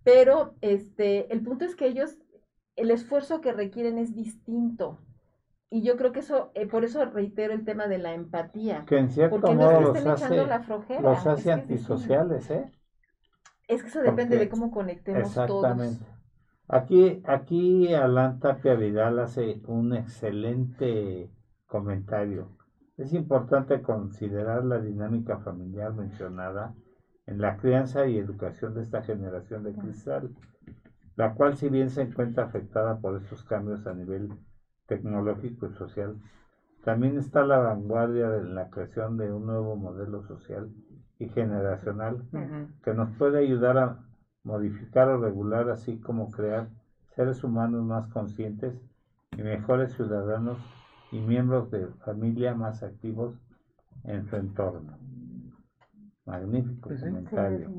pero 0.03 0.55
este, 0.61 1.33
el 1.33 1.41
punto 1.41 1.65
es 1.65 1.75
que 1.75 1.87
ellos, 1.87 2.17
el 2.75 2.91
esfuerzo 2.91 3.41
que 3.41 3.51
requieren 3.51 3.97
es 3.97 4.13
distinto. 4.13 4.99
Y 5.73 5.81
yo 5.81 5.97
creo 5.97 6.11
que 6.11 6.19
eso, 6.19 6.51
eh, 6.53 6.67
por 6.67 6.83
eso 6.83 7.03
reitero 7.05 7.51
el 7.51 7.65
tema 7.65 7.87
de 7.87 7.97
la 7.97 8.13
empatía. 8.13 8.85
Que 8.85 8.99
en 8.99 9.09
cierto 9.09 9.37
porque 9.41 9.55
modo 9.55 9.71
no 9.71 9.81
los 9.81 9.95
estén 9.97 10.11
hace, 10.11 10.25
echando 10.25 10.45
la 10.45 10.59
flojera. 10.61 11.01
los 11.01 11.25
hace 11.25 11.51
antisociales, 11.51 12.51
¿eh? 12.51 12.71
Es 13.67 13.81
que 13.81 13.87
eso 13.87 14.01
depende 14.01 14.35
Porque- 14.35 14.37
de 14.37 14.49
cómo 14.49 14.69
conectemos 14.69 15.29
Exactamente. 15.29 15.97
todos. 16.05 16.13
Aquí, 16.67 17.23
aquí 17.25 17.91
Alan 17.91 18.39
Tapia 18.39 18.75
Vidal 18.75 19.17
hace 19.17 19.63
un 19.65 19.95
excelente 19.95 21.31
comentario. 21.65 22.55
Es 22.97 23.11
importante 23.13 23.81
considerar 23.81 24.63
la 24.65 24.77
dinámica 24.77 25.39
familiar 25.39 25.91
mencionada 25.95 26.75
en 27.25 27.41
la 27.41 27.57
crianza 27.57 28.05
y 28.05 28.19
educación 28.19 28.75
de 28.75 28.81
esta 28.83 29.01
generación 29.01 29.63
de 29.63 29.73
cristal, 29.73 30.35
la 31.15 31.33
cual 31.33 31.57
si 31.57 31.69
bien 31.69 31.89
se 31.89 32.03
encuentra 32.03 32.43
afectada 32.43 32.99
por 32.99 33.17
estos 33.19 33.43
cambios 33.43 33.87
a 33.87 33.95
nivel 33.95 34.29
tecnológico 34.93 35.67
y 35.67 35.73
social, 35.73 36.15
también 36.83 37.17
está 37.17 37.45
la 37.45 37.57
vanguardia 37.57 38.29
de 38.29 38.43
la 38.43 38.69
creación 38.69 39.17
de 39.17 39.31
un 39.31 39.45
nuevo 39.45 39.75
modelo 39.75 40.23
social 40.27 40.69
y 41.17 41.29
generacional 41.29 42.23
que 42.83 42.93
nos 42.93 43.09
puede 43.17 43.39
ayudar 43.39 43.77
a 43.77 43.99
modificar 44.43 45.07
o 45.07 45.17
regular, 45.19 45.69
así 45.69 45.97
como 45.97 46.29
crear 46.29 46.67
seres 47.15 47.43
humanos 47.43 47.83
más 47.85 48.07
conscientes 48.07 48.73
y 49.37 49.41
mejores 49.41 49.93
ciudadanos 49.93 50.57
y 51.11 51.19
miembros 51.19 51.71
de 51.71 51.87
familia 52.05 52.53
más 52.53 52.83
activos 52.83 53.33
en 54.03 54.25
su 54.25 54.35
entorno. 54.35 54.97
Magnífico 56.25 56.89
Pues. 56.89 56.99
Sí, 56.99 57.05
comentario. 57.07 57.69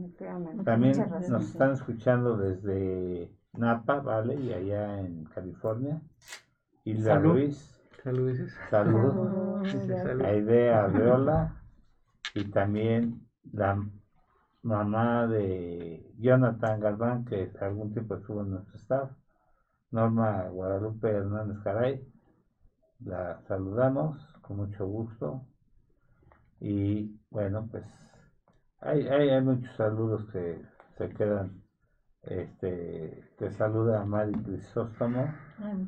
También 0.65 0.97
nos 1.28 1.45
están 1.45 1.73
escuchando 1.73 2.36
desde 2.36 3.31
Napa, 3.53 4.01
¿vale? 4.01 4.35
Y 4.36 4.53
allá 4.53 5.01
en 5.01 5.24
California. 5.24 6.01
Hilda 6.85 7.15
Salud. 7.15 7.32
Ruiz, 7.32 7.81
Saludos. 8.02 8.51
saludos. 8.70 9.69
Sí, 9.70 9.78
sí, 9.81 9.89
salud. 9.89 10.23
Aide 10.23 10.73
Arreola 10.73 11.62
y 12.35 12.44
también 12.51 13.27
la 13.52 13.82
mamá 14.62 15.27
de 15.27 16.12
Jonathan 16.19 16.81
Galván, 16.81 17.24
que 17.24 17.51
algún 17.61 17.93
tiempo 17.93 18.16
estuvo 18.16 18.43
en 18.43 18.51
nuestro 18.51 18.77
staff, 18.77 19.11
Norma 19.90 20.43
Guadalupe 20.48 21.09
Hernández 21.11 21.59
Caray. 21.62 22.06
La 23.01 23.40
saludamos 23.48 24.19
con 24.43 24.56
mucho 24.59 24.86
gusto. 24.86 25.47
Y 26.61 27.19
bueno, 27.31 27.69
pues 27.70 27.86
hay, 28.81 29.06
hay, 29.09 29.31
hay 29.31 29.40
muchos 29.43 29.74
saludos 29.77 30.24
que 30.32 30.61
se 30.97 31.09
quedan. 31.11 31.62
Este, 32.23 33.24
te 33.39 33.51
saluda 33.51 34.05
Mari 34.05 34.32
Crisóstomo. 34.32 35.35
Ay, 35.59 35.86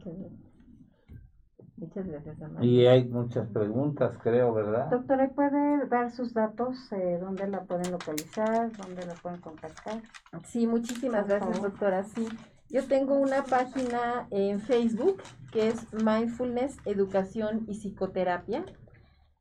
muchas 1.76 2.06
gracias. 2.06 2.40
Amanda. 2.40 2.64
Y 2.64 2.86
hay 2.86 3.04
muchas 3.04 3.48
preguntas, 3.48 4.16
creo, 4.22 4.52
¿verdad? 4.54 4.88
Doctora, 4.90 5.28
¿puede 5.28 5.86
dar 5.86 6.10
sus 6.10 6.34
datos? 6.34 6.90
Eh, 6.92 7.18
¿Dónde 7.20 7.46
la 7.48 7.64
pueden 7.64 7.90
localizar? 7.92 8.70
¿Dónde 8.72 9.06
la 9.06 9.14
pueden 9.14 9.40
contactar? 9.40 10.02
Sí, 10.44 10.66
muchísimas 10.66 11.22
Por 11.22 11.28
gracias, 11.30 11.56
favor. 11.56 11.70
doctora. 11.70 12.04
Sí, 12.04 12.28
yo 12.68 12.84
tengo 12.86 13.14
una 13.14 13.44
página 13.44 14.26
en 14.30 14.60
Facebook 14.60 15.22
que 15.52 15.68
es 15.68 15.86
Mindfulness, 15.92 16.76
Educación 16.84 17.64
y 17.68 17.74
Psicoterapia. 17.74 18.64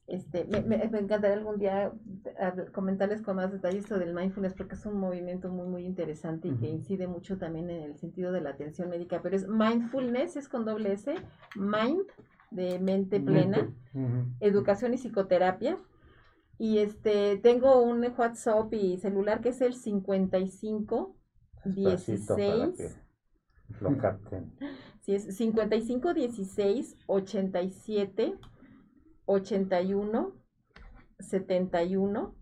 Este, 0.07 0.45
me, 0.45 0.61
me- 0.61 0.88
me 0.90 0.99
encantaría 0.99 1.36
algún 1.36 1.57
día 1.57 1.91
comentarles 2.73 3.22
con 3.23 3.38
más 3.38 3.52
detalle 3.52 3.80
esto 3.80 3.98
del 3.98 4.14
mindfulness 4.14 4.53
porque 4.53 4.76
es 4.76 4.86
un 4.86 4.99
movimiento 4.99 5.49
muy 5.49 5.68
muy 5.68 5.84
interesante 5.86 6.48
y 6.49 6.52
que 6.56 6.68
incide 6.69 7.07
mucho 7.07 7.38
también 7.38 7.69
en 7.72 7.82
el 7.82 7.98
sentido 7.98 8.32
de 8.32 8.41
la 8.41 8.52
atención 8.52 8.90
médica, 8.90 9.22
pero 9.23 9.36
es 9.36 9.48
mindfulness, 9.48 10.36
es 10.36 10.48
con 10.48 10.64
doble 10.64 10.94
S, 10.94 11.14
mind 11.56 12.06
de 12.52 12.80
mente 12.80 13.19
plena, 13.19 13.68
educación 14.40 14.94
y 14.94 14.98
psicoterapia. 14.98 15.77
Y 16.57 16.77
este 16.80 17.38
tengo 17.38 17.82
un 17.82 18.06
WhatsApp 18.18 18.73
y 18.73 18.98
celular 18.98 19.41
que 19.41 19.49
es 19.49 19.61
el 19.61 19.73
55 19.73 21.15
Despacito 21.65 22.36
para 22.36 22.68
16 22.68 22.77
que 22.77 23.84
lo 23.84 23.98
capten. 23.98 24.52
Sí, 25.02 25.14
es 25.15 25.36
55 25.38 26.14
16 26.14 26.95
87 27.07 28.36
81 29.26 30.34
71. 31.19 32.35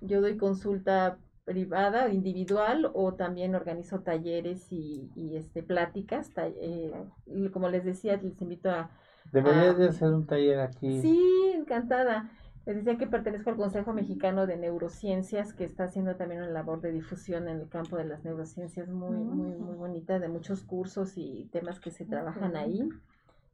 Yo 0.00 0.20
doy 0.20 0.36
consulta 0.36 1.18
privada, 1.44 2.08
individual 2.10 2.90
o 2.94 3.14
también 3.14 3.54
organizo 3.54 4.00
talleres 4.00 4.70
y, 4.70 5.10
y, 5.14 5.36
este 5.36 5.62
pláticas. 5.62 6.30
ta- 6.34 6.46
eh, 6.48 6.92
y 7.26 7.48
como 7.50 7.68
les 7.68 7.84
decía, 7.84 8.16
les 8.16 8.40
invito 8.42 8.70
a... 8.70 8.90
Deberías 9.32 9.74
Ah. 9.74 9.78
de 9.78 9.88
hacer 9.88 10.08
un 10.10 10.26
taller 10.26 10.60
aquí. 10.60 11.00
Sí, 11.00 11.52
encantada. 11.54 12.30
Les 12.66 12.76
decía 12.76 12.98
que 12.98 13.06
pertenezco 13.06 13.48
al 13.50 13.56
Consejo 13.56 13.94
Mexicano 13.94 14.46
de 14.46 14.58
Neurociencias, 14.58 15.54
que 15.54 15.64
está 15.64 15.84
haciendo 15.84 16.16
también 16.16 16.42
una 16.42 16.50
labor 16.50 16.82
de 16.82 16.92
difusión 16.92 17.48
en 17.48 17.60
el 17.60 17.68
campo 17.70 17.96
de 17.96 18.04
las 18.04 18.24
neurociencias 18.24 18.88
muy, 18.90 19.16
muy, 19.16 19.56
muy 19.56 19.74
bonita, 19.74 20.18
de 20.18 20.28
muchos 20.28 20.62
cursos 20.64 21.14
y 21.16 21.48
temas 21.50 21.80
que 21.80 21.90
se 21.90 22.04
trabajan 22.04 22.56
ahí. 22.56 22.86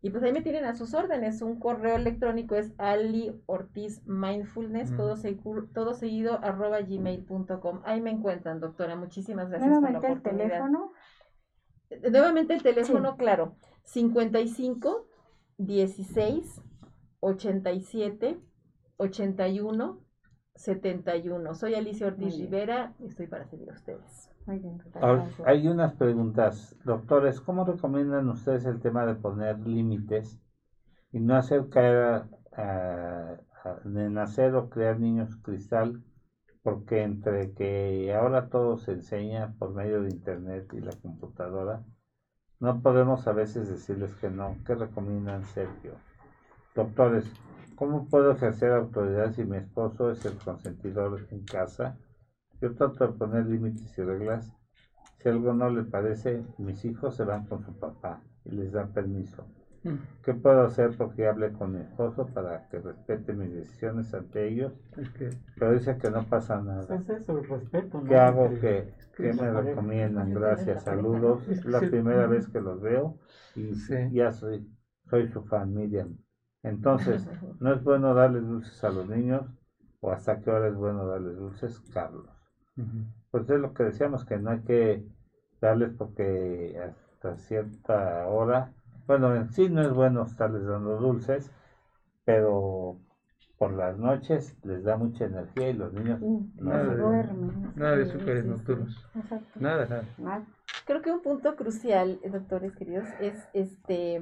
Y 0.05 0.11
pues 0.11 0.23
ahí 0.23 0.35
me 0.35 0.43
tienen 0.43 0.67
a 0.67 0.75
sus 0.75 0.93
órdenes. 0.93 1.41
Un 1.41 1.59
correo 1.59 1.97
electrónico 1.97 2.57
es 2.57 2.75
Ali 2.77 3.41
Ortiz 3.47 4.03
Mindfulness, 4.07 4.93
Mm. 4.93 4.97
todo, 4.99 5.15
todo 5.73 5.95
seguido, 5.95 6.39
arroba 6.43 6.83
gmail.com. 6.83 7.81
Ahí 7.85 8.03
me 8.03 8.11
encuentran, 8.11 8.61
doctora. 8.61 8.97
Muchísimas 8.97 9.49
gracias 9.49 9.71
por 9.73 9.83
la 9.83 9.99
Nuevamente 10.01 10.13
el 10.13 10.23
teléfono. 10.37 10.93
Eh, 11.89 12.11
Nuevamente 12.11 12.53
el 12.53 12.63
teléfono, 12.63 13.17
claro, 13.17 13.57
55 13.85 15.09
16 15.57 16.61
87 17.21 18.39
81 18.99 20.05
71. 20.55 21.55
Soy 21.55 21.77
Alicia 21.77 22.09
Ortiz. 22.09 22.37
Rivera 22.37 22.95
y 22.99 23.07
estoy 23.07 23.27
para 23.27 23.47
servir 23.47 23.71
a 23.71 23.73
ustedes. 23.73 24.31
Muy 24.47 24.59
bien, 24.59 24.79
doctora, 24.79 25.07
Ahora, 25.07 25.23
gracias. 25.25 25.49
hay 25.49 25.69
unas 25.69 25.95
preguntas. 25.95 26.77
Doctores, 26.85 27.41
¿cómo 27.41 27.65
recomiendan 27.65 28.29
ustedes 28.29 28.65
el 28.67 28.81
tema 28.81 29.07
de 29.07 29.15
poner 29.15 29.59
límites 29.59 30.39
y 31.13 31.21
no 31.21 31.37
hacer 31.37 31.69
caer 31.71 31.97
a, 31.99 32.29
a- 32.57 33.39
a- 33.65 33.81
de 33.85 34.11
nacer 34.11 34.55
o 34.57 34.69
crear 34.71 34.99
niños 34.99 35.37
cristal? 35.43 36.03
Porque 36.63 37.03
entre 37.03 37.53
que 37.55 38.15
ahora 38.15 38.49
todo 38.49 38.79
se 38.79 38.93
enseña 38.93 39.55
por 39.59 39.73
medio 39.75 40.03
de 40.03 40.11
internet 40.11 40.67
y 40.75 40.81
la 40.81 40.93
computadora, 41.03 41.83
no 42.61 42.83
podemos 42.83 43.27
a 43.29 43.33
veces 43.33 43.69
decirles 43.69 44.15
que 44.17 44.31
no. 44.31 44.57
¿Qué 44.67 44.75
recomiendan, 44.75 45.45
Sergio? 45.45 45.93
Doctores, 46.75 47.33
¿cómo 47.77 48.09
puedo 48.09 48.33
ejercer 48.33 48.73
autoridad 48.73 49.33
si 49.33 49.45
mi 49.45 49.57
esposo 49.59 50.11
es 50.11 50.25
el 50.27 50.39
consentidor 50.39 51.27
en 51.31 51.45
casa? 51.47 51.97
Yo 52.61 52.75
trato 52.75 53.07
de 53.07 53.13
poner 53.19 53.47
límites 53.47 53.97
y 53.99 54.03
reglas. 54.03 54.55
Si 55.19 55.29
algo 55.29 55.55
no 55.55 55.71
le 55.71 55.85
parece, 55.85 56.43
mis 56.59 56.85
hijos 56.85 57.17
se 57.17 57.25
van 57.25 57.47
con 57.47 57.63
su 57.65 57.73
papá 57.79 58.21
y 58.45 58.51
les 58.53 58.73
dan 58.73 58.93
permiso. 58.93 59.45
Mm. 59.85 59.97
¿Qué 60.23 60.33
puedo 60.35 60.63
hacer 60.63 60.97
porque 60.97 61.27
hable 61.27 61.53
con 61.53 61.73
mi 61.73 61.81
esposo 61.81 62.27
para 62.27 62.69
que 62.69 62.79
respete 62.79 63.33
mis 63.35 63.53
decisiones 63.53 64.13
ante 64.15 64.49
ellos? 64.49 64.73
Es 64.97 65.09
Pero 65.59 65.73
dice 65.73 65.99
que 65.99 66.11
no 66.11 66.25
pasa 66.25 66.57
Pues 66.57 66.67
nada. 66.67 66.97
es 66.97 67.09
eso, 67.11 67.39
el 67.39 67.49
respeto. 67.49 68.01
¿no? 68.01 68.09
¿Qué 68.09 68.17
hago? 68.17 68.51
¿Qué, 68.61 68.95
me 69.19 69.51
recomiendan? 69.51 70.33
Gracias, 70.33 70.83
saludos. 70.83 71.47
Es 71.49 71.65
la 71.67 71.81
primera 71.81 72.27
vez 72.27 72.49
que 72.49 72.61
los 72.61 72.81
veo 72.81 73.19
y 73.55 73.75
Sí. 73.75 73.95
ya 74.13 74.31
soy, 74.33 74.67
soy 75.11 75.29
su 75.29 75.43
fan, 75.45 75.75
Miriam. 75.75 76.17
Entonces, 76.63 77.27
¿no 77.61 77.75
es 77.75 77.83
bueno 77.85 78.15
darles 78.15 78.47
dulces 78.47 78.83
a 78.85 78.91
los 78.91 79.07
niños? 79.09 79.47
¿O 80.01 80.11
hasta 80.11 80.41
qué 80.41 80.51
hora 80.51 80.69
es 80.69 80.75
bueno 80.75 81.07
darles 81.07 81.37
dulces, 81.37 81.81
Carlos? 81.93 82.34
Pues 83.31 83.49
es 83.51 83.61
lo 83.61 83.73
que 83.75 83.85
decíamos, 83.85 84.25
que 84.25 84.39
no 84.39 84.51
hay 84.51 84.61
que 84.61 85.05
darles 85.61 85.93
porque 85.97 86.79
hasta 86.83 87.37
cierta 87.39 88.27
hora, 88.29 88.73
bueno, 89.07 89.35
en 89.35 89.51
sí 89.51 89.69
no 89.69 89.83
es 89.83 89.93
bueno 89.93 90.25
estarles 90.25 90.65
dando 90.65 90.97
dulces, 90.99 91.51
pero 92.25 92.97
por 93.59 93.73
las 93.73 93.97
noches 93.99 94.57
les 94.65 94.83
da 94.85 94.97
mucha 94.97 95.25
energía 95.25 95.71
y 95.71 95.75
los 95.75 95.93
niños 95.93 96.19
Sí, 96.21 96.53
no 96.57 96.71
Nada 96.71 96.85
no 96.85 96.97
duermen. 96.97 97.73
Nada 97.77 97.97
de 97.97 98.07
Sí, 98.07 98.13
súperes 98.13 98.45
sí, 98.45 98.51
sí. 98.51 98.57
nocturnos. 98.57 99.07
Exacto. 99.15 99.61
Nada, 99.61 99.87
nada. 99.87 100.05
Nada. 100.19 100.47
Creo 100.87 101.03
que 101.03 101.11
un 101.13 101.23
punto 101.23 101.57
crucial, 101.57 102.19
eh, 102.23 102.31
doctores 102.31 102.73
queridos, 102.75 103.07
es 103.21 103.35
este 103.55 104.21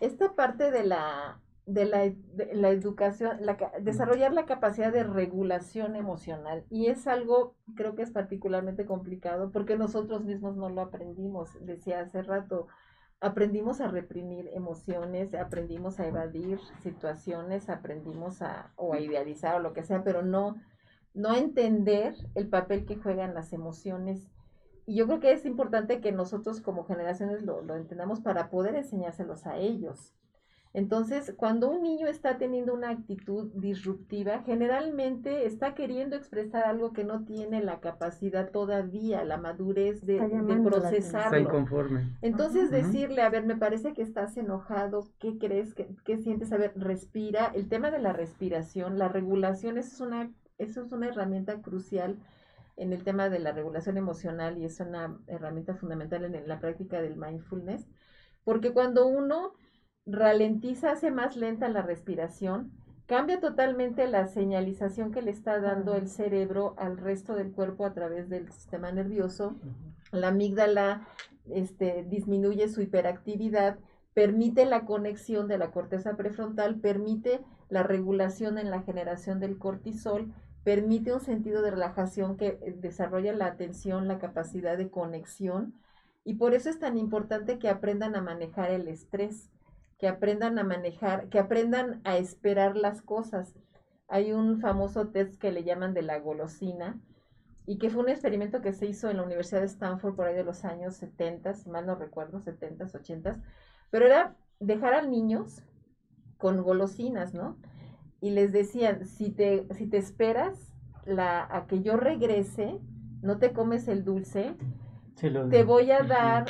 esta 0.00 0.32
parte 0.32 0.70
de 0.70 0.84
la 0.84 1.38
de 1.66 1.84
la, 1.84 2.00
de 2.00 2.54
la 2.54 2.70
educación, 2.70 3.38
la, 3.40 3.56
desarrollar 3.80 4.32
la 4.32 4.46
capacidad 4.46 4.92
de 4.92 5.04
regulación 5.04 5.96
emocional. 5.96 6.64
Y 6.70 6.86
es 6.86 7.06
algo, 7.06 7.54
creo 7.76 7.94
que 7.94 8.02
es 8.02 8.10
particularmente 8.10 8.84
complicado 8.84 9.50
porque 9.52 9.76
nosotros 9.76 10.24
mismos 10.24 10.56
no 10.56 10.68
lo 10.68 10.80
aprendimos. 10.80 11.50
Decía 11.60 12.00
hace 12.00 12.22
rato, 12.22 12.66
aprendimos 13.20 13.80
a 13.80 13.88
reprimir 13.88 14.50
emociones, 14.52 15.32
aprendimos 15.34 16.00
a 16.00 16.08
evadir 16.08 16.58
situaciones, 16.82 17.68
aprendimos 17.68 18.42
a, 18.42 18.72
o 18.76 18.94
a 18.94 19.00
idealizar 19.00 19.54
o 19.54 19.60
lo 19.60 19.72
que 19.72 19.84
sea, 19.84 20.02
pero 20.02 20.22
no, 20.22 20.56
no 21.14 21.34
entender 21.34 22.16
el 22.34 22.48
papel 22.48 22.84
que 22.84 22.96
juegan 22.96 23.34
las 23.34 23.52
emociones. 23.52 24.28
Y 24.84 24.96
yo 24.96 25.06
creo 25.06 25.20
que 25.20 25.30
es 25.30 25.44
importante 25.44 26.00
que 26.00 26.10
nosotros 26.10 26.60
como 26.60 26.84
generaciones 26.84 27.44
lo, 27.44 27.62
lo 27.62 27.76
entendamos 27.76 28.20
para 28.20 28.50
poder 28.50 28.74
enseñárselos 28.74 29.46
a 29.46 29.56
ellos. 29.56 30.12
Entonces, 30.74 31.34
cuando 31.36 31.70
un 31.70 31.82
niño 31.82 32.06
está 32.06 32.38
teniendo 32.38 32.72
una 32.72 32.88
actitud 32.88 33.50
disruptiva, 33.54 34.42
generalmente 34.46 35.46
está 35.46 35.74
queriendo 35.74 36.16
expresar 36.16 36.64
algo 36.64 36.94
que 36.94 37.04
no 37.04 37.24
tiene 37.24 37.62
la 37.62 37.80
capacidad 37.80 38.50
todavía, 38.50 39.22
la 39.24 39.36
madurez 39.36 40.06
de, 40.06 40.16
procesarlo. 40.64 41.36
Está 41.36 41.40
inconforme. 41.40 42.16
Entonces, 42.22 42.70
decirle, 42.70 43.20
a 43.20 43.28
ver, 43.28 43.44
me 43.44 43.56
parece 43.56 43.92
que 43.92 44.00
estás 44.00 44.34
enojado, 44.38 45.06
¿qué 45.18 45.36
crees? 45.36 45.74
¿Qué, 45.74 45.88
¿Qué, 46.04 46.16
sientes? 46.16 46.52
A 46.52 46.56
ver, 46.56 46.72
respira. 46.74 47.52
El 47.54 47.68
tema 47.68 47.90
de 47.90 47.98
la 47.98 48.14
respiración, 48.14 48.98
la 48.98 49.08
regulación, 49.08 49.76
eso 49.76 49.92
es 49.92 50.00
una, 50.00 50.30
eso 50.56 50.82
es 50.82 50.92
una 50.92 51.08
herramienta 51.08 51.60
crucial 51.60 52.16
en 52.76 52.94
el 52.94 53.04
tema 53.04 53.28
de 53.28 53.40
la 53.40 53.52
regulación 53.52 53.98
emocional 53.98 54.56
y 54.56 54.64
es 54.64 54.80
una 54.80 55.18
herramienta 55.26 55.74
fundamental 55.74 56.24
en 56.24 56.48
la 56.48 56.60
práctica 56.60 57.02
del 57.02 57.16
mindfulness, 57.16 57.86
porque 58.44 58.72
cuando 58.72 59.06
uno 59.06 59.52
ralentiza, 60.06 60.92
hace 60.92 61.10
más 61.10 61.36
lenta 61.36 61.68
la 61.68 61.82
respiración, 61.82 62.72
cambia 63.06 63.40
totalmente 63.40 64.06
la 64.06 64.26
señalización 64.26 65.12
que 65.12 65.22
le 65.22 65.30
está 65.30 65.60
dando 65.60 65.94
el 65.94 66.08
cerebro 66.08 66.74
al 66.78 66.96
resto 66.96 67.34
del 67.34 67.52
cuerpo 67.52 67.84
a 67.84 67.92
través 67.92 68.28
del 68.28 68.50
sistema 68.50 68.90
nervioso. 68.92 69.56
La 70.10 70.28
amígdala 70.28 71.06
este, 71.50 72.04
disminuye 72.08 72.68
su 72.68 72.82
hiperactividad, 72.82 73.78
permite 74.14 74.66
la 74.66 74.84
conexión 74.84 75.48
de 75.48 75.58
la 75.58 75.70
corteza 75.70 76.16
prefrontal, 76.16 76.76
permite 76.76 77.40
la 77.68 77.82
regulación 77.82 78.58
en 78.58 78.70
la 78.70 78.82
generación 78.82 79.40
del 79.40 79.58
cortisol, 79.58 80.32
permite 80.64 81.12
un 81.12 81.20
sentido 81.20 81.62
de 81.62 81.70
relajación 81.70 82.36
que 82.36 82.58
eh, 82.62 82.76
desarrolla 82.78 83.32
la 83.32 83.46
atención, 83.46 84.08
la 84.08 84.18
capacidad 84.18 84.76
de 84.76 84.90
conexión. 84.90 85.74
Y 86.24 86.34
por 86.34 86.54
eso 86.54 86.70
es 86.70 86.78
tan 86.78 86.96
importante 86.96 87.58
que 87.58 87.68
aprendan 87.68 88.14
a 88.14 88.20
manejar 88.20 88.70
el 88.70 88.86
estrés 88.86 89.50
que 90.02 90.08
aprendan 90.08 90.58
a 90.58 90.64
manejar, 90.64 91.28
que 91.28 91.38
aprendan 91.38 92.00
a 92.02 92.16
esperar 92.16 92.76
las 92.76 93.02
cosas. 93.02 93.54
Hay 94.08 94.32
un 94.32 94.58
famoso 94.60 95.10
test 95.10 95.40
que 95.40 95.52
le 95.52 95.62
llaman 95.62 95.94
de 95.94 96.02
la 96.02 96.18
golosina 96.18 97.00
y 97.66 97.78
que 97.78 97.88
fue 97.88 98.02
un 98.02 98.08
experimento 98.08 98.62
que 98.62 98.72
se 98.72 98.86
hizo 98.86 99.08
en 99.10 99.18
la 99.18 99.22
Universidad 99.22 99.60
de 99.60 99.66
Stanford 99.66 100.16
por 100.16 100.26
ahí 100.26 100.34
de 100.34 100.42
los 100.42 100.64
años 100.64 100.96
70, 100.96 101.54
si 101.54 101.70
mal 101.70 101.86
no 101.86 101.94
recuerdo, 101.94 102.40
70, 102.40 102.86
80, 102.92 103.40
pero 103.92 104.06
era 104.06 104.34
dejar 104.58 104.94
a 104.94 105.02
niños 105.02 105.62
con 106.36 106.64
golosinas, 106.64 107.32
¿no? 107.32 107.56
Y 108.20 108.30
les 108.30 108.50
decían, 108.50 109.06
si 109.06 109.30
te, 109.30 109.72
si 109.72 109.86
te 109.86 109.98
esperas 109.98 110.74
la, 111.06 111.46
a 111.48 111.68
que 111.68 111.80
yo 111.80 111.96
regrese, 111.96 112.80
no 113.22 113.38
te 113.38 113.52
comes 113.52 113.86
el 113.86 114.02
dulce, 114.02 114.56
te 115.14 115.62
voy 115.62 115.92
a 115.92 116.02
dar 116.02 116.46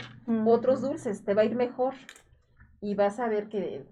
otros 0.47 0.81
dulces, 0.81 1.23
te 1.23 1.35
va 1.35 1.43
a 1.43 1.45
ir 1.45 1.55
mejor 1.55 1.93
y 2.83 2.97
vas 2.97 3.21
a 3.21 3.29
ver 3.29 3.49
que, 3.49 3.87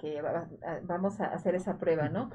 vamos 0.83 1.21
a 1.21 1.27
hacer 1.27 1.55
esa 1.55 1.79
prueba, 1.79 2.09
¿no? 2.09 2.29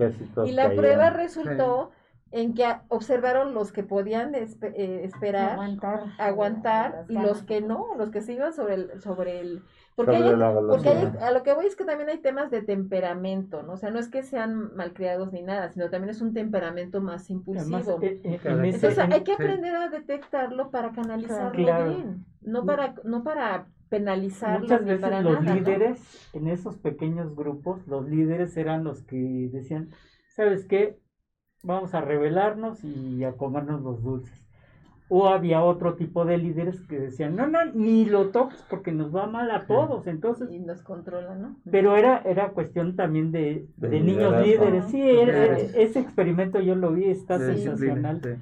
Y 0.45 0.53
la 0.53 0.73
prueba 0.73 1.09
resultó 1.09 1.91
en 2.31 2.53
que 2.53 2.65
observaron 2.87 3.53
los 3.53 3.71
que 3.71 3.83
podían 3.83 4.33
eh, 4.35 5.01
esperar, 5.03 5.51
aguantar, 5.51 6.03
aguantar 6.17 7.05
y 7.09 7.13
los 7.13 7.43
que 7.43 7.61
no, 7.61 7.95
los 7.97 8.09
que 8.09 8.21
se 8.21 8.33
iban 8.33 8.53
sobre 8.53 8.75
el, 8.75 9.01
sobre 9.01 9.39
el, 9.41 9.63
porque, 9.95 10.15
a 10.15 11.31
lo 11.31 11.43
que 11.43 11.53
voy 11.53 11.65
es 11.65 11.75
que 11.75 11.85
también 11.85 12.09
hay 12.09 12.17
temas 12.19 12.51
de 12.51 12.61
temperamento, 12.61 13.63
¿no? 13.63 13.73
O 13.73 13.77
sea, 13.77 13.91
no 13.91 13.99
es 13.99 14.09
que 14.09 14.23
sean 14.23 14.75
malcriados 14.75 15.31
ni 15.33 15.41
nada, 15.41 15.69
sino 15.69 15.89
también 15.89 16.09
es 16.09 16.21
un 16.21 16.33
temperamento 16.33 17.01
más 17.01 17.29
impulsivo. 17.29 17.99
Eh, 18.01 18.19
eh, 18.23 18.39
Entonces 18.43 18.97
hay 18.97 19.23
que 19.23 19.33
aprender 19.33 19.75
a 19.75 19.89
detectarlo 19.89 20.71
para 20.71 20.91
canalizarlo 20.91 21.51
bien, 21.51 22.25
no 22.41 22.65
para, 22.65 22.95
no 23.03 23.23
para 23.23 23.67
penalizar 23.95 24.59
Muchas 24.59 24.83
veces 24.83 25.23
los 25.23 25.41
líderes 25.41 26.29
en 26.33 26.47
esos 26.49 26.77
pequeños 26.77 27.33
grupos, 27.33 27.87
los 27.87 28.05
líderes 28.09 28.57
eran 28.57 28.83
los 28.83 29.03
que 29.03 29.49
decían, 29.51 29.91
¿sabes 30.35 30.65
qué? 30.65 30.99
Vamos 31.63 31.93
a 31.93 32.01
rebelarnos 32.01 32.83
y 32.83 33.23
a 33.23 33.37
comernos 33.37 33.81
los 33.81 34.03
dulces. 34.03 34.45
O 35.07 35.27
había 35.27 35.63
otro 35.63 35.95
tipo 35.95 36.25
de 36.25 36.37
líderes 36.37 36.81
que 36.81 36.99
decían, 36.99 37.35
no, 37.35 37.47
no, 37.47 37.63
ni 37.73 38.05
lo 38.05 38.31
toques 38.31 38.65
porque 38.69 38.91
nos 38.91 39.15
va 39.15 39.27
mal 39.27 39.49
a 39.51 39.65
todos. 39.65 40.07
Entonces, 40.07 40.49
y 40.51 40.59
nos 40.59 40.81
controlan, 40.81 41.41
¿no? 41.41 41.55
Pero 41.71 41.95
era, 41.95 42.21
era 42.25 42.49
cuestión 42.49 42.95
también 42.95 43.31
de, 43.31 43.67
niños 43.77 44.45
líderes. 44.45 44.85
Sí, 44.87 45.01
ese 45.01 45.99
experimento 45.99 46.59
yo 46.59 46.75
lo 46.75 46.91
vi, 46.91 47.05
está 47.05 47.37
sensacional. 47.37 48.41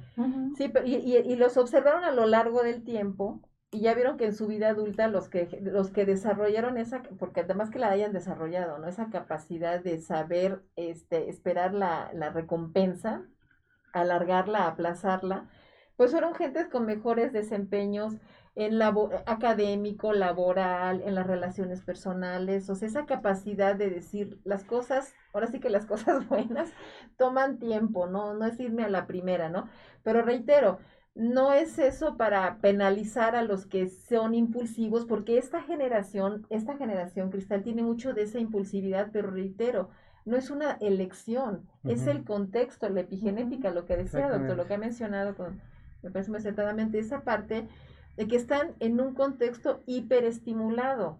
Sí, 0.56 0.72
y, 0.84 1.16
y 1.16 1.36
los 1.36 1.56
observaron 1.58 2.02
a 2.02 2.12
lo 2.12 2.26
largo 2.26 2.62
del 2.62 2.82
tiempo 2.82 3.40
y 3.74 3.80
ya 3.80 3.92
vieron 3.94 4.16
que 4.16 4.26
en 4.26 4.34
su 4.34 4.46
vida 4.46 4.68
adulta 4.68 5.08
los 5.08 5.28
que 5.28 5.48
los 5.60 5.90
que 5.90 6.06
desarrollaron 6.06 6.78
esa 6.78 7.02
porque 7.18 7.40
además 7.40 7.70
que 7.70 7.80
la 7.80 7.90
hayan 7.90 8.12
desarrollado 8.12 8.78
no 8.78 8.86
esa 8.86 9.10
capacidad 9.10 9.82
de 9.82 9.98
saber 9.98 10.62
este 10.76 11.28
esperar 11.28 11.74
la, 11.74 12.10
la 12.14 12.30
recompensa 12.30 13.26
alargarla 13.92 14.68
aplazarla 14.68 15.50
pues 15.96 16.12
fueron 16.12 16.36
gentes 16.36 16.68
con 16.68 16.86
mejores 16.86 17.32
desempeños 17.32 18.14
en 18.54 18.78
labo 18.78 19.10
académico 19.26 20.12
laboral 20.12 21.02
en 21.02 21.16
las 21.16 21.26
relaciones 21.26 21.82
personales 21.82 22.70
o 22.70 22.76
sea 22.76 22.86
esa 22.86 23.06
capacidad 23.06 23.74
de 23.74 23.90
decir 23.90 24.38
las 24.44 24.62
cosas 24.62 25.12
ahora 25.32 25.48
sí 25.48 25.58
que 25.58 25.68
las 25.68 25.86
cosas 25.92 26.28
buenas 26.28 26.70
toman 27.16 27.58
tiempo 27.58 28.06
no 28.06 28.34
no 28.34 28.46
es 28.46 28.60
irme 28.60 28.84
a 28.84 28.88
la 28.88 29.08
primera 29.08 29.48
no 29.48 29.68
pero 30.04 30.22
reitero 30.22 30.78
no 31.14 31.52
es 31.52 31.78
eso 31.78 32.16
para 32.16 32.58
penalizar 32.58 33.36
a 33.36 33.42
los 33.42 33.66
que 33.66 33.88
son 33.88 34.34
impulsivos, 34.34 35.04
porque 35.04 35.38
esta 35.38 35.62
generación, 35.62 36.46
esta 36.50 36.76
generación 36.76 37.30
cristal 37.30 37.62
tiene 37.62 37.82
mucho 37.82 38.14
de 38.14 38.22
esa 38.22 38.40
impulsividad, 38.40 39.10
pero 39.12 39.30
reitero, 39.30 39.90
no 40.24 40.36
es 40.36 40.50
una 40.50 40.72
elección, 40.80 41.68
es 41.84 42.06
el 42.06 42.24
contexto, 42.24 42.88
la 42.88 43.00
epigenética, 43.00 43.70
lo 43.70 43.84
que 43.84 43.96
decía 43.96 44.30
doctor, 44.30 44.56
lo 44.56 44.66
que 44.66 44.74
ha 44.74 44.78
mencionado 44.78 45.36
con, 45.36 45.60
me 46.02 46.10
parece 46.10 46.30
muy 46.30 46.38
acertadamente, 46.38 46.98
esa 46.98 47.20
parte 47.20 47.68
de 48.16 48.26
que 48.26 48.36
están 48.36 48.74
en 48.80 49.00
un 49.00 49.14
contexto 49.14 49.82
hiperestimulado. 49.86 51.18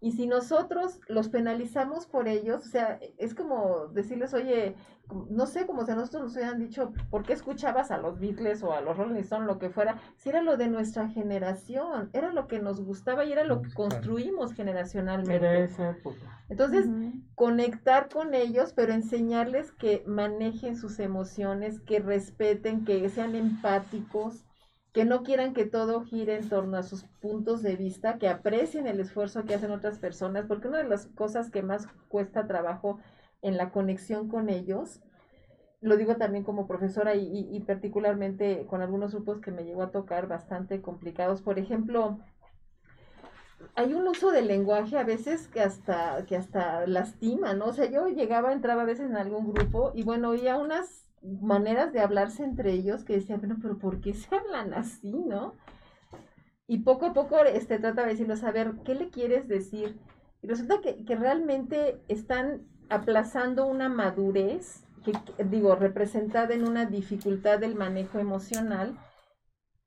Y 0.00 0.12
si 0.12 0.26
nosotros 0.26 1.00
los 1.08 1.28
penalizamos 1.28 2.06
por 2.06 2.28
ellos, 2.28 2.64
o 2.64 2.68
sea, 2.68 2.98
es 3.16 3.34
como 3.34 3.88
decirles, 3.88 4.34
oye, 4.34 4.76
no 5.30 5.46
sé, 5.46 5.66
como 5.66 5.84
si 5.84 5.92
a 5.92 5.94
nosotros 5.94 6.24
nos 6.24 6.36
hubieran 6.36 6.58
dicho, 6.58 6.92
¿por 7.10 7.22
qué 7.22 7.32
escuchabas 7.32 7.90
a 7.90 7.98
los 7.98 8.18
Beatles 8.18 8.62
o 8.62 8.72
a 8.72 8.80
los 8.80 8.96
Rolling 8.96 9.20
Stones, 9.20 9.46
lo 9.46 9.58
que 9.58 9.70
fuera? 9.70 9.98
Si 10.16 10.28
era 10.28 10.42
lo 10.42 10.56
de 10.56 10.68
nuestra 10.68 11.08
generación, 11.08 12.10
era 12.12 12.32
lo 12.32 12.46
que 12.46 12.58
nos 12.58 12.84
gustaba 12.84 13.24
y 13.24 13.32
era 13.32 13.44
lo 13.44 13.62
que 13.62 13.72
construimos 13.72 14.52
generacionalmente. 14.52 15.34
Era 15.36 15.58
esa 15.58 15.90
época. 15.90 16.42
Entonces, 16.48 16.86
conectar 17.34 18.08
con 18.08 18.34
ellos, 18.34 18.72
pero 18.74 18.92
enseñarles 18.92 19.72
que 19.72 20.04
manejen 20.06 20.76
sus 20.76 20.98
emociones, 20.98 21.80
que 21.80 22.00
respeten, 22.00 22.84
que 22.84 23.08
sean 23.08 23.34
empáticos, 23.34 24.45
que 24.96 25.04
no 25.04 25.24
quieran 25.24 25.52
que 25.52 25.66
todo 25.66 26.04
gire 26.04 26.36
en 26.36 26.48
torno 26.48 26.78
a 26.78 26.82
sus 26.82 27.04
puntos 27.20 27.60
de 27.60 27.76
vista, 27.76 28.16
que 28.16 28.30
aprecien 28.30 28.86
el 28.86 28.98
esfuerzo 28.98 29.44
que 29.44 29.54
hacen 29.54 29.70
otras 29.70 29.98
personas, 29.98 30.46
porque 30.46 30.68
una 30.68 30.78
de 30.78 30.88
las 30.88 31.04
cosas 31.08 31.50
que 31.50 31.62
más 31.62 31.86
cuesta 32.08 32.46
trabajo 32.46 32.98
en 33.42 33.58
la 33.58 33.72
conexión 33.72 34.26
con 34.26 34.48
ellos, 34.48 35.02
lo 35.82 35.98
digo 35.98 36.16
también 36.16 36.44
como 36.44 36.66
profesora 36.66 37.14
y, 37.14 37.62
particularmente 37.66 38.64
con 38.64 38.80
algunos 38.80 39.12
grupos 39.12 39.42
que 39.42 39.50
me 39.50 39.64
llegó 39.64 39.82
a 39.82 39.90
tocar 39.90 40.28
bastante 40.28 40.80
complicados, 40.80 41.42
por 41.42 41.58
ejemplo, 41.58 42.18
hay 43.74 43.94
un 43.94 44.06
uso 44.08 44.30
del 44.30 44.48
lenguaje 44.48 44.98
a 44.98 45.04
veces 45.04 45.48
que 45.48 45.60
hasta, 45.60 46.24
que 46.26 46.36
hasta 46.36 46.86
lastima, 46.86 47.54
¿no? 47.54 47.66
O 47.66 47.72
sea, 47.72 47.90
yo 47.90 48.08
llegaba, 48.08 48.52
entraba 48.52 48.82
a 48.82 48.86
veces 48.86 49.10
en 49.10 49.16
algún 49.16 49.52
grupo 49.52 49.92
y 49.94 50.02
bueno, 50.02 50.30
oía 50.30 50.56
unas 50.56 51.06
maneras 51.22 51.92
de 51.92 52.00
hablarse 52.00 52.44
entre 52.44 52.72
ellos 52.72 53.04
que 53.04 53.14
decían, 53.14 53.40
bueno, 53.40 53.56
pero 53.60 53.78
¿por 53.78 54.00
qué 54.00 54.14
se 54.14 54.34
hablan 54.34 54.74
así, 54.74 55.12
no? 55.12 55.54
Y 56.66 56.78
poco 56.78 57.06
a 57.06 57.12
poco 57.12 57.38
este, 57.44 57.78
trata 57.78 58.02
de 58.02 58.10
decirles, 58.10 58.44
a 58.44 58.50
ver, 58.50 58.74
¿qué 58.84 58.94
le 58.94 59.10
quieres 59.10 59.46
decir? 59.46 59.98
Y 60.42 60.48
resulta 60.48 60.80
que, 60.80 61.04
que 61.04 61.14
realmente 61.14 62.00
están 62.08 62.66
aplazando 62.88 63.66
una 63.66 63.88
madurez, 63.88 64.84
que, 65.04 65.12
digo, 65.44 65.76
representada 65.76 66.54
en 66.54 66.66
una 66.66 66.86
dificultad 66.86 67.58
del 67.58 67.76
manejo 67.76 68.18
emocional, 68.18 68.98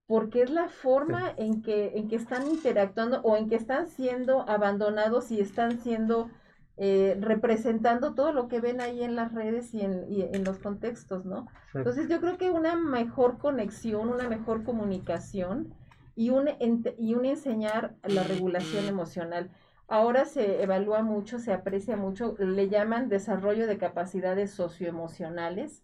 porque 0.10 0.42
es 0.42 0.50
la 0.50 0.70
forma 0.70 1.36
en 1.38 1.62
que, 1.62 1.92
en 1.96 2.08
que 2.08 2.16
están 2.16 2.48
interactuando 2.48 3.22
o 3.22 3.38
en 3.38 3.48
que 3.48 3.54
están 3.54 3.86
siendo 3.86 4.42
abandonados 4.50 5.30
y 5.30 5.40
están 5.40 5.80
siendo 5.82 6.32
eh, 6.78 7.16
representando 7.22 8.16
todo 8.16 8.34
lo 8.34 8.48
que 8.48 8.60
ven 8.60 8.82
ahí 8.82 9.04
en 9.04 9.16
las 9.16 9.36
redes 9.36 9.72
y 9.76 9.82
en, 9.82 10.12
y 10.12 10.24
en 10.24 10.44
los 10.44 10.58
contextos, 10.58 11.26
¿no? 11.26 11.46
Entonces 11.76 12.10
yo 12.10 12.20
creo 12.22 12.40
que 12.40 12.50
una 12.50 12.76
mejor 12.76 13.38
conexión, 13.38 14.10
una 14.10 14.28
mejor 14.28 14.64
comunicación 14.64 15.76
y 16.16 16.32
un, 16.32 16.50
y 16.98 17.14
un 17.14 17.26
enseñar 17.26 17.94
la 18.02 18.24
regulación 18.24 18.86
emocional. 18.86 19.52
Ahora 19.88 20.26
se 20.26 20.64
evalúa 20.64 21.04
mucho, 21.04 21.38
se 21.38 21.54
aprecia 21.54 21.98
mucho, 21.98 22.34
le 22.40 22.68
llaman 22.68 23.10
desarrollo 23.10 23.68
de 23.68 23.78
capacidades 23.78 24.50
socioemocionales 24.50 25.84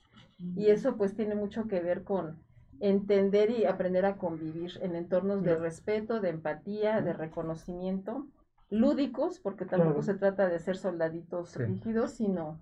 y 0.56 0.69
eso 0.69 0.97
pues 0.97 1.14
tiene 1.14 1.35
mucho 1.35 1.68
que 1.68 1.80
ver 1.80 2.03
con 2.03 2.43
entender 2.80 3.49
y 3.52 3.65
aprender 3.65 4.06
a 4.06 4.18
convivir 4.18 4.72
en 4.81 4.95
entornos 4.95 5.43
de 5.43 5.56
respeto, 5.56 6.19
de 6.19 6.30
empatía, 6.30 7.02
de 7.02 7.14
reconocimiento, 7.14 8.27
lúdicos, 8.69 9.39
porque 9.39 9.65
tampoco 9.65 10.02
se 10.02 10.15
trata 10.15 10.47
de 10.47 10.60
ser 10.60 10.77
soldaditos 10.77 11.56
rígidos, 11.56 12.11
sino... 12.11 12.60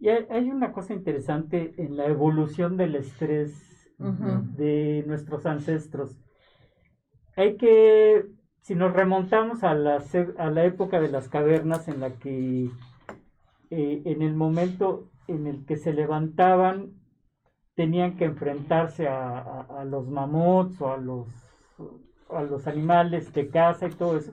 Y 0.00 0.08
hay, 0.08 0.50
una 0.50 0.72
cosa 0.72 0.92
interesante 0.92 1.74
en 1.78 1.96
la 1.96 2.06
evolución 2.06 2.76
del 2.76 2.96
estrés 2.96 3.52
de 3.98 5.04
nuestros 5.06 5.46
ancestros. 5.46 6.18
Hay 7.36 7.56
que 7.56 8.26
si 8.64 8.74
nos 8.74 8.94
remontamos 8.94 9.62
a 9.62 9.74
la, 9.74 10.02
a 10.38 10.50
la 10.50 10.64
época 10.64 10.98
de 10.98 11.10
las 11.10 11.28
cavernas 11.28 11.86
en 11.86 12.00
la 12.00 12.14
que 12.14 12.70
eh, 13.68 14.02
en 14.06 14.22
el 14.22 14.34
momento 14.34 15.10
en 15.28 15.46
el 15.46 15.66
que 15.66 15.76
se 15.76 15.92
levantaban 15.92 16.92
tenían 17.74 18.16
que 18.16 18.24
enfrentarse 18.24 19.08
a, 19.08 19.84
los 19.86 20.08
mamuts 20.08 20.80
o 20.80 20.92
a 20.92 20.96
los, 20.96 21.28
a 22.30 22.42
los 22.42 22.66
animales 22.66 23.32
de 23.32 23.48
caza 23.48 23.88
y 23.88 23.90
todo 23.90 24.16
eso. 24.16 24.32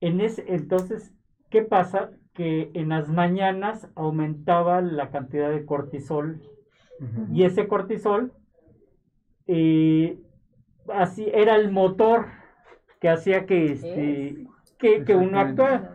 En 0.00 0.20
ese, 0.20 0.44
entonces, 0.48 1.12
¿qué 1.50 1.62
pasa? 1.62 2.10
Que 2.32 2.70
en 2.74 2.90
las 2.90 3.08
mañanas 3.08 3.90
aumentaba 3.96 4.80
la 4.80 5.10
cantidad 5.10 5.50
de 5.50 5.64
cortisol 5.64 6.40
y 7.32 7.44
ese 7.44 7.66
cortisol 7.66 8.32
eh, 9.46 10.18
así 10.92 11.30
era 11.32 11.56
el 11.56 11.70
motor 11.70 12.26
que 13.00 13.08
hacía 13.08 13.46
que, 13.46 13.72
este, 13.72 14.46
que, 14.78 15.14
uno 15.14 15.40
actuara. 15.40 15.94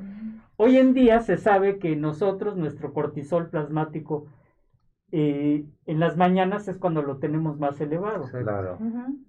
Hoy 0.57 0.77
en 0.77 0.93
día 0.93 1.19
se 1.19 1.37
sabe 1.37 1.79
que 1.79 1.95
nosotros, 1.95 2.57
nuestro 2.57 2.93
cortisol 2.93 3.49
plasmático, 3.49 4.27
eh, 5.17 5.65
en 5.85 5.99
las 6.01 6.17
mañanas 6.17 6.67
es 6.67 6.77
cuando 6.77 7.01
lo 7.01 7.19
tenemos 7.19 7.57
más 7.57 7.79
elevado. 7.79 8.25
Claro. 8.29 8.77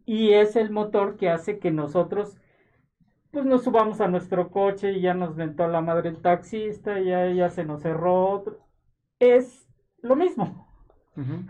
Y 0.05 0.33
es 0.33 0.57
el 0.57 0.71
motor 0.71 1.17
que 1.17 1.31
hace 1.31 1.61
que 1.61 1.71
nosotros 1.71 2.37
pues 3.31 3.47
nos 3.47 3.63
subamos 3.63 4.01
a 4.01 4.09
nuestro 4.09 4.51
coche 4.51 4.95
y 4.95 5.01
ya 5.01 5.15
nos 5.15 5.37
ventó 5.37 5.69
la 5.69 5.81
madre 5.81 6.09
el 6.09 6.21
taxista, 6.21 6.99
ya, 6.99 7.31
ya 7.31 7.51
se 7.51 7.65
nos 7.65 7.83
cerró 7.83 8.31
otro. 8.31 8.59
Es 9.21 9.69
lo 10.03 10.17
mismo. 10.17 10.67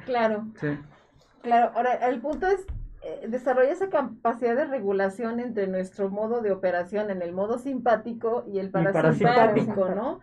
Claro. 0.05 0.45
Claro, 1.41 1.73
ahora 1.75 1.95
el 2.07 2.21
punto 2.21 2.47
es 2.47 2.67
desarrolla 3.29 3.71
esa 3.71 3.89
capacidad 3.89 4.57
de 4.57 4.65
regulación 4.65 5.41
entre 5.41 5.67
nuestro 5.67 6.11
modo 6.11 6.41
de 6.41 6.53
operación 6.53 7.11
en 7.11 7.23
el 7.23 7.33
modo 7.33 7.59
simpático 7.59 8.45
y 8.47 8.59
el 8.59 8.71
parasimpático, 8.71 9.89
¿no? 9.91 10.21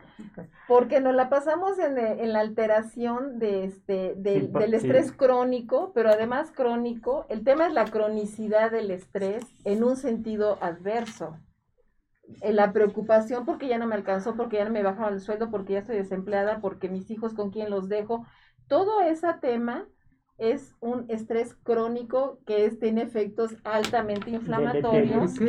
Porque 0.68 1.00
nos 1.00 1.16
la 1.16 1.30
pasamos 1.30 1.80
en, 1.80 1.98
eh, 1.98 2.26
la 2.26 2.40
alteración 2.40 3.40
de 3.40 3.66
este, 3.66 4.16
del 4.16 4.74
estrés 4.74 5.12
crónico, 5.12 5.92
pero 5.94 6.10
además 6.10 6.52
crónico, 6.52 7.26
el 7.30 7.44
tema 7.44 7.68
es 7.68 7.74
la 7.74 7.86
cronicidad 7.86 8.72
del 8.72 8.92
estrés 8.92 9.44
en 9.64 9.84
un 9.84 9.96
sentido 9.96 10.58
adverso. 10.62 11.38
En 12.42 12.56
la 12.56 12.72
preocupación 12.72 13.46
porque 13.46 13.68
ya 13.68 13.78
no 13.78 13.86
me 13.86 13.96
alcanzó, 13.96 14.36
porque 14.36 14.58
ya 14.58 14.66
no 14.66 14.72
me 14.72 14.82
bajaron 14.82 15.14
el 15.14 15.20
sueldo, 15.20 15.52
porque 15.52 15.74
ya 15.74 15.80
estoy 15.80 15.98
desempleada, 15.98 16.62
porque 16.62 16.90
mis 16.90 17.12
hijos 17.12 17.34
con 17.34 17.52
quién 17.52 17.70
los 17.70 17.90
dejo. 17.90 18.26
Todo 18.68 19.02
ese 19.02 19.28
tema 19.42 19.86
es 20.38 20.76
un 20.80 21.06
estrés 21.10 21.56
crónico 21.64 22.40
que 22.46 22.70
tiene 22.72 23.04
efectos 23.04 23.56
altamente 23.64 24.32
inflamatorios. 24.32 25.40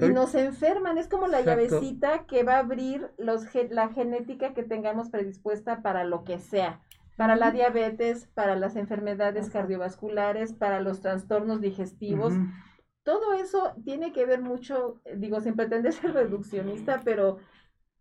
Y 0.00 0.08
nos 0.08 0.34
enferman. 0.34 0.98
Es 0.98 1.08
como 1.08 1.28
la 1.28 1.42
llavecita 1.42 2.26
que 2.26 2.42
va 2.42 2.56
a 2.56 2.60
abrir 2.60 3.10
los, 3.18 3.46
la 3.70 3.88
genética 3.88 4.52
que 4.52 4.62
tengamos 4.62 5.10
predispuesta 5.10 5.82
para 5.82 6.04
lo 6.04 6.24
que 6.24 6.38
sea, 6.38 6.80
para 7.16 7.36
la 7.36 7.50
diabetes, 7.50 8.28
para 8.34 8.56
las 8.56 8.76
enfermedades 8.76 9.50
cardiovasculares, 9.50 10.52
para 10.52 10.80
los 10.80 11.00
trastornos 11.00 11.60
digestivos. 11.60 12.34
Todo 13.04 13.34
eso 13.34 13.74
tiene 13.84 14.12
que 14.12 14.26
ver 14.26 14.42
mucho, 14.42 15.00
digo, 15.16 15.40
sin 15.40 15.54
pretender 15.54 15.92
ser 15.92 16.12
reduccionista, 16.12 17.02
pero 17.04 17.38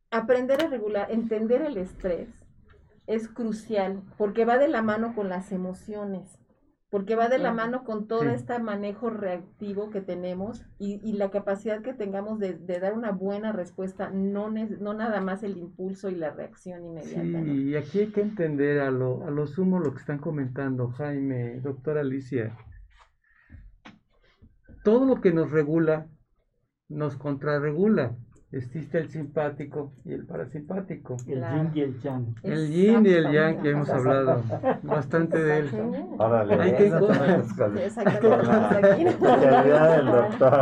aprender 0.10 0.64
a 0.64 0.68
regular, 0.68 1.12
entender 1.12 1.62
el 1.62 1.78
estrés 1.78 2.45
es 3.08 3.28
crucial 3.28 4.02
porque 4.18 4.46
va 4.46 4.58
de 4.58 4.68
la 4.68 4.82
mano 4.82 5.14
con 5.16 5.30
las 5.30 5.52
emociones, 5.52 6.40
porque 6.90 7.16
va 7.16 7.28
de 7.28 7.40
la 7.40 7.52
mano 7.52 7.84
con 7.84 8.08
todo 8.08 8.24
este 8.24 8.58
manejo 8.60 9.10
reactivo 9.10 9.90
que 9.90 10.02
tenemos 10.02 10.66
y, 10.80 11.14
la 11.14 11.30
capacidad 11.30 11.82
que 11.82 11.94
tengamos 11.94 12.40
de, 12.40 12.54
dar 12.54 12.94
una 12.94 13.12
buena 13.12 13.52
respuesta, 13.52 14.12
no, 14.12 14.50
no 14.50 14.94
nada 14.94 15.20
más 15.20 15.44
el 15.44 15.58
impulso 15.58 16.10
y 16.10 16.16
la 16.16 16.32
reacción 16.32 16.86
inmediata. 16.86 17.44
Sí, 17.44 17.70
y 17.70 17.76
aquí 17.76 18.00
hay 18.00 18.12
que 18.12 18.22
entender 18.22 18.80
a 18.80 18.92
lo, 18.92 19.26
a 19.26 19.32
lo 19.32 19.46
sumo 19.46 19.80
lo 19.80 19.94
que 19.94 20.00
están 20.00 20.20
comentando 20.20 20.90
Jaime, 20.90 21.60
doctora 21.60 22.02
Alicia. 22.02 22.56
Todo 24.84 25.06
lo 25.06 25.20
que 25.20 25.34
nos 25.34 25.52
regula 25.52 26.08
nos 26.88 27.18
contrarregula. 27.18 28.16
Existe 28.56 29.00
el 29.00 29.10
simpático 29.10 29.92
y 30.06 30.14
el 30.14 30.26
parasimpático. 30.26 31.18
El 31.28 31.44
yin 31.44 31.72
y 31.74 31.82
el 31.82 32.00
yang. 32.00 32.36
El 32.42 32.72
yin 32.72 33.06
y 33.06 33.10
el 33.10 33.30
yang, 33.34 33.62
que 33.62 33.72
hemos 33.72 33.90
hablado 33.90 34.42
bastante 34.82 35.44
de 35.44 35.58
él. 35.60 35.70
Órale, 36.18 36.54
Hay 36.62 36.74
que 36.78 36.90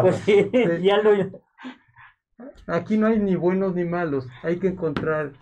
pues 0.01 0.25
Aquí 2.65 2.97
no 2.97 3.05
hay 3.05 3.19
ni 3.19 3.35
buenos 3.35 3.75
ni 3.75 3.85
malos. 3.85 4.27
Hay 4.41 4.57
que 4.57 4.69
encontrar 4.69 5.33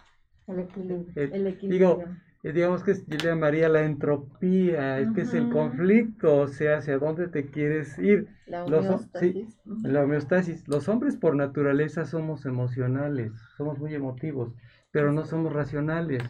el 0.48 0.60
equilibrio. 0.60 1.06
El, 1.16 1.48
equilibrio. 1.48 1.70
Digo, 1.70 2.02
eh, 2.02 2.08
digamos 2.44 2.84
que 2.84 2.96
yo 2.96 3.02
le 3.08 3.18
llamaría 3.18 3.70
la 3.70 3.84
entropía, 3.84 5.00
es 5.00 5.12
que 5.12 5.22
es 5.22 5.34
el 5.34 5.50
conflicto, 5.50 6.38
o 6.38 6.48
sea, 6.48 6.78
hacia 6.78 6.98
dónde 6.98 7.28
te 7.28 7.46
quieres 7.46 8.00
ir. 8.00 8.28
La 8.48 8.66
homeostasis. 8.66 9.60
la 9.66 10.04
homeostasis. 10.04 10.68
Los 10.68 10.90
hombres 10.90 11.18
por 11.18 11.36
naturaleza 11.36 12.06
somos 12.06 12.46
emocionales, 12.46 13.32
somos 13.58 13.78
muy 13.78 13.94
emotivos, 13.94 14.54
pero 14.92 15.12
no 15.12 15.26
somos 15.26 15.54
racionales. 15.54 16.24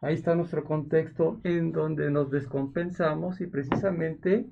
Ahí 0.00 0.14
está 0.14 0.34
nuestro 0.36 0.62
contexto 0.62 1.40
en 1.42 1.72
donde 1.72 2.10
nos 2.10 2.30
descompensamos 2.30 3.40
y 3.40 3.46
precisamente 3.46 4.46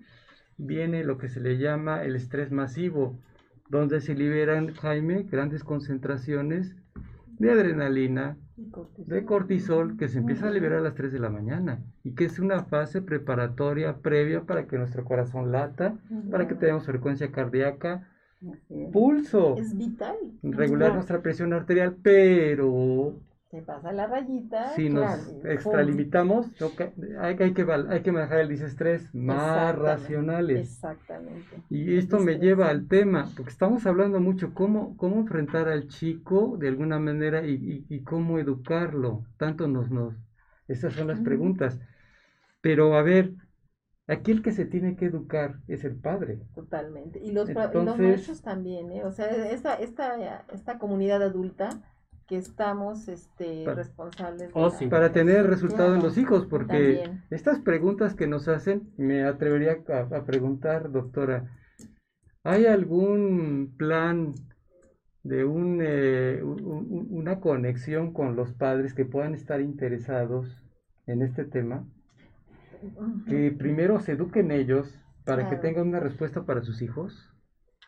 viene 0.56 1.04
lo 1.04 1.18
que 1.18 1.28
se 1.28 1.40
le 1.40 1.58
llama 1.58 2.02
el 2.02 2.16
estrés 2.16 2.50
masivo, 2.50 3.18
donde 3.68 4.00
se 4.00 4.14
liberan, 4.14 4.74
Jaime, 4.74 5.24
grandes 5.24 5.62
concentraciones 5.62 6.74
de 7.38 7.52
adrenalina, 7.52 8.36
de 8.56 9.24
cortisol. 9.24 9.96
Que 9.96 10.08
se 10.08 10.18
empieza 10.18 10.48
a 10.48 10.50
liberar 10.50 10.78
a 10.78 10.82
las 10.82 10.94
3 10.94 11.12
de 11.12 11.18
la 11.18 11.30
mañana 11.30 11.82
y 12.02 12.14
que 12.14 12.24
es 12.24 12.38
una 12.38 12.64
fase 12.64 13.02
preparatoria 13.02 13.98
previa 13.98 14.42
para 14.42 14.66
que 14.66 14.78
nuestro 14.78 15.04
corazón 15.04 15.52
lata, 15.52 15.98
para 16.30 16.48
que 16.48 16.54
tengamos 16.54 16.86
frecuencia 16.86 17.30
cardíaca, 17.32 18.08
pulso. 18.92 19.56
Es 19.56 19.76
vital. 19.76 20.16
Regular 20.42 20.94
nuestra 20.94 21.22
presión 21.22 21.52
arterial, 21.52 21.96
pero 22.02 23.14
se 23.54 23.62
pasa 23.62 23.92
la 23.92 24.08
rayita. 24.08 24.74
Si 24.74 24.88
nos 24.88 25.28
extralimitamos, 25.44 26.50
hay, 27.20 27.36
hay, 27.38 27.54
que, 27.54 27.64
hay 27.88 28.02
que 28.02 28.10
manejar 28.10 28.40
el 28.40 28.48
disestrés 28.48 29.14
más 29.14 29.76
racionales. 29.76 30.72
Exactamente. 30.72 31.62
Y 31.70 31.96
esto 31.96 32.18
me 32.18 32.40
lleva 32.40 32.68
al 32.68 32.88
tema, 32.88 33.30
porque 33.36 33.52
estamos 33.52 33.86
hablando 33.86 34.18
mucho 34.18 34.54
cómo, 34.54 34.96
cómo 34.96 35.20
enfrentar 35.20 35.68
al 35.68 35.86
chico 35.86 36.56
de 36.58 36.66
alguna 36.66 36.98
manera 36.98 37.46
y, 37.46 37.86
y, 37.88 38.02
cómo 38.02 38.40
educarlo. 38.40 39.24
Tanto 39.36 39.68
nos, 39.68 39.88
nos, 39.88 40.14
esas 40.66 40.92
son 40.94 41.06
las 41.06 41.20
preguntas. 41.20 41.78
Pero 42.60 42.96
a 42.96 43.02
ver, 43.02 43.34
aquí 44.08 44.32
el 44.32 44.42
que 44.42 44.50
se 44.50 44.64
tiene 44.64 44.96
que 44.96 45.04
educar 45.04 45.60
es 45.68 45.84
el 45.84 45.94
padre. 45.94 46.40
Totalmente. 46.56 47.20
Y 47.20 47.30
los, 47.30 47.48
maestros 47.54 48.42
también, 48.42 48.90
¿eh? 48.90 49.04
O 49.04 49.12
sea, 49.12 49.26
esta, 49.28 49.74
esta, 49.74 50.44
esta 50.52 50.78
comunidad 50.80 51.22
adulta 51.22 51.93
que 52.26 52.36
estamos 52.36 53.08
este, 53.08 53.64
responsables. 53.66 54.50
Oh, 54.54 54.70
para 54.88 55.12
tener 55.12 55.46
resultado 55.46 55.92
de 55.92 56.00
los 56.00 56.16
hijos, 56.16 56.46
porque 56.46 57.10
estas 57.30 57.60
preguntas 57.60 58.14
que 58.14 58.26
nos 58.26 58.48
hacen, 58.48 58.90
me 58.96 59.24
atrevería 59.24 59.78
a, 59.88 60.24
preguntar, 60.24 60.90
doctora, 60.90 61.50
¿hay 62.42 62.66
algún 62.66 63.74
plan 63.76 64.34
de 65.22 65.44
un, 65.44 65.80
eh, 65.82 66.42
una 66.42 67.40
conexión 67.40 68.12
con 68.12 68.36
los 68.36 68.52
padres 68.52 68.94
que 68.94 69.04
puedan 69.04 69.34
estar 69.34 69.60
interesados 69.60 70.62
en 71.06 71.22
este 71.22 71.44
tema? 71.44 71.86
Que 73.26 73.50
primero 73.50 74.00
se 74.00 74.12
eduquen 74.12 74.50
ellos 74.50 75.00
para 75.24 75.48
que 75.48 75.56
tengan 75.56 75.88
una 75.88 76.00
respuesta 76.00 76.44
para 76.44 76.62
sus 76.62 76.82
hijos. 76.82 77.33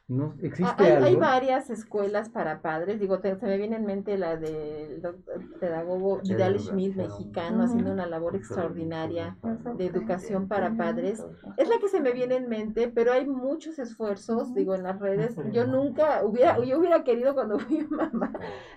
¿No? 0.08 0.34
Ah, 0.36 0.40
¿Existe 0.40 0.82
Hay, 0.84 0.92
algo? 0.92 1.06
hay 1.06 1.16
varias 1.16 1.68
escuelas 1.68 2.28
para 2.28 2.62
padres, 2.62 3.00
digo, 3.00 3.18
te- 3.18 3.34
se 3.40 3.44
me 3.46 3.56
viene 3.56 3.74
en 3.74 3.86
mente 3.86 4.16
la 4.16 4.36
del 4.36 5.02
doctor 5.02 5.58
pedagogo 5.58 6.20
Vidal 6.22 6.60
Schmidt, 6.60 6.94
mexicano, 6.94 7.64
haciendo 7.64 7.90
una 7.90 8.06
labor 8.06 8.36
extraordinaria 8.36 9.36
de 9.76 9.86
educación 9.86 10.46
para 10.46 10.76
padres. 10.76 11.26
Es 11.56 11.68
la 11.68 11.78
que 11.80 11.88
se 11.88 12.00
me 12.00 12.12
viene 12.12 12.36
en 12.36 12.48
mente, 12.48 12.86
pero 12.86 13.12
hay 13.12 13.26
muchos 13.26 13.80
esfuerzos, 13.80 14.54
digo, 14.54 14.76
en 14.76 14.84
las 14.84 15.00
redes. 15.00 15.34
Yo 15.52 15.66
nunca 15.66 16.24
hubiera, 16.24 16.62
yo 16.64 16.78
hubiera 16.78 17.02
querido 17.02 17.34
cuando 17.34 17.58
fui 17.58 17.84
mamá 17.90 18.32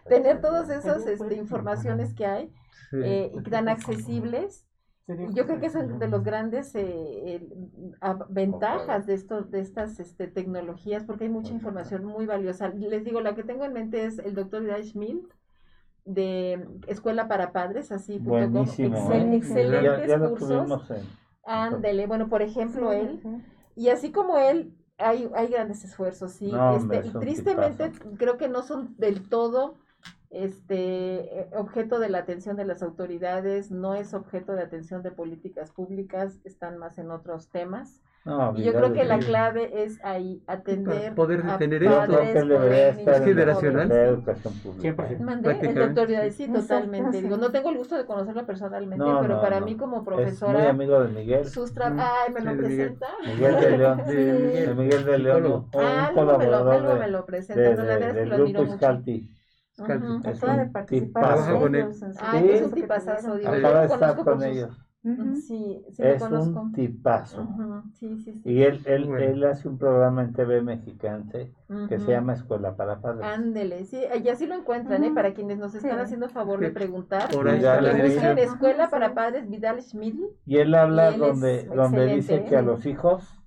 tener 0.08 0.42
todas 0.42 0.70
esas 0.72 1.06
este, 1.06 1.36
informaciones 1.36 2.16
que 2.16 2.26
hay 2.26 2.52
Sí. 2.90 2.98
eh, 3.04 3.32
y 3.36 3.42
tan 3.44 3.70
accesibles. 3.70 4.66
Yo 5.34 5.46
creo 5.46 5.60
que 5.60 5.70
son 5.70 6.00
de 6.00 6.08
los 6.08 6.24
grandes 6.24 6.74
eh, 6.76 7.48
a- 8.02 8.26
ventajas 8.30 9.06
de 9.08 9.14
estos 9.16 9.50
de 9.52 9.60
estas 9.60 10.00
este, 10.00 10.28
tecnologías 10.28 11.04
porque 11.04 11.24
hay 11.26 11.30
mucha 11.30 11.54
información 11.54 12.06
muy 12.06 12.26
valiosa. 12.26 12.70
Les 12.70 13.04
digo, 13.04 13.22
la 13.22 13.36
que 13.36 13.44
tengo 13.44 13.66
en 13.66 13.74
mente 13.74 14.06
es 14.06 14.20
el 14.20 14.36
doctor 14.36 14.64
Schmidt 14.84 15.26
de 16.06 16.68
Escuela 16.88 17.28
para 17.28 17.52
Padres, 17.52 17.92
así 17.92 18.20
punto 18.20 18.32
com. 18.32 18.52
Buenísimo, 18.54 18.98
Excel- 18.98 19.34
¿eh? 19.34 19.36
excelentes 19.36 20.08
ya, 20.08 20.08
ya 20.08 20.18
lo 20.18 20.30
cursos. 20.32 20.92
Ándele, 21.46 22.08
bueno, 22.08 22.30
por 22.30 22.42
ejemplo, 22.42 22.92
él, 22.92 23.22
y 23.76 23.90
así 23.90 24.12
como 24.12 24.38
él, 24.38 24.76
hay, 24.98 25.30
hay 25.34 25.48
grandes 25.48 25.84
esfuerzos, 25.84 26.34
sí. 26.34 26.52
No, 26.52 26.72
este, 26.72 26.82
hombre, 26.84 27.00
es 27.00 27.06
y 27.06 27.12
tristemente 27.20 27.90
tipazo. 27.90 28.16
creo 28.18 28.38
que 28.38 28.50
no 28.50 28.62
son 28.62 28.96
del 28.98 29.28
todo 29.30 29.76
este 30.30 31.40
eh, 31.42 31.50
objeto 31.56 32.00
de 32.00 32.10
la 32.10 32.20
atención 32.20 32.56
de 32.56 32.66
las 32.66 32.84
autoridades, 32.84 33.72
no 33.72 33.96
es 33.96 34.14
objeto 34.14 34.54
de 34.54 34.62
atención 34.64 35.02
de 35.02 35.12
políticas 35.12 35.72
públicas, 35.72 36.40
están 36.44 36.78
más 36.78 36.98
en 36.98 37.12
otros 37.12 37.50
temas. 37.50 38.02
No, 38.26 38.54
Y 38.56 38.64
yo 38.64 38.74
creo 38.74 38.92
que 38.94 39.06
la 39.06 39.18
clave 39.18 39.84
es 39.84 39.98
ahí 40.04 40.44
atender 40.46 41.16
poder 41.16 41.42
a 41.46 41.54
detener 41.54 41.82
esto. 41.84 41.96
creo 42.06 42.08
padres 42.20 42.34
que 42.34 42.40
con 42.54 42.64
estar 42.74 43.14
Es 43.16 43.20
en 43.22 43.24
generacional. 43.24 43.90
la, 43.90 43.96
la 43.96 44.04
educación 44.04 44.54
pública. 44.60 44.82
100%. 45.08 45.20
Mandé 45.24 45.52
el 45.62 45.74
doctor 45.76 46.08
Vidal, 46.08 46.32
sí, 46.34 46.48
totalmente. 46.52 47.18
sí. 47.18 47.24
Digo, 47.24 47.38
no 47.38 47.50
tengo 47.52 47.70
el 47.70 47.78
gusto 47.78 47.96
de 47.98 48.06
conocerlo 48.06 48.46
personalmente, 48.46 49.04
No, 49.04 49.22
pero 49.22 49.36
no, 49.36 49.42
para 49.42 49.62
no. 49.62 49.66
mí 49.66 49.78
como 49.78 49.96
Es 49.98 50.04
muy 50.04 50.14
profesora, 50.16 50.70
amigo 50.70 51.02
de 51.02 51.08
Miguel, 51.10 51.46
sus 51.46 51.74
tra- 51.74 51.92
Mm, 51.94 52.00
Ay, 52.02 52.34
me 52.34 52.40
sí, 52.42 52.46
lo 52.46 52.52
de 52.52 52.58
Miguel. 52.70 52.94
presenta. 52.98 53.08
Miguel 53.26 53.60
de 53.62 53.78
León, 53.78 53.98
De 54.06 54.14
de 54.14 54.74
Miguel. 54.76 55.06
De 55.06 55.18
León, 55.18 55.46
un, 55.46 55.52
un 55.54 55.70
Ah, 55.76 56.12
luego 56.14 56.38
me 56.38 56.46
lo, 56.48 56.66
de, 56.66 57.00
me 57.00 57.08
lo 57.08 57.26
presenta, 57.26 57.62
de- 57.62 57.76
no, 57.76 57.84
la 57.84 57.94
de- 57.94 58.00
verdad 58.00 58.10
es 58.10 58.16
que 58.24 58.26
lo 58.26 58.36
admiro 58.36 58.60
mucho. 58.66 58.78
Acaba 59.84 60.58
de 60.58 60.64
un 60.64 60.72
participar 60.72 61.36
tipazo. 61.36 61.60
Con 61.60 61.76
ellos 61.76 62.04
Ay, 62.22 62.50
es 62.50 62.62
un 62.64 62.72
que 62.72 62.82
tipazazo, 62.82 63.36
digo, 63.36 63.50
Acaba 63.52 63.80
de 63.82 63.86
estar 63.88 64.24
con 64.24 64.44
ellos. 64.44 64.86
Ujú. 65.02 65.36
Sí, 65.38 65.86
sí 65.94 66.02
lo 66.04 66.10
Es 66.10 66.22
conozco. 66.22 66.60
un 66.60 66.72
tipazo. 66.74 67.42
Ujú, 67.44 67.84
Sí, 67.94 68.18
sí, 68.18 68.34
sí. 68.34 68.42
Y 68.44 68.64
él, 68.64 68.82
él, 68.86 69.06
Bueno. 69.06 69.24
él 69.24 69.44
hace 69.46 69.70
un 69.70 69.78
programa 69.78 70.24
en 70.24 70.34
TV 70.34 70.62
Mexicante 70.62 71.54
que 71.88 71.96
Ujú. 71.96 72.06
se 72.06 72.12
llama 72.12 72.34
Escuela 72.34 72.76
para 72.76 73.00
Padres. 73.00 73.24
Ándele, 73.26 73.86
sí, 73.86 74.02
y 74.22 74.28
así 74.28 74.46
lo 74.46 74.56
encuentran, 74.56 75.02
¿eh? 75.06 75.12
Para 75.16 75.34
quienes 75.34 75.58
nos 75.58 75.74
están 75.74 75.92
Sí. 76.00 76.04
haciendo 76.04 76.28
favor 76.28 76.60
de 76.60 76.68
Sí. 76.68 76.74
preguntar. 76.74 77.30
Por 77.32 77.48
ahí 77.48 77.58
está 77.60 77.78
que 77.78 77.82
la 77.84 77.94
dirección. 77.94 78.38
Escuela 78.40 78.90
para 78.90 79.08
sí. 79.08 79.14
Padres 79.16 79.50
Vidal 79.50 79.82
Schmidl. 79.82 80.20
Y 80.46 80.58
él 80.58 80.76
habla 80.76 81.12
Y 81.12 81.14
él 81.14 81.20
donde, 81.22 81.64
donde 81.64 82.06
dice 82.08 82.18
excelente, 82.36 82.50
que 82.50 82.56
a 82.58 82.60
¿eh? 82.60 82.64
los 82.64 82.86
hijos 82.86 83.42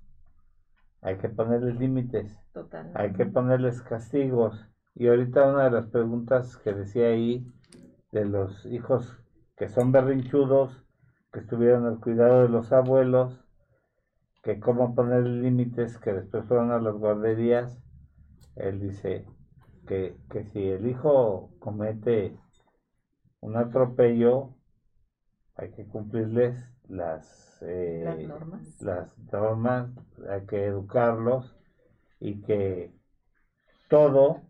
hay 1.01 1.17
que 1.17 1.29
ponerles 1.29 1.77
límites, 1.77 2.35
Total. 2.53 2.89
hay 2.95 3.13
que 3.13 3.27
ponerles 3.27 3.79
castigos. 3.83 4.67
Y 4.95 5.07
ahorita 5.07 5.47
una 5.47 5.65
de 5.65 5.71
las 5.71 5.87
preguntas 5.87 6.57
que 6.57 6.73
decía 6.73 7.07
ahí 7.07 7.51
de 8.11 8.25
los 8.25 8.65
hijos 8.67 9.17
que 9.57 9.69
son 9.69 9.91
berrinchudos, 9.91 10.83
que 11.31 11.39
estuvieron 11.39 11.85
al 11.85 11.99
cuidado 11.99 12.43
de 12.43 12.49
los 12.49 12.71
abuelos, 12.71 13.43
que 14.43 14.59
cómo 14.59 14.93
poner 14.93 15.25
límites, 15.25 15.97
que 15.97 16.13
después 16.13 16.45
fueron 16.45 16.71
a 16.71 16.79
las 16.79 16.93
guarderías, 16.95 17.81
él 18.55 18.79
dice 18.79 19.25
que, 19.87 20.17
que 20.29 20.43
si 20.45 20.69
el 20.69 20.87
hijo 20.87 21.49
comete 21.59 22.37
un 23.39 23.57
atropello, 23.57 24.53
hay 25.55 25.71
que 25.71 25.85
cumplirles 25.85 26.55
las, 26.87 27.57
eh, 27.61 28.03
Las 28.05 28.19
normas. 28.19 28.81
las 28.81 29.17
normas, 29.31 29.91
hay 30.29 30.45
que 30.45 30.65
educarlos 30.65 31.55
y 32.19 32.41
que 32.41 32.93
todo 33.89 34.41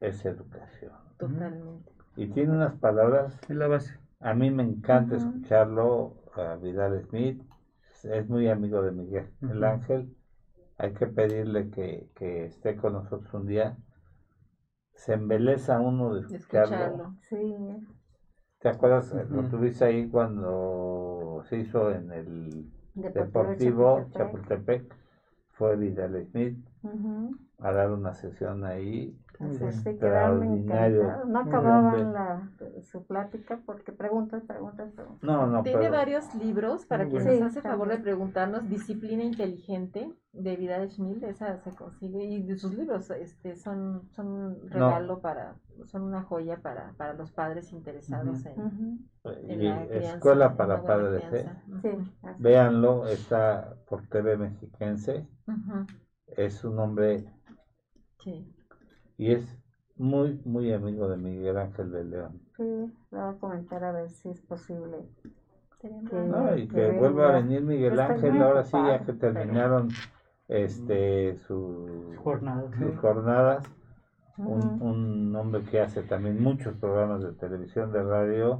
es 0.00 0.24
educación. 0.24 0.92
Totalmente. 1.18 1.92
Y 2.16 2.26
tiene 2.28 2.52
unas 2.52 2.74
palabras, 2.78 3.38
Es 3.48 3.56
la 3.56 3.66
base. 3.66 3.98
a 4.20 4.34
mí 4.34 4.50
me 4.50 4.62
encanta 4.62 5.16
escucharlo, 5.16 6.16
a 6.34 6.56
Vidal 6.56 7.02
Smith, 7.08 7.42
es 8.04 8.28
muy 8.28 8.48
amigo 8.48 8.82
de 8.82 8.92
Miguel, 8.92 9.28
el 9.42 9.64
ángel, 9.64 10.14
hay 10.78 10.92
que 10.92 11.06
pedirle 11.06 11.70
que, 11.70 12.08
que 12.14 12.44
esté 12.46 12.76
con 12.76 12.92
nosotros 12.94 13.32
un 13.34 13.46
día. 13.46 13.76
Se 14.94 15.12
embeleza 15.14 15.78
uno 15.80 16.14
de 16.14 16.20
escucharlo. 16.22 16.74
escucharlo. 16.76 17.14
Sí, 17.28 17.54
¿Te 18.60 18.68
acuerdas? 18.68 19.12
Lo 19.30 19.40
Ujú. 19.40 19.48
tuviste 19.50 19.84
ahí 19.84 20.08
cuando 20.08 21.42
se 21.48 21.58
hizo 21.58 21.90
en 21.90 22.10
el 22.12 22.70
Deportivo 22.94 23.24
Deportivo 23.24 24.08
Chapultepec. 24.12 24.88
Chapultepec. 24.88 24.94
Fue 25.50 25.76
Vidal 25.76 26.26
Smith 26.30 26.58
a 27.58 27.72
dar 27.72 27.90
una 27.92 28.14
sesión 28.14 28.64
ahí. 28.64 29.16
Así 29.38 29.44
Muy 29.44 29.56
es, 29.56 29.60
bueno. 29.60 29.82
sí, 29.82 29.98
quedaron 29.98 30.42
encantados. 30.44 31.26
No 31.28 31.38
acababan 31.40 32.12
la, 32.12 32.50
su 32.82 33.04
plática 33.06 33.60
porque 33.66 33.92
preguntas, 33.92 34.42
preguntas, 34.44 34.92
preguntas. 34.92 35.22
No, 35.22 35.46
no, 35.46 35.62
Tiene 35.62 35.80
pero 35.80 35.92
varios 35.92 36.34
libros 36.34 36.86
para 36.86 37.04
Muy 37.04 37.10
quien 37.10 37.24
bueno. 37.24 37.44
nos 37.44 37.52
Sí, 37.52 37.58
hace 37.58 37.68
favor 37.68 37.88
de 37.88 37.98
preguntarnos. 37.98 38.68
Disciplina 38.68 39.24
inteligente 39.24 40.12
de 40.32 40.56
Vidal 40.56 40.90
Schmid, 40.90 41.22
esa 41.24 41.58
se 41.58 41.74
consigue 41.74 42.24
y 42.24 42.42
de 42.42 42.56
sus 42.56 42.74
libros 42.74 43.10
este 43.10 43.56
son 43.56 44.08
son 44.12 44.26
un 44.28 44.70
regalo 44.70 45.20
para 45.20 45.56
son 45.86 46.02
una 46.02 46.22
joya 46.22 46.60
para, 46.62 46.92
para 46.96 47.14
los 47.14 47.30
padres 47.32 47.72
interesados 47.72 48.44
en, 48.46 49.08
en 49.24 49.60
y 49.60 49.68
la 49.68 49.86
crianza, 49.88 50.16
Escuela 50.16 50.46
en 50.46 50.56
para 50.56 50.82
Padres, 50.82 51.24
¿eh? 51.32 51.46
Sí. 51.82 51.88
Véanlo, 52.38 53.06
está 53.08 53.76
por 53.86 54.06
TV 54.08 54.36
Mexiquense. 54.36 55.26
Es 56.36 56.62
un 56.64 56.78
hombre 56.78 57.24
Sí. 58.22 58.55
Y 59.18 59.32
es 59.32 59.58
muy, 59.96 60.40
muy 60.44 60.72
amigo 60.72 61.08
de 61.08 61.16
Miguel 61.16 61.56
Ángel 61.58 61.90
de 61.90 62.04
León. 62.04 62.40
Sí, 62.56 62.62
le 62.62 63.18
voy 63.18 63.20
a 63.20 63.38
comentar 63.38 63.82
a 63.84 63.92
ver 63.92 64.10
si 64.10 64.28
es 64.28 64.40
posible. 64.42 64.98
Que- 65.80 65.88
No, 65.90 66.56
y 66.56 66.66
que 66.68 66.74
que 66.74 66.80
venga. 66.80 66.98
vuelva 67.00 67.28
a 67.28 67.40
venir 67.40 67.62
Miguel 67.62 67.92
Está 67.92 68.06
Ángel 68.12 68.42
ahora 68.42 68.64
sí, 68.64 68.72
ya 68.76 68.98
que 69.04 69.12
pero- 69.12 69.34
terminaron 69.34 69.88
este 70.48 71.36
su, 71.46 72.14
Jornada. 72.22 72.70
sus 72.78 72.96
jornadas. 72.98 73.64
Un, 74.38 74.58
Ujú. 74.58 74.84
un 74.84 75.36
hombre 75.36 75.62
que 75.62 75.80
hace 75.80 76.02
también 76.02 76.42
muchos 76.42 76.76
programas 76.76 77.22
de 77.22 77.32
televisión, 77.32 77.90
de 77.90 78.02
radio, 78.02 78.58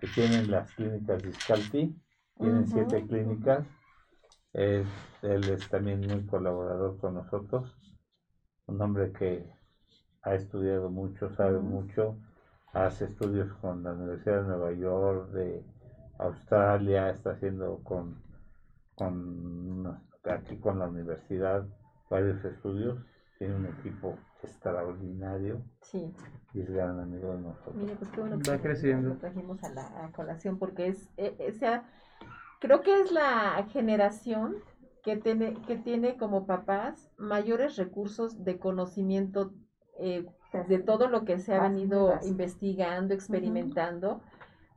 que 0.00 0.06
tienen 0.14 0.50
las 0.50 0.72
clínicas 0.74 1.22
Discalti, 1.22 1.94
tienen 2.38 2.66
siete 2.66 3.06
clínicas. 3.06 3.66
Es- 4.54 4.86
él 5.20 5.44
es 5.50 5.68
también 5.68 6.00
muy 6.00 6.24
colaborador 6.24 6.96
con 6.98 7.14
nosotros, 7.14 7.76
un 8.66 8.80
hombre 8.80 9.12
que 9.12 9.44
ha 10.22 10.34
estudiado 10.34 10.90
mucho, 10.90 11.30
sabe 11.30 11.58
mucho, 11.58 12.16
hace 12.72 13.06
estudios 13.06 13.52
con 13.60 13.82
la 13.82 13.92
Universidad 13.92 14.42
de 14.42 14.48
Nueva 14.48 14.72
York, 14.72 15.30
de 15.30 15.62
Australia, 16.18 17.10
está 17.10 17.30
haciendo 17.30 17.80
con, 17.84 18.16
con 18.94 19.98
aquí 20.24 20.56
con 20.58 20.78
la 20.78 20.86
universidad 20.88 21.64
varios 22.10 22.44
estudios, 22.44 22.98
tiene 23.38 23.54
un 23.54 23.66
equipo 23.66 24.16
extraordinario 24.42 25.62
Sí. 25.80 26.12
y 26.52 26.60
es 26.60 26.70
gran 26.70 26.98
amigo 27.00 27.32
de 27.32 27.40
nosotros. 27.40 27.76
Mire, 27.76 27.94
pues 27.96 28.10
qué 28.10 28.20
bueno 28.20 28.38
que 28.40 28.50
Va 28.50 28.56
lo- 28.56 28.62
creciendo. 28.62 29.08
lo 29.10 29.16
trajimos 29.16 29.62
a 29.64 29.70
la 29.70 30.04
a 30.04 30.12
colación 30.12 30.58
porque 30.58 30.88
es, 30.88 31.08
eh, 31.16 31.36
eh, 31.38 31.52
sea, 31.52 31.88
creo 32.60 32.80
que 32.82 33.00
es 33.00 33.12
la 33.12 33.64
generación 33.70 34.56
que 35.02 35.16
tiene, 35.16 35.54
que 35.66 35.76
tiene 35.76 36.16
como 36.16 36.46
papás 36.46 37.10
mayores 37.16 37.76
recursos 37.76 38.44
de 38.44 38.58
conocimiento 38.58 39.52
eh, 39.98 40.26
de 40.68 40.78
todo 40.78 41.08
lo 41.08 41.24
que 41.24 41.38
se 41.38 41.54
ha 41.54 41.62
venido 41.62 42.18
investigando, 42.22 43.14
experimentando, 43.14 44.22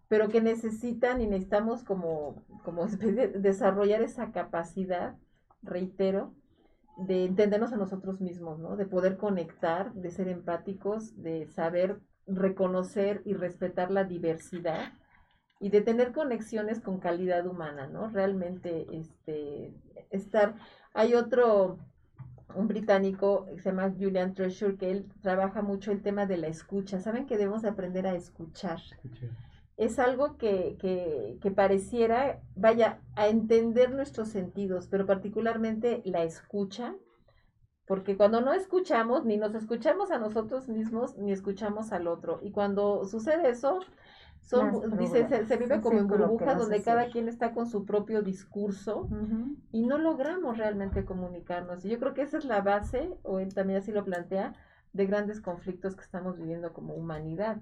pero 0.07 0.27
que 0.27 0.41
necesitan 0.41 1.21
y 1.21 1.27
necesitamos 1.27 1.83
como, 1.83 2.43
como 2.63 2.85
desarrollar 3.35 4.01
esa 4.01 4.31
capacidad, 4.31 5.15
reitero, 5.61 6.33
de 6.97 7.25
entendernos 7.25 7.71
a 7.71 7.77
nosotros 7.77 8.19
mismos, 8.19 8.59
¿no? 8.59 8.75
De 8.75 8.85
poder 8.85 9.17
conectar, 9.17 9.93
de 9.93 10.11
ser 10.11 10.27
empáticos, 10.27 11.21
de 11.21 11.47
saber 11.47 11.99
reconocer 12.27 13.21
y 13.25 13.33
respetar 13.33 13.91
la 13.91 14.03
diversidad 14.03 14.93
y 15.59 15.69
de 15.69 15.81
tener 15.81 16.11
conexiones 16.11 16.79
con 16.79 16.99
calidad 16.99 17.45
humana, 17.45 17.87
¿no? 17.87 18.09
Realmente, 18.09 18.87
este, 18.91 19.73
estar, 20.09 20.55
hay 20.93 21.13
otro, 21.13 21.77
un 22.55 22.67
británico 22.67 23.45
que 23.45 23.61
se 23.61 23.69
llama 23.69 23.93
Julian 23.97 24.33
Treasure, 24.33 24.77
que 24.77 24.91
él 24.91 25.05
trabaja 25.21 25.61
mucho 25.61 25.91
el 25.91 26.01
tema 26.01 26.25
de 26.25 26.37
la 26.37 26.47
escucha. 26.47 26.99
Saben 26.99 27.25
que 27.25 27.37
debemos 27.37 27.61
de 27.61 27.69
aprender 27.69 28.07
a 28.07 28.15
escuchar 28.15 28.79
es 29.81 29.97
algo 29.97 30.37
que, 30.37 30.77
que, 30.79 31.39
que 31.41 31.49
pareciera, 31.49 32.39
vaya, 32.55 32.99
a 33.15 33.29
entender 33.29 33.91
nuestros 33.91 34.27
sentidos, 34.29 34.87
pero 34.87 35.07
particularmente 35.07 36.03
la 36.05 36.23
escucha, 36.23 36.95
porque 37.87 38.15
cuando 38.15 38.41
no 38.41 38.53
escuchamos, 38.53 39.25
ni 39.25 39.37
nos 39.37 39.55
escuchamos 39.55 40.11
a 40.11 40.19
nosotros 40.19 40.69
mismos, 40.69 41.17
ni 41.17 41.31
escuchamos 41.31 41.91
al 41.91 42.07
otro. 42.07 42.39
Y 42.43 42.51
cuando 42.51 43.05
sucede 43.05 43.49
eso, 43.49 43.79
son, 44.41 44.97
dice, 44.97 45.27
se, 45.45 45.57
vive 45.57 45.79
como 45.81 45.99
en 45.99 46.07
burbujas 46.07 46.57
donde 46.57 46.81
cada 46.83 47.09
quien 47.09 47.29
está 47.29 47.53
con 47.53 47.67
su 47.67 47.85
propio 47.85 48.21
discurso 48.21 49.07
y 49.71 49.85
no 49.85 49.97
logramos 49.97 50.57
realmente 50.57 51.05
comunicarnos. 51.05 51.85
Y 51.85 51.89
yo 51.89 51.99
creo 51.99 52.13
que 52.13 52.23
esa 52.23 52.37
es 52.37 52.45
la 52.45 52.61
base, 52.61 53.13
o 53.23 53.39
él 53.39 53.53
también 53.53 53.79
así 53.79 53.91
lo 53.91 54.03
plantea, 54.03 54.53
de 54.93 55.05
grandes 55.05 55.39
conflictos 55.39 55.95
que 55.95 56.01
estamos 56.03 56.37
viviendo 56.37 56.73
como 56.73 56.93
humanidad. 56.95 57.61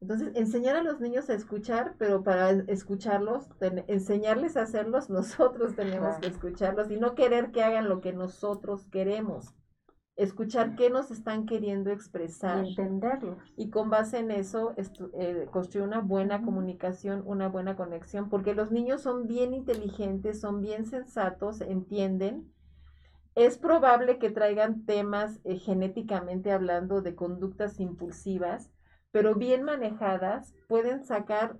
Entonces, 0.00 0.32
enseñar 0.34 0.76
a 0.76 0.82
los 0.82 1.00
niños 1.00 1.30
a 1.30 1.34
escuchar, 1.34 1.94
pero 1.98 2.22
para 2.22 2.50
escucharlos, 2.50 3.48
ten- 3.58 3.84
enseñarles 3.86 4.56
a 4.56 4.62
hacerlos, 4.62 5.08
nosotros 5.10 5.74
tenemos 5.76 6.08
Claro. 6.16 6.20
que 6.20 6.26
escucharlos 6.26 6.90
y 6.90 6.98
no 6.98 7.14
querer 7.14 7.50
que 7.52 7.62
hagan 7.62 7.88
lo 7.88 8.00
que 8.00 8.12
nosotros 8.12 8.86
queremos. 8.90 9.54
Escuchar 10.16 10.76
qué 10.76 10.88
nos 10.88 11.10
están 11.10 11.44
queriendo 11.44 11.90
expresar 11.90 12.64
Y 12.64 12.70
entenderlos. 12.70 13.36
y 13.56 13.68
con 13.68 13.90
base 13.90 14.18
en 14.18 14.30
eso 14.30 14.74
estu- 14.76 15.10
eh, 15.14 15.46
construir 15.52 15.86
una 15.86 16.00
buena 16.00 16.42
comunicación, 16.42 17.22
una 17.26 17.48
buena 17.48 17.76
conexión, 17.76 18.30
porque 18.30 18.54
los 18.54 18.70
niños 18.72 19.02
son 19.02 19.26
bien 19.26 19.52
inteligentes, 19.52 20.40
son 20.40 20.60
bien 20.62 20.86
sensatos, 20.86 21.60
entienden. 21.60 22.50
Es 23.34 23.58
probable 23.58 24.18
que 24.18 24.30
traigan 24.30 24.86
temas 24.86 25.40
eh, 25.44 25.58
genéticamente 25.58 26.50
hablando 26.50 27.02
de 27.02 27.14
conductas 27.14 27.78
impulsivas, 27.78 28.70
pero 29.12 29.34
bien 29.34 29.62
manejadas 29.64 30.54
pueden 30.66 31.04
sacar 31.04 31.58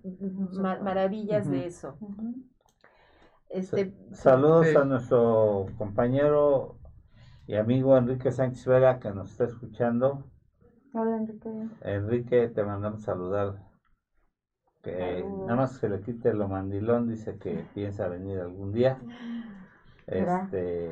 ma- 0.58 0.78
maravillas 0.80 1.50
de 1.50 1.66
eso. 1.66 1.98
Este, 3.50 3.92
Saludos 4.12 4.68
Sí. 4.68 4.76
a 4.76 4.84
nuestro 4.84 5.66
compañero 5.78 6.76
y 7.47 7.56
amigo 7.56 7.97
Enrique 7.97 8.32
Sánchez 8.32 8.66
Vera 8.66 8.98
que 8.98 9.10
nos 9.10 9.31
está 9.31 9.44
escuchando. 9.44 10.24
Hola, 10.93 11.16
Enrique. 11.16 11.51
Enrique, 11.82 12.48
te 12.48 12.64
mandamos 12.64 13.02
saludar. 13.02 13.62
Que 14.82 15.24
nada 15.24 15.56
más 15.56 15.73
se 15.73 15.89
le 15.89 16.01
quite 16.01 16.32
lo 16.32 16.48
mandilón, 16.48 17.09
dice 17.09 17.39
que 17.39 17.66
piensa 17.74 18.09
venir 18.09 18.39
algún 18.39 18.73
día. 18.73 18.98
Este, 20.06 20.90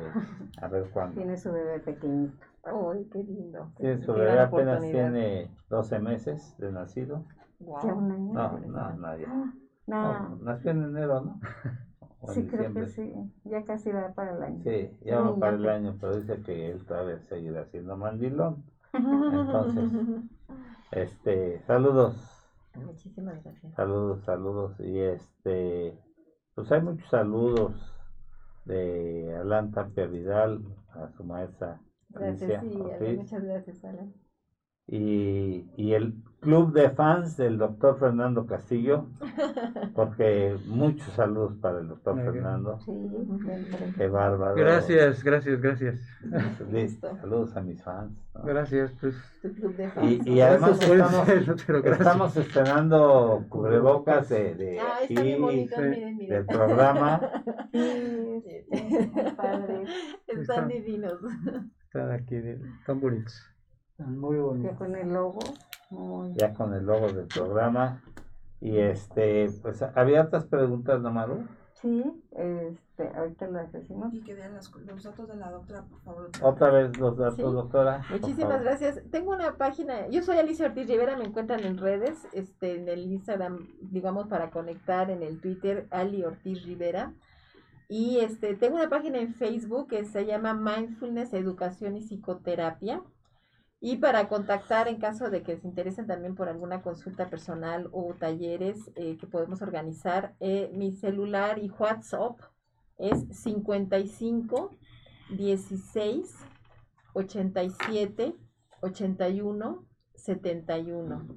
a 0.61 0.67
ver 0.67 0.89
cuándo. 0.91 1.15
Tiene 1.15 1.37
su 1.37 1.51
bebé 1.51 1.79
pequeñito. 1.79 2.45
¡Ay, 2.63 3.07
qué 3.11 3.23
lindo! 3.23 3.71
Tiene 3.77 4.01
su 4.01 4.13
bebé 4.13 4.39
apenas 4.39 4.81
tiene 4.81 5.55
12 5.69 5.99
meses 5.99 6.57
de 6.57 6.71
nacido. 6.71 7.25
Guau. 7.59 7.85
Ya 7.87 7.93
un 7.93 8.11
año. 8.11 8.33
No, 8.33 8.93
no, 8.97 9.17
ya. 9.17 9.27
Ah, 9.29 9.53
No, 9.87 10.35
nació 10.41 10.71
en 10.71 10.83
enero, 10.83 11.21
¿no? 11.21 11.39
Sí, 12.23 12.43
creo 12.47 12.73
que 12.73 12.85
sí. 12.87 13.13
Ya 13.43 13.63
casi 13.63 13.91
va 13.91 14.13
para 14.13 14.35
el 14.35 14.43
año. 14.43 14.63
Sí, 14.63 14.89
ya 15.01 15.19
va 15.19 15.37
para 15.37 15.55
el 15.57 15.69
año, 15.69 15.97
pero 15.99 16.15
dice 16.17 16.41
que 16.41 16.71
él 16.71 16.85
todavía 16.85 17.19
seguirá 17.19 17.65
siendo 17.65 17.95
mandilón. 17.97 18.63
Entonces, 18.93 19.91
este, 20.91 21.61
saludos, 21.67 22.15
Muchísimas 22.73 23.43
gracias. 23.43 23.73
saludos, 23.75 24.23
saludos. 24.25 24.79
Y 24.79 24.99
este, 24.99 25.97
pues 26.55 26.71
hay 26.71 26.81
muchos 26.81 27.07
saludos 27.09 27.71
de 28.65 29.35
Alan 29.35 29.71
Tapia 29.71 30.07
Vidal 30.07 30.61
a 30.89 31.09
su 31.09 31.23
maestra 31.23 31.79
Alicia 32.13 32.47
Gracias, 32.47 32.61
sí, 32.61 32.81
Ortiz. 32.81 33.17
muchas 33.17 33.43
gracias, 33.43 33.83
Ale. 33.85 34.13
y, 34.87 35.65
y 35.77 35.93
el 35.93 36.13
club 36.39 36.73
de 36.73 36.89
fans 36.91 37.37
del 37.37 37.57
doctor 37.57 37.97
Fernando 37.99 38.45
Castillo, 38.45 39.07
porque 39.95 40.57
muchos 40.67 41.07
saludos 41.13 41.55
para 41.61 41.79
el 41.79 41.87
doctor. 41.87 42.15
Fernando. 42.15 42.77
Sí, 42.79 42.91
siempre. 43.43 43.93
Qué 43.97 44.07
bárbaro. 44.07 44.55
Gracias, 44.55 45.23
gracias, 45.23 45.59
gracias. 45.61 45.99
Listo. 46.71 47.15
Saludos 47.17 47.55
a 47.57 47.61
mis 47.61 47.81
fans. 47.83 48.11
¿no? 48.35 48.43
Gracias, 48.43 48.91
pues. 49.01 49.15
Tu 49.41 49.53
club 49.53 49.75
de 49.75 49.89
fans. 49.89 50.11
Y, 50.25 50.29
y 50.33 50.41
además 50.41 50.79
Gracias, 50.79 50.91
estamos, 50.91 51.25
pues, 51.45 51.63
pero 51.65 51.81
gracias. 51.81 52.07
estamos 52.07 52.37
estrenando 52.37 53.45
cubrebocas 53.49 54.29
de, 54.29 54.55
de 54.55 54.79
Ah, 54.79 54.99
aquí, 55.03 55.35
bonito, 55.39 55.75
sí, 55.75 55.81
miren, 55.81 56.17
miren. 56.17 56.29
del 56.29 56.45
programa. 56.45 57.21
Sí, 57.75 58.65
padre. 59.35 59.83
Están 60.27 60.41
Está. 60.41 60.65
divinos. 60.67 61.13
Están 61.85 62.11
aquí, 62.11 62.35
de- 62.35 62.61
tan 62.85 62.99
bonitos. 63.01 63.41
Muy 63.97 64.35
Ya 64.37 64.41
bonito. 64.43 64.75
con 64.75 64.95
el 64.95 65.13
logo. 65.13 65.39
Muy. 65.89 66.33
ya 66.33 66.53
con 66.53 66.73
el 66.73 66.85
logo 66.85 67.11
del 67.11 67.27
programa. 67.27 68.01
Y 68.61 68.77
este, 68.77 69.49
pues 69.61 69.81
había 69.81 70.23
otras 70.23 70.45
preguntas, 70.45 70.99
¿no, 71.01 71.11
Maru? 71.11 71.45
Sí, 71.73 72.03
este, 72.31 73.09
ahorita 73.15 73.47
las 73.47 73.71
decimos. 73.71 74.11
Y 74.13 74.23
que 74.23 74.33
vean 74.33 74.55
los, 74.55 74.73
los 74.75 75.03
datos 75.03 75.27
de 75.27 75.35
la 75.35 75.51
doctora, 75.51 75.83
por 75.83 76.01
favor. 76.01 76.29
Otra 76.41 76.71
vez 76.71 76.97
los 76.97 77.17
datos, 77.17 77.35
Sí. 77.35 77.41
doctora. 77.43 78.03
Muchísimas 78.09 78.63
gracias. 78.63 79.01
Tengo 79.11 79.33
una 79.33 79.57
página, 79.57 80.07
yo 80.07 80.23
soy 80.23 80.37
Alicia 80.37 80.67
Ortiz 80.67 80.87
Rivera, 80.87 81.15
me 81.17 81.25
encuentran 81.25 81.59
en 81.63 81.77
redes, 81.77 82.27
este, 82.33 82.75
en 82.79 82.87
el 82.89 83.01
Instagram, 83.11 83.67
digamos, 83.81 84.27
para 84.27 84.49
conectar, 84.49 85.11
en 85.11 85.21
el 85.21 85.39
Twitter, 85.41 85.85
Ali 85.91 86.23
Ortiz 86.23 86.63
Rivera. 86.63 87.13
Y 87.87 88.19
este, 88.19 88.55
tengo 88.55 88.77
una 88.77 88.89
página 88.89 89.19
en 89.19 89.35
Facebook 89.35 89.89
que 89.89 90.05
se 90.05 90.25
llama 90.25 90.53
Mindfulness, 90.55 91.33
Educación 91.33 91.97
y 91.97 92.01
Psicoterapia. 92.01 93.01
Y 93.87 93.97
para 93.97 94.27
contactar 94.27 94.87
en 94.87 94.97
caso 94.97 95.29
de 95.29 95.43
que 95.43 95.57
se 95.57 95.67
interesen 95.67 96.07
también 96.07 96.33
por 96.33 96.49
alguna 96.49 96.81
consulta 96.81 97.29
personal 97.29 97.87
o 97.91 98.15
talleres 98.15 98.79
eh, 98.95 99.15
que 99.15 99.27
podemos 99.27 99.61
organizar, 99.61 100.33
eh, 100.39 100.71
mi 100.73 100.91
celular 100.93 101.59
y 101.59 101.69
WhatsApp 101.69 102.39
es 102.97 103.27
55 103.43 104.71
16 105.29 106.35
87 107.13 108.35
81 108.81 109.85
71. 110.15 111.27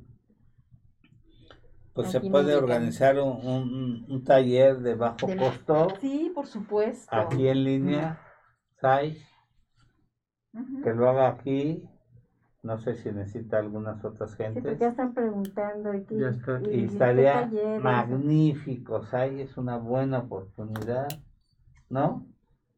Pues 1.92 2.10
se 2.12 2.20
puede 2.22 2.54
organizar 2.54 3.18
un, 3.20 3.46
un- 3.46 4.06
un 4.08 4.24
taller 4.24 4.78
de 4.78 4.94
bajo 4.94 5.26
De- 5.26 5.36
costo 5.36 5.88
Sí, 6.00 6.32
por 6.34 6.46
supuesto. 6.46 7.14
aquí 7.14 7.46
en 7.46 7.62
línea, 7.64 8.22
SAI, 8.80 9.18
que 10.82 10.94
lo 10.94 11.10
haga 11.10 11.28
aquí. 11.28 11.86
No 12.68 12.76
sé 12.76 12.96
si 12.96 13.10
necesita 13.10 13.58
algunas 13.58 14.04
otras 14.04 14.32
Sí, 14.32 14.36
porque 14.36 14.52
gentes. 14.60 14.78
ya 14.78 14.88
están 14.88 15.14
preguntando. 15.14 15.94
Y, 15.94 16.04
Ya 16.10 16.28
está. 16.28 16.60
y- 16.60 16.64
Y 16.66 16.86
qué 16.86 16.92
estaría 16.92 17.50
magnífico, 17.80 19.02
SAI 19.04 19.40
es 19.40 19.56
una 19.56 19.78
buena 19.78 20.18
oportunidad, 20.18 21.08
¿no? 21.88 22.26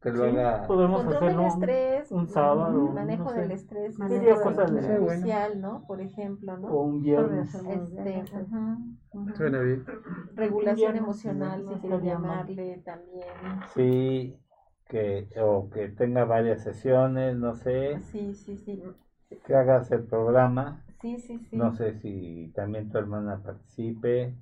Que 0.01 0.11
lo 0.11 0.23
Sí, 0.23 0.29
haga. 0.29 0.65
podemos 0.65 1.05
del 1.19 1.39
un- 1.39 1.45
estrés, 1.45 2.11
un 2.11 2.29
sábado, 2.29 2.93
manejo 2.93 3.23
no 3.25 3.29
sé. 3.31 3.41
del 3.41 3.51
estrés, 3.51 3.99
Manejo 3.99 4.23
manejo 4.23 4.39
del 4.39 4.55
del 4.55 4.77
estrés. 4.77 4.85
Sí, 4.85 5.03
bueno. 5.03 5.21
social, 5.21 5.61
¿no? 5.61 5.85
Por 5.87 5.99
ejemplo, 6.01 6.57
¿no? 6.57 6.67
o 6.69 6.81
un 6.83 7.01
viernes. 7.03 7.53
Este, 7.53 8.23
ujú, 8.33 8.77
ujú. 9.11 9.35
Suena 9.35 9.59
bien. 9.59 9.85
regulación 10.35 10.93
Bien, 10.93 11.03
emocional, 11.03 11.65
si 11.81 11.87
mal. 11.89 12.01
llamarle 12.01 12.81
también. 12.85 13.25
Sí, 13.75 14.37
que, 14.87 15.27
o 15.41 15.69
que 15.69 15.89
tenga 15.89 16.23
varias 16.23 16.63
sesiones, 16.63 17.35
no 17.35 17.55
sé, 17.55 17.99
Sí, 18.11 18.33
sí, 18.33 18.57
sí. 18.57 18.81
Que 19.39 19.55
hagas 19.55 19.91
el 19.91 20.03
programa. 20.03 20.83
Sí, 21.01 21.17
sí, 21.17 21.39
sí. 21.39 21.55
No 21.57 21.73
sé 21.73 21.93
si 21.99 22.51
también 22.55 22.89
tu 22.91 22.97
hermana 22.97 23.41
participe. 23.43 24.35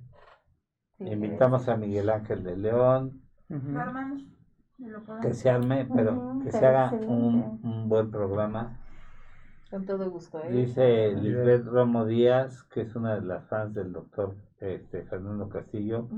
sí, 0.98 1.04
Invitamos 1.04 1.68
a 1.68 1.76
Miguel 1.76 2.10
Ángel 2.10 2.42
de 2.44 2.56
León, 2.56 3.22
lo 3.48 5.20
que 5.20 5.34
se 5.34 5.50
arme, 5.50 5.86
pero 5.94 6.38
que 6.42 6.50
se 6.52 6.66
haga 6.66 6.90
un, 7.08 7.60
un 7.62 7.88
buen 7.88 8.10
programa. 8.10 8.78
Con 9.70 9.84
todo 9.86 10.10
gusto, 10.10 10.42
¿eh? 10.42 10.50
Dice 10.50 11.12
Lisbeth 11.14 11.64
Romo 11.64 12.04
Díaz, 12.04 12.64
que 12.64 12.80
es 12.82 12.96
una 12.96 13.14
de 13.14 13.20
las 13.22 13.46
fans 13.48 13.72
del 13.72 13.92
doctor 13.92 14.34
este, 14.58 15.04
Fernando 15.04 15.48
Castillo. 15.48 16.08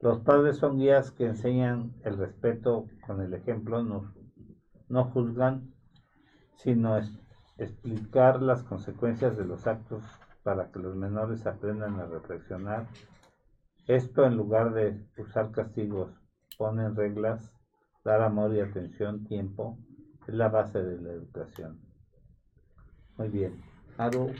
Los 0.00 0.20
padres 0.20 0.58
son 0.58 0.78
guías 0.78 1.10
que 1.10 1.26
enseñan 1.26 1.92
el 2.04 2.16
respeto 2.18 2.86
con 3.06 3.20
el 3.20 3.34
ejemplo, 3.34 3.82
no, 3.82 4.12
no 4.88 5.04
juzgan, 5.06 5.72
sino 6.56 6.96
es- 6.98 7.18
explicar 7.58 8.42
las 8.42 8.62
consecuencias 8.62 9.36
de 9.36 9.44
los 9.44 9.66
actos 9.66 10.02
para 10.42 10.70
que 10.70 10.78
los 10.78 10.96
menores 10.96 11.46
aprendan 11.46 12.00
a 12.00 12.06
reflexionar. 12.06 12.86
Esto 13.86 14.24
en 14.24 14.36
lugar 14.36 14.72
de 14.72 15.06
usar 15.18 15.50
castigos, 15.50 16.10
ponen 16.58 16.96
reglas, 16.96 17.52
dar 18.04 18.22
amor 18.22 18.54
y 18.54 18.60
atención, 18.60 19.24
tiempo, 19.24 19.78
es 20.26 20.34
la 20.34 20.48
base 20.48 20.82
de 20.82 21.00
la 21.00 21.12
educación. 21.12 21.80
Muy 23.16 23.28
bien. 23.28 23.62
Aru, 23.96 24.32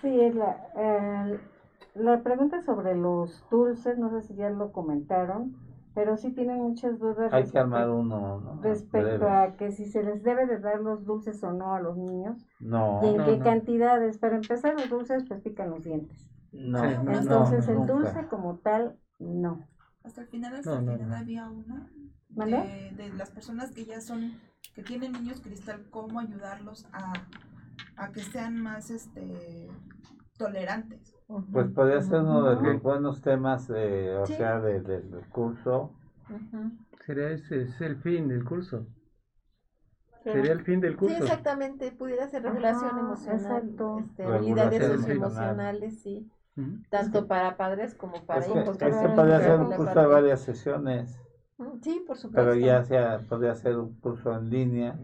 Sí, 0.00 0.30
la, 0.30 0.68
eh, 0.76 1.40
la 1.94 2.22
pregunta 2.22 2.62
sobre 2.62 2.94
los 2.94 3.44
dulces, 3.50 3.98
no 3.98 4.10
sé 4.10 4.28
si 4.28 4.34
ya 4.36 4.48
lo 4.50 4.70
comentaron, 4.70 5.56
pero 5.98 6.16
sí 6.16 6.30
tienen 6.30 6.58
muchas 6.58 6.96
dudas 7.00 7.18
hay 7.32 7.42
que 7.42 7.46
respecto- 7.46 7.58
armar 7.58 7.90
uno, 7.90 8.40
¿no? 8.40 8.62
respecto 8.62 9.18
Breve. 9.18 9.30
a 9.30 9.56
que 9.56 9.72
si 9.72 9.84
se 9.86 10.04
les 10.04 10.22
debe 10.22 10.46
de 10.46 10.60
dar 10.60 10.78
los 10.80 11.04
dulces 11.04 11.42
o 11.42 11.52
no 11.52 11.74
a 11.74 11.80
los 11.80 11.96
niños 11.96 12.46
No, 12.60 13.00
y 13.02 13.08
en 13.08 13.16
no, 13.16 13.24
qué 13.24 13.36
no. 13.38 13.44
cantidades. 13.44 14.16
Para 14.18 14.36
empezar, 14.36 14.74
los 14.74 14.88
dulces 14.88 15.24
pues 15.26 15.40
pican 15.40 15.70
los 15.70 15.82
dientes. 15.82 16.30
no, 16.52 16.78
Sí. 16.88 16.96
no, 17.02 17.12
Entonces, 17.18 17.66
el 17.66 17.74
nunca. 17.78 17.92
dulce 17.94 18.28
como 18.28 18.58
tal, 18.58 18.96
no. 19.18 19.66
Hasta 20.04 20.20
el 20.20 20.28
final, 20.28 20.54
hasta 20.54 20.78
el 20.78 20.86
final 20.98 21.12
había 21.14 21.48
una 21.48 21.90
de, 22.28 22.92
de, 22.96 23.12
las 23.14 23.30
personas 23.32 23.72
que 23.72 23.84
ya 23.84 24.00
son, 24.00 24.38
que 24.76 24.84
tienen 24.84 25.10
niños 25.14 25.40
cristal, 25.40 25.84
cómo 25.90 26.20
ayudarlos 26.20 26.86
a, 26.92 27.12
a 27.96 28.12
que 28.12 28.22
sean 28.22 28.62
más 28.62 28.90
este 28.90 29.68
tolerantes. 30.38 31.12
Pues 31.52 31.70
podría 31.72 32.00
ser 32.00 32.20
uno 32.20 32.42
de 32.42 32.62
los 32.62 32.82
buenos 32.82 33.20
temas, 33.20 33.68
o 33.68 34.26
sea, 34.26 34.60
del 34.60 35.26
curso. 35.30 35.92
Sería 37.04 37.30
ese, 37.30 37.62
es 37.62 37.80
el 37.80 37.96
fin 37.96 38.28
del 38.28 38.44
curso. 38.44 38.86
Sería 40.24 40.52
el 40.52 40.62
fin 40.62 40.80
del 40.80 40.96
curso. 40.96 41.14
Sí, 41.14 41.22
exactamente, 41.22 41.92
pudiera 41.92 42.28
ser 42.28 42.42
regulación 42.42 42.98
emocional, 42.98 43.74
este, 44.00 44.24
habilidades 44.24 44.86
socioemocionales, 44.86 46.00
sí. 46.02 46.30
Tanto 46.90 47.26
para 47.26 47.56
padres 47.56 47.94
como 47.94 48.24
para 48.24 48.46
hijos. 48.46 48.80
Este 48.80 49.08
podría 49.10 49.40
ser 49.40 49.60
un 49.60 49.72
curso 49.72 50.00
de 50.00 50.06
varias 50.06 50.40
sesiones. 50.40 51.20
Sí, 51.82 52.02
por 52.06 52.16
supuesto. 52.16 52.50
Pero 52.50 52.54
ya 52.54 52.84
sea, 52.84 53.20
podría 53.28 53.54
ser 53.54 53.76
un 53.76 53.94
curso 54.00 54.34
en 54.34 54.48
línea 54.48 54.98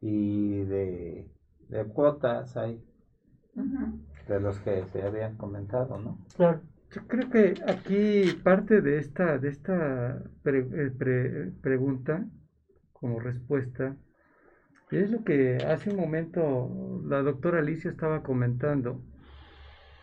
y 0.00 0.60
de, 0.64 1.30
de 1.68 1.84
cuotas 1.86 2.56
ahí. 2.56 2.82
De 4.28 4.40
los 4.40 4.58
que 4.60 4.84
se 4.92 5.02
habían 5.02 5.36
comentado, 5.36 5.98
¿no? 5.98 6.18
Claro. 6.36 6.60
Yo 6.92 7.06
creo 7.08 7.28
que 7.28 7.54
aquí 7.66 8.32
parte 8.44 8.80
de 8.80 8.98
esta, 8.98 9.38
de 9.38 9.48
esta 9.48 10.22
eh, 10.44 11.52
pregunta 11.60 12.24
como 12.92 13.18
respuesta 13.18 13.96
es 15.02 15.10
lo 15.10 15.24
que 15.24 15.56
hace 15.56 15.90
un 15.90 15.96
momento 15.96 17.00
la 17.06 17.22
doctora 17.22 17.58
Alicia 17.58 17.90
estaba 17.90 18.22
comentando. 18.22 19.00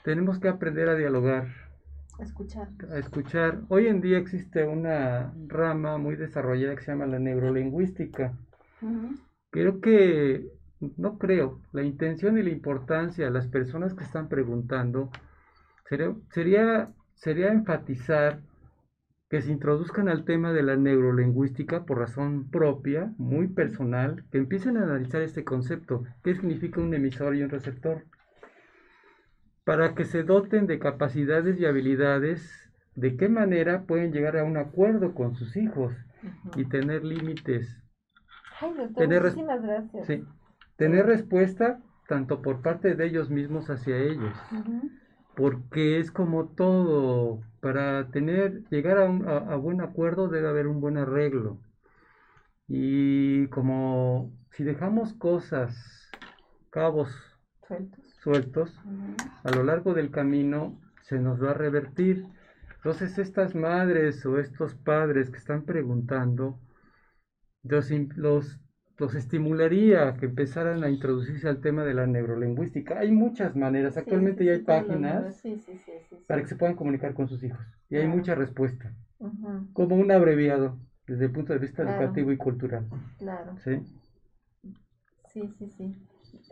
Tenemos 0.04 0.40
que 0.40 0.48
aprender 0.48 0.90
a 0.90 0.96
dialogar. 0.96 1.48
A 2.20 2.24
escuchar. 2.24 2.70
A 2.90 2.98
escuchar. 2.98 3.62
Hoy 3.70 3.88
en 3.88 4.02
día 4.02 4.18
existe 4.18 4.66
una 4.66 5.34
rama 5.48 5.98
muy 5.98 6.16
desarrollada 6.16 6.76
que 6.76 6.82
se 6.82 6.92
llama 6.92 7.06
la 7.06 7.20
neurolingüística. 7.20 8.34
Creo 9.50 9.82
que, 9.82 10.48
no 10.98 11.18
creo, 11.18 11.62
la 11.72 11.84
intención 11.84 12.38
y 12.38 12.44
la 12.44 12.50
importancia 12.50 13.26
de 13.26 13.32
las 13.32 13.48
personas 13.48 13.94
que 13.94 14.04
están 14.04 14.30
preguntando 14.30 15.10
sería, 15.88 16.16
sería, 16.32 16.90
sería 17.16 17.52
enfatizar 17.52 18.42
que 19.30 19.42
se 19.42 19.52
introduzcan 19.52 20.10
al 20.10 20.26
tema 20.26 20.52
de 20.52 20.62
la 20.62 20.76
neurolingüística 20.76 21.86
por 21.86 22.00
razón 22.00 22.50
propia, 22.50 23.14
muy 23.18 23.48
personal, 23.48 24.26
que 24.30 24.38
empiecen 24.38 24.76
a 24.76 24.84
analizar 24.84 25.22
este 25.22 25.46
concepto, 25.46 26.04
qué 26.22 26.36
significa 26.36 26.82
un 26.82 26.94
emisor 26.94 27.36
y 27.36 27.44
un 27.44 27.50
receptor, 27.50 28.04
para 29.64 29.96
que 29.96 30.04
se 30.04 30.24
doten 30.24 30.68
de 30.68 30.80
capacidades 30.80 31.58
y 31.58 31.66
habilidades, 31.66 32.70
de 32.96 33.16
qué 33.16 33.30
manera 33.30 33.84
pueden 33.84 34.12
llegar 34.12 34.36
a 34.36 34.44
un 34.44 34.58
acuerdo 34.58 35.14
con 35.14 35.36
sus 35.36 35.56
hijos 35.56 35.94
y 36.58 36.66
tener 36.66 37.06
límites. 37.06 37.82
Ay, 38.60 38.74
tener 38.98 39.22
muchísimas 39.22 39.62
gracias. 39.62 40.08
Sí, 40.08 40.26
tener 40.82 41.06
respuesta 41.06 41.80
tanto 42.08 42.42
por 42.42 42.64
parte 42.64 42.96
de 42.96 43.06
ellos 43.06 43.30
mismos 43.30 43.70
hacia 43.70 43.98
ellos 43.98 44.34
porque 45.36 46.00
es 46.00 46.10
como 46.12 46.50
todo, 46.50 47.42
para 47.60 48.10
tener, 48.10 48.64
llegar 48.70 48.98
a, 48.98 49.06
un, 49.06 49.28
a, 49.28 49.56
buen 49.58 49.82
acuerdo 49.82 50.28
debe 50.28 50.50
haber 50.50 50.66
un 50.66 50.82
buen 50.82 50.98
arreglo. 50.98 51.60
Y 52.68 53.46
como 53.48 54.34
si 54.54 54.64
dejamos 54.64 55.14
cosas, 55.14 56.10
cabos 56.72 57.16
sueltos, 58.24 58.76
a 59.44 59.52
lo 59.52 59.64
largo 59.64 59.94
del 59.94 60.10
camino 60.10 60.82
se 61.04 61.20
nos 61.20 61.42
va 61.42 61.52
a 61.52 61.56
revertir. 61.56 62.26
Entonces 62.78 63.20
estas 63.20 63.54
madres 63.54 64.26
o 64.26 64.40
estos 64.40 64.74
padres 64.74 65.30
que 65.30 65.38
están 65.38 65.64
preguntando, 65.64 66.60
los, 67.64 67.92
los 68.16 68.60
los 69.02 69.16
estimularía 69.16 70.14
que 70.14 70.28
empezaran 70.28 70.84
a 70.84 70.90
introducirse 70.90 71.50
al 71.50 71.60
tema 71.60 71.84
de 71.84 71.96
la 71.96 72.06
neurolingüística. 72.06 73.00
Hay 73.00 73.12
muchas 73.12 73.56
maneras, 73.56 73.98
actualmente 73.98 74.46
ya 74.46 74.52
hay 74.52 74.60
páginas 74.60 75.42
para 76.28 76.42
que 76.44 76.48
se 76.48 76.56
puedan 76.56 76.76
comunicar 76.76 77.16
con 77.16 77.28
sus 77.28 77.44
hijos. 77.44 77.66
Y 77.90 77.96
hay 77.96 78.08
mucha 78.08 78.36
respuesta, 78.36 78.94
como 79.74 79.96
un 79.96 80.12
abreviado 80.12 80.78
desde 81.08 81.26
el 81.26 81.32
punto 81.32 81.52
de 81.52 81.58
vista 81.58 81.82
educativo 81.82 82.32
y 82.32 82.38
cultural. 82.38 82.88
Claro. 83.18 83.56
¿Sí? 83.64 83.82
Sí, 85.34 85.50
sí, 85.58 85.68
sí 85.68 85.96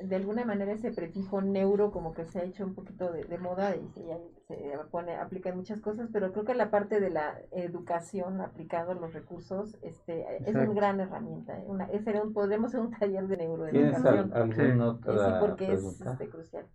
de 0.02 0.16
alguna 0.16 0.46
manera 0.46 0.72
ese 0.72 0.92
prefijo 0.92 1.42
neuro 1.42 1.92
como 1.92 2.14
que 2.14 2.26
se 2.26 2.40
ha 2.40 2.44
hecho 2.44 2.66
un 2.66 2.74
poquito 2.74 3.12
de, 3.12 3.38
moda 3.38 3.76
y 3.76 3.88
se, 3.90 4.04
se 4.48 4.78
pone, 4.92 5.16
aplica 5.16 5.50
en 5.50 5.58
muchas 5.58 5.82
cosas, 5.82 6.10
pero 6.12 6.32
creo 6.32 6.46
que 6.46 6.56
la 6.56 6.72
parte 6.72 7.00
de 7.00 7.10
la 7.10 7.40
educación 7.52 8.42
aplicando 8.42 8.94
los 8.94 9.14
recursos 9.14 9.78
este, 9.82 10.26
es 10.46 10.56
una 10.56 10.66
gran 10.66 11.00
herramienta. 11.00 11.58
¿eh? 11.60 11.64
Una, 11.68 11.86
es, 11.86 12.06
un, 12.08 12.34
podremos 12.34 12.70
hacer 12.70 12.82
un 12.82 12.92
taller 12.92 13.28
de 13.28 13.38
neuroeducación. 13.38 14.32
¿Tienes 14.54 14.82
otra 14.82 15.40
sí, 15.40 15.46
porque 15.46 15.74
es 15.74 15.84
este, 15.84 16.30
crucial. 16.30 16.66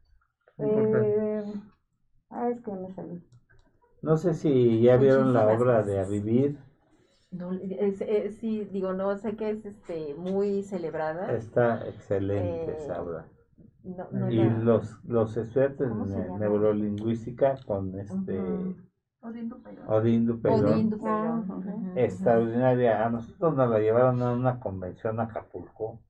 Eh, 0.58 1.44
ah, 2.30 2.48
es 2.50 2.60
que 2.60 2.72
me 2.72 2.92
salí. 2.92 3.22
No 4.02 4.16
sé 4.16 4.34
si 4.34 4.82
ya 4.82 4.96
vieron 4.96 5.32
la 5.32 5.48
obra 5.48 5.82
de 5.82 5.98
A 5.98 6.04
Vivir. 6.04 6.58
No, 7.34 7.50
sí, 7.52 8.64
digo, 8.70 8.92
no 8.92 9.16
sé 9.16 9.36
que 9.36 9.50
es 9.50 9.64
este 9.64 10.14
muy 10.14 10.62
celebrada. 10.62 11.32
Está 11.32 11.86
excelente 11.88 12.72
eh, 12.72 12.76
esa 12.78 13.02
obra. 13.02 13.26
y 14.30 14.44
los, 14.62 15.02
los 15.04 15.36
estudiantes 15.36 15.88
de 15.88 16.38
neurolingüística 16.38 17.56
con 17.66 17.98
este 17.98 18.40
Odín 19.20 20.26
Dupeirón, 20.26 21.96
extraordinaria. 21.96 23.04
A 23.04 23.10
nosotros 23.10 23.56
nos 23.56 23.70
la 23.70 23.78
llevaron 23.80 24.22
a 24.22 24.32
una 24.32 24.60
convención 24.60 25.18
a 25.18 25.24
Acapulco 25.24 26.00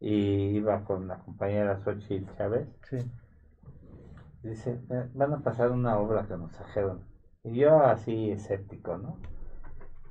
y 0.00 0.56
iba 0.56 0.84
con 0.84 1.06
la 1.06 1.18
compañera 1.18 1.78
Xochitl 1.84 2.34
Chávez. 2.36 2.68
Dice, 4.42 4.80
eh, 4.90 5.08
van 5.14 5.34
a 5.34 5.40
pasar 5.40 5.70
una 5.70 5.98
obra 5.98 6.26
que 6.26 6.36
nos 6.36 6.52
trajeron. 6.52 7.02
Y 7.44 7.56
yo 7.56 7.78
así 7.82 8.30
escéptico, 8.30 8.96
¿no? 8.96 9.18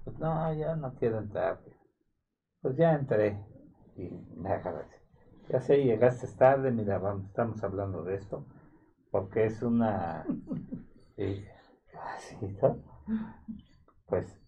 Pues 0.07 0.19
no, 0.19 0.53
ya 0.53 0.73
no 0.73 0.93
quiero 0.93 1.17
entrar. 1.17 1.59
Pues 2.61 2.77
ya 2.77 2.93
entré 2.93 3.38
y 3.97 4.07
me 4.38 4.53
agradece. 4.53 5.01
Ya 5.49 5.59
sé, 5.59 5.84
llegaste 5.84 6.27
tarde, 6.27 6.71
mira, 6.71 6.97
vamos, 6.97 7.25
estamos 7.25 7.61
hablando 7.61 8.03
de 8.03 8.15
esto, 8.15 8.41
porque 9.11 9.43
es 9.43 9.61
una... 9.61 10.23
Pues 14.05 14.39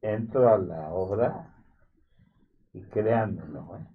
entro 0.00 0.48
a 0.48 0.56
la 0.56 0.90
obra 0.90 1.52
y 2.72 2.80
créanmelo, 2.80 3.76
¿eh? 3.76 3.86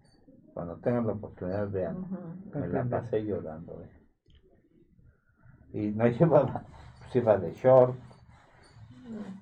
cuando 0.54 0.78
tengan 0.78 1.08
la 1.08 1.14
oportunidad, 1.14 1.68
vean, 1.72 2.06
me 2.54 2.68
la 2.68 2.84
pasé 2.84 3.24
llorando. 3.24 3.82
¿eh? 3.82 3.90
Y 5.74 5.90
no 5.90 6.06
llevaba, 6.20 6.62
pues 7.00 7.16
iba 7.16 7.36
de 7.36 7.52
short, 7.54 7.98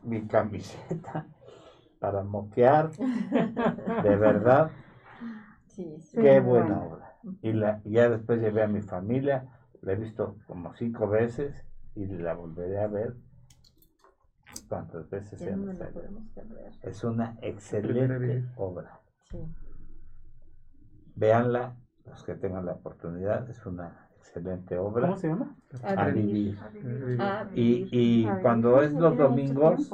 mi 0.03 0.21
camiseta, 0.21 1.25
para 1.99 2.23
moquear, 2.23 2.91
de 2.91 4.15
verdad. 4.15 4.71
Qué 6.13 6.39
buena 6.39 6.81
obra. 6.81 7.13
Y 7.41 7.53
la, 7.53 7.81
ya 7.83 8.09
después 8.09 8.41
llevé 8.41 8.63
a 8.63 8.67
mi 8.67 8.81
familia, 8.81 9.47
la 9.81 9.93
he 9.93 9.95
visto 9.95 10.37
como 10.47 10.73
cinco 10.75 11.07
veces 11.07 11.65
y 11.95 12.05
la 12.05 12.33
volveré 12.33 12.79
a 12.79 12.87
ver 12.87 13.15
cuantas 14.67 15.09
veces 15.09 15.39
sea 15.39 15.55
Es 16.83 17.03
una 17.03 17.37
excelente 17.41 18.45
obra. 18.55 18.99
Sí. 19.29 19.37
Véanla, 21.15 21.75
los 22.05 22.23
que 22.23 22.35
tengan 22.35 22.65
la 22.65 22.73
oportunidad, 22.73 23.49
es 23.49 23.65
una 23.65 24.07
excelente 24.17 24.77
obra. 24.77 25.07
¿Cómo 25.07 25.17
se 25.17 25.27
llama? 25.27 25.55
A, 25.83 26.07
vivir. 26.09 26.57
Y, 27.55 27.87
y 27.91 28.27
cuando 28.41 28.81
es 28.81 28.91
los 28.93 29.17
domingos, 29.17 29.91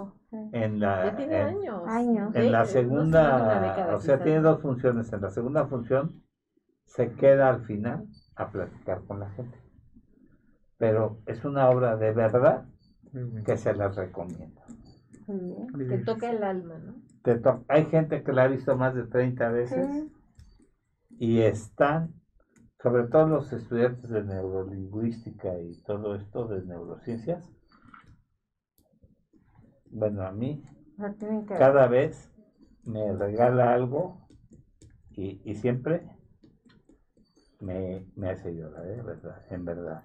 en 0.52 0.80
la, 0.80 1.10
en, 1.18 2.52
la 2.52 2.66
segunda, 2.66 3.94
o 3.96 4.00
sea, 4.00 4.24
tiene 4.24 4.42
dos 4.42 4.62
funciones. 4.62 5.12
En 5.14 5.22
la 5.22 5.30
segunda 5.30 5.66
función 5.68 6.24
se 6.86 7.12
queda 7.14 7.50
al 7.50 7.66
final 7.66 8.08
a 8.36 8.50
platicar 8.50 9.04
con 9.06 9.20
la 9.20 9.30
gente. 9.32 9.58
Pero 10.78 11.20
es 11.28 11.46
una 11.46 11.70
obra 11.70 11.96
de 11.98 12.12
verdad 12.12 12.66
que 13.46 13.58
se 13.58 13.74
la 13.74 13.90
recomiendo. 13.90 14.62
Te 15.88 16.00
toca 16.00 16.32
el 16.32 16.44
alma, 16.44 16.80
¿no? 16.80 16.96
Hay 17.70 17.86
gente 17.86 18.24
que 18.24 18.34
la 18.34 18.44
ha 18.44 18.48
visto 18.48 18.76
más 18.76 18.96
de 18.96 19.04
30 19.04 19.50
veces 19.50 20.08
y 21.12 21.42
están, 21.42 22.14
sobre 22.82 23.04
todo 23.04 23.28
los 23.28 23.54
estudiantes 23.54 24.10
de 24.10 24.24
neurolingüística 24.24 25.58
y 25.60 25.82
todo 25.84 26.16
esto 26.16 26.48
de 26.48 26.66
neurociencias, 26.66 27.53
bueno, 29.94 30.24
a 30.24 30.32
mí 30.32 30.64
cada 31.48 31.88
vez 31.88 32.32
me 32.84 33.14
regala 33.14 33.74
algo 33.74 34.28
y, 35.12 35.56
siempre 35.56 36.10
me, 37.60 38.06
hace 38.30 38.56
llorar, 38.56 38.86
¿eh? 38.88 39.02
¿verdad? 39.02 39.42
en 39.50 39.66
verdad. 39.66 40.04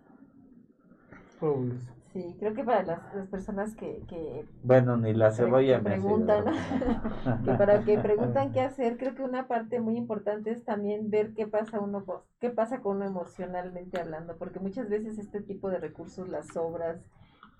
Sí, 2.13 2.37
creo 2.39 2.55
que 2.55 2.65
para 2.65 2.83
las, 2.83 3.15
las 3.15 3.29
personas 3.29 3.75
que, 3.75 4.03
que, 4.09 4.45
Bueno, 4.63 4.97
ni 4.97 5.13
la 5.13 5.31
cebolla 5.31 5.79
me 5.79 5.91
preguntan, 5.91 6.45
que 7.45 7.53
para 7.53 7.85
que 7.85 7.99
preguntan 7.99 8.53
qué 8.53 8.61
hacer, 8.63 8.97
creo 8.97 9.15
que 9.15 9.23
una 9.23 9.47
parte 9.47 9.79
muy 9.81 9.97
importante 9.97 10.51
es 10.51 10.65
también 10.65 11.11
ver 11.11 11.35
qué 11.35 11.47
pasa 11.47 11.81
uno, 11.81 12.05
qué 12.41 12.51
pasa 12.51 12.81
con 12.81 12.97
uno 12.97 13.07
emocionalmente 13.07 14.01
hablando, 14.01 14.37
porque 14.37 14.59
muchas 14.59 14.89
veces 14.89 15.19
este 15.19 15.41
tipo 15.43 15.71
de 15.71 15.79
recursos, 15.79 16.29
las 16.29 16.57
obras, 16.57 17.07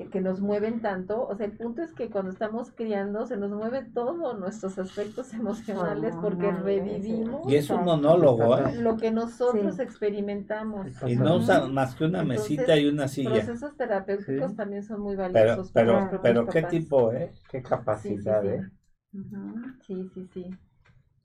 que 0.07 0.21
nos 0.21 0.41
mueven 0.41 0.81
tanto, 0.81 1.27
o 1.27 1.35
sea, 1.35 1.47
el 1.47 1.57
punto 1.57 1.83
es 1.83 1.93
que 1.93 2.09
cuando 2.09 2.31
estamos 2.31 2.71
criando 2.71 3.27
se 3.27 3.37
nos 3.37 3.51
mueve 3.51 3.83
todos 3.83 4.39
nuestros 4.39 4.79
aspectos 4.79 5.35
emocionales 5.35 6.15
porque 6.23 6.53
revivimos 6.53 7.51
y 7.51 7.57
es 7.57 7.69
un 7.69 7.85
monólogo 7.85 8.57
¿eh? 8.59 8.77
lo 8.77 8.97
que 8.97 9.11
nosotros 9.11 9.81
experimentamos. 9.81 10.87
Y 11.05 11.17
no 11.17 11.37
usan 11.37 11.75
más 11.75 11.97
que 11.97 12.05
una 12.05 12.23
mesita 12.23 12.77
y 12.77 12.87
una 12.87 13.09
silla. 13.09 13.31
procesos 13.31 13.77
terapéuticos 13.77 14.55
también 14.55 14.85
son 14.85 15.01
muy 15.01 15.17
valiosos 15.17 15.73
pero 15.73 16.07
pero, 16.09 16.23
pero 16.23 16.47
qué 16.47 16.63
tipo 16.63 17.13
eh 17.13 17.33
qué 17.51 17.61
capacidad 17.61 18.43
sí, 18.43 18.49
eh 18.49 18.63
sí 19.85 20.11
sí 20.15 20.29
sí. 20.33 20.51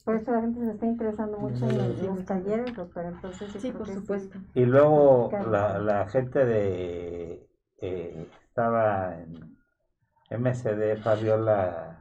Por 0.03 0.15
eso 0.15 0.31
la 0.31 0.41
gente 0.41 0.65
se 0.65 0.71
está 0.71 0.85
interesando 0.85 1.37
mucho 1.37 1.65
en 1.69 1.77
los, 1.77 2.25
talleres, 2.25 2.75
doctor. 2.75 3.05
Entonces, 3.05 3.49
sí, 3.57 3.71
por 3.71 3.87
supuesto. 3.87 4.37
Y 4.53 4.65
luego 4.65 5.31
la, 5.49 5.79
la 5.79 6.05
gente 6.09 6.43
de 6.43 7.47
eh, 7.79 8.27
estaba 8.53 9.15
en 9.17 9.57
MSD, 10.29 11.01
Fabiola, 11.01 11.97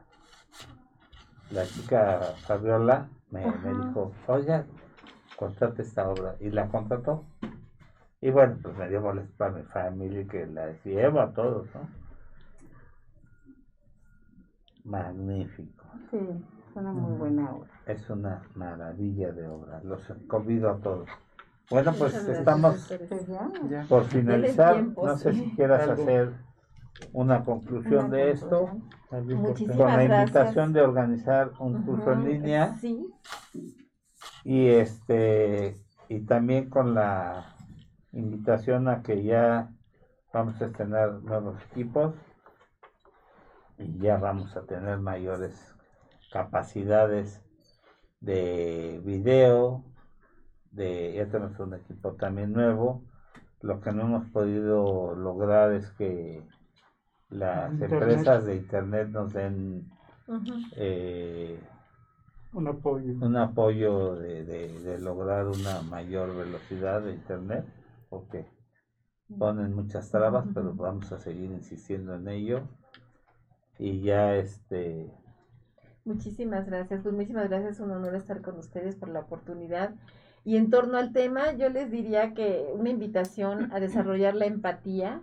la 1.49 1.65
chica 1.65 2.19
Fabiola 2.45 3.09
me, 3.31 3.43
me 3.43 3.73
dijo, 3.73 4.11
oye, 4.27 4.63
contrate 5.35 5.81
esta 5.81 6.07
obra. 6.07 6.35
Y 6.39 6.51
la 6.51 6.67
contrató. 6.67 7.25
Y 8.21 8.29
bueno, 8.29 8.59
pues 8.61 8.77
me 8.77 8.87
dio 8.87 9.01
molesto 9.01 9.33
para 9.35 9.51
mi 9.51 9.63
familia 9.63 10.27
que 10.27 10.45
la 10.45 10.73
llevo 10.83 11.21
a 11.21 11.33
todos, 11.33 11.65
¿no? 11.73 11.87
Magnífico. 14.83 15.85
Sí, 16.11 16.19
es 16.19 16.75
una 16.75 16.93
muy 16.93 17.17
buena 17.17 17.51
obra. 17.51 17.69
Es 17.87 18.07
una 18.11 18.43
maravilla 18.53 19.31
de 19.31 19.47
obra. 19.47 19.81
Los 19.83 20.03
convido 20.27 20.69
a 20.69 20.77
todos. 20.77 21.09
Bueno, 21.69 21.93
pues 21.97 22.13
estamos 22.13 22.91
por 23.89 24.05
finalizar. 24.05 24.83
No 24.83 25.17
sé 25.17 25.33
si 25.33 25.51
quieras 25.55 25.89
hacer 25.89 26.33
una 27.11 27.43
conclusión 27.43 28.09
de 28.11 28.31
esto. 28.31 28.69
con 29.09 29.87
la 29.87 30.03
invitación 30.03 30.73
de 30.73 30.81
organizar 30.81 31.51
un 31.59 31.83
curso 31.83 32.13
en 32.13 32.25
línea. 32.25 32.75
Y 34.43 34.67
este 34.67 35.77
y 36.09 36.19
también 36.21 36.69
con 36.69 36.93
la 36.93 37.55
invitación 38.11 38.87
a 38.87 39.01
que 39.01 39.23
ya 39.23 39.71
vamos 40.31 40.61
a 40.61 40.69
tener 40.69 41.13
nuevos 41.23 41.61
equipos 41.71 42.13
y 43.77 43.97
ya 43.99 44.17
vamos 44.17 44.55
a 44.55 44.63
tener 44.63 44.99
mayores 44.99 45.73
capacidades 46.31 47.41
de 48.19 49.01
video 49.03 49.83
de 50.73 51.13
ya 51.15 51.27
tenemos 51.27 51.59
un 51.59 51.75
equipo 51.75 52.13
también 52.13 52.53
nuevo. 52.53 53.03
Lo 53.61 53.79
que 53.79 53.91
no 53.91 54.03
hemos 54.03 54.27
podido 54.29 55.15
lograr 55.15 55.71
es 55.71 55.89
que 55.91 56.43
las 57.29 57.71
empresas 57.81 58.45
de 58.45 58.57
internet 58.57 59.09
nos 59.09 59.33
den 59.33 59.89
eh, 60.75 61.59
un 62.53 62.67
apoyo, 62.67 63.13
un 63.25 63.35
apoyo 63.35 64.15
de, 64.15 64.43
de, 64.45 64.99
lograr 64.99 65.47
una 65.47 65.81
mayor 65.81 66.35
velocidad 66.35 67.01
de 67.01 67.13
internet, 67.13 67.65
porque 68.09 68.45
ponen 69.39 69.73
muchas 69.73 70.11
trabas, 70.11 70.45
pero 70.53 70.73
vamos 70.73 71.11
a 71.11 71.19
seguir 71.19 71.51
insistiendo 71.51 72.15
en 72.15 72.27
ello. 72.27 72.61
Y 73.79 74.01
ya 74.01 74.35
este... 74.35 75.11
Muchísimas 76.05 76.65
gracias, 76.67 77.01
pues 77.01 77.15
muchísimas 77.15 77.49
gracias, 77.49 77.79
un 77.79 77.91
honor 77.91 78.15
estar 78.15 78.41
con 78.41 78.57
ustedes 78.57 78.95
por 78.95 79.09
la 79.09 79.21
oportunidad. 79.21 79.95
Y 80.45 80.57
en 80.57 80.69
torno 80.69 80.97
al 80.97 81.13
tema, 81.13 81.53
yo 81.53 81.69
les 81.69 81.89
diría 81.89 82.33
que 82.33 82.65
una 82.73 82.89
invitación 82.89 83.71
a 83.71 83.79
desarrollar 83.79 84.35
la 84.35 84.45
empatía, 84.45 85.21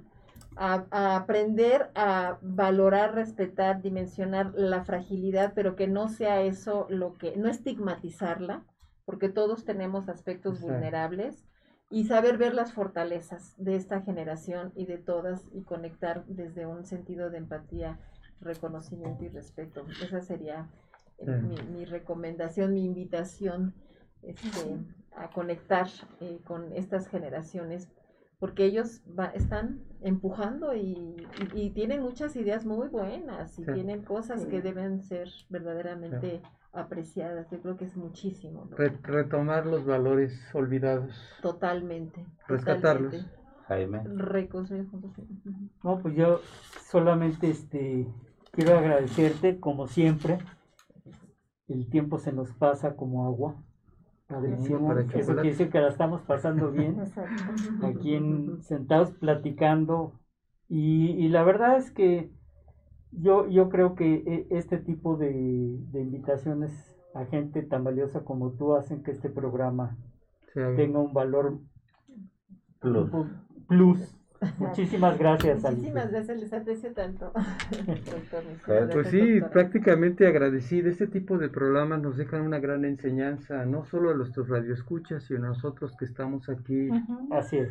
a, 0.56 1.16
aprender 1.16 1.90
a 1.94 2.38
valorar, 2.42 3.14
respetar, 3.14 3.82
dimensionar 3.82 4.52
la 4.54 4.84
fragilidad, 4.84 5.52
pero 5.54 5.76
que 5.76 5.88
no 5.88 6.08
sea 6.08 6.42
eso 6.42 6.86
lo 6.88 7.14
que, 7.14 7.36
no 7.36 7.48
estigmatizarla, 7.48 8.64
porque 9.04 9.28
todos 9.28 9.64
tenemos 9.64 10.08
aspectos 10.08 10.60
vulnerables, 10.60 11.44
y 11.90 12.04
saber 12.04 12.38
ver 12.38 12.54
las 12.54 12.72
fortalezas 12.72 13.54
de 13.58 13.74
esta 13.74 14.00
generación 14.00 14.72
y 14.76 14.86
de 14.86 14.96
todas 14.96 15.42
y 15.52 15.62
conectar 15.62 16.24
desde 16.26 16.64
un 16.64 16.86
sentido 16.86 17.30
de 17.30 17.38
empatía, 17.38 17.98
reconocimiento 18.40 19.24
y 19.24 19.28
respeto. 19.28 19.84
Esa 20.00 20.20
sería 20.20 20.70
eh, 21.18 21.26
mi, 21.26 21.84
recomendación, 21.84 22.72
mi 22.74 22.84
invitación 22.84 23.74
este, 24.22 24.78
a 25.16 25.30
conectar 25.30 25.86
eh, 26.20 26.40
con 26.44 26.72
estas 26.72 27.08
generaciones 27.08 27.88
porque 28.40 28.64
ellos 28.64 29.02
están 29.34 29.82
empujando 30.00 30.74
y, 30.74 31.14
tienen 31.74 32.00
muchas 32.00 32.34
ideas 32.36 32.64
muy 32.64 32.88
buenas 32.88 33.58
y 33.58 33.64
tienen 33.66 34.02
cosas 34.02 34.46
que 34.46 34.62
deben 34.62 35.02
ser 35.02 35.28
verdaderamente 35.50 36.40
apreciadas. 36.72 37.50
Yo 37.50 37.60
creo 37.60 37.76
que 37.76 37.84
es 37.84 37.96
muchísimo. 37.96 38.68
retomar 39.02 39.66
los 39.66 39.84
valores 39.84 40.32
olvidados. 40.54 41.14
Totalmente. 41.42 42.24
Rescatarlos. 42.48 43.26
Jaime. 43.68 44.02
Reconstruir 44.04 44.88
No, 45.84 46.00
pues 46.00 46.16
yo 46.16 46.40
solamente 46.90 47.50
este 47.50 48.06
quiero 48.52 48.78
agradecerte 48.78 49.60
como 49.60 49.86
siempre. 49.86 50.38
El 51.68 51.88
tiempo 51.90 52.18
se 52.18 52.32
nos 52.32 52.52
pasa 52.52 52.96
como 52.96 53.26
agua 53.26 53.54
Padrísimo, 54.30 54.92
eso 54.92 55.34
quiere 55.34 55.48
decir 55.50 55.70
que 55.70 55.80
la 55.80 55.88
estamos 55.88 56.22
pasando 56.22 56.70
bien, 56.70 56.96
aquí 57.82 58.14
en, 58.14 58.62
sentados 58.62 59.10
platicando. 59.10 60.12
Y, 60.68 61.10
y, 61.12 61.28
la 61.30 61.42
verdad 61.42 61.76
es 61.76 61.90
que 61.90 62.30
yo, 63.10 63.48
yo 63.48 63.68
creo 63.70 63.96
que 63.96 64.22
e, 64.24 64.46
este 64.56 64.78
tipo 64.78 65.16
de, 65.16 65.80
de 65.90 66.00
invitaciones 66.00 66.96
a 67.12 67.24
gente 67.24 67.62
tan 67.62 67.82
valiosa 67.82 68.22
como 68.22 68.52
tú 68.52 68.76
hacen 68.76 69.02
que 69.02 69.10
este 69.10 69.30
programa 69.30 69.96
tenga 70.54 71.00
un 71.00 71.12
valor 71.12 71.58
plus. 72.78 73.10
plus 73.66 74.19
Muchísimas 74.58 75.18
gracias. 75.18 75.62
Muchísimas 75.62 76.10
gracias, 76.10 76.38
les 76.38 76.52
aprecio 76.52 76.92
tanto. 76.92 77.32
pues 78.92 79.08
sí, 79.08 79.40
prácticamente 79.52 80.26
agradecido. 80.26 80.88
Este 80.88 81.06
tipo 81.06 81.36
de 81.38 81.50
programas 81.50 82.00
nos 82.00 82.16
dejan 82.16 82.42
una 82.42 82.58
gran 82.58 82.84
enseñanza, 82.84 83.64
no 83.66 83.84
solo 83.84 84.10
a 84.10 84.14
nuestros 84.14 84.48
radioescuchas, 84.48 85.24
sino 85.24 85.46
a 85.46 85.48
nosotros 85.48 85.94
que 85.98 86.06
estamos 86.06 86.48
aquí. 86.48 86.88
Así 87.30 87.58
es. 87.58 87.70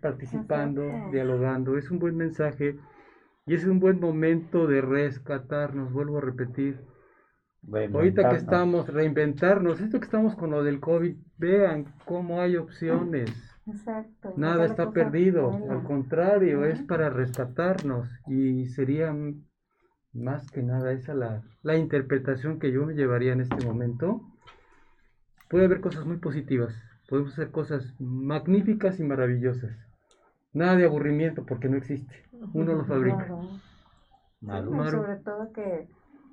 participando, 0.00 0.82
dialogando. 1.10 1.78
Es 1.78 1.90
un 1.90 1.98
buen 1.98 2.16
mensaje 2.16 2.76
y 3.46 3.54
es 3.54 3.64
un 3.64 3.80
buen 3.80 4.00
momento 4.00 4.66
de 4.66 4.82
rescatarnos, 4.82 5.92
vuelvo 5.92 6.18
a 6.18 6.20
repetir. 6.20 6.80
Ahorita 7.72 8.28
que 8.28 8.36
estamos, 8.36 8.86
reinventarnos, 8.88 9.80
esto 9.80 9.98
que 9.98 10.04
estamos 10.04 10.36
con 10.36 10.50
lo 10.50 10.62
del 10.62 10.80
COVID, 10.80 11.16
vean 11.38 11.94
cómo 12.04 12.42
hay 12.42 12.56
opciones 12.56 13.53
Exacto. 13.66 14.34
Nada 14.36 14.66
está 14.66 14.90
perdido, 14.90 15.50
al 15.70 15.84
contrario, 15.84 16.64
es 16.66 16.82
para 16.82 17.08
rescatarnos 17.08 18.08
y 18.26 18.66
sería 18.66 19.14
más 20.12 20.50
que 20.50 20.62
nada 20.62 20.92
esa 20.92 21.14
la, 21.14 21.42
la 21.62 21.76
interpretación 21.76 22.58
que 22.58 22.70
yo 22.70 22.84
me 22.84 22.94
llevaría 22.94 23.32
en 23.32 23.40
este 23.40 23.64
momento. 23.64 24.20
Puede 25.48 25.64
haber 25.64 25.80
cosas 25.80 26.04
muy 26.04 26.18
positivas, 26.18 26.74
podemos 27.08 27.32
hacer 27.32 27.50
cosas 27.50 27.94
magníficas 27.98 29.00
y 29.00 29.04
maravillosas. 29.04 29.76
Nada 30.52 30.76
de 30.76 30.84
aburrimiento 30.84 31.44
porque 31.46 31.68
no 31.68 31.76
existe, 31.76 32.24
uno 32.52 32.74
lo 32.74 32.84
fabrica. 32.84 33.26
sobre 34.90 35.16
todo 35.16 35.52
que 35.52 35.88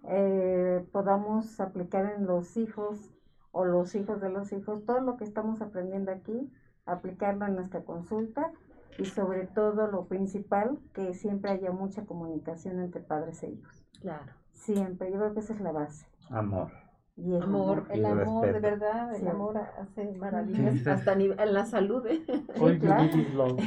eh, 0.10 0.86
podamos 0.91 1.60
aplicar 1.60 2.14
en 2.18 2.26
los 2.26 2.58
hijos 2.58 3.10
o 3.52 3.66
los 3.66 3.95
hijos 3.95 4.22
de 4.22 4.30
los 4.30 4.52
hijos 4.52 4.86
todo 4.86 5.02
lo 5.02 5.18
que 5.18 5.24
estamos 5.24 5.62
aprendiendo 5.62 6.12
aquí 6.12 6.52
aplicarlo 6.86 7.45
en 7.45 7.56
nuestra 7.56 7.84
consulta 7.84 8.52
y 8.98 9.06
sobre 9.06 9.48
todo 9.48 9.88
lo 9.88 10.06
principal, 10.06 10.80
que 10.94 11.14
siempre 11.14 11.52
haya 11.52 11.72
mucha 11.72 12.06
comunicación 12.06 12.80
entre 12.80 13.02
padres 13.02 13.41
e 13.44 13.52
hijos. 13.52 13.86
Claro. 14.02 14.34
Siempre, 14.53 15.12
yo 15.12 15.18
creo 15.18 15.34
que 15.34 15.40
esa 15.40 15.53
es 15.53 15.62
la 15.62 15.72
base. 15.72 16.06
Amor. 16.30 16.72
Y 17.18 17.36
el 17.36 17.44
amor, 17.44 17.88
el 17.90 18.06
amor, 18.06 18.52
de 18.52 18.60
verdad, 18.60 19.14
el 19.14 19.28
amor 19.28 19.58
hace 19.58 20.12
maravillas, 20.14 20.88
hasta 20.88 21.14
en 21.14 21.53
la 21.53 21.66
salud. 21.66 22.06
¿eh? 22.08 22.24
All 22.60 22.80
you 22.80 22.94
need 22.94 23.14
is 23.14 23.34
love. 23.34 23.60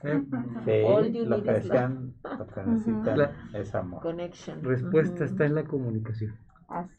Sí, 0.00 0.08
lo 1.26 1.42
que 1.42 1.62
lo 1.62 2.46
que 2.46 2.62
necesitan 2.62 3.34
es 3.52 3.74
amor. 3.74 4.00
Connection. 4.00 4.62
Respuesta 4.62 5.24
está 5.24 5.44
en 5.44 5.56
la 5.56 5.64
comunicación. 5.64 6.38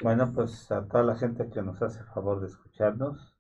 bueno, 0.04 0.32
pues 0.34 0.72
a 0.72 0.86
toda 0.86 1.04
la 1.04 1.16
gente 1.16 1.50
que 1.50 1.62
nos 1.62 1.82
hace 1.82 2.04
favor 2.04 2.42
de 2.42 2.48
escucharnos, 2.48 3.35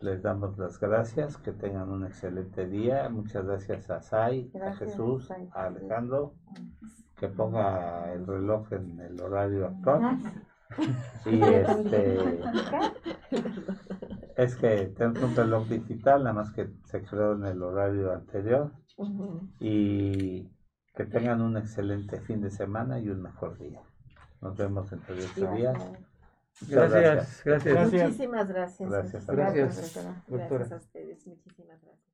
les 0.00 0.22
damos 0.22 0.58
las 0.58 0.78
gracias, 0.78 1.36
que 1.38 1.52
tengan 1.52 1.90
un 1.90 2.04
excelente 2.04 2.66
día. 2.66 3.08
Muchas 3.08 3.46
gracias 3.46 3.90
a 3.90 4.00
Sai, 4.00 4.50
a 4.60 4.72
Jesús, 4.74 5.26
Sai. 5.26 5.48
a 5.52 5.66
Alejandro, 5.66 6.34
que 7.16 7.28
ponga 7.28 8.12
el 8.12 8.26
reloj 8.26 8.72
en 8.72 9.00
el 9.00 9.20
horario 9.20 9.66
actual. 9.66 10.18
Y 11.24 11.40
este 11.42 12.40
es 14.36 14.56
que 14.56 14.86
tenemos 14.96 15.22
un 15.22 15.36
reloj 15.36 15.68
digital, 15.68 16.24
nada 16.24 16.34
más 16.34 16.52
que 16.52 16.68
se 16.84 17.02
creó 17.02 17.34
en 17.34 17.44
el 17.46 17.62
horario 17.62 18.12
anterior. 18.12 18.72
Y 19.60 20.50
que 20.94 21.04
tengan 21.04 21.42
un 21.42 21.56
excelente 21.56 22.20
fin 22.20 22.40
de 22.40 22.50
semana 22.50 22.98
y 22.98 23.08
un 23.08 23.22
mejor 23.22 23.58
día. 23.58 23.82
Nos 24.40 24.56
vemos 24.56 24.90
de 24.90 24.96
ocho 24.96 25.52
días. 25.54 25.76
Gracias, 26.62 27.44
gracias. 27.44 27.44
Gracias. 27.44 27.92
Muchísimas 27.92 28.48
gracias. 28.48 28.90
Gracias, 28.90 29.26
Gracias, 29.26 29.94
doctora. 29.94 30.22
Gracias 30.28 30.72
a 30.72 30.76
ustedes. 30.76 31.26
Muchísimas 31.26 31.82
gracias. 31.82 32.05